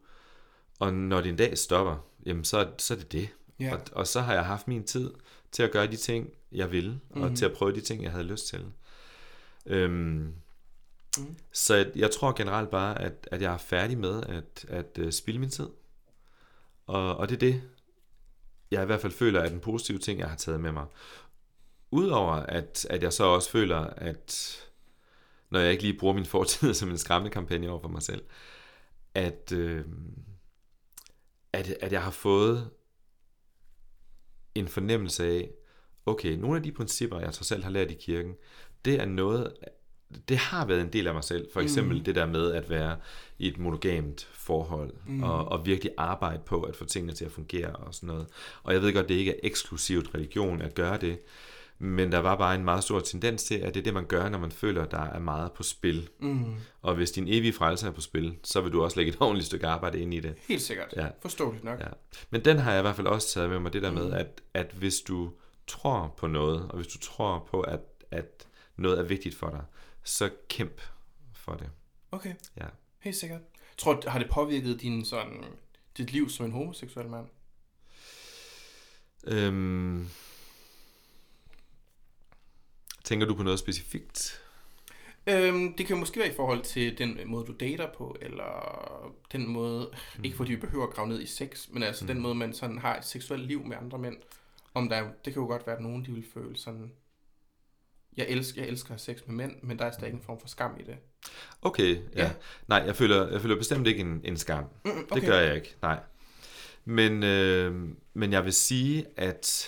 Og 0.79 0.93
når 0.93 1.21
det 1.21 1.29
en 1.29 1.35
dag 1.35 1.57
stopper, 1.57 2.05
jamen 2.25 2.43
så, 2.43 2.67
så 2.77 2.93
er 2.93 2.97
det 2.97 3.11
det. 3.11 3.29
Ja. 3.59 3.73
Og, 3.73 3.81
og 3.91 4.07
så 4.07 4.21
har 4.21 4.33
jeg 4.33 4.45
haft 4.45 4.67
min 4.67 4.83
tid 4.83 5.11
til 5.51 5.63
at 5.63 5.71
gøre 5.71 5.87
de 5.87 5.95
ting, 5.95 6.29
jeg 6.51 6.71
vil, 6.71 6.89
mm-hmm. 6.89 7.21
og 7.21 7.35
til 7.37 7.45
at 7.45 7.53
prøve 7.53 7.75
de 7.75 7.81
ting, 7.81 8.03
jeg 8.03 8.11
havde 8.11 8.23
lyst 8.23 8.47
til. 8.47 8.65
Øhm, 9.65 10.33
Mm. 11.17 11.35
Så 11.51 11.91
jeg, 11.95 12.11
tror 12.11 12.33
generelt 12.37 12.69
bare, 12.69 13.01
at, 13.01 13.27
at 13.31 13.41
jeg 13.41 13.53
er 13.53 13.57
færdig 13.57 13.97
med 13.97 14.23
at, 14.23 14.65
at 14.69 14.97
uh, 15.01 15.09
spilde 15.09 15.39
min 15.39 15.49
tid. 15.49 15.69
Og, 16.87 17.17
og 17.17 17.29
det 17.29 17.35
er 17.35 17.39
det, 17.39 17.61
jeg 18.71 18.83
i 18.83 18.85
hvert 18.85 19.01
fald 19.01 19.13
føler 19.13 19.41
er 19.41 19.49
den 19.49 19.59
positive 19.59 19.97
ting, 19.97 20.19
jeg 20.19 20.29
har 20.29 20.37
taget 20.37 20.59
med 20.59 20.71
mig. 20.71 20.85
Udover 21.91 22.33
at, 22.33 22.87
at 22.89 23.03
jeg 23.03 23.13
så 23.13 23.23
også 23.23 23.49
føler, 23.49 23.77
at 23.77 24.57
når 25.49 25.59
jeg 25.59 25.71
ikke 25.71 25.83
lige 25.83 25.99
bruger 25.99 26.13
min 26.13 26.25
fortid 26.25 26.73
som 26.79 26.89
en 26.89 26.97
skræmmekampagne 26.97 27.69
over 27.69 27.81
for 27.81 27.89
mig 27.89 28.01
selv, 28.01 28.23
at, 29.13 29.51
øh, 29.51 29.85
at, 31.53 31.69
at 31.69 31.91
jeg 31.91 32.03
har 32.03 32.11
fået 32.11 32.69
en 34.55 34.67
fornemmelse 34.67 35.25
af, 35.25 35.51
okay, 36.05 36.31
nogle 36.31 36.57
af 36.57 36.63
de 36.63 36.71
principper, 36.71 37.19
jeg 37.19 37.33
trods 37.33 37.51
alt 37.51 37.63
har 37.63 37.71
lært 37.71 37.91
i 37.91 37.93
kirken, 37.93 38.35
det 38.85 39.01
er 39.01 39.05
noget, 39.05 39.53
det 40.29 40.37
har 40.37 40.65
været 40.65 40.81
en 40.81 40.93
del 40.93 41.07
af 41.07 41.13
mig 41.13 41.23
selv. 41.23 41.47
For 41.53 41.61
eksempel 41.61 41.97
mm. 41.97 42.03
det 42.03 42.15
der 42.15 42.25
med 42.25 42.51
at 42.51 42.69
være 42.69 42.97
i 43.39 43.47
et 43.47 43.57
monogamt 43.57 44.29
forhold, 44.33 44.93
mm. 45.07 45.23
og, 45.23 45.47
og 45.47 45.65
virkelig 45.65 45.91
arbejde 45.97 46.41
på 46.45 46.61
at 46.61 46.75
få 46.75 46.85
tingene 46.85 47.13
til 47.13 47.25
at 47.25 47.31
fungere 47.31 47.71
og 47.71 47.93
sådan 47.93 48.07
noget. 48.07 48.27
Og 48.63 48.73
jeg 48.73 48.81
ved 48.81 48.93
godt, 48.93 49.09
det 49.09 49.15
ikke 49.15 49.31
er 49.31 49.39
eksklusivt 49.43 50.15
religion 50.15 50.61
at 50.61 50.75
gøre 50.75 50.97
det, 50.97 51.19
men 51.79 52.11
der 52.11 52.19
var 52.19 52.35
bare 52.35 52.55
en 52.55 52.63
meget 52.65 52.83
stor 52.83 52.99
tendens 52.99 53.43
til, 53.43 53.55
at 53.55 53.73
det 53.73 53.79
er 53.79 53.83
det, 53.83 53.93
man 53.93 54.05
gør, 54.05 54.29
når 54.29 54.39
man 54.39 54.51
føler, 54.51 54.85
der 54.85 55.01
er 55.01 55.19
meget 55.19 55.51
på 55.51 55.63
spil. 55.63 56.09
Mm. 56.19 56.55
Og 56.81 56.95
hvis 56.95 57.11
din 57.11 57.27
evige 57.27 57.53
frelse 57.53 57.87
er 57.87 57.91
på 57.91 58.01
spil, 58.01 58.35
så 58.43 58.61
vil 58.61 58.71
du 58.71 58.83
også 58.83 58.97
lægge 58.97 59.09
et 59.09 59.17
ordentligt 59.21 59.45
stykke 59.45 59.67
arbejde 59.67 59.99
ind 59.99 60.13
i 60.13 60.19
det. 60.19 60.35
Helt 60.47 60.61
sikkert. 60.61 60.93
Ja. 60.95 61.07
Forståeligt 61.21 61.63
nok. 61.63 61.79
Ja. 61.79 61.87
Men 62.29 62.45
den 62.45 62.57
har 62.57 62.71
jeg 62.71 62.79
i 62.79 62.81
hvert 62.81 62.95
fald 62.95 63.07
også 63.07 63.33
taget 63.33 63.49
med 63.49 63.59
mig, 63.59 63.73
det 63.73 63.81
der 63.81 63.91
med, 63.91 64.11
at, 64.11 64.41
at 64.53 64.71
hvis 64.77 64.99
du 64.99 65.31
tror 65.67 66.13
på 66.17 66.27
noget, 66.27 66.67
og 66.69 66.75
hvis 66.75 66.87
du 66.87 66.99
tror 66.99 67.47
på, 67.51 67.61
at, 67.61 67.81
at 68.11 68.47
noget 68.77 68.99
er 68.99 69.03
vigtigt 69.03 69.35
for 69.35 69.49
dig, 69.49 69.61
så 70.05 70.29
kæmp 70.49 70.81
for 71.33 71.53
det. 71.53 71.69
Okay, 72.11 72.33
Ja. 72.57 72.65
helt 72.99 73.15
sikkert. 73.15 73.41
Tror 73.77 73.93
du, 73.93 74.09
har 74.09 74.19
det 74.19 74.29
påvirket 74.29 74.81
din, 74.81 75.05
sådan, 75.05 75.43
dit 75.97 76.11
liv 76.11 76.29
som 76.29 76.45
en 76.45 76.51
homoseksuel 76.51 77.07
mand? 77.09 77.27
Øhm, 79.27 80.07
tænker 83.03 83.25
du 83.27 83.35
på 83.35 83.43
noget 83.43 83.59
specifikt? 83.59 84.41
Øhm, 85.27 85.73
det 85.77 85.85
kan 85.87 85.97
måske 85.97 86.19
være 86.19 86.31
i 86.31 86.35
forhold 86.35 86.63
til 86.63 86.97
den 86.97 87.19
måde, 87.25 87.45
du 87.45 87.53
dater 87.59 87.93
på, 87.97 88.17
eller 88.21 89.15
den 89.31 89.47
måde, 89.47 89.91
mm. 90.17 90.23
ikke 90.23 90.37
fordi 90.37 90.51
vi 90.51 90.59
behøver 90.59 90.87
at 90.87 90.93
grave 90.93 91.07
ned 91.07 91.21
i 91.21 91.25
sex, 91.25 91.69
men 91.69 91.83
altså 91.83 92.03
mm. 92.03 92.07
den 92.07 92.19
måde, 92.19 92.35
man 92.35 92.53
sådan 92.53 92.77
har 92.77 92.97
et 92.97 93.05
seksuelt 93.05 93.45
liv 93.45 93.63
med 93.65 93.77
andre 93.77 93.97
mænd. 93.97 94.17
Om 94.73 94.89
der, 94.89 94.95
er- 94.95 95.11
det 95.25 95.33
kan 95.33 95.41
jo 95.41 95.47
godt 95.47 95.67
være, 95.67 95.75
at 95.75 95.81
nogen 95.81 96.05
de 96.05 96.11
vil 96.11 96.25
føle 96.33 96.57
sådan, 96.57 96.91
jeg 98.17 98.25
elsker, 98.29 98.61
jeg 98.61 98.69
elsker 98.69 98.93
at 98.93 99.01
have 99.05 99.15
sex 99.15 99.25
med 99.27 99.35
mænd, 99.35 99.55
men 99.63 99.79
der 99.79 99.85
er 99.85 99.91
stadig 99.91 100.13
en 100.13 100.21
form 100.21 100.39
for 100.39 100.47
skam 100.47 100.71
i 100.79 100.83
det. 100.83 100.95
Okay, 101.61 101.95
ja. 102.15 102.23
Ja. 102.23 102.31
Nej, 102.67 102.83
jeg 102.85 102.95
føler, 102.95 103.31
jeg 103.31 103.41
føler 103.41 103.55
bestemt 103.55 103.87
ikke 103.87 104.01
en, 104.01 104.21
en 104.23 104.37
skam. 104.37 104.63
Mm, 104.85 104.91
Okay. 104.91 105.15
Det 105.15 105.23
gør 105.29 105.39
jeg 105.39 105.55
ikke, 105.55 105.75
nej. 105.81 105.99
Men, 106.85 107.23
øh, 107.23 107.89
men 108.13 108.31
jeg 108.33 108.45
vil 108.45 108.53
sige, 108.53 109.05
at, 109.17 109.67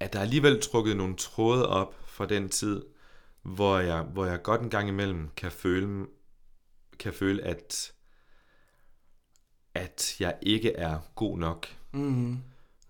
at 0.00 0.12
der 0.12 0.18
er 0.18 0.22
alligevel 0.22 0.60
trukket 0.62 0.96
nogle 0.96 1.16
tråde 1.16 1.68
op 1.68 1.94
fra 2.06 2.26
den 2.26 2.48
tid, 2.48 2.82
hvor 3.42 3.78
jeg, 3.78 4.02
hvor 4.02 4.26
jeg 4.26 4.42
godt 4.42 4.60
en 4.60 4.70
gang 4.70 4.88
imellem 4.88 5.28
kan 5.36 5.52
føle, 5.52 6.06
kan 6.98 7.12
føle 7.12 7.42
at, 7.42 7.92
at 9.74 10.16
jeg 10.20 10.34
ikke 10.42 10.72
er 10.76 10.98
god 11.14 11.38
nok. 11.38 11.66
Mm. 11.92 12.38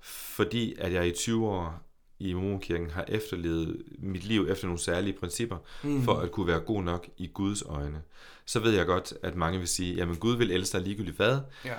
Fordi 0.00 0.74
at 0.78 0.92
jeg 0.92 1.06
i 1.08 1.12
20 1.12 1.48
år 1.48 1.82
i 2.20 2.32
Mormonkirken 2.32 2.90
har 2.90 3.04
efterlevet 3.08 3.82
mit 3.98 4.24
liv 4.24 4.46
efter 4.50 4.66
nogle 4.66 4.78
særlige 4.80 5.12
principper, 5.18 5.56
mm. 5.82 6.02
for 6.02 6.14
at 6.14 6.32
kunne 6.32 6.46
være 6.46 6.60
god 6.60 6.82
nok 6.82 7.08
i 7.16 7.26
Guds 7.34 7.62
øjne. 7.62 8.02
Så 8.46 8.60
ved 8.60 8.72
jeg 8.72 8.86
godt, 8.86 9.14
at 9.22 9.36
mange 9.36 9.58
vil 9.58 9.68
sige, 9.68 9.94
jamen 9.94 10.16
Gud 10.16 10.36
vil 10.36 10.50
elske 10.50 10.78
dig 10.78 10.86
ligegyldigt 10.86 11.16
hvad, 11.16 11.38
Ja. 11.64 11.74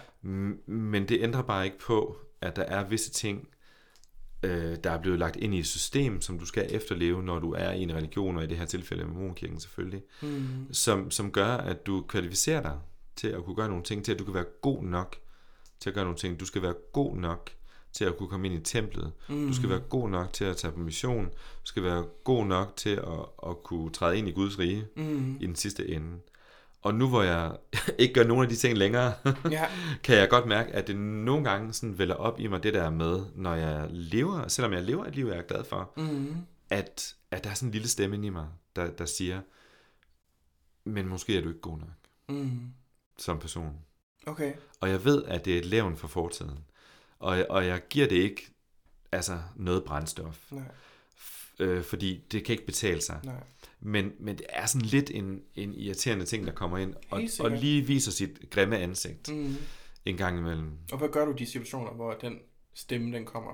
Men 0.65 1.09
det 1.09 1.17
ændrer 1.21 1.41
bare 1.41 1.65
ikke 1.65 1.79
på, 1.79 2.17
at 2.41 2.55
der 2.55 2.61
er 2.63 2.87
visse 2.87 3.11
ting, 3.11 3.47
øh, 4.43 4.77
der 4.83 4.91
er 4.91 5.01
blevet 5.01 5.19
lagt 5.19 5.35
ind 5.35 5.55
i 5.55 5.59
et 5.59 5.67
system, 5.67 6.21
som 6.21 6.39
du 6.39 6.45
skal 6.45 6.67
efterleve, 6.69 7.23
når 7.23 7.39
du 7.39 7.51
er 7.53 7.71
i 7.71 7.81
en 7.81 7.93
religion, 7.95 8.37
og 8.37 8.43
i 8.43 8.47
det 8.47 8.57
her 8.57 8.65
tilfælde 8.65 9.05
Mormonkirken 9.05 9.59
selvfølgelig, 9.59 10.01
Mm. 10.21 10.73
som, 10.73 11.11
som 11.11 11.31
gør, 11.31 11.57
at 11.57 11.85
du 11.85 12.01
kvalificerer 12.07 12.61
dig 12.61 12.79
til 13.15 13.27
at 13.27 13.43
kunne 13.45 13.55
gøre 13.55 13.67
nogle 13.69 13.83
ting, 13.83 14.05
til 14.05 14.11
at 14.11 14.19
du 14.19 14.23
kan 14.25 14.33
være 14.33 14.45
god 14.61 14.83
nok 14.83 15.15
til 15.79 15.89
at 15.89 15.93
gøre 15.93 16.03
nogle 16.05 16.17
ting. 16.17 16.39
Du 16.39 16.45
skal 16.45 16.61
være 16.61 16.75
god 16.93 17.15
nok 17.17 17.51
til 17.93 18.05
at 18.05 18.17
kunne 18.17 18.29
komme 18.29 18.47
ind 18.47 18.55
i 18.55 18.63
templet. 18.63 19.11
Mm. 19.29 19.47
Du 19.47 19.53
skal 19.53 19.69
være 19.69 19.79
god 19.79 20.09
nok 20.09 20.33
til 20.33 20.45
at 20.45 20.57
tage 20.57 20.71
på 20.73 20.79
mission. 20.79 21.25
Du 21.25 21.31
skal 21.65 21.83
være 21.83 22.05
god 22.23 22.45
nok 22.45 22.73
til 22.75 22.89
at, 22.95 23.49
at 23.49 23.63
kunne 23.63 23.89
træde 23.91 24.17
ind 24.17 24.27
i 24.27 24.31
Guds 24.31 24.59
rige 24.59 24.85
Mm. 24.95 25.37
i 25.39 25.45
den 25.47 25.55
sidste 25.55 25.87
ende. 25.89 26.17
Og 26.81 26.95
nu 26.95 27.09
hvor 27.09 27.21
jeg 27.23 27.57
ikke 27.99 28.13
gør 28.13 28.23
nogen 28.23 28.43
af 28.43 28.49
de 28.49 28.55
ting 28.55 28.77
længere, 28.77 29.13
Ja. 29.51 29.65
kan 30.03 30.15
jeg 30.17 30.29
godt 30.29 30.45
mærke, 30.47 30.71
at 30.71 30.87
det 30.87 30.95
nogle 30.97 31.43
gange 31.49 31.73
sådan 31.73 31.97
vælger 31.97 32.15
op 32.15 32.39
i 32.39 32.47
mig 32.47 32.63
det 32.63 32.73
der 32.73 32.89
med, 32.89 33.19
når 33.35 33.53
jeg 33.55 33.87
lever, 33.89 34.47
selvom 34.47 34.73
jeg 34.73 34.83
lever 34.83 35.05
et 35.05 35.15
liv, 35.15 35.25
jeg 35.25 35.37
er 35.37 35.41
glad 35.41 35.63
for, 35.63 35.93
Mm. 35.97 36.35
at, 36.69 37.15
at 37.31 37.43
der 37.43 37.49
er 37.49 37.53
sådan 37.53 37.67
en 37.67 37.73
lille 37.73 37.87
stemme 37.87 38.15
inde 38.15 38.27
i 38.27 38.29
mig, 38.29 38.47
der, 38.75 38.91
der 38.91 39.05
siger, 39.05 39.41
men 40.83 41.07
måske 41.07 41.37
er 41.37 41.41
du 41.41 41.47
ikke 41.47 41.61
god 41.61 41.77
nok 41.77 41.89
Mm. 42.29 42.59
som 43.17 43.39
person. 43.39 43.73
Okay. 44.27 44.53
Og 44.81 44.89
jeg 44.89 45.05
ved, 45.05 45.23
at 45.23 45.45
det 45.45 45.53
er 45.53 45.57
et 45.59 45.65
levn 45.65 45.97
for 45.97 46.07
fortiden. 46.07 46.59
Og, 47.21 47.45
og 47.49 47.65
jeg 47.67 47.81
giver 47.89 48.07
det 48.07 48.15
ikke 48.15 48.51
altså 49.11 49.39
noget 49.55 49.83
brændstof, 49.83 50.51
Nej. 50.51 50.63
øh, 51.59 51.83
fordi 51.83 52.23
det 52.31 52.45
kan 52.45 52.53
ikke 52.53 52.65
betale 52.65 53.01
sig. 53.01 53.19
Nej. 53.23 53.43
Men, 53.79 54.11
men 54.19 54.37
det 54.37 54.45
er 54.49 54.65
sådan 54.65 54.87
lidt 54.87 55.11
en, 55.13 55.41
en 55.55 55.73
irriterende 55.73 56.25
ting, 56.25 56.47
der 56.47 56.53
kommer 56.53 56.77
ind, 56.77 56.93
og, 57.11 57.21
og 57.39 57.51
lige 57.51 57.81
viser 57.81 58.11
sit 58.11 58.39
grimme 58.49 58.77
ansigt 58.77 59.29
Mm. 59.29 59.55
en 60.05 60.17
gang 60.17 60.37
imellem. 60.37 60.71
Og 60.91 60.97
hvad 60.97 61.09
gør 61.09 61.25
du 61.25 61.31
i 61.31 61.35
de 61.37 61.45
situationer, 61.45 61.91
hvor 61.91 62.13
den 62.13 62.39
stemme, 62.73 63.13
den 63.15 63.25
kommer? 63.25 63.51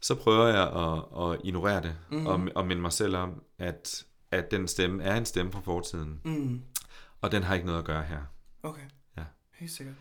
Så 0.00 0.14
prøver 0.14 0.46
jeg 0.46 0.62
at, 0.72 1.32
at 1.32 1.40
ignorere 1.44 1.82
det, 1.82 1.96
mm. 2.10 2.26
og, 2.26 2.48
og 2.54 2.66
minde 2.66 2.82
mig 2.82 2.92
selv 2.92 3.16
om, 3.16 3.42
at, 3.58 4.04
at 4.30 4.50
den 4.50 4.68
stemme 4.68 5.02
er 5.04 5.16
en 5.16 5.26
stemme 5.26 5.52
fra 5.52 5.60
fortiden. 5.60 6.20
Mm. 6.24 6.62
Og 7.20 7.32
den 7.32 7.42
har 7.42 7.54
ikke 7.54 7.66
noget 7.66 7.78
at 7.78 7.84
gøre 7.84 8.02
her. 8.02 8.20
Okay. 8.62 8.82
Ja. 9.16 9.24
Helt 9.54 9.70
sikkert. 9.72 9.94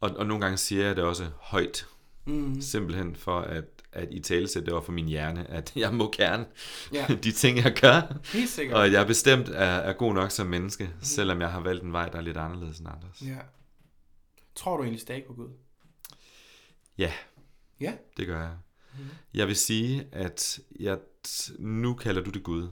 Og, 0.00 0.10
og 0.10 0.26
nogle 0.26 0.40
gange 0.44 0.56
siger 0.56 0.86
jeg 0.86 0.96
det 0.96 1.04
også 1.04 1.30
højt, 1.40 1.86
Mm. 2.24 2.60
simpelthen 2.60 3.16
for 3.16 3.40
at, 3.40 3.64
at 3.92 4.08
i 4.10 4.20
tale 4.20 4.46
det 4.46 4.68
over 4.68 4.82
for 4.82 4.92
min 4.92 5.06
hjerne, 5.08 5.50
at 5.50 5.72
jeg 5.76 5.94
må 5.94 6.12
gerne 6.16 6.46
Ja, 6.92 7.06
de 7.24 7.32
ting, 7.32 7.58
jeg 7.58 7.76
gør, 7.80 8.00
helt 8.32 8.50
sikkert. 8.50 8.78
og 8.78 8.92
jeg 8.92 9.06
bestemt 9.06 9.48
er, 9.48 9.54
er 9.64 9.92
god 9.92 10.14
nok 10.14 10.30
som 10.30 10.46
menneske, 10.46 10.90
selvom 11.02 11.40
jeg 11.40 11.50
har 11.50 11.60
valgt 11.60 11.82
en 11.84 11.92
vej, 11.92 12.08
der 12.08 12.18
er 12.18 12.22
lidt 12.22 12.36
anderledes 12.36 12.78
end 12.78 12.88
andres. 12.88 13.22
Ja. 13.22 13.38
Tror 14.54 14.76
du 14.76 14.82
egentlig 14.82 15.00
stadig 15.00 15.24
på 15.24 15.32
Gud? 15.34 15.48
Ja, 16.98 17.12
Ja. 17.80 17.92
det 18.16 18.26
gør 18.26 18.40
jeg. 18.40 18.52
Mhm. 18.98 19.08
Jeg 19.34 19.46
vil 19.46 19.56
sige, 19.56 20.06
at 20.12 20.60
jeg, 20.80 20.98
nu 21.58 21.94
kalder 21.94 22.22
du 22.22 22.30
det 22.30 22.42
Gud. 22.42 22.68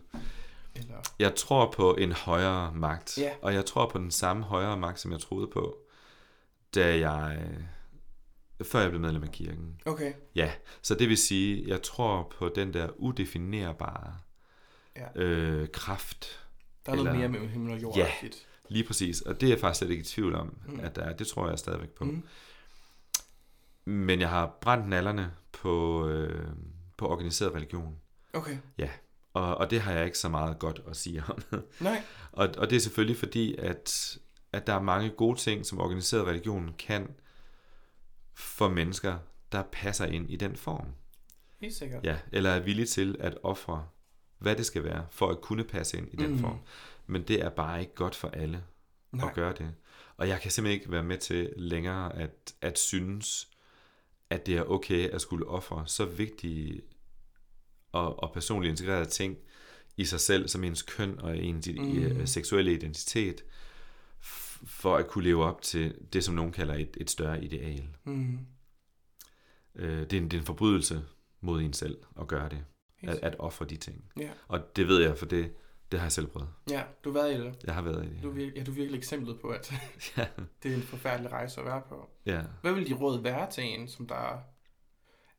Eller... 0.74 0.94
Jeg 1.18 1.34
tror 1.34 1.70
på 1.76 1.94
en 1.94 2.12
højere 2.12 2.72
magt, 2.74 3.18
Ja. 3.18 3.30
og 3.42 3.54
jeg 3.54 3.66
tror 3.66 3.88
på 3.88 3.98
den 3.98 4.10
samme 4.10 4.42
højere 4.44 4.76
magt, 4.76 5.00
som 5.00 5.12
jeg 5.12 5.20
troede 5.20 5.46
på, 5.52 5.76
da 6.74 6.98
jeg, 7.10 7.42
før 8.64 8.80
jeg 8.80 8.90
blev 8.90 9.00
medlem 9.00 9.22
af 9.22 9.30
kirken. 9.32 9.80
Okay. 9.86 10.12
Ja, 10.34 10.52
så 10.82 10.94
det 10.94 11.08
vil 11.08 11.16
sige, 11.18 11.68
jeg 11.68 11.82
tror 11.82 12.32
på 12.38 12.52
den 12.54 12.74
der 12.74 12.88
udefinerbare 12.96 14.14
Ja. 14.96 15.22
øh, 15.22 15.68
kraft. 15.72 16.46
Der 16.86 16.92
er 16.92 16.96
noget 16.96 17.08
Eller- 17.08 17.18
mere 17.20 17.28
mellem 17.28 17.48
himmel 17.48 17.72
og 17.72 17.82
jord. 17.82 17.96
Ja. 17.96 18.08
Lige 18.68 18.84
præcis, 18.84 19.20
og 19.20 19.40
det 19.40 19.46
er 19.46 19.50
jeg 19.50 19.60
faktisk 19.60 19.78
slet 19.78 19.90
ikke 19.90 20.00
i 20.00 20.04
tvivl 20.04 20.34
om, 20.34 20.56
Mm. 20.66 20.80
at 20.82 20.96
der 20.96 21.02
er. 21.02 21.12
Det 21.16 21.26
tror 21.26 21.48
jeg 21.48 21.58
stadigvæk 21.58 21.88
på. 21.88 22.04
Mm. 22.04 22.22
Men 23.84 24.20
jeg 24.20 24.28
har 24.28 24.58
brændt 24.60 24.88
nallerne 24.88 25.32
på, 25.52 26.06
øh, 26.08 26.48
på 26.96 27.08
organiseret 27.08 27.54
religion. 27.54 27.96
Okay. 28.32 28.56
Og, 29.34 29.56
og 29.56 29.70
det 29.70 29.80
har 29.80 29.92
jeg 29.92 30.04
ikke 30.06 30.18
så 30.18 30.28
meget 30.28 30.58
godt 30.58 30.80
at 30.88 30.96
sige 30.96 31.22
om. 31.28 31.38
Nej. 31.80 32.02
og, 32.32 32.48
og 32.58 32.70
det 32.70 32.76
er 32.76 32.80
selvfølgelig 32.80 33.16
fordi, 33.16 33.56
at, 33.56 34.18
at 34.52 34.66
der 34.66 34.74
er 34.74 34.82
mange 34.82 35.10
gode 35.10 35.38
ting, 35.38 35.66
som 35.66 35.80
organiseret 35.80 36.26
religion 36.26 36.74
kan 36.78 37.10
for 38.40 38.68
mennesker, 38.68 39.18
der 39.52 39.62
passer 39.72 40.06
ind 40.06 40.30
i 40.30 40.36
den 40.36 40.56
form. 40.56 40.86
Helt 41.60 41.74
sikkert. 41.74 42.04
Ja, 42.04 42.18
eller 42.32 42.50
er 42.50 42.60
villige 42.60 42.86
til 42.86 43.16
at 43.20 43.38
ofre, 43.42 43.86
hvad 44.38 44.56
det 44.56 44.66
skal 44.66 44.84
være, 44.84 45.06
for 45.10 45.28
at 45.28 45.40
kunne 45.40 45.64
passe 45.64 45.98
ind 45.98 46.08
i 46.12 46.16
den 46.16 46.30
Mm. 46.32 46.38
form. 46.38 46.58
Men 47.06 47.22
det 47.22 47.40
er 47.42 47.48
bare 47.50 47.80
ikke 47.80 47.94
godt 47.94 48.14
for 48.14 48.28
alle 48.28 48.64
Nej. 49.12 49.28
at 49.28 49.34
gøre 49.34 49.52
det. 49.58 49.74
Og 50.16 50.28
jeg 50.28 50.40
kan 50.40 50.50
simpelthen 50.50 50.80
ikke 50.80 50.92
være 50.92 51.02
med 51.02 51.18
til 51.18 51.52
længere 51.56 52.16
at, 52.16 52.54
at 52.60 52.78
synes, 52.78 53.48
at 54.30 54.46
det 54.46 54.56
er 54.56 54.62
okay 54.64 55.08
at 55.10 55.20
skulle 55.20 55.46
ofre 55.46 55.84
så 55.86 56.04
vigtige 56.04 56.80
og, 57.92 58.22
og 58.22 58.32
personligt 58.32 58.70
integrerede 58.70 59.04
ting 59.10 59.36
i 59.96 60.04
sig 60.04 60.20
selv, 60.20 60.48
som 60.48 60.64
ens 60.64 60.82
køn 60.82 61.18
og 61.20 61.36
ens 61.38 61.68
Mm. 61.76 62.26
seksuelle 62.26 62.72
identitet, 62.72 63.44
for 64.64 64.96
at 64.96 65.06
kunne 65.08 65.24
leve 65.24 65.44
op 65.44 65.62
til 65.62 65.94
det, 66.12 66.24
som 66.24 66.34
nogen 66.34 66.52
kalder 66.52 66.74
et, 66.74 66.96
et 67.00 67.10
større 67.10 67.44
ideal. 67.44 67.88
Mm. 68.04 68.38
Øh, 69.74 70.00
det, 70.00 70.12
er 70.12 70.18
en, 70.18 70.24
det 70.24 70.34
er 70.34 70.40
en 70.40 70.46
forbrydelse 70.46 71.02
mod 71.40 71.60
en 71.62 71.72
selv 71.72 71.98
at 72.20 72.26
gøre 72.28 72.48
det, 72.48 72.64
at, 73.02 73.18
at 73.22 73.36
ofre 73.38 73.64
de 73.64 73.76
ting. 73.76 74.04
Ja. 74.20 74.30
Og 74.48 74.76
det 74.76 74.88
ved 74.88 75.02
jeg, 75.02 75.18
for 75.18 75.26
det, 75.26 75.52
det 75.92 76.00
har 76.00 76.06
jeg 76.06 76.12
selv 76.12 76.26
prøvet. 76.26 76.48
ja, 76.70 76.82
du 77.04 77.12
har 77.12 77.18
været 77.22 77.34
i 77.34 77.40
det. 77.44 77.56
Jeg 77.64 77.74
har 77.74 77.82
været 77.82 78.06
i 78.06 78.08
det. 78.08 78.22
Du 78.22 78.30
er, 78.30 78.34
vir- 78.34 78.52
ja, 78.56 78.62
du 78.64 78.70
er 78.70 78.74
virkelig 78.74 78.98
eksemplet 78.98 79.40
på, 79.40 79.48
at 79.48 79.72
Ja. 80.16 80.26
det 80.62 80.72
er 80.72 80.76
en 80.76 80.82
forfærdelig 80.82 81.32
rejse 81.32 81.60
at 81.60 81.66
være 81.66 81.82
på. 81.88 82.10
ja. 82.26 82.42
Hvad 82.62 82.72
vil 82.72 82.86
de 82.88 82.94
råd 82.94 83.22
være 83.22 83.50
til 83.50 83.64
en, 83.64 83.88
som 83.88 84.06
der 84.06 84.38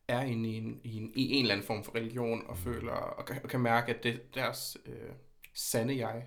er 0.08 0.22
inde 0.22 0.48
i 0.50 0.54
en, 0.56 0.80
i 0.84 0.96
en, 0.96 1.12
i 1.14 1.30
en 1.32 1.42
eller 1.44 1.54
anden 1.54 1.66
form 1.66 1.84
for 1.84 1.94
religion, 1.94 2.42
og 2.46 2.58
føler 2.58 2.92
og 2.92 3.24
kan, 3.26 3.40
og 3.44 3.48
kan 3.48 3.60
mærke, 3.60 3.94
at 3.94 4.02
det, 4.02 4.34
deres 4.34 4.76
øh, 4.86 5.10
sande 5.54 5.96
jeg 6.08 6.22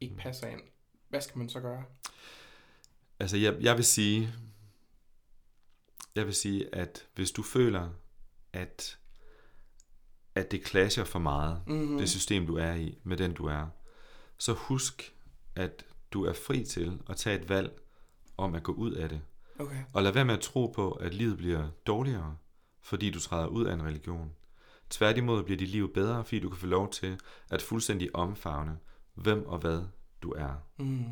ikke 0.00 0.16
passer 0.16 0.46
ind? 0.48 0.60
Hvad 1.14 1.22
skal 1.22 1.38
man 1.38 1.48
så 1.48 1.60
gøre? 1.60 1.84
Altså, 3.18 3.36
jeg, 3.36 3.56
jeg 3.60 3.76
vil 3.76 3.84
sige, 3.84 4.32
jeg 6.14 6.26
vil 6.26 6.34
sige, 6.34 6.74
at 6.74 7.06
hvis 7.14 7.30
du 7.30 7.42
føler, 7.42 7.90
at, 8.52 8.98
at 10.34 10.50
det 10.50 10.66
clasher 10.66 11.04
for 11.04 11.18
meget, 11.18 11.62
Mm-hmm. 11.66 11.98
det 11.98 12.08
system, 12.08 12.46
du 12.46 12.56
er 12.56 12.74
i, 12.74 12.98
med 13.02 13.16
den, 13.16 13.32
du 13.34 13.46
er, 13.46 13.66
så 14.38 14.52
husk, 14.52 15.14
at 15.56 15.84
du 16.10 16.24
er 16.24 16.32
fri 16.32 16.64
til 16.64 17.00
at 17.10 17.16
tage 17.16 17.40
et 17.40 17.48
valg 17.48 17.80
om 18.36 18.54
at 18.54 18.62
gå 18.62 18.72
ud 18.72 18.92
af 18.92 19.08
det. 19.08 19.20
Okay. 19.58 19.82
Og 19.92 20.02
lad 20.02 20.12
være 20.12 20.24
med 20.24 20.34
at 20.34 20.40
tro 20.40 20.66
på, 20.66 20.90
at 20.90 21.14
livet 21.14 21.36
bliver 21.36 21.70
dårligere, 21.86 22.36
fordi 22.82 23.10
du 23.10 23.20
træder 23.20 23.46
ud 23.46 23.64
af 23.64 23.74
en 23.74 23.82
religion. 23.82 24.32
Tværtimod 24.90 25.42
bliver 25.42 25.58
dit 25.58 25.68
liv 25.70 25.92
bedre, 25.92 26.24
fordi 26.24 26.40
du 26.40 26.48
kan 26.48 26.58
få 26.58 26.66
lov 26.66 26.90
til 26.90 27.20
at 27.50 27.62
fuldstændig 27.62 28.16
omfavne, 28.16 28.78
hvem 29.14 29.46
og 29.46 29.58
hvad 29.58 29.82
du 30.24 30.30
er. 30.30 30.52
Mm. 30.78 31.04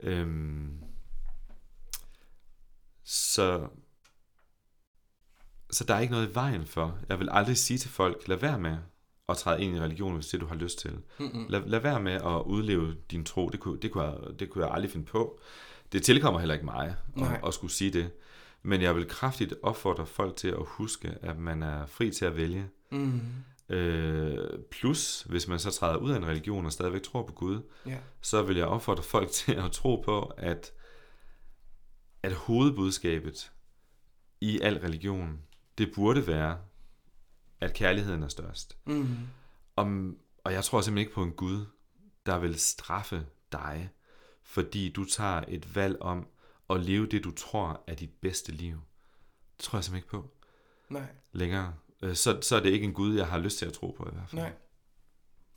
Øhm, 0.00 0.78
så, 3.04 3.68
så 5.70 5.84
der 5.84 5.94
er 5.94 6.00
ikke 6.00 6.12
noget 6.12 6.30
i 6.30 6.34
vejen 6.34 6.66
for. 6.66 6.98
Jeg 7.08 7.18
vil 7.18 7.28
aldrig 7.30 7.56
sige 7.56 7.78
til 7.78 7.90
folk, 7.90 8.28
lad 8.28 8.36
være 8.36 8.58
med 8.58 8.76
at 9.28 9.36
træde 9.36 9.62
ind 9.62 9.76
i 9.76 9.80
religion, 9.80 10.14
hvis 10.14 10.26
det 10.26 10.40
du 10.40 10.46
har 10.46 10.54
lyst 10.54 10.78
til. 10.78 10.98
Lad, 11.48 11.60
lad 11.66 11.80
være 11.80 12.00
med 12.00 12.12
at 12.12 12.42
udleve 12.46 12.96
din 13.10 13.24
tro. 13.24 13.48
Det 13.48 13.60
kunne, 13.60 13.80
det, 13.80 13.90
kunne 13.90 14.04
jeg, 14.04 14.16
det 14.38 14.50
kunne 14.50 14.64
jeg 14.64 14.74
aldrig 14.74 14.90
finde 14.90 15.06
på. 15.06 15.40
Det 15.92 16.02
tilkommer 16.02 16.40
heller 16.40 16.54
ikke 16.54 16.64
mig 16.64 16.96
at, 17.16 17.40
at 17.46 17.54
skulle 17.54 17.72
sige 17.72 17.90
det. 17.90 18.10
Men 18.62 18.82
jeg 18.82 18.96
vil 18.96 19.08
kraftigt 19.08 19.54
opfordre 19.62 20.06
folk 20.06 20.36
til 20.36 20.48
at 20.48 20.64
huske, 20.66 21.18
at 21.22 21.38
man 21.38 21.62
er 21.62 21.86
fri 21.86 22.10
til 22.10 22.24
at 22.24 22.36
vælge. 22.36 22.68
Mm. 22.90 23.20
Øh, 23.68 24.58
plus, 24.70 25.22
hvis 25.22 25.48
man 25.48 25.58
så 25.58 25.70
træder 25.70 25.96
ud 25.96 26.10
af 26.10 26.16
en 26.16 26.26
religion 26.26 26.66
og 26.66 26.72
stadigvæk 26.72 27.02
tror 27.02 27.22
på 27.26 27.32
Gud, 27.32 27.62
Ja. 27.86 27.98
så 28.20 28.42
vil 28.42 28.56
jeg 28.56 28.66
opfordre 28.66 29.02
folk 29.02 29.30
til 29.40 29.52
at 29.54 29.72
tro 29.72 29.96
på, 29.96 30.20
at, 30.22 30.72
at 32.22 32.32
hovedbudskabet 32.32 33.52
i 34.40 34.60
al 34.60 34.78
religion, 34.78 35.40
det 35.78 35.92
burde 35.94 36.26
være, 36.26 36.58
at 37.60 37.74
kærligheden 37.74 38.22
er 38.22 38.28
størst. 38.28 38.78
Mm. 38.84 39.16
Om, 39.76 40.18
og 40.44 40.52
jeg 40.52 40.64
tror 40.64 40.80
simpelthen 40.80 40.98
ikke 41.06 41.14
på 41.14 41.22
en 41.22 41.32
Gud, 41.32 41.66
der 42.26 42.38
vil 42.38 42.58
straffe 42.60 43.26
dig, 43.52 43.90
fordi 44.42 44.92
du 44.92 45.04
tager 45.04 45.44
et 45.48 45.74
valg 45.74 46.02
om 46.02 46.26
at 46.70 46.80
leve 46.80 47.06
det, 47.06 47.24
du 47.24 47.30
tror 47.30 47.84
er 47.86 47.94
dit 47.94 48.10
bedste 48.20 48.52
liv. 48.52 48.80
Det 49.56 49.64
tror 49.64 49.78
jeg 49.78 49.84
simpelthen 49.84 49.96
ikke 49.96 50.08
på 50.08 50.30
Nej. 50.88 51.06
længere. 51.32 51.74
Øh, 52.04 52.14
Så, 52.14 52.38
så 52.42 52.56
er 52.56 52.60
det 52.60 52.70
ikke 52.70 52.84
en 52.84 52.92
Gud, 52.92 53.16
jeg 53.16 53.26
har 53.26 53.38
lyst 53.38 53.58
til 53.58 53.66
at 53.66 53.72
tro 53.72 53.90
på 53.90 54.08
i 54.08 54.12
hvert 54.12 54.30
fald. 54.30 54.42
Nej. 54.42 54.52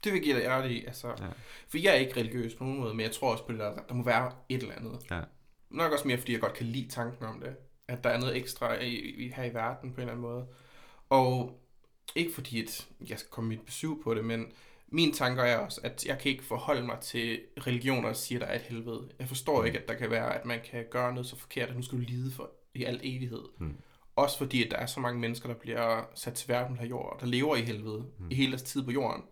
Det 0.03 0.13
vil 0.13 0.17
jeg 0.19 0.23
give 0.23 0.39
dig 0.39 0.49
ret 0.49 0.71
i. 0.71 0.85
Altså, 0.85 1.07
Ja. 1.07 1.27
For 1.67 1.77
jeg 1.77 1.91
er 1.91 1.99
ikke 1.99 2.19
religiøs 2.19 2.55
på 2.55 2.63
nogen 2.63 2.79
måde, 2.79 2.93
men 2.93 3.03
jeg 3.03 3.11
tror 3.11 3.31
også 3.31 3.43
på, 3.45 3.51
at 3.51 3.59
der, 3.89 3.93
må 3.93 4.03
være 4.03 4.31
et 4.49 4.61
eller 4.61 4.75
andet. 4.75 4.99
Ja. 5.11 5.21
Nok 5.69 5.91
også 5.91 6.07
mere, 6.07 6.17
fordi 6.17 6.31
jeg 6.31 6.41
godt 6.41 6.53
kan 6.53 6.65
lide 6.65 6.87
tanken 6.89 7.25
om 7.25 7.39
det. 7.39 7.55
At 7.87 8.03
der 8.03 8.09
er 8.09 8.19
noget 8.19 8.37
ekstra 8.37 8.73
i, 8.73 8.95
i, 8.95 9.31
her 9.35 9.43
i 9.43 9.53
verden 9.53 9.93
på 9.93 9.95
en 9.95 10.01
eller 10.01 10.11
anden 10.11 10.21
måde. 10.21 10.47
Og 11.09 11.59
ikke 12.15 12.33
fordi, 12.33 12.63
at 12.63 12.87
jeg 13.09 13.19
skal 13.19 13.29
komme 13.31 13.47
mit 13.47 13.61
besøg 13.61 13.89
på 14.03 14.13
det, 14.13 14.25
men 14.25 14.45
min 14.87 15.13
tanker 15.13 15.43
er 15.43 15.57
også, 15.57 15.81
at 15.83 16.05
jeg 16.05 16.19
kan 16.19 16.31
ikke 16.31 16.43
forholde 16.43 16.83
mig 16.83 16.99
til 16.99 17.41
religioner, 17.67 18.07
der 18.07 18.13
siger, 18.13 18.39
at 18.39 18.47
der 18.47 18.53
er 18.53 18.55
et 18.59 18.61
helvede. 18.65 19.09
Jeg 19.19 19.27
forstår 19.27 19.63
ikke, 19.63 19.79
at 19.79 19.87
der 19.87 19.93
kan 19.93 20.11
være, 20.11 20.35
at 20.39 20.45
man 20.45 20.59
kan 20.71 20.85
gøre 20.91 21.13
noget 21.13 21.27
så 21.27 21.35
forkert, 21.35 21.69
at 21.69 21.75
nu 21.75 21.81
skal 21.81 21.97
du 21.97 22.03
lide 22.07 22.31
for 22.31 22.51
i 22.73 22.83
al 22.83 22.99
evighed. 23.03 23.43
Mm. 23.57 23.77
Også 24.17 24.37
fordi, 24.37 24.63
at 24.65 24.71
der 24.71 24.77
er 24.77 24.85
så 24.85 24.99
mange 24.99 25.19
mennesker, 25.19 25.47
der 25.47 25.55
bliver 25.55 26.05
sat 26.15 26.33
til 26.33 26.49
verden 26.49 26.67
på 26.67 26.71
den 26.73 26.79
her 26.79 26.87
jord, 26.89 27.17
der 27.19 27.25
lever 27.25 27.55
i 27.55 27.61
helvede 27.61 28.05
mm. 28.19 28.27
i 28.31 28.35
hele 28.35 28.51
deres 28.51 28.63
tid 28.63 28.83
på 28.83 28.91
jorden. 28.91 29.23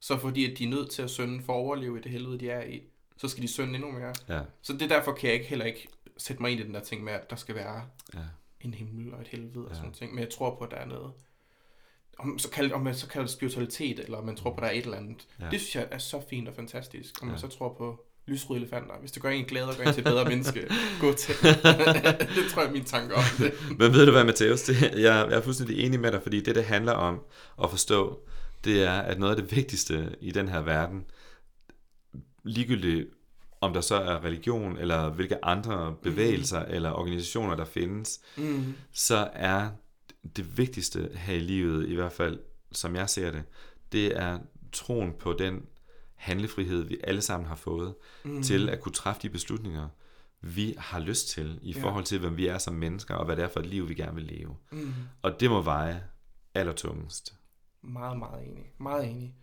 Så 0.00 0.18
fordi, 0.18 0.52
at 0.52 0.58
de 0.58 0.64
er 0.64 0.68
nødt 0.68 0.90
til 0.90 1.02
at 1.02 1.10
synde 1.10 1.42
for 1.42 1.52
at 1.52 1.56
overleve 1.56 1.98
i 1.98 2.02
det 2.02 2.10
helvede, 2.12 2.38
de 2.40 2.50
er 2.50 2.62
i, 2.64 2.82
så 3.16 3.28
skal 3.28 3.42
de 3.42 3.48
synde 3.48 3.74
endnu 3.74 3.90
mere. 3.90 4.14
Ja, 4.28 4.40
Så 4.62 4.72
det 4.72 4.82
er 4.82 4.88
derfor, 4.88 5.12
kan 5.12 5.26
jeg 5.26 5.34
ikke 5.34 5.46
heller 5.46 5.64
ikke 5.64 5.88
sætte 6.16 6.42
mig 6.42 6.50
ind 6.50 6.60
i 6.60 6.64
den 6.64 6.74
der 6.74 6.80
ting 6.80 7.04
med, 7.04 7.12
at 7.12 7.30
der 7.30 7.36
skal 7.36 7.54
være 7.54 7.82
ja. 8.14 8.18
en 8.60 8.74
himmel 8.74 9.14
og 9.14 9.20
et 9.20 9.28
helvede 9.28 9.64
og 9.64 9.68
Ja. 9.68 9.74
sådan 9.74 9.82
noget 9.82 9.96
ting. 9.96 10.14
Men 10.14 10.24
jeg 10.24 10.30
tror 10.30 10.54
på, 10.58 10.64
at 10.64 10.70
der 10.70 10.76
er 10.76 10.86
noget, 10.86 11.12
om, 12.18 12.38
så 12.38 12.50
kaldt, 12.50 12.72
om 12.72 12.80
man 12.80 12.94
så 12.94 13.08
kalder 13.08 13.26
det 13.26 13.34
spiritualitet, 13.34 14.00
eller 14.00 14.18
om 14.18 14.24
man 14.24 14.36
tror 14.36 14.50
på, 14.50 14.56
at 14.56 14.62
der 14.62 14.68
er 14.68 14.72
et 14.72 14.84
eller 14.84 14.96
andet. 14.98 15.26
Ja. 15.40 15.50
Det 15.50 15.60
synes 15.60 15.76
jeg 15.76 15.88
er 15.90 15.98
så 15.98 16.20
fint 16.30 16.48
og 16.48 16.54
fantastisk. 16.54 17.22
Om 17.22 17.28
man 17.28 17.34
Ja. 17.36 17.40
så 17.40 17.48
tror 17.48 17.74
på 17.74 18.04
lysrøde 18.30 18.60
elefanter. 18.60 18.94
Hvis 19.00 19.12
det 19.12 19.22
gør 19.22 19.28
en 19.28 19.44
glad 19.44 19.64
og 19.64 19.74
gør 19.74 19.84
en 19.84 19.94
til 19.94 20.00
et 20.00 20.04
bedre 20.04 20.24
menneske, 20.24 20.68
gå 21.00 21.12
til. 21.12 21.34
det 22.36 22.44
tror 22.50 22.62
jeg 22.62 22.68
er 22.68 22.72
min 22.72 22.84
tanke 22.84 23.14
om 23.14 23.22
det. 23.38 23.52
Men 23.78 23.92
ved 23.92 24.06
du 24.06 24.12
hvad, 24.12 24.24
Matheus? 24.24 24.62
Det, 24.62 24.82
jeg, 24.82 25.26
jeg 25.30 25.32
er 25.32 25.40
fuldstændig 25.40 25.78
enig 25.86 26.00
med 26.00 26.12
dig, 26.12 26.22
fordi 26.22 26.40
det, 26.40 26.54
det 26.54 26.64
handler 26.64 26.92
om 26.92 27.20
at 27.62 27.70
forstå, 27.70 28.20
det 28.64 28.82
er, 28.82 28.92
at 28.92 29.18
noget 29.18 29.36
af 29.36 29.42
det 29.42 29.56
vigtigste 29.56 30.16
i 30.20 30.30
den 30.30 30.48
her 30.48 30.60
verden, 30.60 31.04
ligegyldigt 32.44 33.08
om 33.60 33.72
der 33.72 33.80
så 33.80 33.94
er 33.94 34.24
religion, 34.24 34.78
eller 34.78 35.10
hvilke 35.10 35.44
andre 35.44 35.94
bevægelser 36.02 36.60
mm. 36.66 36.74
eller 36.74 36.92
organisationer, 36.92 37.56
der 37.56 37.64
findes, 37.64 38.20
Mm. 38.36 38.74
så 38.92 39.28
er 39.32 39.68
det 40.36 40.58
vigtigste 40.58 41.10
her 41.14 41.34
i 41.34 41.40
livet, 41.40 41.88
i 41.88 41.94
hvert 41.94 42.12
fald 42.12 42.38
som 42.72 42.96
jeg 42.96 43.10
ser 43.10 43.30
det, 43.30 43.42
det 43.92 44.16
er 44.16 44.38
troen 44.72 45.12
på 45.18 45.32
den 45.32 45.62
handlefrihed, 46.20 46.82
vi 46.82 46.98
alle 47.04 47.20
sammen 47.22 47.48
har 47.48 47.54
fået, 47.56 47.94
Mm. 48.24 48.42
til 48.42 48.68
at 48.68 48.80
kunne 48.80 48.92
træffe 48.92 49.22
de 49.22 49.28
beslutninger, 49.30 49.88
vi 50.40 50.74
har 50.78 50.98
lyst 51.00 51.28
til, 51.28 51.58
i 51.62 51.72
Ja. 51.72 51.82
forhold 51.82 52.04
til, 52.04 52.18
hvem 52.20 52.36
vi 52.36 52.46
er 52.46 52.58
som 52.58 52.74
mennesker, 52.74 53.14
og 53.14 53.24
hvad 53.24 53.36
det 53.36 53.44
er 53.44 53.48
for 53.48 53.60
et 53.60 53.66
liv, 53.66 53.88
vi 53.88 53.94
gerne 53.94 54.14
vil 54.14 54.24
leve. 54.24 54.56
Mm. 54.72 54.92
Og 55.22 55.40
det 55.40 55.50
må 55.50 55.62
veje 55.62 56.04
allertungest. 56.54 57.34
Meget, 57.82 58.18
meget 58.18 58.46
enig. 58.48 58.64
Meget 58.78 59.10
enig. 59.10 59.34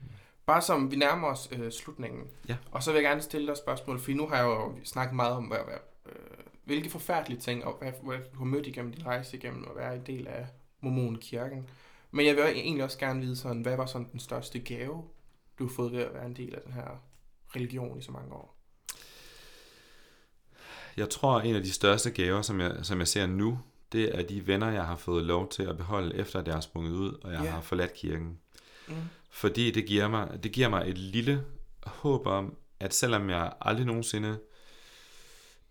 Bare 0.46 0.62
som 0.62 0.92
vi 0.92 0.96
nærmer 0.96 1.28
os 1.28 1.50
øh, 1.52 1.72
slutningen, 1.72 2.24
Ja. 2.50 2.58
og 2.72 2.84
så 2.84 2.92
vil 2.92 2.98
jeg 3.02 3.10
gerne 3.10 3.22
stille 3.22 3.46
dig 3.48 3.52
et 3.52 3.58
spørgsmål, 3.58 4.00
for 4.00 4.12
nu 4.12 4.28
har 4.28 4.36
jeg 4.36 4.46
jo 4.46 4.76
snakket 4.84 5.16
meget 5.16 5.34
om, 5.34 5.44
hvad, 5.44 5.58
hvad, 5.66 5.78
øh, 6.06 6.46
hvilke 6.66 6.90
forfærdelige 6.90 7.40
ting, 7.40 7.66
og 7.66 7.78
hvad, 7.82 7.92
hvad 8.04 8.18
du 8.34 8.38
har 8.38 8.46
mødt 8.46 8.68
igennem 8.68 8.94
din 8.94 9.06
rejse 9.06 9.38
igennem 9.38 9.64
at 9.70 9.76
være 9.76 9.96
en 9.96 10.02
del 10.06 10.28
af 10.28 10.48
Mormonkirken. 10.82 11.70
Men 12.12 12.26
jeg 12.26 12.36
vil 12.36 12.44
egentlig 12.44 12.84
også 12.84 12.98
gerne 13.00 13.22
vide, 13.22 13.36
sådan, 13.36 13.62
hvad 13.62 13.76
var 13.78 13.86
sådan 13.86 14.08
den 14.12 14.20
største 14.20 14.60
gave, 14.60 15.04
du 15.60 15.68
har 15.68 15.74
fået 15.76 15.92
ved 15.92 16.00
at 16.00 16.14
være 16.14 16.26
en 16.26 16.36
del 16.36 16.56
af 16.56 16.62
den 16.62 16.74
her 16.74 17.04
religion 17.56 18.00
i 18.00 18.02
så 18.02 18.12
mange 18.12 18.34
år? 18.34 18.58
Jeg 20.98 21.10
tror, 21.10 21.42
en 21.42 21.56
af 21.56 21.64
de 21.64 21.72
største 21.72 22.12
gaver, 22.12 22.42
som 22.42 22.60
jeg, 22.62 22.78
som 22.84 23.00
jeg 23.00 23.08
ser 23.08 23.26
nu, 23.26 23.60
det 23.92 24.16
er 24.20 24.24
de 24.24 24.48
venner, 24.48 24.72
jeg 24.72 24.86
har 24.86 24.96
fået 24.96 25.26
lov 25.26 25.50
til 25.50 25.64
at 25.64 25.78
beholde, 25.78 26.16
efter 26.16 26.40
at 26.40 26.48
jeg 26.48 26.56
er 26.56 26.62
sprunget 26.62 26.92
ud, 26.92 27.14
og 27.24 27.32
jeg 27.32 27.42
yeah. 27.42 27.54
har 27.54 27.62
forladt 27.62 27.94
kirken. 27.94 28.40
Mm. 28.88 28.96
Fordi 29.30 29.72
det 29.72 29.86
giver, 29.86 30.08
mig, 30.08 30.40
det 30.44 30.52
giver 30.52 30.70
mig 30.70 30.90
et 30.90 30.98
lille 30.98 31.46
håb 31.86 32.28
om, 32.28 32.58
at 32.80 32.94
selvom 32.94 33.30
jeg 33.30 33.54
aldrig 33.62 33.86
nogensinde 33.86 34.40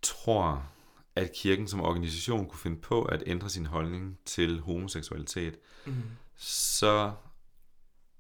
tror, 0.03 0.69
at 1.17 1.33
kirken 1.33 1.69
som 1.69 1.81
organisation 1.81 2.49
kunne 2.49 2.59
finde 2.59 2.81
på 2.81 3.03
at 3.03 3.23
ændre 3.27 3.51
sin 3.51 3.67
holdning 3.67 4.19
til 4.25 4.61
homoseksualitet, 4.61 5.59
Mm. 5.87 6.03
så 6.37 7.13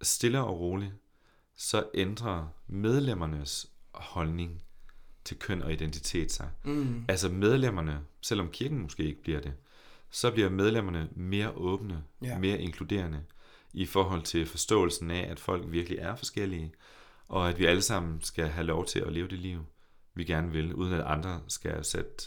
stille 0.02 0.40
og 0.40 0.60
roligt, 0.60 0.92
så 1.56 1.88
ændrer 1.94 2.48
medlemmernes 2.66 3.70
holdning 3.92 4.62
til 5.24 5.38
køn 5.38 5.62
og 5.62 5.72
identitet 5.72 6.32
sig. 6.32 6.50
Mm. 6.64 7.04
Altså 7.08 7.28
medlemmerne, 7.28 8.00
selvom 8.20 8.50
kirken 8.50 8.78
måske 8.78 9.02
ikke 9.04 9.22
bliver 9.22 9.40
det, 9.40 9.52
så 10.10 10.30
bliver 10.30 10.50
medlemmerne 10.50 11.08
mere 11.12 11.50
åbne, 11.50 12.04
ja. 12.22 12.38
mere 12.38 12.60
inkluderende 12.60 13.24
i 13.72 13.86
forhold 13.86 14.22
til 14.22 14.46
forståelsen 14.46 15.10
af, 15.10 15.30
at 15.30 15.40
folk 15.40 15.64
virkelig 15.66 15.98
er 15.98 16.16
forskellige, 16.16 16.72
og 17.28 17.48
at 17.48 17.58
vi 17.58 17.64
alle 17.64 17.82
sammen 17.82 18.22
skal 18.22 18.48
have 18.48 18.66
lov 18.66 18.86
til 18.86 18.98
at 18.98 19.12
leve 19.12 19.28
det 19.28 19.38
liv, 19.38 19.64
vi 20.14 20.24
gerne 20.24 20.52
vil, 20.52 20.74
uden 20.74 20.92
at 20.92 21.00
andre 21.00 21.40
skal 21.48 21.84
sætte 21.84 22.24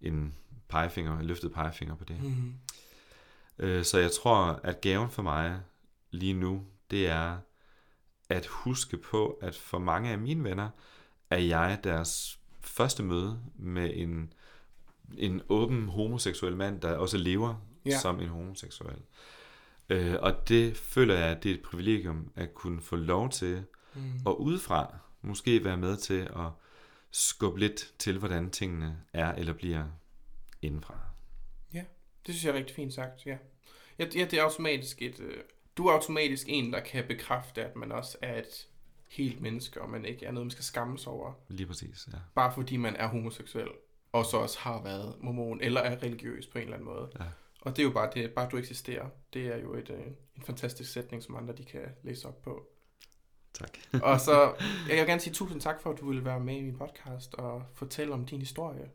en 0.00 0.34
pegefinger, 0.68 1.18
en 1.18 1.26
løftet 1.26 1.52
pegefinger 1.52 1.94
på 1.94 2.04
det. 2.04 2.22
Mm. 2.22 2.54
Øh, 3.58 3.84
Så 3.84 3.98
jeg 3.98 4.10
tror, 4.12 4.60
at 4.62 4.80
gaven 4.80 5.10
for 5.10 5.22
mig 5.22 5.60
lige 6.10 6.34
nu, 6.34 6.64
det 6.90 7.08
er 7.08 7.38
at 8.32 8.46
huske 8.46 8.96
på, 8.96 9.38
at 9.42 9.54
for 9.56 9.78
mange 9.78 10.10
af 10.10 10.18
mine 10.18 10.44
venner, 10.44 10.68
er 11.30 11.38
jeg 11.38 11.80
deres 11.84 12.38
første 12.60 13.02
møde 13.02 13.40
med 13.56 13.90
en, 13.94 14.32
en 15.18 15.42
åben 15.48 15.88
homoseksuel 15.88 16.56
mand, 16.56 16.80
der 16.80 16.96
også 16.96 17.16
lever 17.18 17.54
Ja. 17.84 17.90
ja. 17.90 17.98
som 17.98 18.20
en 18.20 18.28
homoseksuel. 18.28 18.96
Øh, 19.88 20.14
og 20.20 20.48
det 20.48 20.76
føler 20.76 21.14
jeg, 21.14 21.28
at 21.28 21.42
det 21.42 21.50
er 21.50 21.54
et 21.54 21.62
privilegium 21.62 22.32
at 22.36 22.54
kunne 22.54 22.80
få 22.82 22.96
lov 22.96 23.30
til, 23.30 23.64
Mm. 23.94 24.02
og 24.24 24.40
udefra 24.42 24.96
måske 25.22 25.64
være 25.64 25.76
med 25.76 25.96
til 25.96 26.20
at 26.20 26.48
skubbe 27.10 27.60
lidt 27.60 27.92
til, 27.98 28.18
hvordan 28.18 28.50
tingene 28.50 28.98
er 29.12 29.32
eller 29.32 29.52
bliver 29.52 29.84
indenfra. 30.62 30.98
Det 32.26 32.34
synes 32.34 32.44
jeg 32.44 32.50
er 32.50 32.58
rigtig 32.58 32.76
fint 32.76 32.94
sagt, 32.94 33.26
ja. 33.26 33.36
Ja, 33.98 34.06
ja 34.14 34.24
det 34.24 34.34
er 34.38 34.42
automatisk 34.42 35.02
et... 35.02 35.20
Du 35.76 35.86
er 35.86 35.92
automatisk 35.92 36.46
en, 36.48 36.72
der 36.72 36.80
kan 36.80 37.04
bekræfte, 37.08 37.64
at 37.64 37.76
man 37.76 37.92
også 37.92 38.18
er 38.22 38.38
et 38.38 38.68
helt 39.08 39.40
menneske, 39.40 39.82
og 39.82 39.90
man 39.90 40.04
ikke 40.04 40.26
er 40.26 40.32
noget, 40.32 40.46
man 40.46 40.50
skal 40.50 40.64
skamme 40.64 40.98
sig 40.98 41.12
over, 41.12 41.32
Lige 41.48 41.66
præcis, 41.66 42.08
ja. 42.12 42.18
bare 42.34 42.52
fordi 42.54 42.76
man 42.76 42.96
er 42.96 43.06
homoseksuel, 43.06 43.68
og 44.12 44.24
så 44.26 44.36
også 44.36 44.58
har 44.58 44.82
været 44.82 45.14
mormon, 45.20 45.60
eller 45.60 45.80
er 45.80 46.02
religiøs 46.02 46.46
på 46.46 46.58
en 46.58 46.64
eller 46.64 46.74
anden 46.76 46.88
måde. 46.88 47.10
Ja. 47.20 47.24
Og 47.60 47.76
det 47.76 47.82
er 47.82 47.86
jo 47.86 47.90
bare 47.90 48.10
det, 48.14 48.30
bare 48.30 48.48
du 48.52 48.56
eksisterer. 48.56 49.06
Det 49.32 49.46
er 49.46 49.56
jo 49.56 49.74
et, 49.74 49.90
øh, 49.90 50.06
en 50.36 50.42
fantastisk 50.42 50.92
sætning, 50.92 51.22
som 51.22 51.36
andre 51.36 51.54
de 51.54 51.64
kan 51.64 51.80
læse 52.02 52.28
op 52.28 52.42
på. 52.42 52.66
Tak. 53.54 53.78
Og 54.02 54.20
så 54.20 54.54
jeg 54.88 54.96
vil 54.96 55.06
gerne 55.06 55.20
sige 55.20 55.34
tusind 55.34 55.60
tak 55.60 55.82
for, 55.82 55.92
at 55.92 56.00
du 56.00 56.06
ville 56.08 56.24
være 56.24 56.40
med 56.40 56.56
i 56.56 56.62
min 56.62 56.78
podcast 56.78 57.34
og 57.34 57.62
fortælle 57.74 58.12
om 58.14 58.26
din 58.26 58.38
historie. 58.38 58.90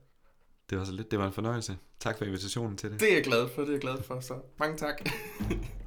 Det 0.70 0.78
var 0.78 0.84
så 0.84 0.92
lidt. 0.92 1.12
Det 1.12 1.20
var 1.20 1.28
en 1.28 1.34
fornøjelse. 1.34 1.78
Tak 2.00 2.18
for 2.18 2.26
invitationen 2.26 2.78
til 2.78 2.92
det. 2.92 3.00
Det 3.00 3.10
er 3.12 3.14
jeg 3.14 3.24
glad 3.24 3.50
for, 3.50 3.62
det 3.62 3.70
er 3.70 3.74
jeg 3.74 3.82
glad 3.82 4.04
for, 4.04 4.20
så 4.20 4.42
mange 4.60 4.78
tak. 4.78 5.02